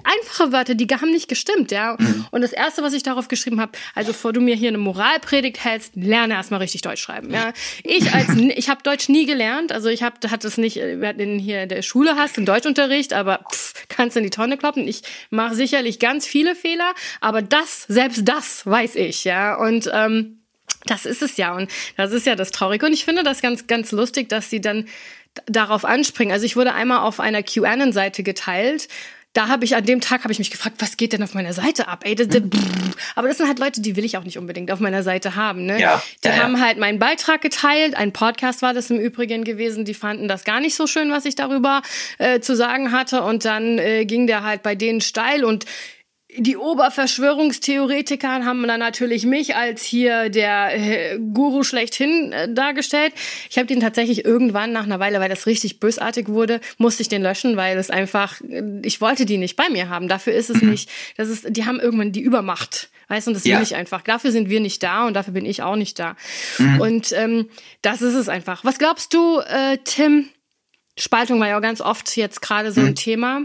einfache 0.05 0.53
Wörter, 0.53 0.75
die 0.75 0.87
haben 0.87 1.11
nicht 1.11 1.29
gestimmt, 1.29 1.71
ja. 1.71 1.97
Mhm. 1.99 2.27
Und 2.31 2.41
das 2.41 2.53
erste, 2.53 2.83
was 2.83 2.95
ich 2.95 3.03
darauf 3.03 3.29
geschrieben 3.29 3.61
habe, 3.61 3.73
also 3.95 4.13
bevor 4.13 4.33
du 4.33 4.41
mir 4.41 4.57
hier 4.57 4.69
eine 4.69 4.79
Moralpredigt 4.79 5.63
hältst, 5.63 5.97
lerne 5.97 6.35
erstmal 6.35 6.61
richtig 6.61 6.81
Deutsch 6.83 7.03
schreiben, 7.03 7.31
ja. 7.31 7.53
Ich 7.83 8.13
als 8.13 8.29
ich 8.37 8.69
habe 8.69 8.83
Deutsch 8.83 9.09
nie 9.09 9.27
gelernt, 9.27 9.73
also 9.73 9.89
ich 9.89 10.03
habe 10.03 10.17
hat 10.31 10.45
es 10.45 10.57
nicht, 10.57 10.77
wir 10.77 11.07
hatten 11.07 11.39
hier 11.39 11.65
in 11.65 11.69
der 11.69 11.83
Schule 11.83 12.17
hast 12.17 12.37
einen 12.39 12.47
Deutschunterricht, 12.47 13.13
aber 13.13 13.45
pff, 13.53 13.75
kannst 13.89 14.17
in 14.17 14.23
die 14.23 14.31
Tonne 14.31 14.57
kloppen. 14.57 14.89
Ich 14.89 15.03
mache 15.31 15.55
sicherlich 15.55 15.99
ganz 15.99 16.27
viele 16.27 16.55
Fehler, 16.55 16.95
aber 17.21 17.43
das, 17.43 17.83
selbst 17.83 18.27
das 18.27 18.65
weiß 18.67 18.97
ich, 18.97 19.25
ja. 19.25 19.57
Und 19.57 19.91
ähm, 19.93 20.44
das 20.87 21.07
ist 21.07 21.23
es 21.23 21.37
ja 21.37 21.55
und 21.55 21.71
das 21.97 22.13
ist 22.13 22.27
ja 22.27 22.35
das 22.35 22.51
Traurige 22.51 22.87
und 22.87 22.93
ich 22.93 23.05
finde 23.05 23.23
das 23.23 23.43
ganz 23.43 23.67
ganz 23.67 23.93
lustig, 23.93 24.29
dass 24.29 24.51
sie 24.51 24.61
dann 24.61 24.87
darauf 25.47 25.85
anspringen. 25.85 26.33
Also 26.33 26.47
ich 26.47 26.57
wurde 26.57 26.75
einmal 26.75 27.01
auf 27.01 27.21
einer 27.21 27.43
QAnon-Seite 27.43 28.23
geteilt. 28.23 28.89
Da 29.33 29.49
habe 29.49 29.65
ich 29.65 29.75
an 29.75 29.85
dem 29.85 30.01
Tag 30.01 30.23
habe 30.23 30.33
ich 30.33 30.39
mich 30.39 30.53
gefragt, 30.53 30.77
was 30.79 30.97
geht 30.97 31.13
denn 31.13 31.23
auf 31.25 31.35
meiner 31.35 31.53
Seite 31.53 31.89
ab? 31.89 32.05
Ey, 32.05 32.15
das, 32.15 32.29
das, 32.29 32.43
aber 33.17 33.27
das 33.27 33.39
sind 33.39 33.49
halt 33.49 33.59
Leute, 33.59 33.81
die 33.81 33.97
will 33.97 34.05
ich 34.05 34.17
auch 34.17 34.23
nicht 34.23 34.39
unbedingt 34.39 34.71
auf 34.71 34.79
meiner 34.79 35.03
Seite 35.03 35.35
haben. 35.35 35.67
Ne? 35.67 35.81
Ja, 35.81 36.01
die 36.23 36.29
ja, 36.29 36.37
haben 36.37 36.65
halt 36.65 36.79
meinen 36.79 37.01
Beitrag 37.01 37.43
geteilt. 37.43 37.97
Ein 37.97 38.13
Podcast 38.13 38.63
war 38.63 38.75
das 38.75 38.91
im 38.91 39.01
Übrigen 39.01 39.43
gewesen. 39.43 39.85
Die 39.85 39.95
fanden 39.95 40.29
das 40.29 40.45
gar 40.45 40.61
nicht 40.61 40.77
so 40.77 40.87
schön, 40.87 41.11
was 41.11 41.25
ich 41.25 41.35
darüber 41.35 41.83
äh, 42.19 42.39
zu 42.39 42.55
sagen 42.55 42.93
hatte. 42.93 43.23
Und 43.23 43.45
dann 43.45 43.79
äh, 43.79 44.05
ging 44.05 44.29
der 44.29 44.45
halt 44.45 44.63
bei 44.63 44.77
denen 44.77 45.01
steil 45.01 45.45
und 45.45 45.65
die 46.37 46.57
Oberverschwörungstheoretiker 46.57 48.45
haben 48.45 48.67
dann 48.67 48.81
natürlich 48.81 49.25
mich 49.25 49.57
als 49.57 49.85
hier 49.85 50.29
der 50.31 50.75
äh, 50.75 51.19
Guru 51.19 51.63
schlechthin 51.63 52.33
äh, 52.33 52.53
dargestellt. 52.53 53.13
Ich 53.51 53.57
habe 53.57 53.67
den 53.67 53.81
tatsächlich 53.81 54.25
irgendwann 54.25 54.73
nach 54.73 54.85
einer 54.85 55.01
Weile, 55.01 55.21
weil 55.21 55.29
das 55.29 55.47
richtig 55.47 55.81
bösartig 55.81 56.29
wurde, 56.29 56.61
musste 56.79 57.03
ich 57.03 57.09
den 57.09 57.23
löschen, 57.23 57.57
weil 57.57 57.79
es 57.79 57.91
einfach, 57.91 58.41
äh, 58.41 58.63
ich 58.83 59.01
wollte 59.01 59.27
die 59.27 59.39
nicht 59.39 59.57
bei 59.57 59.69
mir 59.69 59.89
haben. 59.89 60.09
Dafür 60.09 60.33
ist 60.33 60.51
es 60.51 60.63
mhm. 60.63 60.71
nicht, 60.71 60.91
das 61.17 61.29
ist, 61.29 61.47
die 61.49 61.67
haben 61.67 61.81
irgendwann 61.81 62.13
die 62.13 62.23
Übermacht. 62.23 62.91
Weißt 63.09 63.27
du, 63.27 63.31
und 63.31 63.35
das 63.35 63.45
ja. 63.45 63.57
will 63.57 63.63
ich 63.63 63.75
einfach. 63.75 64.03
Dafür 64.03 64.33
sind 64.33 64.49
wir 64.49 64.61
nicht 64.61 64.83
da 64.83 65.07
und 65.07 65.15
dafür 65.15 65.35
bin 65.35 65.45
ich 65.45 65.63
auch 65.63 65.77
nicht 65.77 65.99
da. 65.99 66.17
Mhm. 66.59 66.81
Und 66.81 67.13
ähm, 67.13 67.49
das 67.83 68.03
ist 68.03 68.15
es 68.15 68.29
einfach. 68.29 68.65
Was 68.65 68.79
glaubst 68.79 69.15
du, 69.15 69.41
äh, 69.41 69.79
Tim? 69.85 70.29
Spaltung 70.99 71.41
war 71.41 71.49
ja 71.49 71.59
auch 71.59 71.63
ganz 71.63 71.81
oft 71.81 72.17
jetzt 72.17 72.41
gerade 72.41 72.73
so 72.73 72.81
ein 72.81 72.89
mhm. 72.89 72.95
Thema. 72.95 73.43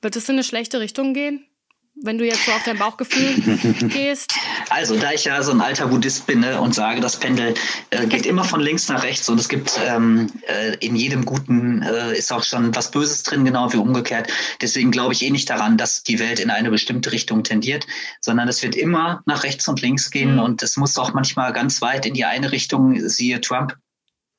Wird 0.00 0.16
es 0.16 0.28
in 0.28 0.34
eine 0.34 0.44
schlechte 0.44 0.80
Richtung 0.80 1.14
gehen? 1.14 1.46
Wenn 1.94 2.18
du 2.18 2.24
jetzt 2.24 2.44
so 2.44 2.52
auf 2.52 2.62
dein 2.64 2.78
Bauchgefühl 2.78 3.88
gehst? 3.88 4.34
Also, 4.70 4.96
da 4.98 5.12
ich 5.12 5.24
ja 5.24 5.42
so 5.42 5.52
ein 5.52 5.60
alter 5.60 5.86
Buddhist 5.86 6.26
bin 6.26 6.40
ne, 6.40 6.60
und 6.60 6.74
sage, 6.74 7.00
das 7.00 7.18
Pendel 7.18 7.54
äh, 7.90 8.06
geht 8.06 8.26
immer 8.26 8.44
von 8.44 8.60
links 8.60 8.88
nach 8.88 9.02
rechts 9.02 9.28
und 9.28 9.38
es 9.38 9.48
gibt 9.48 9.78
ähm, 9.86 10.30
äh, 10.46 10.74
in 10.76 10.96
jedem 10.96 11.24
Guten 11.24 11.82
äh, 11.82 12.16
ist 12.16 12.32
auch 12.32 12.42
schon 12.42 12.74
was 12.74 12.90
Böses 12.90 13.22
drin, 13.22 13.44
genau 13.44 13.72
wie 13.72 13.76
umgekehrt. 13.76 14.32
Deswegen 14.60 14.90
glaube 14.90 15.12
ich 15.12 15.22
eh 15.22 15.30
nicht 15.30 15.48
daran, 15.50 15.76
dass 15.76 16.02
die 16.02 16.18
Welt 16.18 16.40
in 16.40 16.50
eine 16.50 16.70
bestimmte 16.70 17.12
Richtung 17.12 17.44
tendiert, 17.44 17.86
sondern 18.20 18.48
es 18.48 18.62
wird 18.62 18.74
immer 18.74 19.22
nach 19.26 19.44
rechts 19.44 19.68
und 19.68 19.80
links 19.82 20.10
gehen 20.10 20.34
mhm. 20.34 20.40
und 20.40 20.62
es 20.62 20.76
muss 20.76 20.96
auch 20.98 21.12
manchmal 21.12 21.52
ganz 21.52 21.82
weit 21.82 22.06
in 22.06 22.14
die 22.14 22.24
eine 22.24 22.52
Richtung, 22.52 23.08
siehe 23.08 23.40
Trump, 23.40 23.76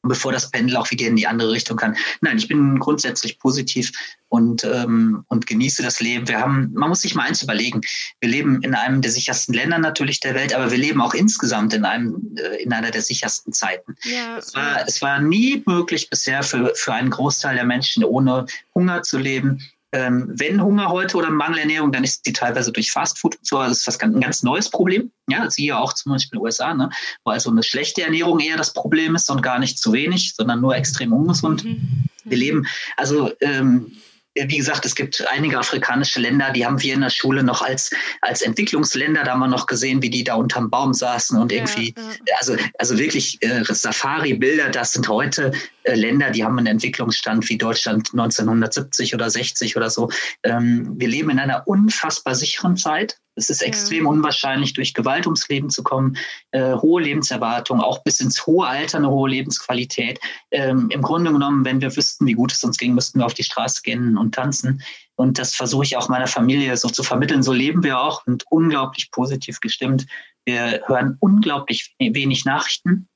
bevor 0.04 0.32
das 0.32 0.51
Pendel 0.51 0.78
auch 0.78 0.91
wieder 0.91 1.08
in 1.08 1.16
die 1.16 1.28
andere 1.28 1.51
Richtung 1.51 1.78
kann. 1.78 1.95
Nein, 2.22 2.38
ich 2.38 2.47
bin 2.47 2.80
grundsätzlich 2.80 3.39
positiv 3.39 3.91
und, 4.30 4.64
ähm, 4.64 5.24
und 5.30 5.47
genieße 5.47 5.82
das 5.82 5.99
Leben. 5.99 6.28
Wir 6.28 6.39
haben, 6.39 6.72
man 6.74 6.89
muss 6.89 7.01
sich 7.01 7.16
mal 7.16 7.24
eins 7.24 7.41
überlegen. 7.41 7.82
Wir 8.20 8.30
leben 8.30 8.62
in 8.62 8.76
einem 8.76 9.01
der 9.01 9.12
sichersten 9.12 9.54
Länder 9.54 9.78
natürlich 9.78 10.20
der 10.20 10.36
Welt, 10.36 10.54
aber 10.54 10.72
wir 10.72 10.78
leben 10.78 11.01
auch 11.01 11.14
insgesamt 11.14 11.74
in 11.74 11.86
einem, 11.86 12.36
äh, 12.38 12.62
in 12.62 12.74
einer 12.74 12.91
der 12.91 13.01
sichersten 13.01 13.54
Zeiten. 13.54 13.95
Ja. 14.04 14.38
Es, 14.38 14.54
war, 14.54 14.88
es 14.88 15.01
war 15.01 15.20
nie 15.20 15.64
möglich 15.66 16.10
bisher 16.10 16.43
für, 16.43 16.74
für 16.76 16.93
einen 16.93 17.10
Großteil 17.10 17.56
der 17.56 17.66
Menschen 17.66 18.04
ohne 18.04 18.45
Hunger 18.76 19.04
zu 19.04 19.18
leben. 19.18 19.60
Ähm, 19.94 20.32
wenn 20.36 20.62
Hunger 20.62 20.89
heute 20.89 21.18
oder 21.18 21.30
Mangelernährung, 21.30 21.91
dann 21.91 22.04
ist 22.04 22.26
die 22.26 22.34
teilweise 22.34 22.72
durch 22.72 22.91
Fastfood 22.91 23.36
und 23.36 23.46
so. 23.46 23.60
Also 23.60 23.72
das 23.74 23.88
ist 23.88 24.04
ein 24.04 24.20
ganz 24.20 24.41
neues 24.41 24.70
Problem. 24.70 25.12
Ja, 25.30 25.50
siehe 25.50 25.78
auch 25.78 25.94
zum 25.94 26.12
Beispiel 26.12 26.38
in 26.38 26.39
den 26.39 26.46
USA, 26.46 26.74
ne? 26.74 26.89
wo 27.24 27.32
also 27.32 27.52
eine 27.52 27.64
schlechte 27.64 28.02
Ernährung 28.02 28.39
eher 28.39 28.58
das 28.58 28.74
Problem 28.74 29.16
ist 29.16 29.30
und 29.30 29.44
gar 29.44 29.60
nicht 29.60 29.78
zu 29.78 29.94
wenig, 29.94 30.34
sondern 30.36 30.62
nur 30.62 30.76
extrem 30.76 31.14
ungesund. 31.14 31.64
Mhm. 31.64 32.10
Wir 32.26 32.38
leben, 32.38 32.66
also 32.98 33.32
ähm, 33.39 33.96
wie 34.36 34.57
gesagt, 34.57 34.86
es 34.86 34.95
gibt 34.95 35.25
einige 35.27 35.59
afrikanische 35.59 36.19
Länder, 36.19 36.51
die 36.51 36.65
haben 36.65 36.81
wir 36.81 36.93
in 36.93 37.01
der 37.01 37.09
Schule 37.09 37.43
noch 37.43 37.61
als, 37.61 37.91
als 38.21 38.41
Entwicklungsländer, 38.41 39.23
da 39.23 39.31
haben 39.31 39.39
wir 39.39 39.47
noch 39.47 39.67
gesehen, 39.67 40.01
wie 40.01 40.09
die 40.09 40.23
da 40.23 40.36
unterm 40.36 40.69
Baum 40.69 40.93
saßen 40.93 41.39
und 41.39 41.51
irgendwie, 41.51 41.93
ja, 41.95 42.03
ja. 42.03 42.36
also, 42.39 42.55
also 42.79 42.97
wirklich 42.97 43.38
äh, 43.41 43.63
Safari-Bilder, 43.63 44.69
das 44.69 44.93
sind 44.93 45.07
heute 45.07 45.51
äh, 45.84 45.95
Länder, 45.95 46.31
die 46.31 46.43
haben 46.43 46.57
einen 46.57 46.67
Entwicklungsstand 46.67 47.47
wie 47.49 47.57
Deutschland 47.57 48.09
1970 48.11 49.13
oder 49.13 49.29
60 49.29 49.77
oder 49.77 49.89
so. 49.89 50.09
Ähm, 50.43 50.93
wir 50.97 51.07
leben 51.07 51.29
in 51.29 51.39
einer 51.39 51.67
unfassbar 51.67 52.36
sicheren 52.36 52.75
Zeit. 52.75 53.17
Es 53.36 53.49
ist 53.49 53.61
extrem 53.61 54.03
ja. 54.03 54.09
unwahrscheinlich, 54.09 54.73
durch 54.73 54.93
Gewalt 54.93 55.25
ums 55.25 55.47
Leben 55.47 55.69
zu 55.69 55.84
kommen, 55.84 56.17
äh, 56.51 56.75
hohe 56.75 57.01
Lebenserwartung, 57.01 57.81
auch 57.81 58.03
bis 58.03 58.19
ins 58.19 58.45
hohe 58.45 58.67
Alter 58.67 58.99
eine 58.99 59.09
hohe 59.09 59.29
Lebensqualität. 59.29 60.19
Ähm, 60.51 60.89
Im 60.91 61.01
Grunde 61.01 61.31
genommen, 61.31 61.65
wenn 61.65 61.81
wir 61.81 61.95
wüssten, 61.95 62.25
wie 62.27 62.34
gut 62.34 62.51
es 62.51 62.63
uns 62.63 62.77
ging, 62.77 62.93
müssten 62.93 63.19
wir 63.19 63.25
auf 63.25 63.34
die 63.34 63.43
Straße 63.43 63.81
gehen 63.84 64.17
und 64.17 64.36
tanzen. 64.36 64.81
Und 65.15 65.39
das 65.39 65.55
versuche 65.55 65.84
ich 65.84 65.97
auch 65.97 66.09
meiner 66.09 66.27
Familie 66.27 66.75
so 66.77 66.89
zu 66.89 67.03
vermitteln. 67.03 67.43
So 67.43 67.53
leben 67.53 67.84
wir 67.84 67.99
auch 67.99 68.25
und 68.25 68.45
unglaublich 68.49 69.11
positiv 69.11 69.59
gestimmt. 69.59 70.05
Wir 70.45 70.81
hören 70.86 71.17
unglaublich 71.19 71.95
wenig 71.99 72.45
Nachrichten. 72.45 73.07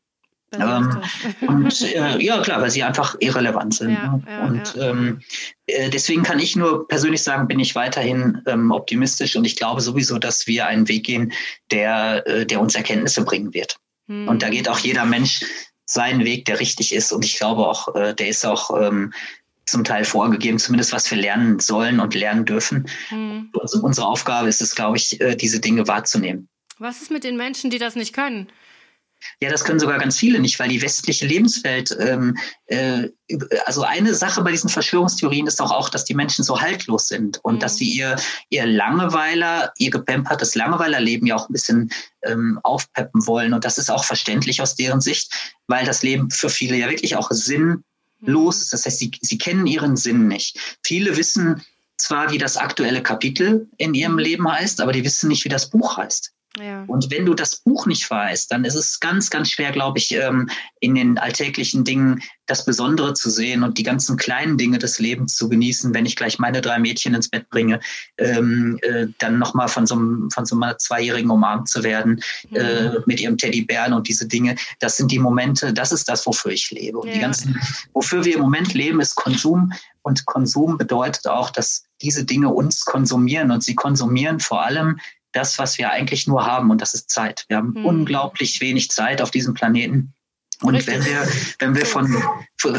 Ähm, 0.54 1.02
und 1.48 1.82
äh, 1.82 2.22
ja, 2.24 2.42
klar, 2.42 2.62
weil 2.62 2.72
sie 2.72 2.84
einfach 2.84 3.16
irrelevant 3.20 3.76
sind. 3.76 3.92
Ja, 3.92 4.14
ne? 4.14 4.24
ja, 4.28 4.46
und 4.46 4.76
ja. 4.76 4.90
Ähm, 4.90 5.22
äh, 5.66 5.90
deswegen 5.90 6.24
kann 6.24 6.40
ich 6.40 6.56
nur 6.56 6.88
persönlich 6.88 7.22
sagen, 7.22 7.48
bin 7.48 7.60
ich 7.60 7.76
weiterhin 7.76 8.42
ähm, 8.48 8.72
optimistisch 8.72 9.36
und 9.36 9.46
ich 9.46 9.56
glaube 9.56 9.82
sowieso, 9.82 10.18
dass 10.18 10.48
wir 10.48 10.68
einen 10.68 10.88
Weg 10.88 11.06
gehen, 11.06 11.34
der, 11.72 12.26
äh, 12.28 12.46
der 12.46 12.62
uns 12.62 12.76
Erkenntnisse 12.76 13.24
bringen 13.26 13.54
wird. 13.54 13.78
Hm. 14.08 14.28
Und 14.28 14.42
da 14.42 14.50
geht 14.50 14.70
auch 14.70 14.80
jeder 14.80 15.06
Mensch 15.06 15.42
seinen 15.86 16.24
Weg, 16.26 16.46
der 16.46 16.60
richtig 16.60 16.94
ist. 16.94 17.12
Und 17.12 17.26
ich 17.26 17.38
glaube 17.38 17.68
auch, 17.68 17.94
äh, 17.96 18.14
der 18.14 18.28
ist 18.28 18.46
auch 18.46 18.82
ähm, 18.82 19.14
zum 19.66 19.84
Teil 19.84 20.06
vorgegeben, 20.06 20.60
zumindest 20.60 20.94
was 20.94 21.10
wir 21.12 21.18
lernen 21.18 21.60
sollen 21.60 22.00
und 22.00 22.16
lernen 22.16 22.46
dürfen. 22.46 22.88
Hm. 23.10 23.52
Also 23.60 23.82
unsere 23.82 24.08
Aufgabe 24.08 24.48
ist 24.48 24.62
es, 24.62 24.76
glaube 24.76 24.98
ich, 24.98 25.20
äh, 25.20 25.36
diese 25.36 25.60
Dinge 25.60 25.88
wahrzunehmen. 25.88 26.48
Was 26.80 27.02
ist 27.02 27.12
mit 27.12 27.24
den 27.24 27.38
Menschen, 27.38 27.70
die 27.70 27.80
das 27.80 27.96
nicht 27.96 28.14
können? 28.14 28.48
Ja, 29.42 29.50
das 29.50 29.64
können 29.64 29.80
sogar 29.80 30.00
ganz 30.00 30.18
viele 30.18 30.40
nicht, 30.40 30.60
weil 30.60 30.70
die 30.70 30.82
westliche 30.82 31.26
Lebenswelt, 31.26 31.96
ähm, 32.00 32.38
äh, 32.68 33.10
also 33.66 33.84
eine 33.84 34.14
Sache 34.16 34.42
bei 34.42 34.52
diesen 34.52 34.70
Verschwörungstheorien 34.70 35.48
ist 35.48 35.60
doch 35.60 35.72
auch, 35.72 35.90
dass 35.90 36.06
die 36.06 36.14
Menschen 36.14 36.44
so 36.44 36.60
haltlos 36.60 37.08
sind 37.08 37.40
und 37.44 37.56
mhm. 37.56 37.60
dass 37.60 37.78
sie 37.78 37.90
ihr, 37.90 38.16
ihr 38.50 38.66
Langeweiler, 38.66 39.74
ihr 39.78 39.92
gepempertes 39.92 40.56
Langeweilerleben 40.56 41.28
ja 41.28 41.36
auch 41.36 41.50
ein 41.50 41.54
bisschen 41.54 41.92
ähm, 42.24 42.60
aufpeppen 42.64 43.26
wollen. 43.28 43.54
Und 43.54 43.66
das 43.66 43.78
ist 43.78 43.92
auch 43.92 44.06
verständlich 44.06 44.62
aus 44.62 44.76
deren 44.76 45.02
Sicht, 45.02 45.34
weil 45.68 45.86
das 45.86 46.04
Leben 46.04 46.32
für 46.32 46.50
viele 46.50 46.78
ja 46.78 46.90
wirklich 46.90 47.16
auch 47.16 47.30
sinnlos 47.32 48.62
ist. 48.62 48.74
Das 48.74 48.86
heißt, 48.86 49.00
sie, 49.00 49.12
sie 49.22 49.38
kennen 49.38 49.68
ihren 49.68 49.98
Sinn 49.98 50.28
nicht. 50.28 50.78
Viele 50.84 51.18
wissen 51.18 51.64
zwar, 51.98 52.32
wie 52.32 52.38
das 52.38 52.58
aktuelle 52.58 53.04
Kapitel 53.04 53.68
in 53.78 53.94
ihrem 53.94 54.14
mhm. 54.14 54.20
Leben 54.20 54.52
heißt, 54.52 54.82
aber 54.82 54.94
die 54.94 55.04
wissen 55.04 55.28
nicht, 55.28 55.44
wie 55.46 55.50
das 55.50 55.70
Buch 55.70 55.98
heißt. 55.98 56.34
Ja. 56.60 56.84
Und 56.88 57.12
wenn 57.12 57.26
du 57.26 57.34
das 57.34 57.58
Buch 57.58 57.86
nicht 57.86 58.10
weißt, 58.10 58.52
dann 58.52 58.66
ist 58.66 58.76
es 58.76 59.00
ganz, 59.00 59.30
ganz 59.30 59.50
schwer, 59.50 59.72
glaube 59.72 60.00
ich, 60.00 60.14
ähm, 60.14 60.50
in 60.80 60.96
den 60.96 61.18
alltäglichen 61.18 61.84
Dingen 61.84 62.22
das 62.48 62.66
Besondere 62.66 63.14
zu 63.14 63.30
sehen 63.30 63.64
und 63.64 63.78
die 63.78 63.84
ganzen 63.84 64.18
kleinen 64.18 64.58
Dinge 64.58 64.80
des 64.80 65.00
Lebens 65.00 65.36
zu 65.36 65.50
genießen, 65.50 65.94
wenn 65.94 66.06
ich 66.06 66.16
gleich 66.16 66.40
meine 66.40 66.62
drei 66.62 66.80
Mädchen 66.80 67.14
ins 67.14 67.30
Bett 67.30 67.50
bringe, 67.50 67.80
ähm, 68.18 68.80
äh, 68.82 69.08
dann 69.20 69.38
nochmal 69.38 69.68
von 69.68 69.86
so 69.86 69.96
einem, 69.96 70.32
von 70.32 70.46
so 70.46 70.56
einer 70.56 70.78
Zweijährigen 70.78 71.30
umarmt 71.30 71.68
zu 71.68 71.84
werden, 71.84 72.22
mhm. 72.50 72.56
äh, 72.56 72.92
mit 73.06 73.20
ihrem 73.20 73.38
Teddybären 73.38 73.94
und 73.94 74.08
diese 74.08 74.28
Dinge. 74.28 74.56
Das 74.80 74.98
sind 74.98 75.12
die 75.12 75.20
Momente, 75.20 75.74
das 75.74 75.92
ist 75.92 76.08
das, 76.08 76.26
wofür 76.26 76.52
ich 76.52 76.72
lebe. 76.72 77.00
Und 77.00 77.08
ja. 77.08 77.16
die 77.16 77.20
ganzen, 77.20 77.60
wofür 77.94 78.24
wir 78.24 78.36
im 78.36 78.42
Moment 78.42 78.74
leben, 78.74 79.02
ist 79.02 79.16
Konsum. 79.16 79.74
Und 80.02 80.26
Konsum 80.26 80.78
bedeutet 80.78 81.28
auch, 81.28 81.50
dass 81.50 81.84
diese 82.02 82.24
Dinge 82.24 82.48
uns 82.48 82.86
konsumieren 82.86 83.52
und 83.52 83.62
sie 83.64 83.76
konsumieren 83.76 84.40
vor 84.40 84.64
allem 84.64 85.00
das, 85.38 85.60
was 85.60 85.78
wir 85.78 85.92
eigentlich 85.92 86.28
nur 86.28 86.46
haben, 86.46 86.72
und 86.72 86.82
das 86.82 86.94
ist 86.94 87.10
Zeit. 87.10 87.46
Wir 87.48 87.58
haben 87.58 87.76
hm. 87.76 87.86
unglaublich 87.86 88.60
wenig 88.62 88.90
Zeit 88.90 89.22
auf 89.22 89.32
diesem 89.32 89.54
Planeten. 89.54 90.14
Und 90.62 90.76
Richtig. 90.76 90.96
wenn 90.96 91.06
wir, 91.06 91.28
wenn 91.60 91.76
wir 91.76 91.86
von, 91.86 92.24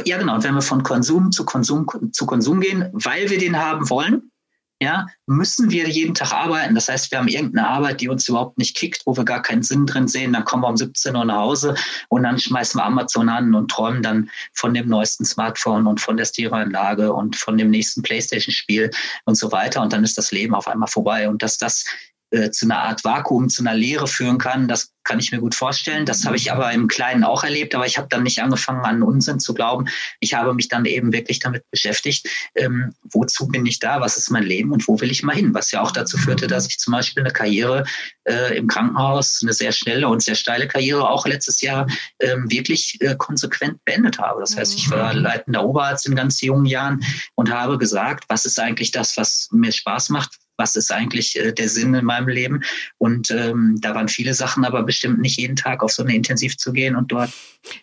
ja 0.05 0.19
genau, 0.19 0.43
wenn 0.43 0.55
wir 0.55 0.63
von 0.63 0.83
Konsum 0.83 1.31
zu 1.31 1.45
Konsum 1.45 1.87
zu 2.13 2.27
Konsum 2.27 2.61
gehen, 2.61 2.91
weil 2.93 3.31
wir 3.31 3.39
den 3.39 3.57
haben 3.57 3.89
wollen, 3.89 4.33
ja, 4.81 5.07
müssen 5.27 5.71
wir 5.71 5.89
jeden 5.89 6.15
Tag 6.15 6.33
arbeiten. 6.33 6.77
Das 6.77 6.89
heißt, 6.89 7.11
wir 7.11 7.19
haben 7.19 7.27
irgendeine 7.27 7.67
Arbeit, 7.67 8.01
die 8.01 8.09
uns 8.09 8.29
überhaupt 8.29 8.59
nicht 8.59 8.77
kickt, 8.77 9.03
wo 9.07 9.17
wir 9.17 9.25
gar 9.25 9.43
keinen 9.43 9.65
Sinn 9.65 9.87
drin 9.87 10.07
sehen. 10.07 10.33
Dann 10.33 10.45
kommen 10.45 10.63
wir 10.63 10.69
um 10.69 10.77
17 10.77 11.17
Uhr 11.17 11.25
nach 11.25 11.39
Hause 11.39 11.75
und 12.09 12.23
dann 12.23 12.39
schmeißen 12.39 12.79
wir 12.79 12.85
Amazon 12.85 13.29
an 13.29 13.55
und 13.55 13.71
träumen 13.71 14.03
dann 14.03 14.31
von 14.55 14.75
dem 14.75 14.89
neuesten 14.89 15.25
Smartphone 15.25 15.89
und 15.89 16.01
von 16.01 16.17
der 16.17 16.27
Stereoanlage 16.27 17.13
und 17.13 17.35
von 17.35 17.59
dem 17.59 17.71
nächsten 17.71 18.03
Playstation-Spiel 18.03 18.91
und 19.25 19.35
so 19.35 19.51
weiter. 19.51 19.83
Und 19.83 19.93
dann 19.93 20.05
ist 20.05 20.17
das 20.17 20.31
Leben 20.31 20.55
auf 20.55 20.69
einmal 20.69 20.89
vorbei. 20.89 21.29
Und 21.29 21.43
dass 21.43 21.59
das 21.59 21.85
äh, 22.31 22.51
zu 22.51 22.67
einer 22.67 22.81
Art 22.81 23.05
Vakuum, 23.05 23.49
zu 23.49 23.63
einer 23.63 23.75
Leere 23.75 24.07
führen 24.07 24.39
kann. 24.39 24.69
Das 24.69 24.93
kann 25.09 25.19
ich 25.19 25.33
mir 25.33 25.41
gut 25.41 25.55
vorstellen. 25.55 26.05
Das 26.05 26.27
habe 26.27 26.37
ich 26.37 26.53
aber 26.53 26.71
im 26.73 26.87
Kleinen 26.87 27.25
auch 27.25 27.43
erlebt, 27.43 27.75
aber 27.75 27.87
ich 27.87 27.97
habe 27.97 28.09
dann 28.11 28.25
nicht 28.25 28.43
angefangen, 28.43 28.85
an 28.85 29.03
Unsinn 29.03 29.41
zu 29.41 29.55
glauben. 29.55 29.87
Ich 30.21 30.35
habe 30.35 30.53
mich 30.53 30.69
dann 30.69 30.85
eben 30.85 31.15
wirklich 31.15 31.39
damit 31.39 31.65
beschäftigt, 31.71 32.29
ähm, 32.55 32.93
wozu 33.11 33.49
bin 33.49 33.65
ich 33.65 33.79
da, 33.79 34.03
was 34.03 34.19
ist 34.19 34.31
mein 34.31 34.43
Leben 34.43 34.71
und 34.71 34.87
wo 34.87 35.01
will 35.01 35.11
ich 35.11 35.23
mal 35.23 35.35
hin? 35.35 35.55
Was 35.55 35.73
ja 35.73 35.81
auch 35.81 35.93
dazu 35.93 36.19
führte, 36.19 36.47
dass 36.47 36.69
ich 36.69 36.79
zum 36.79 36.93
Beispiel 36.93 37.23
eine 37.23 37.33
Karriere 37.33 37.85
äh, 38.29 38.55
im 38.59 38.67
Krankenhaus, 38.67 39.41
eine 39.43 39.55
sehr 39.55 39.73
schnelle 39.73 40.09
und 40.09 40.23
sehr 40.23 40.35
steile 40.35 40.69
Karriere 40.69 41.09
auch 41.09 41.27
letztes 41.27 41.63
Jahr 41.63 41.87
ähm, 42.21 42.51
wirklich 42.51 42.99
äh, 43.01 43.17
konsequent 43.17 43.83
beendet 43.87 44.19
habe. 44.19 44.41
Das 44.41 44.59
heißt, 44.59 44.77
ich 44.77 44.91
war 44.91 45.15
mhm. 45.15 45.23
leitender 45.23 45.65
Oberarzt 45.65 46.07
in 46.07 46.17
ganz 46.17 46.43
jungen 46.43 46.67
Jahren 46.67 47.03
und 47.35 47.51
habe 47.51 47.79
gesagt, 47.79 48.25
was 48.29 48.45
ist 48.45 48.61
eigentlich 48.61 48.91
das, 48.91 49.17
was 49.17 49.49
mir 49.53 49.73
Spaß 49.73 50.11
macht? 50.11 50.39
was 50.59 50.75
ist 50.75 50.93
eigentlich 50.93 51.39
äh, 51.39 51.53
der 51.53 51.69
Sinn 51.69 51.95
in 51.95 52.05
meinem 52.05 52.29
Leben. 52.29 52.63
Und 52.99 53.31
ähm, 53.31 53.77
da 53.81 53.95
waren 53.95 54.09
viele 54.09 54.35
Sachen, 54.35 54.65
aber 54.65 54.83
bestimmt 54.99 55.21
nicht 55.21 55.39
jeden 55.39 55.55
Tag 55.55 55.83
auf 55.85 55.93
so 55.93 56.03
eine 56.03 56.15
Intensiv 56.15 56.57
zu 56.57 56.73
gehen 56.73 56.97
und 56.97 57.13
dort 57.13 57.31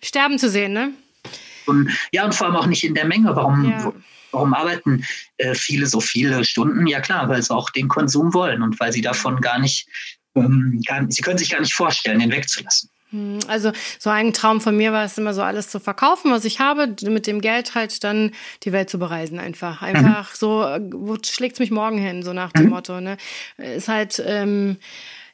sterben 0.03 0.37
zu 0.37 0.49
sehen, 0.49 0.73
ne? 0.73 0.91
Und, 1.65 1.89
ja, 2.11 2.25
und 2.25 2.35
vor 2.35 2.47
allem 2.47 2.57
auch 2.57 2.67
nicht 2.67 2.83
in 2.83 2.93
der 2.93 3.05
Menge. 3.05 3.33
Warum, 3.35 3.69
ja. 3.69 3.93
warum 4.31 4.53
arbeiten 4.53 5.05
äh, 5.37 5.55
viele 5.55 5.87
so 5.87 6.01
viele 6.01 6.43
Stunden? 6.43 6.85
Ja 6.87 6.99
klar, 6.99 7.29
weil 7.29 7.41
sie 7.41 7.53
auch 7.53 7.69
den 7.69 7.87
Konsum 7.87 8.33
wollen 8.33 8.61
und 8.61 8.79
weil 8.79 8.91
sie 8.91 9.01
davon 9.01 9.39
gar 9.39 9.59
nicht, 9.59 9.87
ähm, 10.35 10.81
gar, 10.85 11.05
sie 11.09 11.21
können 11.21 11.37
sich 11.37 11.49
gar 11.49 11.61
nicht 11.61 11.73
vorstellen, 11.73 12.19
den 12.19 12.31
wegzulassen. 12.31 12.89
Hm, 13.11 13.39
also 13.47 13.71
so 13.97 14.09
ein 14.09 14.33
Traum 14.33 14.59
von 14.59 14.75
mir 14.75 14.91
war 14.91 15.05
es 15.05 15.17
immer 15.17 15.33
so 15.33 15.41
alles 15.41 15.69
zu 15.69 15.79
verkaufen, 15.79 16.31
was 16.31 16.43
ich 16.43 16.59
habe, 16.59 16.93
mit 17.03 17.27
dem 17.27 17.39
Geld 17.39 17.73
halt 17.73 18.03
dann 18.03 18.31
die 18.63 18.73
Welt 18.73 18.89
zu 18.89 18.99
bereisen 18.99 19.39
einfach. 19.39 19.81
Einfach 19.81 20.31
mhm. 20.31 20.35
so, 20.35 20.49
wo 20.91 21.17
schlägt's 21.23 21.59
mich 21.59 21.71
morgen 21.71 21.97
hin, 21.97 22.21
so 22.21 22.33
nach 22.33 22.51
dem 22.51 22.65
mhm. 22.65 22.71
Motto. 22.71 22.99
Ne? 23.01 23.17
Ist 23.57 23.87
halt 23.87 24.21
ähm, 24.23 24.77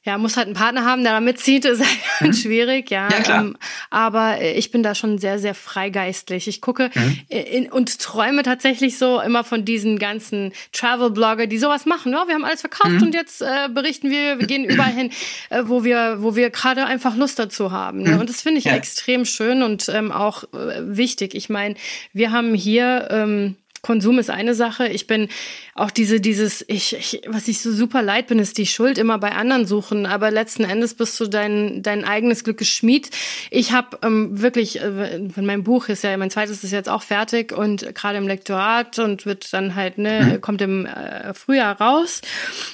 ja, 0.03 0.17
muss 0.17 0.35
halt 0.35 0.47
einen 0.47 0.55
Partner 0.55 0.83
haben, 0.83 1.03
der 1.03 1.13
da 1.13 1.19
mitzieht, 1.19 1.63
ist 1.65 1.83
halt 2.19 2.31
mhm. 2.31 2.33
schwierig, 2.33 2.89
ja. 2.89 3.07
ja. 3.09 3.39
Ähm, 3.39 3.55
aber 3.91 4.41
ich 4.41 4.71
bin 4.71 4.81
da 4.81 4.95
schon 4.95 5.19
sehr, 5.19 5.37
sehr 5.37 5.53
freigeistlich. 5.53 6.47
Ich 6.47 6.59
gucke 6.59 6.89
mhm. 6.93 7.19
in, 7.29 7.71
und 7.71 7.99
träume 7.99 8.41
tatsächlich 8.41 8.97
so 8.97 9.21
immer 9.21 9.43
von 9.43 9.63
diesen 9.63 9.99
ganzen 9.99 10.53
Travel-Blogger, 10.71 11.45
die 11.45 11.59
sowas 11.59 11.85
machen. 11.85 12.13
Ja, 12.13 12.27
wir 12.27 12.33
haben 12.33 12.45
alles 12.45 12.61
verkauft 12.61 12.95
mhm. 12.95 13.03
und 13.03 13.13
jetzt 13.13 13.43
äh, 13.43 13.69
berichten 13.69 14.09
wir, 14.09 14.39
wir 14.39 14.47
gehen 14.47 14.65
überall 14.69 14.93
hin, 14.93 15.11
äh, 15.49 15.63
wo 15.65 15.83
wir, 15.83 16.17
wo 16.21 16.35
wir 16.35 16.49
gerade 16.49 16.85
einfach 16.85 17.15
Lust 17.15 17.37
dazu 17.37 17.71
haben. 17.71 18.01
Ne? 18.01 18.11
Mhm. 18.11 18.21
Und 18.21 18.29
das 18.29 18.41
finde 18.41 18.57
ich 18.57 18.65
ja. 18.65 18.73
extrem 18.73 19.25
schön 19.25 19.61
und 19.61 19.87
ähm, 19.89 20.11
auch 20.11 20.45
äh, 20.45 20.81
wichtig. 20.81 21.35
Ich 21.35 21.49
meine, 21.49 21.75
wir 22.11 22.31
haben 22.31 22.55
hier 22.55 23.07
ähm, 23.11 23.55
Konsum 23.81 24.19
ist 24.19 24.29
eine 24.29 24.53
Sache. 24.53 24.87
Ich 24.87 25.07
bin 25.07 25.27
auch 25.73 25.89
diese, 25.89 26.21
dieses, 26.21 26.63
ich, 26.67 26.95
ich, 26.95 27.21
was 27.27 27.47
ich 27.47 27.61
so 27.61 27.71
super 27.71 28.01
leid 28.01 28.27
bin, 28.27 28.37
ist 28.37 28.57
die 28.57 28.67
Schuld 28.67 28.97
immer 28.97 29.17
bei 29.17 29.31
anderen 29.31 29.65
suchen. 29.65 30.05
Aber 30.05 30.29
letzten 30.29 30.63
Endes 30.63 30.93
bist 30.93 31.19
du 31.19 31.25
dein, 31.25 31.81
dein 31.81 32.05
eigenes 32.05 32.43
Glück 32.43 32.57
geschmied. 32.57 33.09
Ich 33.49 33.71
habe 33.71 33.97
ähm, 34.03 34.41
wirklich, 34.41 34.81
äh, 34.81 35.19
mein 35.35 35.63
Buch 35.63 35.89
ist 35.89 36.03
ja, 36.03 36.15
mein 36.17 36.29
zweites 36.29 36.63
ist 36.63 36.71
jetzt 36.71 36.89
auch 36.89 37.01
fertig 37.01 37.51
und 37.51 37.95
gerade 37.95 38.19
im 38.19 38.27
Lektorat 38.27 38.99
und 38.99 39.25
wird 39.25 39.51
dann 39.51 39.73
halt, 39.73 39.97
ne, 39.97 40.33
mhm. 40.33 40.41
kommt 40.41 40.61
im 40.61 40.85
äh, 40.85 41.33
Frühjahr 41.33 41.79
raus. 41.81 42.21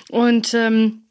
Und 0.10 0.53
ähm, 0.53 1.07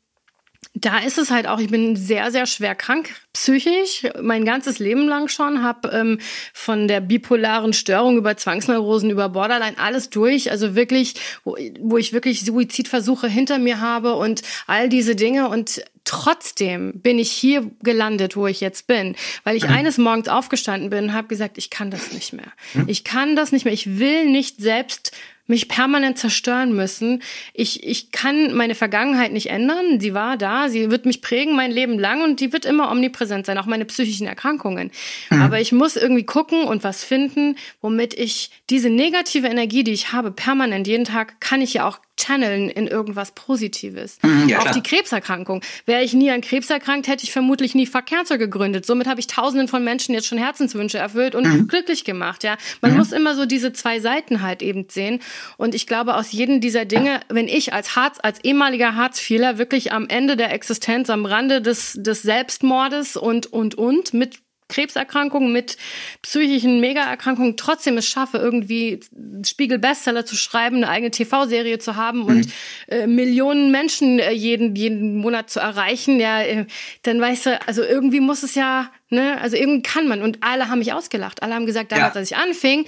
da 0.78 0.98
ist 0.98 1.16
es 1.16 1.30
halt 1.30 1.46
auch, 1.46 1.58
ich 1.58 1.70
bin 1.70 1.96
sehr, 1.96 2.30
sehr 2.30 2.44
schwer 2.44 2.74
krank, 2.74 3.14
psychisch, 3.32 4.06
mein 4.20 4.44
ganzes 4.44 4.78
Leben 4.78 5.08
lang 5.08 5.28
schon, 5.28 5.62
habe 5.62 5.88
ähm, 5.88 6.18
von 6.52 6.86
der 6.86 7.00
bipolaren 7.00 7.72
Störung 7.72 8.18
über 8.18 8.36
Zwangsneurosen, 8.36 9.08
über 9.08 9.30
Borderline 9.30 9.78
alles 9.78 10.10
durch, 10.10 10.50
also 10.50 10.74
wirklich, 10.74 11.14
wo, 11.44 11.56
wo 11.80 11.96
ich 11.96 12.12
wirklich 12.12 12.44
Suizidversuche 12.44 13.26
hinter 13.26 13.58
mir 13.58 13.80
habe 13.80 14.16
und 14.16 14.42
all 14.66 14.90
diese 14.90 15.16
Dinge 15.16 15.48
und 15.48 15.82
trotzdem 16.04 17.00
bin 17.00 17.18
ich 17.18 17.32
hier 17.32 17.70
gelandet, 17.82 18.36
wo 18.36 18.46
ich 18.46 18.60
jetzt 18.60 18.86
bin, 18.86 19.16
weil 19.44 19.56
ich 19.56 19.64
mhm. 19.64 19.74
eines 19.74 19.96
Morgens 19.96 20.28
aufgestanden 20.28 20.90
bin 20.90 21.04
und 21.04 21.12
habe 21.14 21.28
gesagt, 21.28 21.56
ich 21.56 21.70
kann 21.70 21.90
das 21.90 22.12
nicht 22.12 22.34
mehr. 22.34 22.52
Mhm. 22.74 22.84
Ich 22.86 23.02
kann 23.02 23.34
das 23.34 23.50
nicht 23.50 23.64
mehr. 23.64 23.74
Ich 23.74 23.98
will 23.98 24.26
nicht 24.26 24.60
selbst 24.60 25.12
mich 25.46 25.68
permanent 25.68 26.18
zerstören 26.18 26.74
müssen. 26.74 27.22
Ich, 27.54 27.84
ich 27.86 28.10
kann 28.10 28.54
meine 28.54 28.74
Vergangenheit 28.74 29.32
nicht 29.32 29.50
ändern. 29.50 30.00
Sie 30.00 30.14
war 30.14 30.36
da, 30.36 30.68
sie 30.68 30.90
wird 30.90 31.06
mich 31.06 31.22
prägen 31.22 31.54
mein 31.54 31.70
Leben 31.70 31.98
lang 31.98 32.22
und 32.22 32.40
die 32.40 32.52
wird 32.52 32.64
immer 32.64 32.90
omnipräsent 32.90 33.46
sein, 33.46 33.58
auch 33.58 33.66
meine 33.66 33.84
psychischen 33.84 34.26
Erkrankungen. 34.26 34.90
Mhm. 35.30 35.42
Aber 35.42 35.60
ich 35.60 35.72
muss 35.72 35.96
irgendwie 35.96 36.24
gucken 36.24 36.64
und 36.64 36.84
was 36.84 37.04
finden, 37.04 37.56
womit 37.80 38.14
ich 38.14 38.50
diese 38.70 38.90
negative 38.90 39.46
Energie, 39.46 39.84
die 39.84 39.92
ich 39.92 40.12
habe, 40.12 40.30
permanent 40.30 40.86
jeden 40.86 41.04
Tag, 41.04 41.40
kann 41.40 41.60
ich 41.60 41.74
ja 41.74 41.88
auch 41.88 41.98
channeln 42.18 42.68
in 42.68 42.86
irgendwas 42.86 43.32
Positives. 43.32 44.18
Mhm, 44.22 44.48
ja, 44.48 44.60
auch 44.60 44.70
die 44.70 44.82
Krebserkrankung. 44.82 45.62
Wäre 45.84 46.02
ich 46.02 46.12
nie 46.12 46.30
an 46.30 46.40
Krebs 46.40 46.70
erkrankt, 46.70 47.08
hätte 47.08 47.24
ich 47.24 47.32
vermutlich 47.32 47.74
nie 47.74 47.86
Fuck 47.86 48.06
Cancer 48.06 48.38
gegründet. 48.38 48.86
Somit 48.86 49.06
habe 49.06 49.20
ich 49.20 49.26
tausenden 49.26 49.68
von 49.68 49.84
Menschen 49.84 50.14
jetzt 50.14 50.26
schon 50.26 50.38
Herzenswünsche 50.38 50.98
erfüllt 50.98 51.34
und 51.34 51.46
mhm. 51.46 51.68
glücklich 51.68 52.04
gemacht. 52.04 52.44
Ja, 52.44 52.56
Man 52.80 52.92
mhm. 52.92 52.98
muss 52.98 53.12
immer 53.12 53.34
so 53.34 53.46
diese 53.46 53.72
zwei 53.72 54.00
Seiten 54.00 54.42
halt 54.42 54.62
eben 54.62 54.86
sehen. 54.88 55.20
Und 55.56 55.74
ich 55.74 55.86
glaube, 55.86 56.14
aus 56.14 56.32
jedem 56.32 56.60
dieser 56.60 56.84
Dinge, 56.84 57.20
wenn 57.28 57.48
ich 57.48 57.72
als 57.72 57.96
Harz, 57.96 58.18
als 58.22 58.42
ehemaliger 58.42 58.94
Harzfehler 58.94 59.58
wirklich 59.58 59.92
am 59.92 60.08
Ende 60.08 60.36
der 60.36 60.52
Existenz, 60.52 61.10
am 61.10 61.26
Rande 61.26 61.60
des, 61.60 61.98
des 61.98 62.22
Selbstmordes 62.22 63.16
und, 63.16 63.46
und, 63.52 63.74
und 63.74 64.14
mit 64.14 64.38
Krebserkrankung 64.68 65.52
mit 65.52 65.76
psychischen 66.22 66.80
Megaerkrankungen 66.80 67.56
trotzdem 67.56 67.98
es 67.98 68.08
schaffe, 68.08 68.38
irgendwie 68.38 69.00
Spiegel-Bestseller 69.44 70.26
zu 70.26 70.36
schreiben, 70.36 70.76
eine 70.76 70.88
eigene 70.88 71.10
TV-Serie 71.10 71.78
zu 71.78 71.96
haben 71.96 72.20
mhm. 72.20 72.26
und 72.26 72.48
äh, 72.88 73.06
Millionen 73.06 73.70
Menschen 73.70 74.18
äh, 74.18 74.32
jeden, 74.32 74.74
jeden 74.74 75.16
Monat 75.16 75.50
zu 75.50 75.60
erreichen, 75.60 76.18
ja, 76.20 76.42
äh, 76.42 76.66
dann 77.02 77.20
weißt 77.20 77.46
du, 77.46 77.60
also 77.66 77.82
irgendwie 77.82 78.20
muss 78.20 78.42
es 78.42 78.54
ja 78.54 78.90
Ne? 79.08 79.40
Also 79.40 79.56
irgendwie 79.56 79.82
kann 79.82 80.08
man. 80.08 80.20
Und 80.22 80.38
alle 80.42 80.68
haben 80.68 80.80
mich 80.80 80.92
ausgelacht. 80.92 81.42
Alle 81.42 81.54
haben 81.54 81.66
gesagt, 81.66 81.92
damals, 81.92 82.14
ja. 82.14 82.20
als 82.20 82.30
ich 82.30 82.36
anfing, 82.36 82.86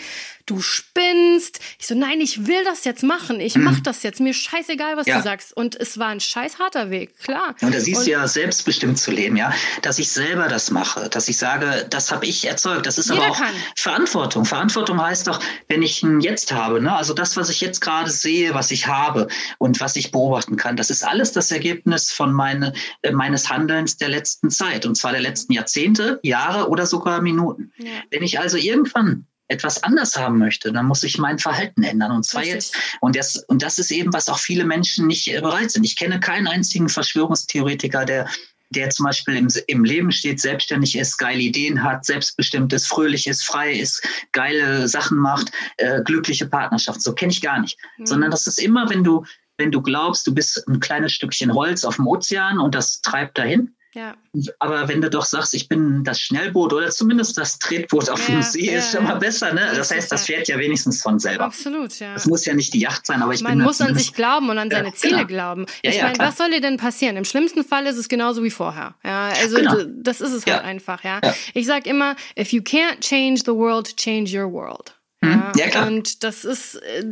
du 0.49 0.61
spinnst. 0.61 1.61
Ich 1.78 1.86
so, 1.86 1.94
nein, 1.94 2.20
ich 2.20 2.46
will 2.46 2.64
das 2.64 2.84
jetzt 2.84 3.03
machen. 3.03 3.40
Ich 3.40 3.55
mhm. 3.55 3.64
mach 3.64 3.80
das 3.80 4.03
jetzt. 4.03 4.20
Mir 4.20 4.34
scheißegal, 4.34 4.96
was 4.96 5.07
ja. 5.07 5.18
du 5.18 5.22
sagst. 5.22 5.57
Und 5.57 5.76
es 5.76 5.99
war 5.99 6.09
ein 6.09 6.20
scheiß 6.20 6.59
harter 6.59 6.90
Weg, 6.90 7.18
klar. 7.18 7.55
Und 7.61 7.74
da 7.74 7.80
siehst 7.80 8.07
du 8.07 8.11
ja 8.11 8.26
selbstbestimmt 8.26 8.99
zu 8.99 9.11
leben, 9.11 9.36
ja. 9.36 9.53
Dass 9.82 9.99
ich 9.99 10.11
selber 10.11 10.49
das 10.49 10.70
mache. 10.70 11.09
Dass 11.09 11.28
ich 11.28 11.36
sage, 11.36 11.86
das 11.90 12.11
habe 12.11 12.26
ich 12.26 12.46
erzeugt. 12.46 12.86
Das 12.86 12.99
ist 12.99 13.11
aber 13.11 13.30
auch 13.30 13.38
kann. 13.38 13.55
Verantwortung. 13.76 14.44
Verantwortung 14.44 15.01
heißt 15.01 15.26
doch, 15.26 15.40
wenn 15.68 15.82
ich 15.82 16.03
ein 16.03 16.20
Jetzt 16.20 16.53
habe, 16.53 16.80
ne? 16.80 16.94
also 16.96 17.14
das, 17.14 17.36
was 17.36 17.49
ich 17.49 17.61
jetzt 17.61 17.80
gerade 17.80 18.11
sehe, 18.11 18.55
was 18.55 18.70
ich 18.70 18.86
habe 18.86 19.28
und 19.59 19.80
was 19.80 19.96
ich 19.96 20.11
beobachten 20.11 20.57
kann, 20.57 20.76
das 20.76 20.90
ist 20.90 21.05
alles 21.05 21.32
das 21.32 21.51
Ergebnis 21.51 22.11
von 22.11 22.32
meine, 22.32 22.72
äh, 23.03 23.12
meines 23.12 23.51
Handelns 23.51 23.96
der 23.96 24.09
letzten 24.09 24.51
Zeit. 24.51 24.86
Und 24.86 24.96
zwar 24.96 25.12
der 25.12 25.20
letzten 25.20 25.53
Jahrzehnte 25.53 26.18
Jahre 26.22 26.68
oder 26.68 26.86
sogar 26.86 27.20
Minuten. 27.20 27.72
Ja. 27.78 27.90
Wenn 28.11 28.22
ich 28.22 28.40
also 28.40 28.57
irgendwann 28.57 29.26
etwas 29.49 29.82
anders 29.82 30.16
haben 30.16 30.38
möchte, 30.38 30.72
dann 30.72 30.86
muss 30.86 31.03
ich 31.03 31.18
mein 31.18 31.38
Verhalten 31.38 31.82
ändern. 31.82 32.12
Und 32.12 32.24
zwar 32.24 32.42
Richtig. 32.42 32.55
jetzt. 32.55 32.76
Und 33.01 33.16
das, 33.16 33.36
und 33.49 33.62
das 33.62 33.78
ist 33.78 33.90
eben, 33.90 34.12
was 34.12 34.28
auch 34.28 34.38
viele 34.38 34.64
Menschen 34.64 35.07
nicht 35.07 35.26
bereit 35.40 35.70
sind. 35.70 35.84
Ich 35.84 35.96
kenne 35.96 36.20
keinen 36.20 36.46
einzigen 36.46 36.88
Verschwörungstheoretiker, 36.88 38.05
der 38.05 38.28
der 38.70 38.90
zum 38.90 39.07
Beispiel 39.07 39.36
im, 39.36 39.49
im 39.66 39.84
Leben 39.84 40.12
steht, 40.12 40.40
selbstständig 40.40 40.96
ist, 40.96 41.16
geile 41.16 41.40
Ideen 41.40 41.82
hat, 41.82 42.05
selbstbestimmt 42.05 42.72
ist, 42.72 42.86
fröhlich 42.86 43.26
ist, 43.26 43.42
frei 43.42 43.72
ist, 43.72 44.07
geile 44.32 44.88
Sachen 44.88 45.18
macht, 45.18 45.51
äh, 45.78 46.03
glückliche 46.03 46.46
Partnerschaft. 46.46 47.01
So 47.01 47.14
kenne 47.14 47.32
ich 47.32 47.40
gar 47.40 47.61
nicht. 47.61 47.78
Mhm. 47.96 48.07
Sondern 48.07 48.30
das 48.30 48.46
ist 48.46 48.61
immer, 48.61 48.90
wenn 48.90 49.05
du, 49.05 49.24
wenn 49.57 49.72
du 49.72 49.80
glaubst, 49.80 50.26
du 50.26 50.34
bist 50.34 50.68
ein 50.68 50.80
kleines 50.80 51.12
Stückchen 51.12 51.55
Holz 51.55 51.84
auf 51.84 51.96
dem 51.96 52.07
Ozean 52.07 52.59
und 52.59 52.74
das 52.74 53.01
treibt 53.01 53.38
dahin, 53.38 53.74
ja. 53.99 54.16
Aber 54.61 54.88
wenn 54.88 55.01
du 55.01 55.11
doch 55.11 55.24
sagst, 55.24 55.55
ich 55.55 55.68
bin 55.68 56.05
das 56.05 56.20
Schnellboot 56.20 56.72
oder 56.72 56.90
zumindest 56.90 57.36
das 57.36 57.59
Tretboot 57.59 58.09
auf 58.09 58.28
ja, 58.28 58.36
dem 58.36 58.42
See, 58.42 58.70
ja, 58.70 58.78
ist 58.78 58.92
schon 58.92 59.05
mal 59.05 59.16
besser. 59.16 59.53
Ne? 59.53 59.72
Das 59.74 59.90
heißt, 59.90 60.11
das 60.12 60.26
fährt 60.26 60.46
ja 60.49 60.59
wenigstens 60.59 61.03
von 61.03 61.18
selber. 61.18 61.44
Absolut, 61.44 61.99
ja. 61.99 62.14
Das 62.14 62.26
muss 62.26 62.44
ja 62.44 62.55
nicht 62.55 62.72
die 62.74 62.80
Yacht 62.80 63.07
sein, 63.07 63.22
aber 63.22 63.34
ich 63.34 63.42
Man 63.42 63.59
bin 63.59 63.64
muss 63.64 63.80
an 63.80 63.96
sich 63.96 64.14
glauben 64.14 64.49
und 64.51 64.59
an 64.59 64.70
seine 64.70 64.94
Ziele 64.94 65.16
genau. 65.16 65.26
glauben. 65.26 65.66
ich 65.82 66.01
meine, 66.01 66.18
was 66.18 66.36
soll 66.36 66.51
dir 66.51 66.61
denn 66.61 66.76
passieren? 66.76 67.16
Im 67.16 67.24
schlimmsten 67.24 67.64
Fall 67.64 67.86
ist 67.86 67.96
es 67.96 68.09
genauso 68.09 68.44
wie 68.44 68.51
vorher. 68.51 68.94
Ja, 69.05 69.30
also 69.40 69.57
genau. 69.57 69.76
das 69.96 70.20
ist 70.20 70.32
es 70.32 70.46
halt 70.46 70.62
einfach. 70.64 71.03
Ja. 71.03 71.20
Ich 71.55 71.66
sag 71.66 71.86
immer, 71.86 72.14
if 72.38 72.53
you 72.53 72.62
can't 72.62 73.01
change 73.01 73.42
the 73.44 73.53
world, 73.53 73.96
change 73.96 74.38
your 74.38 74.51
world. 74.53 74.97
Mhm. 75.21 75.31
Ja, 75.31 75.53
ja, 75.57 75.69
klar. 75.69 75.87
Und 75.87 76.23
das 76.23 76.45
ist, 76.45 76.77
äh, 76.77 77.05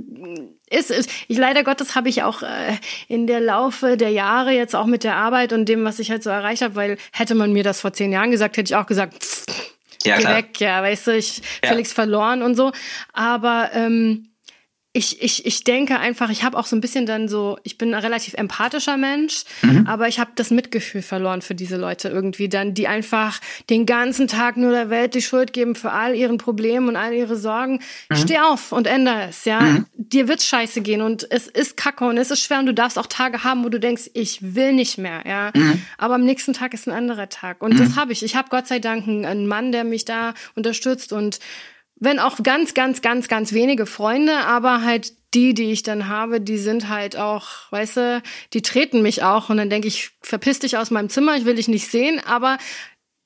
ist, 0.70 0.90
ist 0.90 1.10
ich 1.28 1.38
leider 1.38 1.64
Gottes 1.64 1.94
habe 1.94 2.08
ich 2.08 2.22
auch 2.22 2.42
äh, 2.42 2.76
in 3.08 3.26
der 3.26 3.40
Laufe 3.40 3.96
der 3.96 4.10
Jahre 4.10 4.52
jetzt 4.52 4.76
auch 4.76 4.86
mit 4.86 5.02
der 5.04 5.16
Arbeit 5.16 5.52
und 5.52 5.68
dem, 5.68 5.84
was 5.84 5.98
ich 5.98 6.10
halt 6.10 6.22
so 6.22 6.30
erreicht 6.30 6.62
habe, 6.62 6.76
weil 6.76 6.98
hätte 7.12 7.34
man 7.34 7.52
mir 7.52 7.64
das 7.64 7.80
vor 7.80 7.92
zehn 7.92 8.12
Jahren 8.12 8.30
gesagt, 8.30 8.56
hätte 8.56 8.72
ich 8.72 8.76
auch 8.76 8.86
gesagt, 8.86 9.22
pff, 9.22 9.46
ja, 10.04 10.16
geh 10.16 10.22
klar. 10.22 10.36
weg, 10.36 10.60
ja, 10.60 10.82
weißt 10.82 11.06
du, 11.08 11.16
ich 11.16 11.38
ja. 11.62 11.70
völlig 11.70 11.88
verloren 11.88 12.42
und 12.42 12.54
so. 12.54 12.72
Aber 13.12 13.70
ähm, 13.72 14.28
ich, 14.96 15.20
ich, 15.20 15.44
ich 15.44 15.62
denke 15.62 15.98
einfach, 15.98 16.30
ich 16.30 16.42
habe 16.42 16.56
auch 16.56 16.64
so 16.64 16.74
ein 16.74 16.80
bisschen 16.80 17.04
dann 17.04 17.28
so, 17.28 17.58
ich 17.64 17.76
bin 17.76 17.92
ein 17.92 18.00
relativ 18.00 18.32
empathischer 18.32 18.96
Mensch, 18.96 19.44
mhm. 19.60 19.86
aber 19.86 20.08
ich 20.08 20.18
habe 20.18 20.30
das 20.36 20.50
Mitgefühl 20.50 21.02
verloren 21.02 21.42
für 21.42 21.54
diese 21.54 21.76
Leute 21.76 22.08
irgendwie 22.08 22.48
dann, 22.48 22.72
die 22.72 22.88
einfach 22.88 23.38
den 23.68 23.84
ganzen 23.84 24.26
Tag 24.26 24.56
nur 24.56 24.70
der 24.70 24.88
Welt 24.88 25.14
die 25.14 25.20
Schuld 25.20 25.52
geben 25.52 25.74
für 25.74 25.92
all 25.92 26.14
ihren 26.14 26.38
Problemen 26.38 26.88
und 26.88 26.96
all 26.96 27.12
ihre 27.12 27.36
Sorgen. 27.36 27.80
Mhm. 28.08 28.16
Steh 28.16 28.38
auf 28.38 28.72
und 28.72 28.86
ändere 28.86 29.28
es, 29.28 29.44
ja. 29.44 29.60
Mhm. 29.60 29.86
Dir 29.92 30.28
wird's 30.28 30.46
scheiße 30.46 30.80
gehen 30.80 31.02
und 31.02 31.30
es 31.30 31.46
ist 31.46 31.76
kacke 31.76 32.06
und 32.06 32.16
es 32.16 32.30
ist 32.30 32.40
schwer 32.40 32.60
und 32.60 32.66
du 32.66 32.74
darfst 32.74 32.98
auch 32.98 33.06
Tage 33.06 33.44
haben, 33.44 33.64
wo 33.64 33.68
du 33.68 33.78
denkst, 33.78 34.10
ich 34.14 34.54
will 34.54 34.72
nicht 34.72 34.96
mehr, 34.96 35.22
ja. 35.26 35.50
Mhm. 35.54 35.82
Aber 35.98 36.14
am 36.14 36.24
nächsten 36.24 36.54
Tag 36.54 36.72
ist 36.72 36.88
ein 36.88 36.94
anderer 36.94 37.28
Tag 37.28 37.62
und 37.62 37.78
das 37.78 37.90
mhm. 37.90 37.96
habe 37.96 38.12
ich. 38.12 38.22
Ich 38.22 38.34
habe 38.34 38.48
Gott 38.48 38.66
sei 38.66 38.78
Dank 38.78 39.06
einen 39.06 39.46
Mann, 39.46 39.72
der 39.72 39.84
mich 39.84 40.06
da 40.06 40.32
unterstützt 40.54 41.12
und 41.12 41.38
wenn 41.98 42.18
auch 42.18 42.42
ganz, 42.42 42.74
ganz, 42.74 43.02
ganz, 43.02 43.28
ganz 43.28 43.52
wenige 43.52 43.86
Freunde, 43.86 44.36
aber 44.38 44.82
halt 44.82 45.12
die, 45.34 45.54
die 45.54 45.72
ich 45.72 45.82
dann 45.82 46.08
habe, 46.08 46.40
die 46.40 46.58
sind 46.58 46.88
halt 46.88 47.16
auch, 47.16 47.46
weißt 47.70 47.96
du, 47.96 48.22
die 48.52 48.62
treten 48.62 49.02
mich 49.02 49.22
auch 49.22 49.50
und 49.50 49.56
dann 49.56 49.70
denke 49.70 49.88
ich, 49.88 50.10
verpiss 50.22 50.60
dich 50.60 50.76
aus 50.76 50.90
meinem 50.90 51.08
Zimmer, 51.08 51.36
ich 51.36 51.44
will 51.44 51.56
dich 51.56 51.68
nicht 51.68 51.90
sehen, 51.90 52.20
aber 52.24 52.58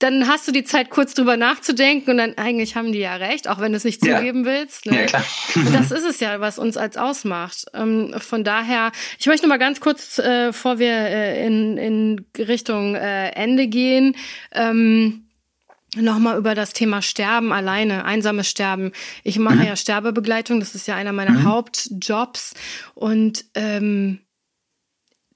dann 0.00 0.26
hast 0.26 0.48
du 0.48 0.52
die 0.52 0.64
Zeit 0.64 0.88
kurz 0.88 1.12
drüber 1.12 1.36
nachzudenken 1.36 2.12
und 2.12 2.16
dann 2.16 2.38
eigentlich 2.38 2.74
haben 2.74 2.90
die 2.90 3.00
ja 3.00 3.16
recht, 3.16 3.48
auch 3.48 3.60
wenn 3.60 3.72
du 3.72 3.76
es 3.76 3.84
nicht 3.84 4.04
ja. 4.04 4.16
zugeben 4.16 4.46
willst. 4.46 4.86
Ne? 4.86 5.02
Ja, 5.02 5.06
klar. 5.06 5.24
das 5.72 5.90
ist 5.90 6.04
es 6.04 6.20
ja, 6.20 6.40
was 6.40 6.58
uns 6.58 6.78
als 6.78 6.96
ausmacht. 6.96 7.66
Ähm, 7.74 8.14
von 8.18 8.42
daher, 8.42 8.92
ich 9.18 9.26
möchte 9.26 9.46
noch 9.46 9.50
mal 9.50 9.58
ganz 9.58 9.78
kurz, 9.78 10.18
äh, 10.18 10.46
bevor 10.48 10.78
wir 10.78 10.90
äh, 10.90 11.46
in, 11.46 11.76
in 11.76 12.26
Richtung 12.38 12.94
äh, 12.94 13.28
Ende 13.32 13.66
gehen, 13.66 14.16
ähm, 14.52 15.26
Nochmal 15.96 16.38
über 16.38 16.54
das 16.54 16.72
Thema 16.72 17.02
Sterben 17.02 17.52
alleine, 17.52 18.04
einsames 18.04 18.48
Sterben. 18.48 18.92
Ich 19.24 19.38
mache 19.38 19.56
mhm. 19.56 19.64
ja 19.64 19.76
Sterbebegleitung, 19.76 20.60
das 20.60 20.74
ist 20.74 20.86
ja 20.86 20.94
einer 20.94 21.12
meiner 21.12 21.32
mhm. 21.32 21.44
Hauptjobs. 21.44 22.54
Und 22.94 23.44
ähm, 23.54 24.20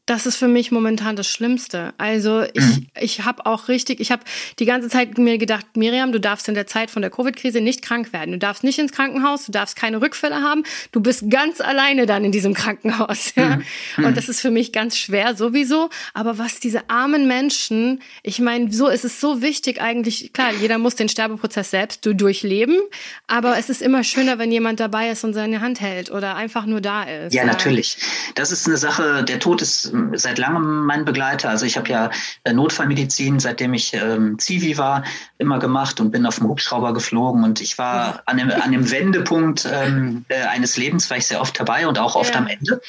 das 0.07 0.27
ist 0.27 0.37
für 0.37 0.49
mich 0.49 0.71
momentan 0.71 1.17
das 1.17 1.27
Schlimmste. 1.27 1.95
Also 1.97 2.43
ich, 2.53 2.63
mhm. 2.63 2.87
ich 3.01 3.25
habe 3.25 3.47
auch 3.47 3.69
richtig, 3.69 4.01
ich 4.01 4.13
habe 4.13 4.23
die 4.59 4.67
ganze 4.67 4.91
Zeit 4.91 5.17
mir 5.17 5.39
gedacht, 5.39 5.65
Miriam, 5.77 6.13
du 6.13 6.21
darfst 6.21 6.47
in 6.49 6.55
der 6.55 6.67
Zeit 6.67 6.91
von 6.91 7.01
der 7.01 7.11
Covid-Krise 7.11 7.63
nicht 7.63 7.81
krank 7.81 8.13
werden. 8.13 8.33
Du 8.33 8.39
darfst 8.39 8.65
nicht 8.65 8.79
ins 8.79 8.93
Krankenhaus, 8.93 9.47
du 9.47 9.53
darfst 9.53 9.77
keine 9.77 10.03
Rückfälle 10.03 10.43
haben. 10.43 10.65
Du 10.93 11.01
bist 11.01 11.31
ganz 11.31 11.63
alleine 11.63 12.05
dann 12.05 12.25
in 12.25 12.33
diesem 12.33 12.55
Krankenhaus. 12.55 13.33
Ja? 13.37 13.59
Mhm. 13.97 14.05
Und 14.05 14.17
das 14.17 14.29
ist 14.29 14.41
für 14.41 14.51
mich 14.51 14.73
ganz 14.73 14.97
schwer 14.97 15.35
sowieso. 15.35 15.91
Aber 16.13 16.39
was 16.39 16.61
diese 16.61 16.89
armen 16.89 17.27
Menschen, 17.27 18.01
ich 18.23 18.39
meine, 18.39 18.73
so 18.73 18.89
ist 18.89 19.05
es 19.05 19.21
so 19.21 19.43
wichtig 19.43 19.81
eigentlich. 19.81 20.33
Klar, 20.33 20.53
jeder 20.61 20.79
muss 20.79 20.95
den 20.95 21.09
Sterbeprozess 21.09 21.71
selbst 21.71 22.07
durchleben. 22.07 22.79
Aber 23.27 23.59
es 23.59 23.71
ist 23.71 23.83
immer 23.83 24.05
schöner, 24.05 24.39
wenn 24.39 24.53
jemand 24.53 24.79
dabei 24.79 25.11
ist 25.11 25.25
und 25.25 25.35
seine 25.35 25.61
Hand 25.61 25.81
hält 25.81 26.11
oder 26.11 26.37
einfach 26.37 26.67
nur 26.67 26.81
da 26.81 27.03
ist. 27.03 27.35
Ja, 27.35 27.45
natürlich. 27.45 27.97
Das 28.35 28.53
ist 28.53 28.67
eine 28.69 28.77
Sache, 28.77 29.25
der 29.25 29.41
Tod 29.41 29.63
ist 29.63 29.94
seit 30.15 30.39
langem 30.39 30.87
mein 30.87 31.05
Begleiter. 31.05 31.51
Also 31.51 31.67
ich 31.67 31.77
habe 31.77 31.89
ja 31.89 32.11
äh, 32.45 32.53
Notfallmedizin, 32.53 33.41
seitdem 33.41 33.75
ich 33.75 33.95
ähm, 33.95 34.39
Zivi 34.39 34.79
war, 34.79 35.05
immer 35.39 35.59
gemacht 35.59 36.01
und 36.01 36.11
bin 36.11 36.27
auf 36.27 36.37
dem 36.37 36.49
Hubschrauber 36.49 36.95
geflogen. 36.95 37.45
Und 37.45 37.61
ich 37.61 37.79
war 37.79 38.23
an 38.27 38.39
dem, 38.39 38.51
an 38.51 38.73
dem 38.73 38.91
Wendepunkt 38.91 39.69
ähm, 39.71 40.25
äh, 40.29 40.43
eines 40.43 40.77
Lebens, 40.77 41.11
war 41.11 41.17
ich 41.17 41.27
sehr 41.27 41.41
oft 41.41 41.59
dabei 41.59 41.87
und 41.87 41.99
auch 41.99 42.15
oft 42.17 42.35
ja. 42.35 42.41
am 42.41 42.47
Ende. 42.47 42.81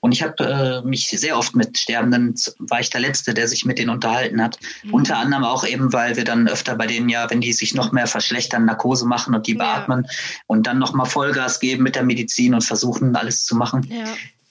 Und 0.00 0.12
ich 0.12 0.22
habe 0.22 0.82
äh, 0.84 0.86
mich 0.86 1.08
sehr 1.08 1.36
oft 1.36 1.54
mit 1.54 1.78
Sterbenden, 1.78 2.34
war 2.58 2.80
ich 2.80 2.90
der 2.90 3.00
Letzte, 3.00 3.34
der 3.34 3.48
sich 3.48 3.64
mit 3.64 3.78
denen 3.78 3.90
unterhalten 3.90 4.42
hat. 4.42 4.58
Mhm. 4.82 4.94
Unter 4.94 5.18
anderem 5.18 5.44
auch 5.44 5.66
eben, 5.66 5.92
weil 5.92 6.16
wir 6.16 6.24
dann 6.24 6.48
öfter 6.48 6.76
bei 6.76 6.86
denen 6.86 7.08
ja, 7.08 7.28
wenn 7.30 7.40
die 7.40 7.52
sich 7.52 7.74
noch 7.74 7.92
mehr 7.92 8.06
verschlechtern, 8.06 8.64
Narkose 8.64 9.06
machen 9.06 9.34
und 9.34 9.46
die 9.46 9.56
ja. 9.56 9.58
beatmen 9.58 10.06
und 10.46 10.66
dann 10.66 10.78
nochmal 10.78 11.06
Vollgas 11.06 11.60
geben 11.60 11.82
mit 11.82 11.96
der 11.96 12.04
Medizin 12.04 12.54
und 12.54 12.62
versuchen, 12.62 13.16
alles 13.16 13.44
zu 13.44 13.56
machen. 13.56 13.86
Ja. 13.90 14.04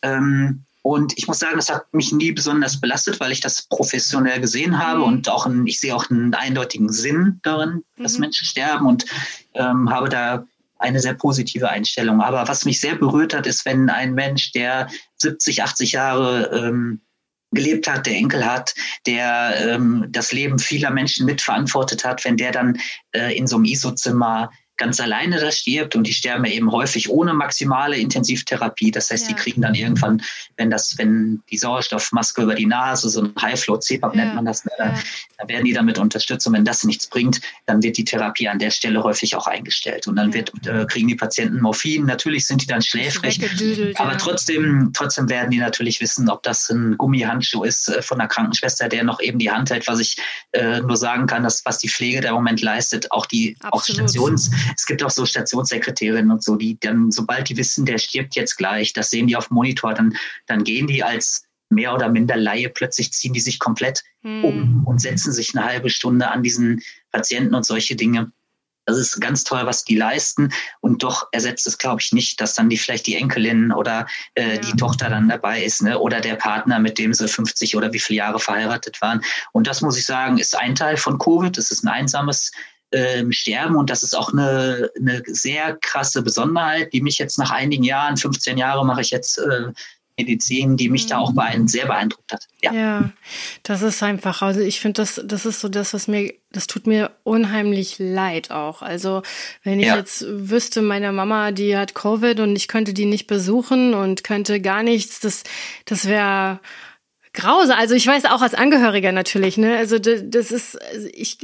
Ähm, 0.04 0.64
und 0.88 1.18
ich 1.18 1.28
muss 1.28 1.40
sagen, 1.40 1.58
das 1.58 1.70
hat 1.70 1.94
mich 1.94 2.14
nie 2.14 2.32
besonders 2.32 2.80
belastet, 2.80 3.20
weil 3.20 3.34
ich 3.34 3.42
das 3.42 3.64
professionell 3.64 4.40
gesehen 4.40 4.80
habe 4.80 5.00
mhm. 5.00 5.06
und 5.06 5.30
auch 5.30 5.46
ein, 5.46 5.68
ich 5.68 5.82
sehe 5.82 5.94
auch 5.94 6.10
einen 6.10 6.34
eindeutigen 6.34 6.88
Sinn 6.88 7.42
darin, 7.44 7.84
dass 7.98 8.14
mhm. 8.14 8.22
Menschen 8.22 8.46
sterben 8.46 8.88
und 8.88 9.06
ähm, 9.54 9.90
habe 9.90 10.08
da 10.08 10.46
eine 10.80 11.02
sehr 11.02 11.14
positive 11.14 11.68
Einstellung. 11.68 12.22
Aber 12.22 12.48
was 12.48 12.64
mich 12.64 12.80
sehr 12.80 12.96
berührt 12.96 13.34
hat, 13.34 13.46
ist, 13.48 13.66
wenn 13.66 13.90
ein 13.90 14.14
Mensch, 14.14 14.54
der 14.54 14.88
70, 15.18 15.62
80 15.62 15.92
Jahre 15.92 16.52
ähm, 16.54 17.02
gelebt 17.52 17.90
hat, 17.90 18.06
der 18.06 18.16
Enkel 18.16 18.46
hat, 18.46 18.74
der 19.06 19.56
ähm, 19.60 20.06
das 20.08 20.32
Leben 20.32 20.58
vieler 20.58 20.92
Menschen 20.92 21.26
mitverantwortet 21.26 22.06
hat, 22.06 22.24
wenn 22.24 22.38
der 22.38 22.54
dann 22.54 22.80
äh, 23.12 23.38
in 23.38 23.46
so 23.46 23.58
einem 23.58 23.66
ISO-Zimmer 23.66 24.52
ganz 24.78 25.00
alleine 25.00 25.40
da 25.40 25.52
stirbt 25.52 25.96
und 25.96 26.06
die 26.06 26.14
sterben 26.14 26.46
eben 26.46 26.72
häufig 26.72 27.10
ohne 27.10 27.34
maximale 27.34 27.98
Intensivtherapie. 27.98 28.92
Das 28.92 29.12
heißt, 29.12 29.28
ja. 29.28 29.30
die 29.30 29.42
kriegen 29.42 29.62
dann 29.62 29.76
irgendwann, 29.76 30.22
wenn 30.56 30.70
das, 30.70 30.98
wenn 30.98 31.42
die 31.50 31.58
Sauerstoffmaske 31.58 32.44
über 32.44 32.56
die 32.56 32.66
Nase, 32.66 33.10
so 33.10 33.24
ein 33.24 33.34
High-Flow 33.40 33.78
CPAP 33.78 34.16
ja. 34.16 34.24
nennt 34.24 34.36
man 34.36 34.46
das, 34.46 34.66
ne, 34.66 34.72
ja. 34.78 34.94
da 35.38 35.48
werden 35.48 35.66
die 35.66 35.74
damit 35.74 35.98
unterstützt 35.98 36.46
und 36.48 36.54
wenn 36.54 36.66
das 36.66 36.84
nichts 36.84 37.08
bringt, 37.08 37.42
dann 37.66 37.82
wird 37.84 37.98
die 37.98 38.06
Therapie 38.06 38.48
an 38.48 38.60
der 38.60 38.72
Stelle 38.72 39.04
häufig 39.04 39.36
auch 39.36 39.48
eingestellt 39.48 40.08
und 40.08 40.16
dann 40.16 40.34
wird, 40.34 40.52
äh, 40.68 40.86
kriegen 40.86 41.08
die 41.08 41.16
Patienten 41.16 41.60
Morphin. 41.62 42.06
Natürlich 42.06 42.46
sind 42.46 42.62
die 42.62 42.68
dann 42.68 42.82
schläfrig, 42.82 43.40
aber 44.00 44.18
trotzdem, 44.18 44.92
trotzdem 44.94 45.28
werden 45.30 45.52
die 45.52 45.58
natürlich 45.58 46.00
wissen, 46.02 46.30
ob 46.30 46.44
das 46.44 46.70
ein 46.70 46.98
Gummihandschuh 46.98 47.64
ist 47.64 47.90
äh, 47.90 48.02
von 48.02 48.20
der 48.20 48.28
Krankenschwester, 48.28 48.88
der 48.88 49.04
noch 49.04 49.20
eben 49.22 49.40
die 49.40 49.52
Hand 49.52 49.72
hält, 49.72 49.88
was 49.88 50.00
ich 50.00 50.18
äh, 50.52 50.82
nur 50.82 50.98
sagen 50.98 51.26
kann, 51.28 51.44
dass 51.44 51.66
was 51.66 51.80
die 51.80 51.90
Pflege 51.90 52.22
der 52.22 52.34
Moment 52.34 52.62
leistet, 52.62 53.12
auch 53.12 53.26
die 53.26 53.56
Absolut. 53.62 54.02
auch 54.02 54.10
Stations 54.10 54.52
es 54.76 54.86
gibt 54.86 55.04
auch 55.04 55.10
so 55.10 55.26
Stationssekretärinnen 55.26 56.32
und 56.32 56.44
so, 56.44 56.56
die 56.56 56.80
dann, 56.80 57.12
sobald 57.12 57.50
die 57.50 57.58
wissen, 57.58 57.86
der 57.86 57.98
stirbt 57.98 58.36
jetzt 58.36 58.58
gleich, 58.58 58.94
das 58.94 59.10
sehen 59.10 59.28
die 59.28 59.36
auf 59.36 59.48
dem 59.48 59.56
Monitor, 59.56 59.94
dann, 59.94 60.16
dann 60.46 60.64
gehen 60.64 60.88
die 60.88 61.04
als 61.04 61.44
mehr 61.70 61.94
oder 61.94 62.10
minder 62.10 62.38
Laie, 62.38 62.70
plötzlich 62.70 63.12
ziehen 63.12 63.34
die 63.34 63.40
sich 63.40 63.60
komplett 63.60 64.04
hm. 64.24 64.44
um 64.44 64.84
und 64.86 65.02
setzen 65.02 65.32
sich 65.32 65.56
eine 65.56 65.66
halbe 65.66 65.90
Stunde 65.90 66.30
an 66.30 66.44
diesen 66.44 66.82
Patienten 67.12 67.56
und 67.56 67.66
solche 67.66 67.96
Dinge. 67.96 68.32
Das 68.86 68.98
ist 68.98 69.20
ganz 69.20 69.44
toll, 69.44 69.66
was 69.66 69.84
die 69.84 69.98
leisten. 69.98 70.54
Und 70.80 71.04
doch 71.04 71.28
ersetzt 71.34 71.68
es, 71.68 71.78
glaube 71.78 72.00
ich, 72.02 72.14
nicht, 72.14 72.40
dass 72.40 72.54
dann 72.54 72.70
die 72.70 72.78
vielleicht 72.78 73.06
die 73.06 73.16
Enkelin 73.16 73.74
oder 73.74 74.08
äh, 74.34 74.56
ja. 74.56 74.62
die 74.62 74.78
Tochter 74.78 75.10
dann 75.10 75.28
dabei 75.28 75.62
ist, 75.62 75.82
ne? 75.82 76.00
Oder 76.00 76.22
der 76.22 76.36
Partner, 76.36 76.80
mit 76.80 76.98
dem 76.98 77.14
sie 77.14 77.28
50 77.28 77.76
oder 77.76 77.92
wie 77.92 78.00
viele 78.00 78.20
Jahre 78.20 78.40
verheiratet 78.40 79.02
waren. 79.02 79.22
Und 79.52 79.68
das 79.68 79.82
muss 79.82 79.98
ich 79.98 80.06
sagen, 80.06 80.38
ist 80.38 80.58
ein 80.58 80.74
Teil 80.74 80.96
von 80.96 81.20
Covid. 81.20 81.58
Es 81.58 81.70
ist 81.70 81.84
ein 81.84 81.90
einsames 81.90 82.54
ähm, 82.92 83.32
sterben. 83.32 83.76
Und 83.76 83.90
das 83.90 84.04
ist 84.04 84.16
auch 84.16 84.32
eine, 84.32 84.90
eine 85.00 85.22
sehr 85.26 85.78
krasse 85.82 86.22
Besonderheit, 86.22 86.94
die 86.94 87.02
mich 87.02 87.18
jetzt 87.18 87.38
nach 87.38 87.52
einigen 87.52 87.84
Jahren, 87.84 88.18
15 88.18 88.58
Jahre 88.58 88.86
mache 88.86 89.02
ich 89.02 89.12
jetzt 89.12 89.38
äh, 89.40 89.72
Medizin, 90.18 90.78
die 90.78 90.90
mich 90.90 91.06
mhm. 91.06 91.10
da 91.10 91.18
auch 91.20 91.32
beein 91.34 91.68
sehr 91.68 91.86
beeindruckt 91.86 92.34
hat. 92.34 92.48
Ja. 92.62 92.74
ja, 92.74 93.10
das 93.64 93.84
ist 93.84 94.02
einfach, 94.02 94.42
also 94.42 94.60
ich 94.60 94.80
finde, 94.80 95.02
das, 95.02 95.22
das 95.24 95.46
ist 95.46 95.60
so 95.60 95.70
das, 95.70 95.94
was 95.94 96.08
mir, 96.08 96.34
das 96.52 96.66
tut 96.66 96.88
mir 96.88 97.12
unheimlich 97.24 97.98
leid 98.00 98.50
auch. 98.50 98.82
Also 98.82 99.22
wenn 99.64 99.80
ich 99.80 99.88
ja. 99.88 99.98
jetzt 99.98 100.26
wüsste, 100.28 100.82
meine 100.82 101.12
Mama, 101.12 101.52
die 101.52 101.78
hat 101.78 101.94
Covid 101.94 102.40
und 102.40 102.56
ich 102.56 102.68
könnte 102.68 102.94
die 102.94 103.06
nicht 103.06 103.28
besuchen 103.28 103.94
und 103.94 104.24
könnte 104.24 104.60
gar 104.60 104.82
nichts, 104.82 105.20
das, 105.20 105.44
das 105.86 106.08
wäre 106.08 106.60
grausam. 107.34 107.78
Also 107.78 107.94
ich 107.94 108.08
weiß 108.08 108.26
auch 108.26 108.42
als 108.42 108.56
Angehöriger 108.56 109.12
natürlich, 109.12 109.58
ne? 109.58 109.78
Also 109.78 110.00
das 110.00 110.52
ist, 110.52 110.82
also 110.82 111.08
ich, 111.14 111.38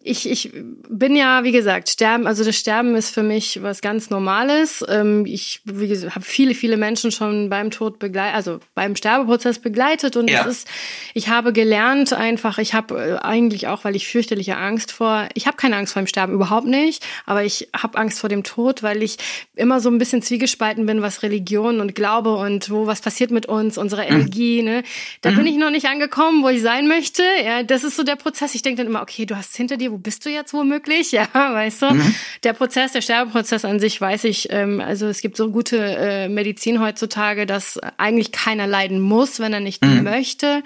ich, 0.00 0.30
ich 0.30 0.52
bin 0.88 1.16
ja, 1.16 1.42
wie 1.42 1.50
gesagt, 1.50 1.88
sterben, 1.88 2.26
also 2.26 2.44
das 2.44 2.56
Sterben 2.56 2.94
ist 2.94 3.10
für 3.10 3.22
mich 3.22 3.62
was 3.62 3.80
ganz 3.80 4.10
Normales. 4.10 4.84
Ähm, 4.88 5.26
ich, 5.26 5.60
habe 5.66 6.22
viele, 6.22 6.54
viele 6.54 6.76
Menschen 6.76 7.10
schon 7.10 7.50
beim 7.50 7.70
Tod 7.70 7.98
begleitet, 7.98 8.36
also 8.36 8.60
beim 8.74 8.94
Sterbeprozess 8.94 9.58
begleitet 9.58 10.16
und 10.16 10.30
ja. 10.30 10.44
ist, 10.44 10.68
ich 11.14 11.28
habe 11.28 11.52
gelernt 11.52 12.12
einfach, 12.12 12.58
ich 12.58 12.74
habe 12.74 12.94
äh, 12.94 13.26
eigentlich 13.26 13.66
auch, 13.66 13.84
weil 13.84 13.96
ich 13.96 14.06
fürchterliche 14.06 14.56
Angst 14.56 14.92
vor, 14.92 15.28
ich 15.34 15.46
habe 15.46 15.56
keine 15.56 15.76
Angst 15.76 15.94
vor 15.94 16.02
dem 16.02 16.06
Sterben, 16.06 16.32
überhaupt 16.32 16.66
nicht, 16.66 17.04
aber 17.26 17.42
ich 17.44 17.68
habe 17.76 17.98
Angst 17.98 18.20
vor 18.20 18.28
dem 18.28 18.44
Tod, 18.44 18.84
weil 18.84 19.02
ich 19.02 19.16
immer 19.56 19.80
so 19.80 19.90
ein 19.90 19.98
bisschen 19.98 20.22
zwiegespalten 20.22 20.86
bin, 20.86 21.02
was 21.02 21.22
Religion 21.22 21.80
und 21.80 21.94
Glaube 21.96 22.36
und 22.36 22.70
wo 22.70 22.86
was 22.86 23.00
passiert 23.00 23.32
mit 23.32 23.46
uns, 23.46 23.76
unsere 23.76 24.04
mhm. 24.04 24.12
Energie, 24.12 24.62
ne? 24.62 24.84
Da 25.22 25.32
mhm. 25.32 25.36
bin 25.36 25.46
ich 25.46 25.56
noch 25.56 25.70
nicht 25.70 25.86
angekommen, 25.86 26.44
wo 26.44 26.48
ich 26.48 26.62
sein 26.62 26.86
möchte. 26.86 27.22
Ja, 27.44 27.64
das 27.64 27.82
ist 27.82 27.96
so 27.96 28.04
der 28.04 28.16
Prozess. 28.16 28.54
Ich 28.54 28.62
denke 28.62 28.82
dann 28.82 28.86
immer, 28.86 29.02
okay, 29.02 29.26
du 29.26 29.36
hast 29.36 29.56
hinter 29.56 29.76
dir, 29.76 29.87
wo 29.90 29.98
bist 29.98 30.24
du 30.24 30.30
jetzt 30.30 30.52
womöglich? 30.52 31.12
Ja, 31.18 31.28
weißt 31.32 31.82
du? 31.82 31.94
Mhm. 31.94 32.14
Der 32.44 32.52
Prozess, 32.52 32.92
der 32.92 33.00
Sterbeprozess 33.00 33.64
an 33.64 33.80
sich 33.80 34.00
weiß 34.00 34.24
ich, 34.24 34.48
ähm, 34.50 34.80
also 34.80 35.06
es 35.06 35.20
gibt 35.20 35.36
so 35.36 35.50
gute 35.50 35.78
äh, 35.78 36.28
Medizin 36.28 36.80
heutzutage, 36.80 37.46
dass 37.46 37.78
eigentlich 37.96 38.30
keiner 38.30 38.66
leiden 38.66 39.00
muss, 39.00 39.40
wenn 39.40 39.52
er 39.52 39.60
nicht 39.60 39.84
mhm. 39.84 40.04
möchte. 40.04 40.62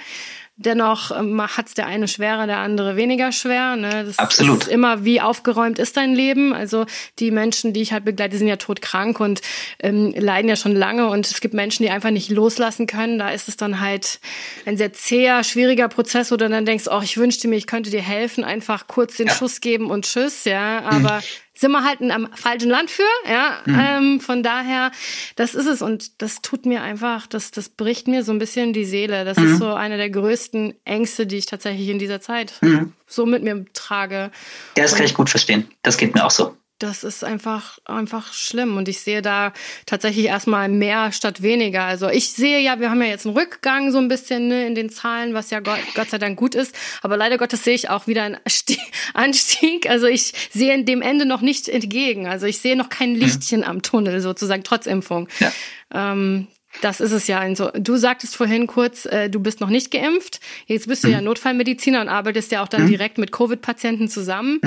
Dennoch 0.65 1.11
ähm, 1.11 1.41
hat 1.43 1.69
es 1.69 1.75
der 1.75 1.87
eine 1.87 2.09
schwerer, 2.09 2.47
der 2.47 2.59
andere 2.59 2.97
weniger 2.97 3.33
schwer. 3.33 3.77
Ne? 3.77 4.05
Das 4.05 4.19
Absolut. 4.19 4.63
ist 4.63 4.69
immer, 4.69 5.05
wie 5.05 5.21
aufgeräumt 5.21 5.79
ist 5.79 5.97
dein 5.97 6.15
Leben. 6.15 6.55
Also 6.55 6.87
die 7.19 7.31
Menschen, 7.31 7.73
die 7.73 7.83
ich 7.83 7.93
halt 7.93 8.05
begleite, 8.05 8.37
sind 8.37 8.49
ja 8.49 8.57
todkrank 8.57 9.21
und 9.21 9.43
ähm, 9.81 10.15
leiden 10.17 10.49
ja 10.49 10.57
schon 10.57 10.75
lange. 10.75 11.09
Und 11.09 11.27
es 11.27 11.41
gibt 11.41 11.55
Menschen, 11.55 11.83
die 11.83 11.91
einfach 11.91 12.11
nicht 12.11 12.31
loslassen 12.31 12.87
können. 12.87 13.19
Da 13.19 13.31
ist 13.31 13.49
es 13.49 13.57
dann 13.57 13.81
halt 13.81 14.21
ein 14.67 14.77
sehr 14.77 14.93
zäher, 14.93 15.45
schwieriger 15.45 15.89
Prozess, 15.89 16.31
wo 16.31 16.37
du 16.37 16.49
dann 16.49 16.65
denkst, 16.65 16.85
oh, 16.91 17.01
ich 17.03 17.17
wünschte 17.17 17.49
mir, 17.49 17.57
ich 17.57 17.67
könnte 17.67 17.91
dir 17.91 18.03
helfen, 18.03 18.45
einfach 18.45 18.87
kurz 18.87 19.17
den 19.17 19.29
ja. 19.29 19.35
Schuss 19.35 19.61
geben 19.61 19.91
und 19.91 20.05
tschüss, 20.05 20.45
ja. 20.45 20.83
Aber 20.83 21.17
mhm 21.17 21.42
sind 21.63 21.73
wir 21.73 21.83
halt 21.83 22.03
am 22.03 22.29
falschen 22.35 22.69
Land 22.69 22.91
für, 22.91 23.03
ja. 23.27 23.63
Mhm. 23.65 23.81
Ähm, 23.81 24.21
von 24.21 24.43
daher, 24.43 24.93
das 25.37 25.55
ist 25.55 25.67
es 25.67 25.81
und 25.81 26.21
das 26.21 26.43
tut 26.43 26.67
mir 26.67 26.83
einfach, 26.83 27.27
das, 27.27 27.51
das 27.51 27.71
bricht 27.71 28.07
mir 28.07 28.23
so 28.23 28.33
ein 28.33 28.39
bisschen 28.39 28.75
die 28.75 28.85
Seele. 28.85 29.25
Das 29.25 29.39
mhm. 29.39 29.53
ist 29.53 29.59
so 29.59 29.73
eine 29.73 29.97
der 29.97 30.11
größten 30.11 30.75
Ängste, 30.85 31.27
die 31.27 31.37
ich 31.39 31.47
tatsächlich 31.47 31.89
in 31.89 31.99
dieser 31.99 32.21
Zeit 32.21 32.53
mhm. 32.61 32.93
so 33.07 33.25
mit 33.25 33.43
mir 33.43 33.65
trage. 33.73 34.31
Ja, 34.77 34.83
das 34.83 34.95
kann 34.95 35.07
ich 35.07 35.15
gut 35.15 35.31
verstehen. 35.31 35.69
Das 35.83 35.97
geht 35.97 36.15
mir 36.15 36.27
auch 36.27 36.31
so 36.31 36.55
das 36.83 37.05
ist 37.05 37.23
einfach, 37.23 37.79
einfach 37.85 38.33
schlimm. 38.33 38.77
Und 38.77 38.89
ich 38.89 39.01
sehe 39.01 39.23
da 39.23 39.53
tatsächlich 39.87 40.27
erstmal 40.27 40.69
mehr 40.69 41.13
statt 41.13 41.41
weniger. 41.43 41.85
Also 41.85 42.09
ich 42.09 42.33
sehe 42.33 42.61
ja, 42.61 42.81
wir 42.81 42.91
haben 42.91 43.01
ja 43.01 43.09
jetzt 43.09 43.27
einen 43.27 43.37
Rückgang 43.37 43.93
so 43.93 43.99
ein 43.99 44.09
bisschen 44.09 44.49
ne, 44.49 44.67
in 44.67 44.75
den 44.75 44.91
Zahlen, 44.91 45.33
was 45.33 45.51
ja 45.51 45.61
Gott, 45.61 45.79
Gott 45.95 46.11
sei 46.11 46.19
Dank 46.19 46.39
gut 46.39 46.55
ist. 46.55 46.75
Aber 47.03 47.17
leider 47.17 47.39
Gottes 47.39 47.63
sehe 47.63 47.75
ich 47.75 47.89
auch 47.89 48.07
wieder 48.07 48.25
einen 48.25 48.39
Anstieg. 49.15 49.89
Also 49.89 50.07
ich 50.07 50.33
sehe 50.51 50.83
dem 50.83 51.03
Ende 51.03 51.25
noch 51.25 51.41
nicht 51.41 51.69
entgegen. 51.69 52.27
Also 52.27 52.47
ich 52.47 52.59
sehe 52.59 52.77
noch 52.77 52.89
kein 52.89 53.13
mhm. 53.13 53.21
Lichtchen 53.21 53.61
mhm. 53.61 53.67
am 53.67 53.83
Tunnel 53.83 54.21
sozusagen, 54.21 54.65
trotz 54.65 54.87
Impfung. 54.87 55.29
Ja. 55.39 55.53
Ähm, 55.95 56.49
das 56.81 57.01
ist 57.01 57.13
es 57.13 57.27
ja. 57.27 57.39
Also, 57.39 57.71
du 57.75 57.97
sagtest 57.97 58.35
vorhin 58.35 58.67
kurz, 58.67 59.05
äh, 59.05 59.29
du 59.29 59.41
bist 59.41 59.61
noch 59.61 59.69
nicht 59.69 59.91
geimpft. 59.91 60.41
Jetzt 60.67 60.89
bist 60.89 61.05
du 61.05 61.09
mhm. 61.09 61.15
ja 61.15 61.21
Notfallmediziner 61.21 62.01
und 62.01 62.09
arbeitest 62.09 62.51
ja 62.51 62.63
auch 62.63 62.69
dann 62.69 62.85
mhm. 62.85 62.89
direkt 62.89 63.19
mit 63.19 63.31
Covid-Patienten 63.31 64.09
zusammen. 64.09 64.59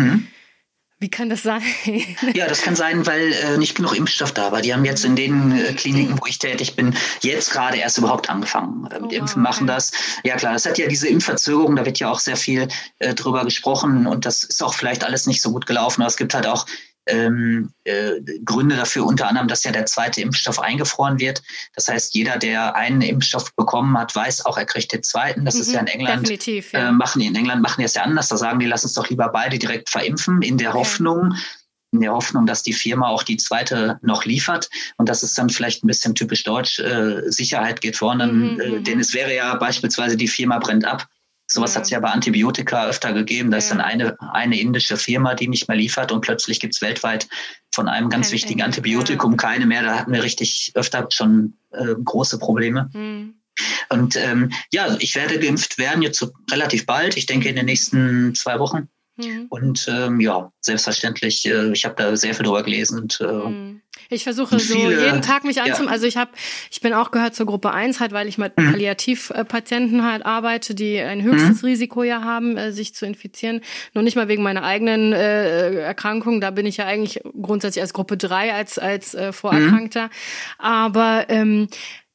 Wie 0.98 1.10
kann 1.10 1.30
das 1.30 1.44
sein? 1.44 1.62
ja, 2.34 2.48
das 2.48 2.62
kann 2.62 2.76
sein, 2.76 3.06
weil 3.06 3.34
äh, 3.34 3.58
nicht 3.58 3.76
genug 3.76 3.98
Impfstoff 3.98 4.32
da 4.32 4.54
war. 4.54 4.62
Die 4.62 4.74
haben 4.74 4.86
jetzt 4.86 5.04
in 5.04 5.18
den 5.18 5.52
äh, 5.52 5.74
Kliniken, 5.74 6.18
wo 6.22 6.26
ich 6.26 6.40
tätig 6.40 6.78
bin, 6.78 6.96
jetzt 7.22 7.52
gerade 7.52 7.78
erst 7.78 7.98
überhaupt 7.98 8.30
angefangen. 8.30 8.88
Äh, 8.92 9.02
mit 9.02 9.12
oh, 9.12 9.16
Impfen 9.16 9.42
machen 9.42 9.68
das. 9.68 9.92
Ja 10.24 10.38
klar, 10.38 10.54
das 10.54 10.66
hat 10.66 10.78
ja 10.78 10.88
diese 10.88 11.10
Impfverzögerung, 11.10 11.76
da 11.76 11.86
wird 11.86 12.00
ja 12.00 12.10
auch 12.10 12.20
sehr 12.20 12.38
viel 12.38 12.70
äh, 13.00 13.14
drüber 13.14 13.44
gesprochen 13.44 14.08
und 14.08 14.26
das 14.26 14.46
ist 14.46 14.64
auch 14.64 14.74
vielleicht 14.74 15.04
alles 15.04 15.28
nicht 15.28 15.42
so 15.42 15.52
gut 15.52 15.66
gelaufen. 15.66 16.02
Aber 16.02 16.08
es 16.08 16.18
gibt 16.18 16.34
halt 16.34 16.48
auch 16.48 16.66
ähm, 17.08 17.72
äh, 17.84 18.22
Gründe 18.44 18.76
dafür, 18.76 19.06
unter 19.06 19.28
anderem, 19.28 19.48
dass 19.48 19.64
ja 19.64 19.72
der 19.72 19.86
zweite 19.86 20.22
Impfstoff 20.22 20.60
eingefroren 20.60 21.20
wird. 21.20 21.42
Das 21.76 21.88
heißt, 21.88 22.14
jeder, 22.14 22.38
der 22.38 22.76
einen 22.76 23.02
Impfstoff 23.02 23.54
bekommen 23.56 23.98
hat, 23.98 24.16
weiß 24.16 24.46
auch, 24.46 24.58
er 24.58 24.66
kriegt 24.66 24.92
den 24.92 25.04
zweiten. 25.04 25.46
Das 25.46 25.56
mhm, 25.56 25.62
ist 25.62 25.72
ja 25.74 25.80
in 25.82 25.88
England. 25.88 26.24
Definitiv, 26.24 26.74
ja. 26.74 26.90
Äh, 26.90 26.92
machen 26.92 27.22
die 27.22 27.28
in 27.28 27.36
England 27.36 27.62
machen 27.62 27.80
die 27.80 27.86
es 27.86 27.94
ja 27.94 28.04
anders. 28.04 28.30
Da 28.30 28.38
sagen 28.38 28.60
die, 28.60 28.66
lass 28.66 28.84
uns 28.84 28.94
doch 28.94 29.10
lieber 29.10 29.30
beide 29.30 29.60
direkt 29.60 29.90
verimpfen, 29.90 30.42
in 30.42 30.58
der 30.58 30.70
okay. 30.70 30.80
Hoffnung, 30.80 31.36
in 31.92 32.02
der 32.02 32.14
Hoffnung, 32.14 32.46
dass 32.46 32.64
die 32.64 32.74
Firma 32.74 33.08
auch 33.08 33.24
die 33.24 33.38
zweite 33.38 34.00
noch 34.02 34.26
liefert. 34.26 34.70
Und 34.98 35.10
das 35.10 35.24
ist 35.24 35.38
dann 35.38 35.50
vielleicht 35.50 35.84
ein 35.84 35.88
bisschen 35.88 36.16
typisch 36.16 36.44
deutsch. 36.44 36.80
Äh, 36.80 37.22
Sicherheit 37.32 37.82
geht 37.82 37.98
vorne, 37.98 38.28
mhm, 38.28 38.60
äh, 38.60 38.70
mhm. 38.70 38.84
denn 38.84 39.00
es 39.00 39.14
wäre 39.14 39.34
ja 39.34 39.56
beispielsweise 39.56 40.18
die 40.18 40.28
Firma 40.28 40.60
brennt 40.60 40.86
ab. 40.86 41.08
Sowas 41.48 41.74
ja. 41.74 41.78
hat 41.78 41.84
es 41.84 41.90
ja 41.92 42.00
bei 42.00 42.10
Antibiotika 42.10 42.88
öfter 42.88 43.14
gegeben. 43.14 43.52
Da 43.52 43.58
ja. 43.58 43.60
ist 43.60 43.70
dann 43.70 43.82
eine, 43.82 44.18
eine 44.20 44.60
indische 44.60 44.98
Firma, 44.98 45.36
die 45.36 45.48
nicht 45.48 45.68
mehr 45.68 45.78
liefert 45.78 46.12
und 46.12 46.22
plötzlich 46.22 46.60
gibt 46.60 46.76
es 46.76 46.82
weltweit 46.82 47.28
von 47.74 47.88
einem 47.88 48.10
ganz 48.10 48.28
Kein 48.28 48.34
wichtigen 48.34 48.60
Ende. 48.60 48.66
Antibiotikum 48.66 49.34
ja. 49.34 49.38
keine 49.38 49.66
mehr. 49.66 49.84
Da 49.84 50.00
hatten 50.00 50.12
wir 50.12 50.24
richtig 50.24 50.72
öfter 50.76 51.08
schon 51.12 51.54
äh, 51.72 51.96
große 52.04 52.40
Probleme. 52.40 52.90
Mhm. 52.94 53.36
Und 53.90 54.16
ähm, 54.16 54.52
ja, 54.74 54.96
ich 55.00 55.16
werde 55.16 55.40
geimpft 55.40 55.78
werden 55.78 56.02
jetzt 56.02 56.20
so 56.20 56.32
relativ 56.52 56.86
bald. 56.86 57.16
Ich 57.16 57.26
denke 57.26 57.48
in 57.50 57.56
den 57.56 57.66
nächsten 57.66 58.36
zwei 58.36 58.60
Wochen. 58.60 58.90
Mhm. 59.18 59.48
Und 59.50 59.88
ähm, 59.90 60.20
ja, 60.20 60.52
selbstverständlich, 60.60 61.46
äh, 61.46 61.72
ich 61.72 61.86
habe 61.86 61.96
da 61.96 62.16
sehr 62.16 62.34
viel 62.34 62.46
drüber 62.46 62.64
gelesen 62.64 63.00
und 63.00 63.20
äh, 63.22 63.26
mhm. 63.26 63.82
Ich 64.10 64.24
versuche 64.24 64.60
so 64.60 64.78
jeden 64.78 65.22
Tag 65.22 65.44
mich 65.44 65.60
anzumelden. 65.60 65.86
Ja. 65.88 65.92
Also 65.92 66.06
ich 66.06 66.18
habe, 66.18 66.32
ich 66.70 66.82
bin 66.82 66.94
auch 66.94 67.12
gehört 67.12 67.34
zur 67.34 67.46
Gruppe 67.46 67.72
1 67.72 68.00
halt, 68.00 68.12
weil 68.12 68.28
ich 68.28 68.38
mit 68.38 68.58
mhm. 68.58 68.72
Palliativpatienten 68.72 70.04
halt 70.04 70.26
arbeite, 70.26 70.76
die 70.76 71.00
ein 71.00 71.24
höchstes 71.24 71.62
mhm. 71.62 71.70
Risiko 71.70 72.04
ja 72.04 72.24
haben, 72.24 72.58
äh, 72.58 72.72
sich 72.72 72.94
zu 72.94 73.06
infizieren. 73.06 73.62
Nur 73.94 74.04
nicht 74.04 74.16
mal 74.16 74.28
wegen 74.28 74.44
meiner 74.44 74.64
eigenen 74.64 75.14
äh, 75.14 75.76
Erkrankung. 75.76 76.40
Da 76.40 76.52
bin 76.52 76.66
ich 76.66 76.78
ja 76.78 76.86
eigentlich 76.86 77.22
grundsätzlich 77.42 77.82
als 77.82 77.94
Gruppe 77.94 78.18
3 78.18 78.54
als, 78.54 78.78
als 78.78 79.16
äh, 79.16 79.34
Vorerkrankter. 79.34 80.06
Mhm. 80.06 80.10
Aber 80.60 81.26
ähm, 81.30 81.68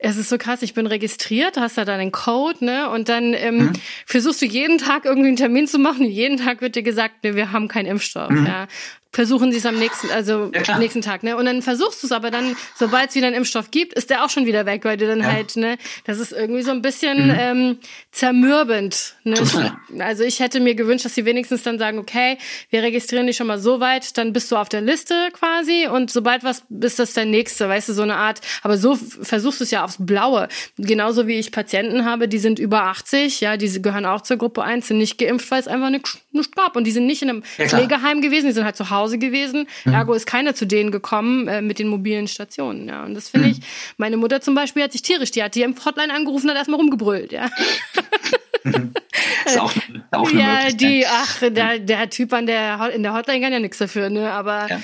es 0.02 0.16
ist 0.16 0.30
so 0.30 0.38
krass, 0.38 0.62
ich 0.62 0.74
bin 0.74 0.86
registriert, 0.86 1.58
hast 1.58 1.76
da 1.76 1.84
deinen 1.84 2.10
Code, 2.10 2.64
ne? 2.64 2.90
Und 2.90 3.08
dann 3.08 3.34
ähm, 3.34 3.56
mhm. 3.56 3.72
versuchst 4.06 4.40
du 4.40 4.46
jeden 4.46 4.78
Tag 4.78 5.04
irgendwie 5.04 5.28
einen 5.28 5.36
Termin 5.36 5.66
zu 5.66 5.78
machen. 5.78 6.06
Jeden 6.06 6.38
Tag 6.38 6.62
wird 6.62 6.74
dir 6.74 6.82
gesagt, 6.82 7.22
ne, 7.22 7.36
wir 7.36 7.52
haben 7.52 7.68
keinen 7.68 7.86
Impfstoff. 7.86 8.30
Mhm. 8.30 8.46
Ja 8.46 8.66
versuchen 9.12 9.50
sie 9.50 9.58
es 9.58 9.66
am 9.66 9.76
nächsten, 9.78 10.10
also 10.10 10.52
ja, 10.54 10.78
nächsten 10.78 11.02
Tag, 11.02 11.24
ne? 11.24 11.36
Und 11.36 11.44
dann 11.44 11.62
versuchst 11.62 12.02
du 12.02 12.06
es 12.06 12.12
aber 12.12 12.30
dann, 12.30 12.56
sobald 12.76 13.10
es 13.10 13.16
wieder 13.16 13.26
einen 13.26 13.36
Impfstoff 13.36 13.72
gibt, 13.72 13.92
ist 13.94 14.08
der 14.08 14.24
auch 14.24 14.30
schon 14.30 14.46
wieder 14.46 14.66
weg, 14.66 14.84
weil 14.84 14.96
du 14.96 15.06
dann 15.06 15.20
ja. 15.20 15.32
halt, 15.32 15.56
ne, 15.56 15.78
das 16.04 16.18
ist 16.18 16.32
irgendwie 16.32 16.62
so 16.62 16.70
ein 16.70 16.80
bisschen 16.80 17.26
mhm. 17.26 17.36
ähm, 17.36 17.78
zermürbend. 18.12 19.16
Ne? 19.24 19.36
Also 19.98 20.22
ich 20.22 20.38
hätte 20.38 20.60
mir 20.60 20.76
gewünscht, 20.76 21.04
dass 21.04 21.16
sie 21.16 21.24
wenigstens 21.24 21.64
dann 21.64 21.78
sagen, 21.78 21.98
okay, 21.98 22.38
wir 22.70 22.82
registrieren 22.82 23.26
dich 23.26 23.36
schon 23.36 23.48
mal 23.48 23.58
so 23.58 23.80
weit, 23.80 24.16
dann 24.16 24.32
bist 24.32 24.50
du 24.52 24.56
auf 24.56 24.68
der 24.68 24.80
Liste 24.80 25.14
quasi 25.32 25.88
und 25.88 26.12
sobald 26.12 26.44
was 26.44 26.62
ist 26.80 27.00
das 27.00 27.12
der 27.12 27.24
nächste, 27.24 27.68
weißt 27.68 27.88
du, 27.88 27.94
so 27.94 28.02
eine 28.02 28.14
Art, 28.14 28.40
aber 28.62 28.78
so 28.78 28.94
versuchst 28.94 29.58
du 29.58 29.64
es 29.64 29.72
ja 29.72 29.84
aufs 29.84 29.96
Blaue. 29.98 30.48
Genauso 30.78 31.26
wie 31.26 31.38
ich 31.38 31.50
Patienten 31.50 32.04
habe, 32.04 32.28
die 32.28 32.38
sind 32.38 32.60
über 32.60 32.84
80, 32.84 33.40
ja, 33.40 33.56
die 33.56 33.82
gehören 33.82 34.06
auch 34.06 34.20
zur 34.20 34.36
Gruppe 34.36 34.62
1, 34.62 34.86
sind 34.86 34.98
nicht 34.98 35.18
geimpft, 35.18 35.50
weil 35.50 35.60
es 35.60 35.66
einfach 35.66 35.90
nichts 35.90 36.20
gab 36.54 36.76
und 36.76 36.84
die 36.84 36.92
sind 36.92 37.06
nicht 37.06 37.22
in 37.22 37.30
einem 37.30 37.42
ja, 37.58 37.66
Pflegeheim 37.66 38.20
gewesen, 38.20 38.46
die 38.46 38.52
sind 38.52 38.64
halt 38.64 38.76
zu 38.76 38.90
Hause 38.90 38.99
Hause 39.00 39.18
gewesen. 39.18 39.66
Mhm. 39.84 39.92
Ergo 39.92 40.14
ist 40.14 40.26
keiner 40.26 40.54
zu 40.54 40.66
denen 40.66 40.90
gekommen 40.90 41.48
äh, 41.48 41.62
mit 41.62 41.78
den 41.78 41.88
mobilen 41.88 42.28
Stationen. 42.28 42.88
Ja. 42.88 43.04
Und 43.04 43.14
das 43.14 43.28
finde 43.28 43.48
mhm. 43.48 43.52
ich, 43.52 43.60
meine 43.96 44.16
Mutter 44.16 44.40
zum 44.40 44.54
Beispiel 44.54 44.82
hat 44.82 44.92
sich 44.92 45.02
tierisch, 45.02 45.30
die 45.30 45.42
hat 45.42 45.54
die 45.54 45.62
im 45.62 45.74
Hotline 45.84 46.12
angerufen 46.12 46.46
und 46.46 46.50
hat 46.50 46.58
erstmal 46.58 46.80
rumgebrüllt. 46.80 47.32
Ja. 47.32 47.50
Ist 49.46 49.58
auch, 49.58 49.72
auch 50.10 50.30
eine 50.30 50.40
ja, 50.40 50.70
die, 50.70 51.06
ach, 51.06 51.40
der, 51.40 51.78
der 51.78 52.10
Typ 52.10 52.32
an 52.32 52.46
der, 52.46 52.90
in 52.94 53.02
der 53.02 53.14
Hotline 53.14 53.40
kann 53.40 53.52
ja 53.52 53.58
nichts 53.58 53.78
dafür, 53.78 54.10
ne? 54.10 54.30
Aber 54.32 54.68
ja. 54.68 54.80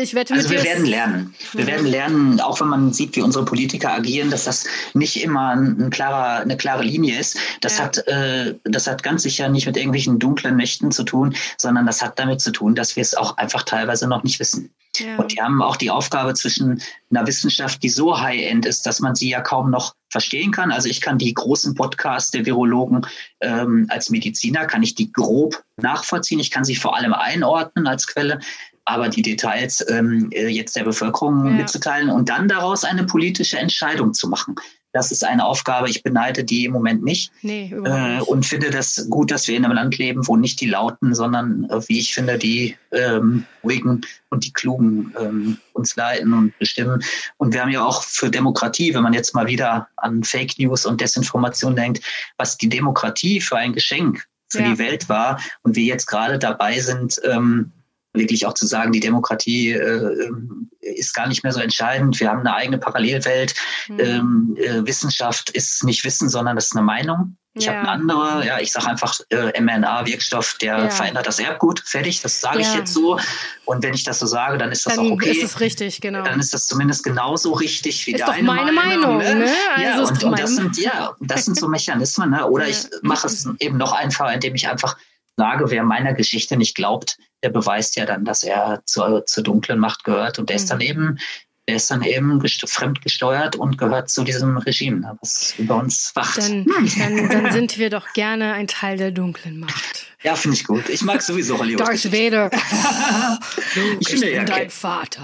Ich 0.00 0.14
wette 0.14 0.34
mit 0.34 0.42
Also 0.42 0.54
wir 0.54 0.62
werden 0.62 0.84
lernen. 0.84 1.34
Wir 1.52 1.66
werden 1.66 1.86
lernen, 1.86 2.40
auch 2.40 2.60
wenn 2.60 2.68
man 2.68 2.92
sieht, 2.92 3.16
wie 3.16 3.22
unsere 3.22 3.44
Politiker 3.44 3.92
agieren, 3.92 4.30
dass 4.30 4.44
das 4.44 4.66
nicht 4.94 5.22
immer 5.22 5.50
ein 5.50 5.90
klarer, 5.90 6.40
eine 6.40 6.56
klare 6.56 6.82
Linie 6.82 7.18
ist. 7.18 7.38
Das 7.60 7.78
ja. 7.78 7.84
hat, 7.84 8.06
äh, 8.06 8.54
das 8.64 8.86
hat 8.86 9.02
ganz 9.02 9.22
sicher 9.22 9.48
nicht 9.48 9.66
mit 9.66 9.76
irgendwelchen 9.76 10.18
dunklen 10.18 10.56
Mächten 10.56 10.90
zu 10.90 11.04
tun, 11.04 11.34
sondern 11.56 11.86
das 11.86 12.02
hat 12.02 12.18
damit 12.18 12.40
zu 12.40 12.52
tun, 12.52 12.74
dass 12.74 12.96
wir 12.96 13.02
es 13.02 13.14
auch 13.14 13.36
einfach 13.36 13.62
teilweise 13.62 14.06
noch 14.08 14.22
nicht 14.22 14.40
wissen. 14.40 14.70
Ja. 14.96 15.16
Und 15.16 15.32
die 15.32 15.40
haben 15.40 15.62
auch 15.62 15.76
die 15.76 15.90
Aufgabe 15.90 16.34
zwischen 16.34 16.82
einer 17.10 17.26
Wissenschaft, 17.26 17.82
die 17.82 17.88
so 17.88 18.20
high-end 18.20 18.66
ist, 18.66 18.86
dass 18.86 19.00
man 19.00 19.14
sie 19.14 19.30
ja 19.30 19.40
kaum 19.40 19.70
noch 19.70 19.94
verstehen 20.10 20.50
kann. 20.50 20.72
Also 20.72 20.88
ich 20.88 21.00
kann 21.00 21.18
die 21.18 21.32
großen 21.32 21.74
Podcasts 21.74 22.30
der 22.30 22.44
Virologen 22.44 23.06
ähm, 23.40 23.86
als 23.88 24.10
Mediziner, 24.10 24.66
kann 24.66 24.82
ich 24.82 24.94
die 24.94 25.12
grob 25.12 25.62
nachvollziehen. 25.76 26.40
Ich 26.40 26.50
kann 26.50 26.64
sie 26.64 26.76
vor 26.76 26.96
allem 26.96 27.14
einordnen 27.14 27.86
als 27.86 28.06
Quelle. 28.06 28.40
Aber 28.84 29.08
die 29.08 29.22
Details 29.22 29.86
ähm, 29.88 30.30
äh, 30.32 30.48
jetzt 30.48 30.74
der 30.74 30.84
Bevölkerung 30.84 31.46
ja. 31.46 31.52
mitzuteilen 31.52 32.10
und 32.10 32.28
dann 32.28 32.48
daraus 32.48 32.82
eine 32.82 33.04
politische 33.04 33.58
Entscheidung 33.58 34.14
zu 34.14 34.28
machen. 34.28 34.56
Das 34.92 35.12
ist 35.12 35.24
eine 35.24 35.44
Aufgabe, 35.44 35.88
ich 35.88 36.02
beneide 36.02 36.42
die 36.42 36.64
im 36.64 36.72
Moment 36.72 37.04
nicht. 37.04 37.32
Nee, 37.42 37.72
äh, 37.72 38.20
und 38.22 38.44
finde 38.44 38.70
das 38.70 39.06
gut, 39.08 39.30
dass 39.30 39.46
wir 39.46 39.56
in 39.56 39.64
einem 39.64 39.74
Land 39.74 39.98
leben, 39.98 40.26
wo 40.26 40.36
nicht 40.36 40.60
die 40.60 40.66
Lauten, 40.66 41.14
sondern 41.14 41.64
äh, 41.70 41.88
wie 41.88 42.00
ich 42.00 42.12
finde, 42.12 42.38
die 42.38 42.76
ähm, 42.92 43.44
ruhigen 43.62 44.00
und 44.30 44.44
die 44.44 44.52
Klugen 44.52 45.14
ähm, 45.20 45.58
uns 45.74 45.94
leiten 45.96 46.32
und 46.32 46.58
bestimmen. 46.58 47.02
Und 47.36 47.54
wir 47.54 47.62
haben 47.62 47.70
ja 47.70 47.84
auch 47.84 48.02
für 48.02 48.30
Demokratie, 48.30 48.92
wenn 48.94 49.02
man 49.02 49.12
jetzt 49.12 49.34
mal 49.34 49.46
wieder 49.46 49.88
an 49.96 50.24
Fake 50.24 50.58
News 50.58 50.86
und 50.86 51.00
Desinformation 51.00 51.76
denkt, 51.76 52.04
was 52.36 52.56
die 52.56 52.68
Demokratie 52.68 53.40
für 53.40 53.56
ein 53.56 53.72
Geschenk 53.72 54.26
für 54.48 54.62
ja. 54.62 54.72
die 54.72 54.78
Welt 54.78 55.08
war 55.08 55.40
und 55.62 55.76
wir 55.76 55.84
jetzt 55.84 56.06
gerade 56.06 56.38
dabei 56.38 56.80
sind, 56.80 57.20
ähm, 57.24 57.72
wirklich 58.12 58.46
auch 58.46 58.54
zu 58.54 58.66
sagen, 58.66 58.92
die 58.92 59.00
Demokratie 59.00 59.72
äh, 59.72 60.24
ähm, 60.24 60.70
ist 60.80 61.14
gar 61.14 61.28
nicht 61.28 61.42
mehr 61.42 61.52
so 61.52 61.60
entscheidend. 61.60 62.18
Wir 62.18 62.30
haben 62.30 62.40
eine 62.40 62.54
eigene 62.54 62.78
Parallelwelt. 62.78 63.54
Mhm. 63.88 64.00
Ähm, 64.00 64.56
äh, 64.58 64.86
Wissenschaft 64.86 65.50
ist 65.50 65.84
nicht 65.84 66.04
Wissen, 66.04 66.28
sondern 66.28 66.56
das 66.56 66.66
ist 66.66 66.76
eine 66.76 66.84
Meinung. 66.84 67.36
Ich 67.54 67.64
ja. 67.64 67.72
habe 67.72 67.80
eine 67.80 67.88
andere, 67.88 68.46
ja, 68.46 68.60
ich 68.60 68.70
sage 68.70 68.86
einfach 68.86 69.18
äh, 69.30 69.60
mRNA-Wirkstoff, 69.60 70.58
der 70.60 70.78
ja. 70.78 70.90
verändert 70.90 71.26
das 71.26 71.40
Erbgut. 71.40 71.82
Fertig, 71.84 72.20
das 72.22 72.40
sage 72.40 72.60
ja. 72.60 72.68
ich 72.68 72.74
jetzt 72.76 72.94
so. 72.94 73.18
Und 73.64 73.82
wenn 73.82 73.92
ich 73.92 74.04
das 74.04 74.20
so 74.20 74.26
sage, 74.26 74.56
dann 74.56 74.70
ist 74.70 74.86
das 74.86 74.94
dann 74.94 75.06
auch 75.06 75.10
okay. 75.12 75.26
Dann 75.26 75.36
ist 75.36 75.42
es 75.42 75.60
richtig, 75.60 76.00
genau. 76.00 76.22
Dann 76.22 76.38
ist 76.38 76.54
das 76.54 76.68
zumindest 76.68 77.02
genauso 77.02 77.52
richtig 77.52 78.06
wie 78.06 78.12
ist 78.12 78.20
deine 78.20 78.46
doch 78.46 78.54
meine 78.54 78.72
Meinung. 78.72 79.16
Meinung 79.18 79.38
ne? 79.38 79.52
Also 79.74 79.82
ja, 79.82 79.98
und, 80.00 80.24
und 80.24 80.38
das 80.38 80.54
sind 80.54 80.78
ja, 80.78 81.16
das 81.18 81.44
sind 81.44 81.58
so 81.58 81.66
Mechanismen. 81.66 82.30
Ne? 82.30 82.46
Oder 82.46 82.68
ich 82.68 82.86
mache 83.02 83.26
es 83.26 83.48
eben 83.58 83.78
noch 83.78 83.92
einfacher, 83.92 84.32
indem 84.32 84.54
ich 84.54 84.68
einfach 84.68 84.96
sage, 85.40 85.70
wer 85.70 85.82
meiner 85.84 86.12
Geschichte 86.12 86.58
nicht 86.58 86.74
glaubt, 86.74 87.16
der 87.42 87.48
beweist 87.48 87.96
ja 87.96 88.04
dann, 88.04 88.26
dass 88.26 88.42
er 88.42 88.82
zur, 88.84 89.24
zur 89.24 89.42
dunklen 89.42 89.78
Macht 89.78 90.04
gehört. 90.04 90.38
Und 90.38 90.50
der 90.50 90.56
ist 90.56 90.70
dann 90.70 90.78
mhm. 90.78 90.84
eben, 90.84 91.18
der 91.66 91.76
ist 91.76 91.90
dann 91.90 92.02
eben 92.02 92.46
fremdgesteuert 92.46 93.56
und 93.56 93.78
gehört 93.78 94.10
zu 94.10 94.22
diesem 94.22 94.58
Regime, 94.58 95.00
ne, 95.00 95.16
was 95.22 95.54
über 95.56 95.76
uns 95.76 96.12
wacht. 96.14 96.36
Dann, 96.38 96.66
dann, 96.98 97.28
dann 97.30 97.52
sind 97.52 97.78
wir 97.78 97.88
doch 97.88 98.12
gerne 98.12 98.52
ein 98.52 98.66
Teil 98.66 98.98
der 98.98 99.12
dunklen 99.12 99.58
Macht. 99.58 99.99
Ja, 100.22 100.36
finde 100.36 100.56
ich 100.56 100.64
gut. 100.64 100.86
Ich 100.90 101.00
mag 101.00 101.22
sowieso 101.22 101.58
Hollywood. 101.58 101.80
Darth 101.80 102.12
Vader. 102.12 102.50
Luke, 103.74 103.96
ich, 104.00 104.12
ich 104.12 104.20
bin 104.20 104.34
ja 104.34 104.44
dein 104.44 104.68
Vater. 104.68 105.22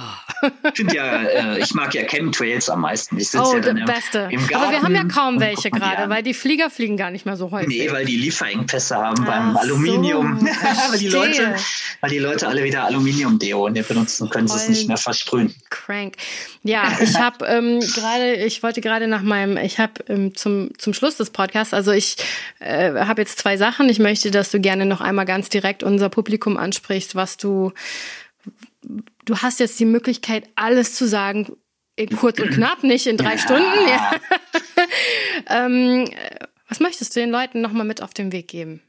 ich 0.73 0.93
ja, 0.93 1.23
äh, 1.23 1.59
ich 1.61 1.75
mag 1.75 1.95
ja 1.95 2.05
Chemtrails 2.05 2.71
am 2.71 2.81
meisten. 2.81 3.19
Ich 3.19 3.29
oh, 3.35 3.55
ja 3.55 3.61
der 3.61 3.75
beste. 3.85 4.29
Im 4.31 4.41
Aber 4.55 4.71
wir 4.71 4.83
haben 4.83 4.95
ja 4.95 5.05
kaum 5.05 5.39
welche 5.39 5.71
gerade, 5.71 6.09
weil 6.09 6.23
die 6.23 6.33
Flieger 6.33 6.71
fliegen 6.71 6.97
gar 6.97 7.11
nicht 7.11 7.27
mehr 7.27 7.37
so 7.37 7.51
häufig. 7.51 7.69
Nee, 7.69 7.93
weil 7.93 8.07
die 8.07 8.17
Lieferengpässe 8.17 8.97
haben 8.97 9.19
Ach 9.23 9.27
beim 9.27 9.57
Aluminium. 9.59 10.39
So, 10.41 10.47
weil, 10.93 10.99
die 10.99 11.09
Leute, 11.09 11.57
weil 12.01 12.11
die 12.11 12.19
Leute 12.19 12.49
alle 12.49 12.65
wieder 12.65 12.85
Aluminium-Deo 12.85 13.69
benutzen, 13.87 14.31
können 14.31 14.49
sie 14.49 14.57
es 14.57 14.69
nicht 14.71 14.89
mehr 14.89 14.97
versprühen. 14.97 15.55
Crank. 15.69 16.15
Ja, 16.63 16.91
ich 17.01 17.17
habe 17.17 17.45
ähm, 17.47 17.81
gerade, 17.81 18.35
ich 18.37 18.63
wollte 18.63 18.81
gerade 18.81 19.09
nach 19.09 19.23
meinem, 19.23 19.59
ich 19.59 19.79
habe 19.79 19.93
ähm, 20.09 20.35
zum, 20.35 20.71
zum 20.79 20.95
Schluss 20.95 21.17
des 21.17 21.31
Podcasts, 21.31 21.75
also 21.75 21.93
ich 21.93 22.17
äh, 22.61 22.93
habe 22.95 23.21
jetzt 23.21 23.39
zwei 23.39 23.57
Sachen. 23.59 23.89
Ich 23.91 23.99
möchte, 23.99 24.31
dass 24.31 24.51
du 24.51 24.59
gerne 24.59 24.86
noch 24.89 25.01
einmal 25.01 25.25
ganz 25.25 25.49
direkt 25.49 25.83
unser 25.83 26.09
Publikum 26.09 26.57
ansprichst, 26.57 27.15
was 27.15 27.37
du, 27.37 27.73
du 29.25 29.39
hast 29.39 29.61
jetzt 29.61 29.79
die 29.81 29.85
Möglichkeit, 29.85 30.49
alles 30.55 30.95
zu 30.95 31.07
sagen, 31.07 31.57
kurz 32.19 32.39
und 32.39 32.51
knapp, 32.51 32.83
nicht 32.83 33.07
in 33.07 33.17
drei 33.17 33.33
ja. 33.33 33.39
Stunden. 33.39 33.89
Ja. 33.89 34.21
ähm, 35.65 36.11
was 36.69 36.81
möchtest 36.81 37.15
du 37.17 37.21
den 37.21 37.31
Leuten 37.31 37.61
nochmal 37.61 37.87
mit 37.87 38.03
auf 38.03 38.13
den 38.13 38.33
Weg 38.33 38.49
geben? 38.49 38.83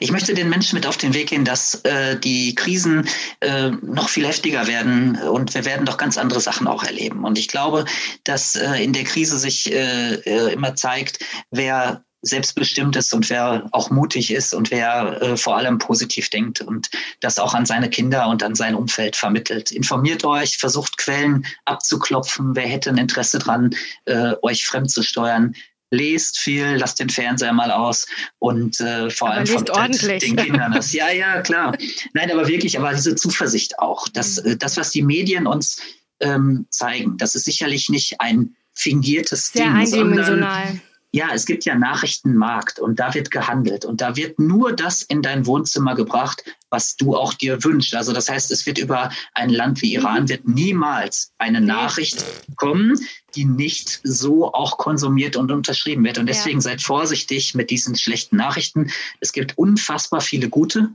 Ich 0.00 0.10
möchte 0.10 0.34
den 0.34 0.48
Menschen 0.48 0.74
mit 0.74 0.86
auf 0.86 0.96
den 0.96 1.14
Weg 1.14 1.28
gehen, 1.28 1.44
dass 1.44 1.76
äh, 1.84 2.18
die 2.18 2.54
Krisen 2.54 3.08
äh, 3.40 3.70
noch 3.70 4.08
viel 4.08 4.26
heftiger 4.26 4.66
werden 4.66 5.16
und 5.16 5.54
wir 5.54 5.64
werden 5.64 5.86
doch 5.86 5.96
ganz 5.96 6.18
andere 6.18 6.40
Sachen 6.40 6.66
auch 6.66 6.82
erleben. 6.82 7.24
Und 7.24 7.38
ich 7.38 7.48
glaube, 7.48 7.84
dass 8.24 8.56
äh, 8.56 8.82
in 8.82 8.92
der 8.92 9.04
Krise 9.04 9.38
sich 9.38 9.72
äh, 9.72 10.14
äh, 10.14 10.52
immer 10.52 10.74
zeigt, 10.74 11.20
wer 11.50 12.04
selbstbestimmt 12.22 12.94
ist 12.96 13.12
und 13.12 13.28
wer 13.28 13.68
auch 13.72 13.90
mutig 13.90 14.32
ist 14.32 14.54
und 14.54 14.70
wer 14.70 15.20
äh, 15.20 15.36
vor 15.36 15.56
allem 15.56 15.78
positiv 15.78 16.30
denkt 16.30 16.60
und 16.60 16.88
das 17.20 17.38
auch 17.38 17.52
an 17.52 17.66
seine 17.66 17.90
Kinder 17.90 18.28
und 18.28 18.42
an 18.44 18.54
sein 18.54 18.76
Umfeld 18.76 19.16
vermittelt. 19.16 19.72
Informiert 19.72 20.24
euch, 20.24 20.56
versucht 20.56 20.96
Quellen 20.98 21.44
abzuklopfen, 21.64 22.54
wer 22.54 22.66
hätte 22.66 22.90
ein 22.90 22.96
Interesse 22.96 23.40
dran, 23.40 23.74
äh, 24.04 24.34
euch 24.42 24.64
fremd 24.64 24.90
zu 24.90 25.02
steuern. 25.02 25.54
Lest 25.90 26.38
viel, 26.38 26.76
lasst 26.76 27.00
den 27.00 27.10
Fernseher 27.10 27.52
mal 27.52 27.70
aus 27.70 28.06
und 28.38 28.80
äh, 28.80 29.10
vor 29.10 29.28
aber 29.28 29.38
allem 29.38 29.46
vermittelt 29.46 30.22
den 30.22 30.36
Kindern 30.36 30.72
das. 30.72 30.90
Ja, 30.94 31.10
ja, 31.10 31.42
klar. 31.42 31.76
Nein, 32.14 32.30
aber 32.30 32.48
wirklich, 32.48 32.78
aber 32.78 32.94
diese 32.94 33.14
Zuversicht 33.14 33.78
auch. 33.78 34.08
Das, 34.08 34.42
mhm. 34.42 34.58
das 34.58 34.78
was 34.78 34.90
die 34.90 35.02
Medien 35.02 35.46
uns 35.46 35.82
ähm, 36.20 36.66
zeigen, 36.70 37.18
das 37.18 37.34
ist 37.34 37.44
sicherlich 37.44 37.90
nicht 37.90 38.22
ein 38.22 38.56
fingiertes 38.72 39.48
Sehr 39.48 39.66
Ding, 39.66 39.74
eindimensional. 39.74 40.66
Sondern 40.66 40.82
ja, 41.14 41.28
es 41.34 41.44
gibt 41.44 41.66
ja 41.66 41.74
Nachrichtenmarkt 41.74 42.78
und 42.78 42.98
da 42.98 43.12
wird 43.12 43.30
gehandelt 43.30 43.84
und 43.84 44.00
da 44.00 44.16
wird 44.16 44.38
nur 44.38 44.72
das 44.72 45.02
in 45.02 45.20
dein 45.20 45.44
Wohnzimmer 45.44 45.94
gebracht, 45.94 46.42
was 46.70 46.96
du 46.96 47.14
auch 47.14 47.34
dir 47.34 47.62
wünschst. 47.62 47.94
Also 47.94 48.14
das 48.14 48.30
heißt, 48.30 48.50
es 48.50 48.64
wird 48.64 48.78
über 48.78 49.10
ein 49.34 49.50
Land 49.50 49.82
wie 49.82 49.92
Iran 49.92 50.30
wird 50.30 50.48
niemals 50.48 51.32
eine 51.36 51.60
Nachricht 51.60 52.24
kommen, 52.56 52.98
die 53.36 53.44
nicht 53.44 54.00
so 54.04 54.54
auch 54.54 54.78
konsumiert 54.78 55.36
und 55.36 55.52
unterschrieben 55.52 56.02
wird. 56.02 56.16
Und 56.16 56.26
deswegen 56.26 56.58
ja. 56.58 56.62
seid 56.62 56.80
vorsichtig 56.80 57.54
mit 57.54 57.68
diesen 57.68 57.94
schlechten 57.94 58.36
Nachrichten. 58.36 58.90
Es 59.20 59.32
gibt 59.32 59.58
unfassbar 59.58 60.22
viele 60.22 60.48
gute. 60.48 60.92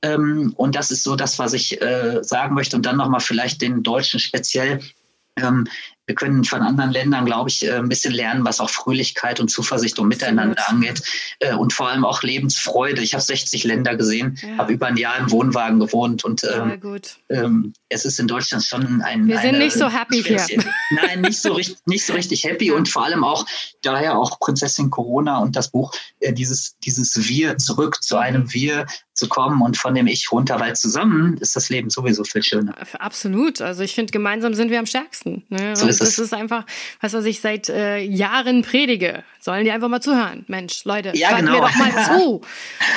Ähm, 0.00 0.54
und 0.56 0.74
das 0.74 0.90
ist 0.90 1.04
so 1.04 1.16
das, 1.16 1.38
was 1.38 1.52
ich 1.52 1.82
äh, 1.82 2.20
sagen 2.22 2.54
möchte. 2.54 2.76
Und 2.76 2.86
dann 2.86 2.96
nochmal 2.96 3.20
vielleicht 3.20 3.60
den 3.60 3.82
Deutschen 3.82 4.20
speziell. 4.20 4.80
Ähm, 5.36 5.68
wir 6.10 6.16
können 6.16 6.42
von 6.42 6.60
anderen 6.60 6.90
Ländern, 6.90 7.24
glaube 7.24 7.50
ich, 7.50 7.64
äh, 7.64 7.70
ein 7.70 7.88
bisschen 7.88 8.12
lernen, 8.12 8.44
was 8.44 8.58
auch 8.58 8.68
Fröhlichkeit 8.68 9.38
und 9.38 9.48
Zuversicht 9.48 9.96
und 10.00 10.08
Miteinander 10.08 10.68
angeht 10.68 11.02
äh, 11.38 11.54
und 11.54 11.72
vor 11.72 11.88
allem 11.88 12.04
auch 12.04 12.24
Lebensfreude. 12.24 13.00
Ich 13.00 13.14
habe 13.14 13.22
60 13.22 13.62
Länder 13.62 13.94
gesehen, 13.94 14.36
ja. 14.42 14.58
habe 14.58 14.72
über 14.72 14.88
ein 14.88 14.96
Jahr 14.96 15.16
im 15.18 15.30
Wohnwagen 15.30 15.78
gewohnt 15.78 16.24
und 16.24 16.42
ähm, 16.42 16.80
ähm, 17.28 17.74
es 17.88 18.04
ist 18.04 18.18
in 18.18 18.26
Deutschland 18.26 18.64
schon 18.64 19.02
ein. 19.02 19.28
Wir 19.28 19.38
sind 19.38 19.58
nicht 19.58 19.74
so 19.74 19.88
happy 19.88 20.20
hier. 20.24 20.44
Nein, 20.90 21.20
nicht 21.20 21.40
so, 21.40 21.52
richtig, 21.52 21.78
nicht 21.86 22.04
so 22.04 22.12
richtig 22.12 22.42
happy 22.42 22.72
und 22.72 22.88
vor 22.88 23.04
allem 23.04 23.22
auch 23.22 23.46
daher 23.82 24.18
auch 24.18 24.40
Prinzessin 24.40 24.90
Corona 24.90 25.38
und 25.38 25.54
das 25.54 25.70
Buch, 25.70 25.92
äh, 26.18 26.32
dieses, 26.32 26.76
dieses 26.80 27.28
Wir 27.28 27.56
zurück 27.58 28.02
zu 28.02 28.16
einem 28.16 28.52
Wir 28.52 28.86
zu 29.20 29.28
kommen 29.28 29.62
und 29.62 29.76
von 29.76 29.94
dem 29.94 30.06
Ich 30.06 30.32
runter, 30.32 30.58
weil 30.58 30.74
zusammen 30.74 31.36
ist 31.36 31.54
das 31.54 31.68
Leben 31.68 31.90
sowieso 31.90 32.24
viel 32.24 32.42
schöner. 32.42 32.74
Absolut. 32.98 33.60
Also 33.60 33.82
ich 33.82 33.94
finde, 33.94 34.10
gemeinsam 34.10 34.54
sind 34.54 34.70
wir 34.70 34.78
am 34.78 34.86
stärksten. 34.86 35.44
Ne? 35.50 35.76
So 35.76 35.86
ist 35.86 36.00
das 36.00 36.08
es. 36.08 36.18
ist 36.18 36.34
einfach, 36.34 36.64
was, 37.00 37.12
was 37.12 37.24
ich 37.26 37.40
seit 37.40 37.68
äh, 37.68 37.98
Jahren 37.98 38.62
predige. 38.62 39.22
Sollen 39.38 39.64
die 39.64 39.70
einfach 39.70 39.88
mal 39.88 40.00
zuhören. 40.00 40.44
Mensch, 40.48 40.84
Leute, 40.84 41.12
ja, 41.14 41.36
genau. 41.36 41.52
mir 41.52 41.60
doch 41.60 41.74
mal 41.76 42.04
zu. 42.06 42.40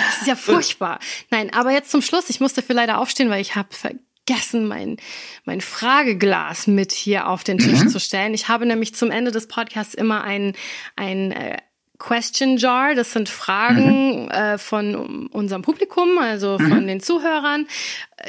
Das 0.08 0.22
ist 0.22 0.28
ja 0.28 0.36
furchtbar. 0.36 1.00
Nein, 1.30 1.52
aber 1.54 1.72
jetzt 1.72 1.92
zum 1.92 2.02
Schluss. 2.02 2.30
Ich 2.30 2.40
musste 2.40 2.62
für 2.62 2.74
leider 2.74 2.98
aufstehen, 3.00 3.30
weil 3.30 3.42
ich 3.42 3.56
habe 3.56 3.70
vergessen, 3.72 4.68
mein, 4.68 4.98
mein 5.44 5.60
Frageglas 5.60 6.68
mit 6.68 6.94
hier 6.94 7.28
auf 7.28 7.44
den 7.44 7.58
Tisch 7.58 7.82
mhm. 7.82 7.90
zu 7.90 8.00
stellen. 8.00 8.34
Ich 8.34 8.48
habe 8.48 8.66
nämlich 8.66 8.96
zum 8.96 9.12
Ende 9.12 9.32
des 9.32 9.48
Podcasts 9.48 9.94
immer 9.94 10.24
ein, 10.24 10.54
ein 10.96 11.34
äh, 11.34 11.58
Question 12.00 12.58
Jar. 12.58 12.96
Das 12.96 13.12
sind 13.14 13.30
Fragen 13.30 14.26
mhm. 14.26 14.32
äh, 14.32 14.58
von 14.58 15.28
unserem 15.28 15.62
Publikum, 15.62 16.18
also 16.18 16.58
mhm. 16.60 16.70
von 16.70 16.88
den 16.88 17.00
Zuhörern. 17.00 17.68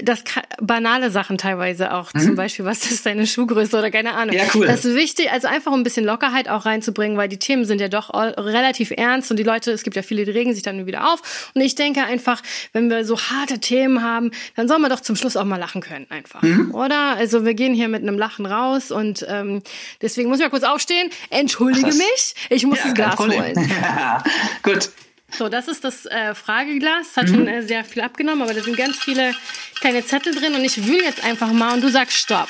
Das 0.02 0.24
kann, 0.24 0.42
banale 0.60 1.10
Sachen 1.10 1.38
teilweise 1.38 1.94
auch, 1.94 2.12
mhm. 2.14 2.20
zum 2.20 2.34
Beispiel, 2.34 2.64
was 2.64 2.90
ist 2.90 3.06
deine 3.06 3.26
Schuhgröße 3.26 3.78
oder 3.78 3.90
keine 3.90 4.14
Ahnung. 4.14 4.34
Ja, 4.34 4.44
cool. 4.54 4.66
Das 4.66 4.84
ist 4.84 4.96
wichtig, 4.96 5.30
also 5.30 5.46
einfach 5.46 5.72
ein 5.72 5.82
bisschen 5.82 6.04
Lockerheit 6.04 6.48
auch 6.48 6.66
reinzubringen, 6.66 7.16
weil 7.16 7.28
die 7.28 7.38
Themen 7.38 7.64
sind 7.64 7.80
ja 7.80 7.88
doch 7.88 8.12
relativ 8.12 8.90
ernst 8.90 9.30
und 9.30 9.36
die 9.38 9.42
Leute, 9.42 9.70
es 9.72 9.82
gibt 9.82 9.96
ja 9.96 10.02
viele, 10.02 10.24
die 10.24 10.30
regen 10.30 10.52
sich 10.52 10.62
dann 10.62 10.86
wieder 10.86 11.12
auf. 11.12 11.50
Und 11.54 11.60
ich 11.60 11.74
denke 11.74 12.02
einfach, 12.02 12.42
wenn 12.72 12.90
wir 12.90 13.04
so 13.04 13.18
harte 13.18 13.60
Themen 13.60 14.02
haben, 14.02 14.30
dann 14.56 14.68
soll 14.68 14.78
man 14.78 14.90
doch 14.90 15.00
zum 15.00 15.16
Schluss 15.16 15.36
auch 15.36 15.44
mal 15.44 15.56
lachen 15.56 15.80
können, 15.80 16.06
einfach. 16.10 16.42
Mhm. 16.42 16.74
Oder? 16.74 17.16
Also 17.16 17.44
wir 17.44 17.54
gehen 17.54 17.74
hier 17.74 17.88
mit 17.88 18.02
einem 18.02 18.18
Lachen 18.18 18.46
raus 18.46 18.90
und 18.90 19.24
ähm, 19.28 19.62
deswegen 20.02 20.28
muss 20.28 20.38
ich 20.38 20.44
mal 20.44 20.50
kurz 20.50 20.64
aufstehen. 20.64 21.10
Entschuldige 21.30 21.90
Ach, 21.90 21.96
mich, 21.96 22.34
ich 22.50 22.66
muss 22.66 22.78
ja, 22.78 22.84
das 22.84 22.94
Glas 22.94 23.18
holen. 23.18 23.54
Gut. 24.62 24.90
So, 25.38 25.48
das 25.48 25.68
ist 25.68 25.84
das 25.84 26.06
äh, 26.06 26.34
Frageglas. 26.34 27.08
Das 27.14 27.16
hat 27.16 27.30
mhm. 27.30 27.34
schon 27.34 27.48
äh, 27.48 27.62
sehr 27.62 27.84
viel 27.84 28.02
abgenommen, 28.02 28.42
aber 28.42 28.54
da 28.54 28.62
sind 28.62 28.76
ganz 28.76 28.98
viele 28.98 29.34
kleine 29.80 30.04
Zettel 30.04 30.34
drin 30.34 30.54
und 30.54 30.64
ich 30.64 30.86
will 30.86 31.02
jetzt 31.02 31.24
einfach 31.24 31.52
mal 31.52 31.74
und 31.74 31.82
du 31.82 31.88
sagst 31.90 32.16
Stopp. 32.16 32.48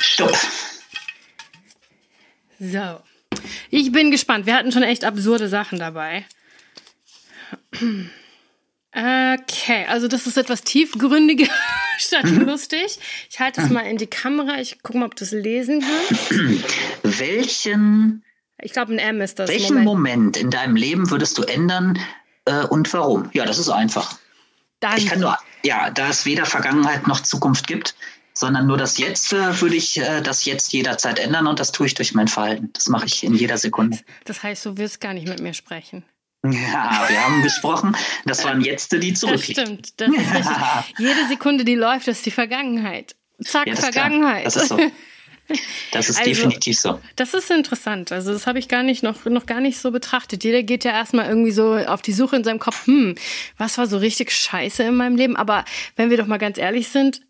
Stopp. 0.00 0.38
So. 2.58 3.00
Ich 3.70 3.92
bin 3.92 4.10
gespannt. 4.10 4.46
Wir 4.46 4.54
hatten 4.54 4.72
schon 4.72 4.82
echt 4.82 5.04
absurde 5.04 5.48
Sachen 5.48 5.78
dabei. 5.78 6.24
Okay, 8.92 9.84
also 9.88 10.08
das 10.08 10.26
ist 10.26 10.38
etwas 10.38 10.62
tiefgründiger 10.62 11.52
statt 11.98 12.24
mhm. 12.24 12.46
lustig. 12.46 12.98
Ich 13.28 13.40
halte 13.40 13.60
es 13.60 13.70
mal 13.70 13.80
in 13.80 13.98
die 13.98 14.06
Kamera. 14.06 14.60
Ich 14.60 14.82
gucke 14.82 14.98
mal, 14.98 15.06
ob 15.06 15.16
du 15.16 15.24
es 15.24 15.32
lesen 15.32 15.82
kannst. 15.82 16.30
Welchen 17.02 18.24
ich 18.62 18.72
glaube, 18.72 18.92
ein 18.92 18.98
M 18.98 19.20
ist 19.20 19.38
das. 19.38 19.50
Welchen 19.50 19.84
Moment. 19.84 19.86
Moment. 19.86 20.36
in 20.36 20.50
deinem 20.50 20.76
Leben 20.76 21.10
würdest 21.10 21.38
du 21.38 21.42
ändern 21.42 21.98
äh, 22.44 22.64
und 22.64 22.92
warum? 22.92 23.30
Ja, 23.32 23.44
das 23.44 23.58
ist 23.58 23.68
einfach. 23.68 24.18
Dann. 24.80 24.96
Ich 24.98 25.06
kann 25.06 25.20
nur, 25.20 25.38
ja, 25.64 25.90
da 25.90 26.08
es 26.08 26.26
weder 26.26 26.46
Vergangenheit 26.46 27.06
noch 27.06 27.20
Zukunft 27.20 27.66
gibt, 27.66 27.94
sondern 28.34 28.66
nur 28.66 28.76
das 28.76 28.98
Jetzt, 28.98 29.32
äh, 29.32 29.60
würde 29.60 29.76
ich 29.76 29.98
äh, 29.98 30.20
das 30.20 30.44
Jetzt 30.44 30.72
jederzeit 30.72 31.18
ändern 31.18 31.46
und 31.46 31.60
das 31.60 31.72
tue 31.72 31.86
ich 31.86 31.94
durch 31.94 32.14
mein 32.14 32.28
Verhalten. 32.28 32.70
Das 32.72 32.88
mache 32.88 33.06
ich 33.06 33.24
in 33.24 33.34
jeder 33.34 33.58
Sekunde. 33.58 33.98
Das 34.24 34.42
heißt, 34.42 34.64
du 34.66 34.76
wirst 34.76 35.00
gar 35.00 35.14
nicht 35.14 35.28
mit 35.28 35.40
mir 35.40 35.54
sprechen. 35.54 36.04
Ja, 36.44 37.06
wir 37.08 37.24
haben 37.24 37.42
gesprochen. 37.42 37.96
Das 38.24 38.44
waren 38.44 38.60
Jetzte, 38.60 39.00
die 39.00 39.14
zurückliegen. 39.14 39.78
Das 39.82 39.88
stimmt. 39.88 40.00
Das 40.00 40.08
richtig. 40.08 40.98
Jede 40.98 41.26
Sekunde, 41.28 41.64
die 41.64 41.74
läuft, 41.74 42.08
ist 42.08 42.24
die 42.24 42.30
Vergangenheit. 42.30 43.16
Zack, 43.42 43.66
ja, 43.66 43.74
Vergangenheit. 43.74 44.46
Das 44.46 44.56
ist 44.56 44.68
so. 44.68 44.78
Das 45.92 46.08
ist 46.10 46.18
also, 46.18 46.28
definitiv 46.28 46.78
so. 46.78 47.00
Das 47.14 47.34
ist 47.34 47.50
interessant. 47.50 48.12
Also 48.12 48.32
das 48.32 48.46
habe 48.46 48.58
ich 48.58 48.68
gar 48.68 48.82
nicht 48.82 49.02
noch, 49.02 49.24
noch 49.26 49.46
gar 49.46 49.60
nicht 49.60 49.78
so 49.78 49.90
betrachtet. 49.90 50.44
Jeder 50.44 50.62
geht 50.62 50.84
ja 50.84 50.92
erstmal 50.92 51.28
irgendwie 51.28 51.52
so 51.52 51.76
auf 51.76 52.02
die 52.02 52.12
Suche 52.12 52.36
in 52.36 52.44
seinem 52.44 52.58
Kopf, 52.58 52.86
hm, 52.86 53.14
was 53.56 53.78
war 53.78 53.86
so 53.86 53.98
richtig 53.98 54.32
scheiße 54.32 54.82
in 54.82 54.96
meinem 54.96 55.16
Leben? 55.16 55.36
Aber 55.36 55.64
wenn 55.94 56.10
wir 56.10 56.16
doch 56.16 56.26
mal 56.26 56.38
ganz 56.38 56.58
ehrlich 56.58 56.88
sind, 56.88 57.20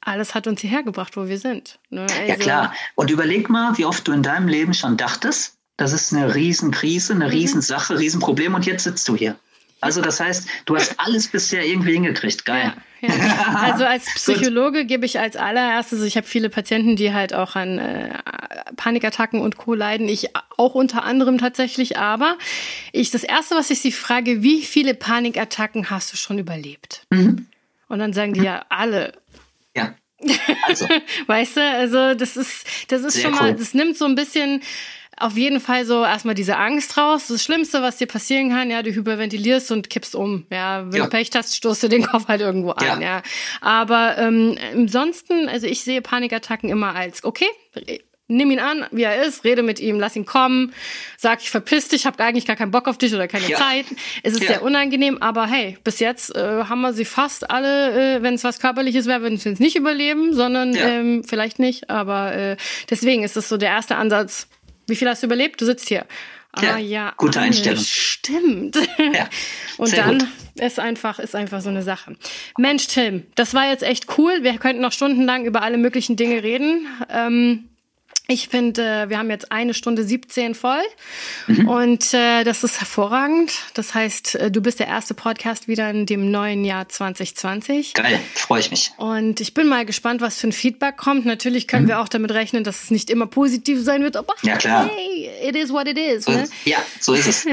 alles 0.00 0.34
hat 0.34 0.46
uns 0.46 0.60
hierher 0.60 0.82
gebracht, 0.82 1.16
wo 1.16 1.28
wir 1.28 1.38
sind. 1.38 1.78
Ne? 1.90 2.02
Also, 2.02 2.22
ja 2.26 2.36
klar. 2.36 2.74
Und 2.94 3.10
überleg 3.10 3.48
mal, 3.48 3.76
wie 3.78 3.84
oft 3.84 4.06
du 4.06 4.12
in 4.12 4.22
deinem 4.22 4.48
Leben 4.48 4.74
schon 4.74 4.96
dachtest, 4.96 5.56
das 5.76 5.92
ist 5.92 6.12
eine 6.12 6.34
Riesenkrise, 6.34 7.14
eine 7.14 7.26
mhm. 7.26 7.30
Riesensache, 7.30 7.98
Riesenproblem 7.98 8.54
und 8.54 8.66
jetzt 8.66 8.84
sitzt 8.84 9.08
du 9.08 9.16
hier. 9.16 9.36
Also 9.80 10.00
das 10.00 10.20
heißt, 10.20 10.46
du 10.64 10.76
hast 10.76 10.98
alles 10.98 11.28
bisher 11.28 11.64
irgendwie 11.64 11.92
hingekriegt. 11.92 12.44
Geil. 12.44 12.72
Ja, 12.74 12.76
ja. 13.08 13.54
Also 13.62 13.84
als 13.84 14.06
Psychologe 14.14 14.84
gebe 14.84 15.06
ich 15.06 15.18
als 15.18 15.36
allererstes, 15.36 16.02
ich 16.02 16.16
habe 16.16 16.26
viele 16.26 16.50
Patienten, 16.50 16.96
die 16.96 17.12
halt 17.12 17.34
auch 17.34 17.56
an 17.56 17.78
äh, 17.78 18.10
Panikattacken 18.76 19.40
und 19.40 19.56
Co. 19.56 19.74
leiden. 19.74 20.08
Ich 20.08 20.30
auch 20.56 20.74
unter 20.74 21.04
anderem 21.04 21.38
tatsächlich, 21.38 21.98
aber 21.98 22.36
ich 22.92 23.10
das 23.10 23.24
erste, 23.24 23.54
was 23.54 23.70
ich 23.70 23.80
sie 23.80 23.92
frage, 23.92 24.42
wie 24.42 24.62
viele 24.62 24.94
Panikattacken 24.94 25.90
hast 25.90 26.12
du 26.12 26.16
schon 26.16 26.38
überlebt? 26.38 27.06
Mhm. 27.10 27.46
Und 27.88 27.98
dann 27.98 28.12
sagen 28.12 28.34
die 28.34 28.42
ja 28.42 28.64
alle. 28.68 29.12
Ja. 29.76 29.94
Also. 30.66 30.88
weißt 31.26 31.58
du, 31.58 31.60
also 31.60 32.14
das 32.14 32.38
ist, 32.38 32.66
das 32.88 33.02
ist 33.02 33.14
Sehr 33.14 33.24
schon 33.24 33.32
mal, 33.32 33.50
cool. 33.50 33.56
das 33.58 33.74
nimmt 33.74 33.98
so 33.98 34.06
ein 34.06 34.14
bisschen 34.14 34.62
auf 35.18 35.36
jeden 35.36 35.60
Fall 35.60 35.84
so 35.84 36.02
erstmal 36.02 36.34
diese 36.34 36.56
Angst 36.56 36.96
raus. 36.96 37.28
Das 37.28 37.42
Schlimmste, 37.42 37.82
was 37.82 37.96
dir 37.96 38.06
passieren 38.06 38.50
kann, 38.50 38.70
ja, 38.70 38.82
du 38.82 38.90
hyperventilierst 38.92 39.70
und 39.70 39.90
kippst 39.90 40.14
um. 40.14 40.46
Ja, 40.50 40.86
wenn 40.86 40.98
ja. 40.98 41.04
du 41.04 41.10
Pech 41.10 41.30
hast, 41.34 41.56
stoßt 41.56 41.84
du 41.84 41.88
den 41.88 42.04
Kopf 42.04 42.28
halt 42.28 42.40
irgendwo 42.40 42.70
an. 42.70 43.00
Ja. 43.00 43.16
ja. 43.16 43.22
Aber 43.60 44.18
ähm, 44.18 44.56
ansonsten, 44.74 45.48
also 45.48 45.66
ich 45.66 45.82
sehe 45.82 46.02
Panikattacken 46.02 46.70
immer 46.70 46.94
als 46.94 47.24
okay. 47.24 47.46
Nimm 48.26 48.50
ihn 48.50 48.58
an, 48.58 48.86
wie 48.90 49.02
er 49.02 49.22
ist, 49.22 49.44
rede 49.44 49.62
mit 49.62 49.80
ihm, 49.80 50.00
lass 50.00 50.16
ihn 50.16 50.24
kommen, 50.24 50.72
sag, 51.18 51.42
ich 51.42 51.50
verpiss 51.50 51.88
dich, 51.88 52.06
hab 52.06 52.18
eigentlich 52.18 52.46
gar 52.46 52.56
keinen 52.56 52.70
Bock 52.70 52.88
auf 52.88 52.96
dich 52.96 53.14
oder 53.14 53.28
keine 53.28 53.50
ja. 53.50 53.58
Zeit. 53.58 53.84
Es 54.22 54.32
ist 54.32 54.42
ja. 54.42 54.48
sehr 54.48 54.62
unangenehm, 54.62 55.18
aber 55.20 55.46
hey, 55.46 55.76
bis 55.84 56.00
jetzt 56.00 56.34
äh, 56.34 56.64
haben 56.64 56.80
wir 56.80 56.94
sie 56.94 57.04
fast 57.04 57.50
alle, 57.50 58.16
äh, 58.16 58.22
wenn 58.22 58.32
es 58.32 58.42
was 58.42 58.60
Körperliches 58.60 59.04
wäre, 59.04 59.20
würden 59.20 59.36
sie 59.36 59.50
es 59.50 59.60
nicht 59.60 59.76
überleben, 59.76 60.32
sondern 60.32 60.72
ja. 60.72 60.88
ähm, 60.88 61.22
vielleicht 61.22 61.58
nicht. 61.58 61.90
Aber 61.90 62.34
äh, 62.34 62.56
deswegen 62.88 63.24
ist 63.24 63.36
es 63.36 63.50
so 63.50 63.58
der 63.58 63.68
erste 63.68 63.96
Ansatz, 63.96 64.48
wie 64.86 64.96
viel 64.96 65.08
hast 65.08 65.22
du 65.22 65.26
überlebt? 65.26 65.60
Du 65.60 65.66
sitzt 65.66 65.88
hier. 65.88 66.06
Ah 66.52 66.78
ja, 66.78 67.12
gute 67.16 67.40
Einstellung. 67.40 67.82
Stimmt. 67.84 68.76
Ja, 68.98 69.28
Und 69.76 69.96
dann 69.96 70.18
gut. 70.18 70.28
ist 70.54 70.78
einfach 70.78 71.18
ist 71.18 71.34
einfach 71.34 71.60
so 71.60 71.68
eine 71.68 71.82
Sache. 71.82 72.16
Mensch, 72.58 72.86
Tim, 72.86 73.24
das 73.34 73.54
war 73.54 73.68
jetzt 73.68 73.82
echt 73.82 74.18
cool. 74.18 74.42
Wir 74.42 74.56
könnten 74.58 74.80
noch 74.80 74.92
stundenlang 74.92 75.46
über 75.46 75.62
alle 75.62 75.78
möglichen 75.78 76.14
Dinge 76.16 76.44
reden. 76.44 76.86
Ähm, 77.10 77.68
ich 78.26 78.48
finde, 78.48 79.04
wir 79.08 79.18
haben 79.18 79.28
jetzt 79.28 79.52
eine 79.52 79.74
Stunde 79.74 80.02
17 80.02 80.54
voll 80.54 80.80
mhm. 81.46 81.68
und 81.68 82.14
äh, 82.14 82.42
das 82.42 82.64
ist 82.64 82.80
hervorragend. 82.80 83.52
Das 83.74 83.94
heißt, 83.94 84.36
äh, 84.36 84.50
du 84.50 84.62
bist 84.62 84.80
der 84.80 84.86
erste 84.86 85.12
Podcast 85.12 85.68
wieder 85.68 85.90
in 85.90 86.06
dem 86.06 86.30
neuen 86.30 86.64
Jahr 86.64 86.88
2020. 86.88 87.92
Geil, 87.92 88.18
freue 88.34 88.60
ich 88.60 88.70
mich. 88.70 88.92
Und 88.96 89.42
ich 89.42 89.52
bin 89.52 89.68
mal 89.68 89.84
gespannt, 89.84 90.22
was 90.22 90.38
für 90.38 90.46
ein 90.46 90.52
Feedback 90.52 90.96
kommt. 90.96 91.26
Natürlich 91.26 91.68
können 91.68 91.84
mhm. 91.84 91.88
wir 91.88 92.00
auch 92.00 92.08
damit 92.08 92.32
rechnen, 92.32 92.64
dass 92.64 92.84
es 92.84 92.90
nicht 92.90 93.10
immer 93.10 93.26
positiv 93.26 93.82
sein 93.82 94.02
wird, 94.02 94.16
aber 94.16 94.32
ja, 94.42 94.56
klar. 94.56 94.88
hey, 94.88 95.30
it 95.46 95.54
is 95.54 95.70
what 95.70 95.86
it 95.86 95.98
is. 95.98 96.24
So 96.24 96.32
ne? 96.32 96.48
Ja, 96.64 96.78
so 97.00 97.12
ist 97.12 97.26
es. 97.26 97.46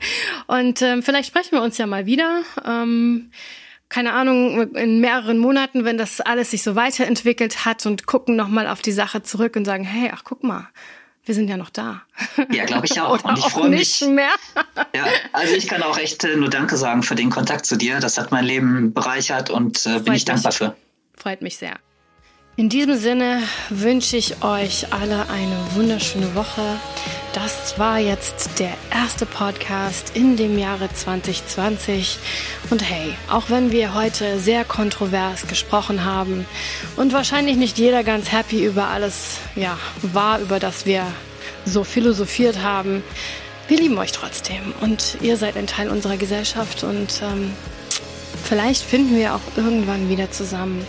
und 0.46 0.80
ähm, 0.80 1.02
vielleicht 1.02 1.28
sprechen 1.28 1.52
wir 1.52 1.62
uns 1.62 1.76
ja 1.76 1.86
mal 1.86 2.06
wieder. 2.06 2.40
Ähm, 2.64 3.30
keine 3.94 4.12
Ahnung, 4.12 4.74
in 4.74 4.98
mehreren 4.98 5.38
Monaten, 5.38 5.84
wenn 5.84 5.96
das 5.96 6.20
alles 6.20 6.50
sich 6.50 6.64
so 6.64 6.74
weiterentwickelt 6.74 7.64
hat 7.64 7.86
und 7.86 8.08
gucken 8.08 8.34
nochmal 8.34 8.66
auf 8.66 8.82
die 8.82 8.90
Sache 8.90 9.22
zurück 9.22 9.54
und 9.54 9.64
sagen, 9.64 9.84
hey, 9.84 10.10
ach 10.12 10.22
guck 10.24 10.42
mal, 10.42 10.66
wir 11.24 11.32
sind 11.32 11.46
ja 11.46 11.56
noch 11.56 11.70
da. 11.70 12.02
Ja, 12.50 12.64
glaube 12.64 12.86
ich 12.90 13.00
auch. 13.00 13.22
und 13.22 13.38
ich 13.38 13.44
freue 13.44 13.70
mich. 13.70 14.00
Mehr. 14.00 14.32
ja, 14.96 15.04
also 15.32 15.54
ich 15.54 15.68
kann 15.68 15.80
auch 15.84 15.96
echt 15.96 16.24
äh, 16.24 16.34
nur 16.34 16.50
Danke 16.50 16.76
sagen 16.76 17.04
für 17.04 17.14
den 17.14 17.30
Kontakt 17.30 17.66
zu 17.66 17.76
dir. 17.76 18.00
Das 18.00 18.18
hat 18.18 18.32
mein 18.32 18.44
Leben 18.44 18.92
bereichert 18.92 19.48
und 19.48 19.86
äh, 19.86 20.00
bin 20.00 20.14
ich 20.14 20.24
dankbar 20.24 20.50
mich. 20.50 20.58
für. 20.58 20.76
Freut 21.16 21.40
mich 21.40 21.56
sehr. 21.56 21.76
In 22.56 22.68
diesem 22.68 22.96
Sinne 22.96 23.44
wünsche 23.70 24.16
ich 24.16 24.42
euch 24.42 24.92
alle 24.92 25.28
eine 25.28 25.56
wunderschöne 25.76 26.34
Woche. 26.34 26.80
Das 27.34 27.80
war 27.80 27.98
jetzt 27.98 28.60
der 28.60 28.72
erste 28.92 29.26
Podcast 29.26 30.12
in 30.14 30.36
dem 30.36 30.56
Jahre 30.56 30.88
2020. 30.92 32.20
Und 32.70 32.88
hey, 32.88 33.12
auch 33.28 33.50
wenn 33.50 33.72
wir 33.72 33.92
heute 33.92 34.38
sehr 34.38 34.64
kontrovers 34.64 35.48
gesprochen 35.48 36.04
haben 36.04 36.46
und 36.94 37.12
wahrscheinlich 37.12 37.56
nicht 37.56 37.76
jeder 37.76 38.04
ganz 38.04 38.30
happy 38.30 38.64
über 38.64 38.86
alles, 38.86 39.38
ja, 39.56 39.76
war, 40.00 40.38
über 40.38 40.60
das 40.60 40.86
wir 40.86 41.04
so 41.64 41.82
philosophiert 41.82 42.62
haben, 42.62 43.02
wir 43.66 43.78
lieben 43.78 43.98
euch 43.98 44.12
trotzdem 44.12 44.72
und 44.80 45.18
ihr 45.20 45.36
seid 45.36 45.56
ein 45.56 45.66
Teil 45.66 45.88
unserer 45.88 46.16
Gesellschaft 46.16 46.84
und 46.84 47.20
ähm, 47.20 47.50
vielleicht 48.44 48.84
finden 48.84 49.16
wir 49.16 49.34
auch 49.34 49.56
irgendwann 49.56 50.08
wieder 50.08 50.30
zusammen. 50.30 50.86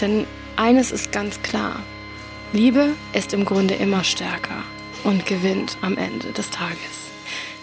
Denn 0.00 0.24
eines 0.54 0.92
ist 0.92 1.10
ganz 1.10 1.42
klar. 1.42 1.80
Liebe 2.52 2.90
ist 3.12 3.32
im 3.32 3.44
Grunde 3.44 3.74
immer 3.74 4.04
stärker 4.04 4.62
und 5.04 5.26
gewinnt 5.26 5.76
am 5.82 5.96
Ende 5.96 6.32
des 6.32 6.50
Tages. 6.50 7.10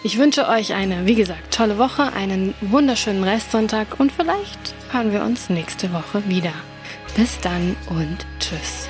Ich 0.03 0.17
wünsche 0.17 0.47
euch 0.47 0.73
eine, 0.73 1.05
wie 1.05 1.15
gesagt, 1.15 1.53
tolle 1.53 1.77
Woche, 1.77 2.13
einen 2.13 2.53
wunderschönen 2.61 3.23
Restsonntag 3.23 3.99
und 3.99 4.11
vielleicht 4.11 4.75
hören 4.91 5.11
wir 5.11 5.23
uns 5.23 5.49
nächste 5.49 5.91
Woche 5.91 6.27
wieder. 6.27 6.53
Bis 7.15 7.39
dann 7.39 7.75
und 7.89 8.25
tschüss. 8.39 8.87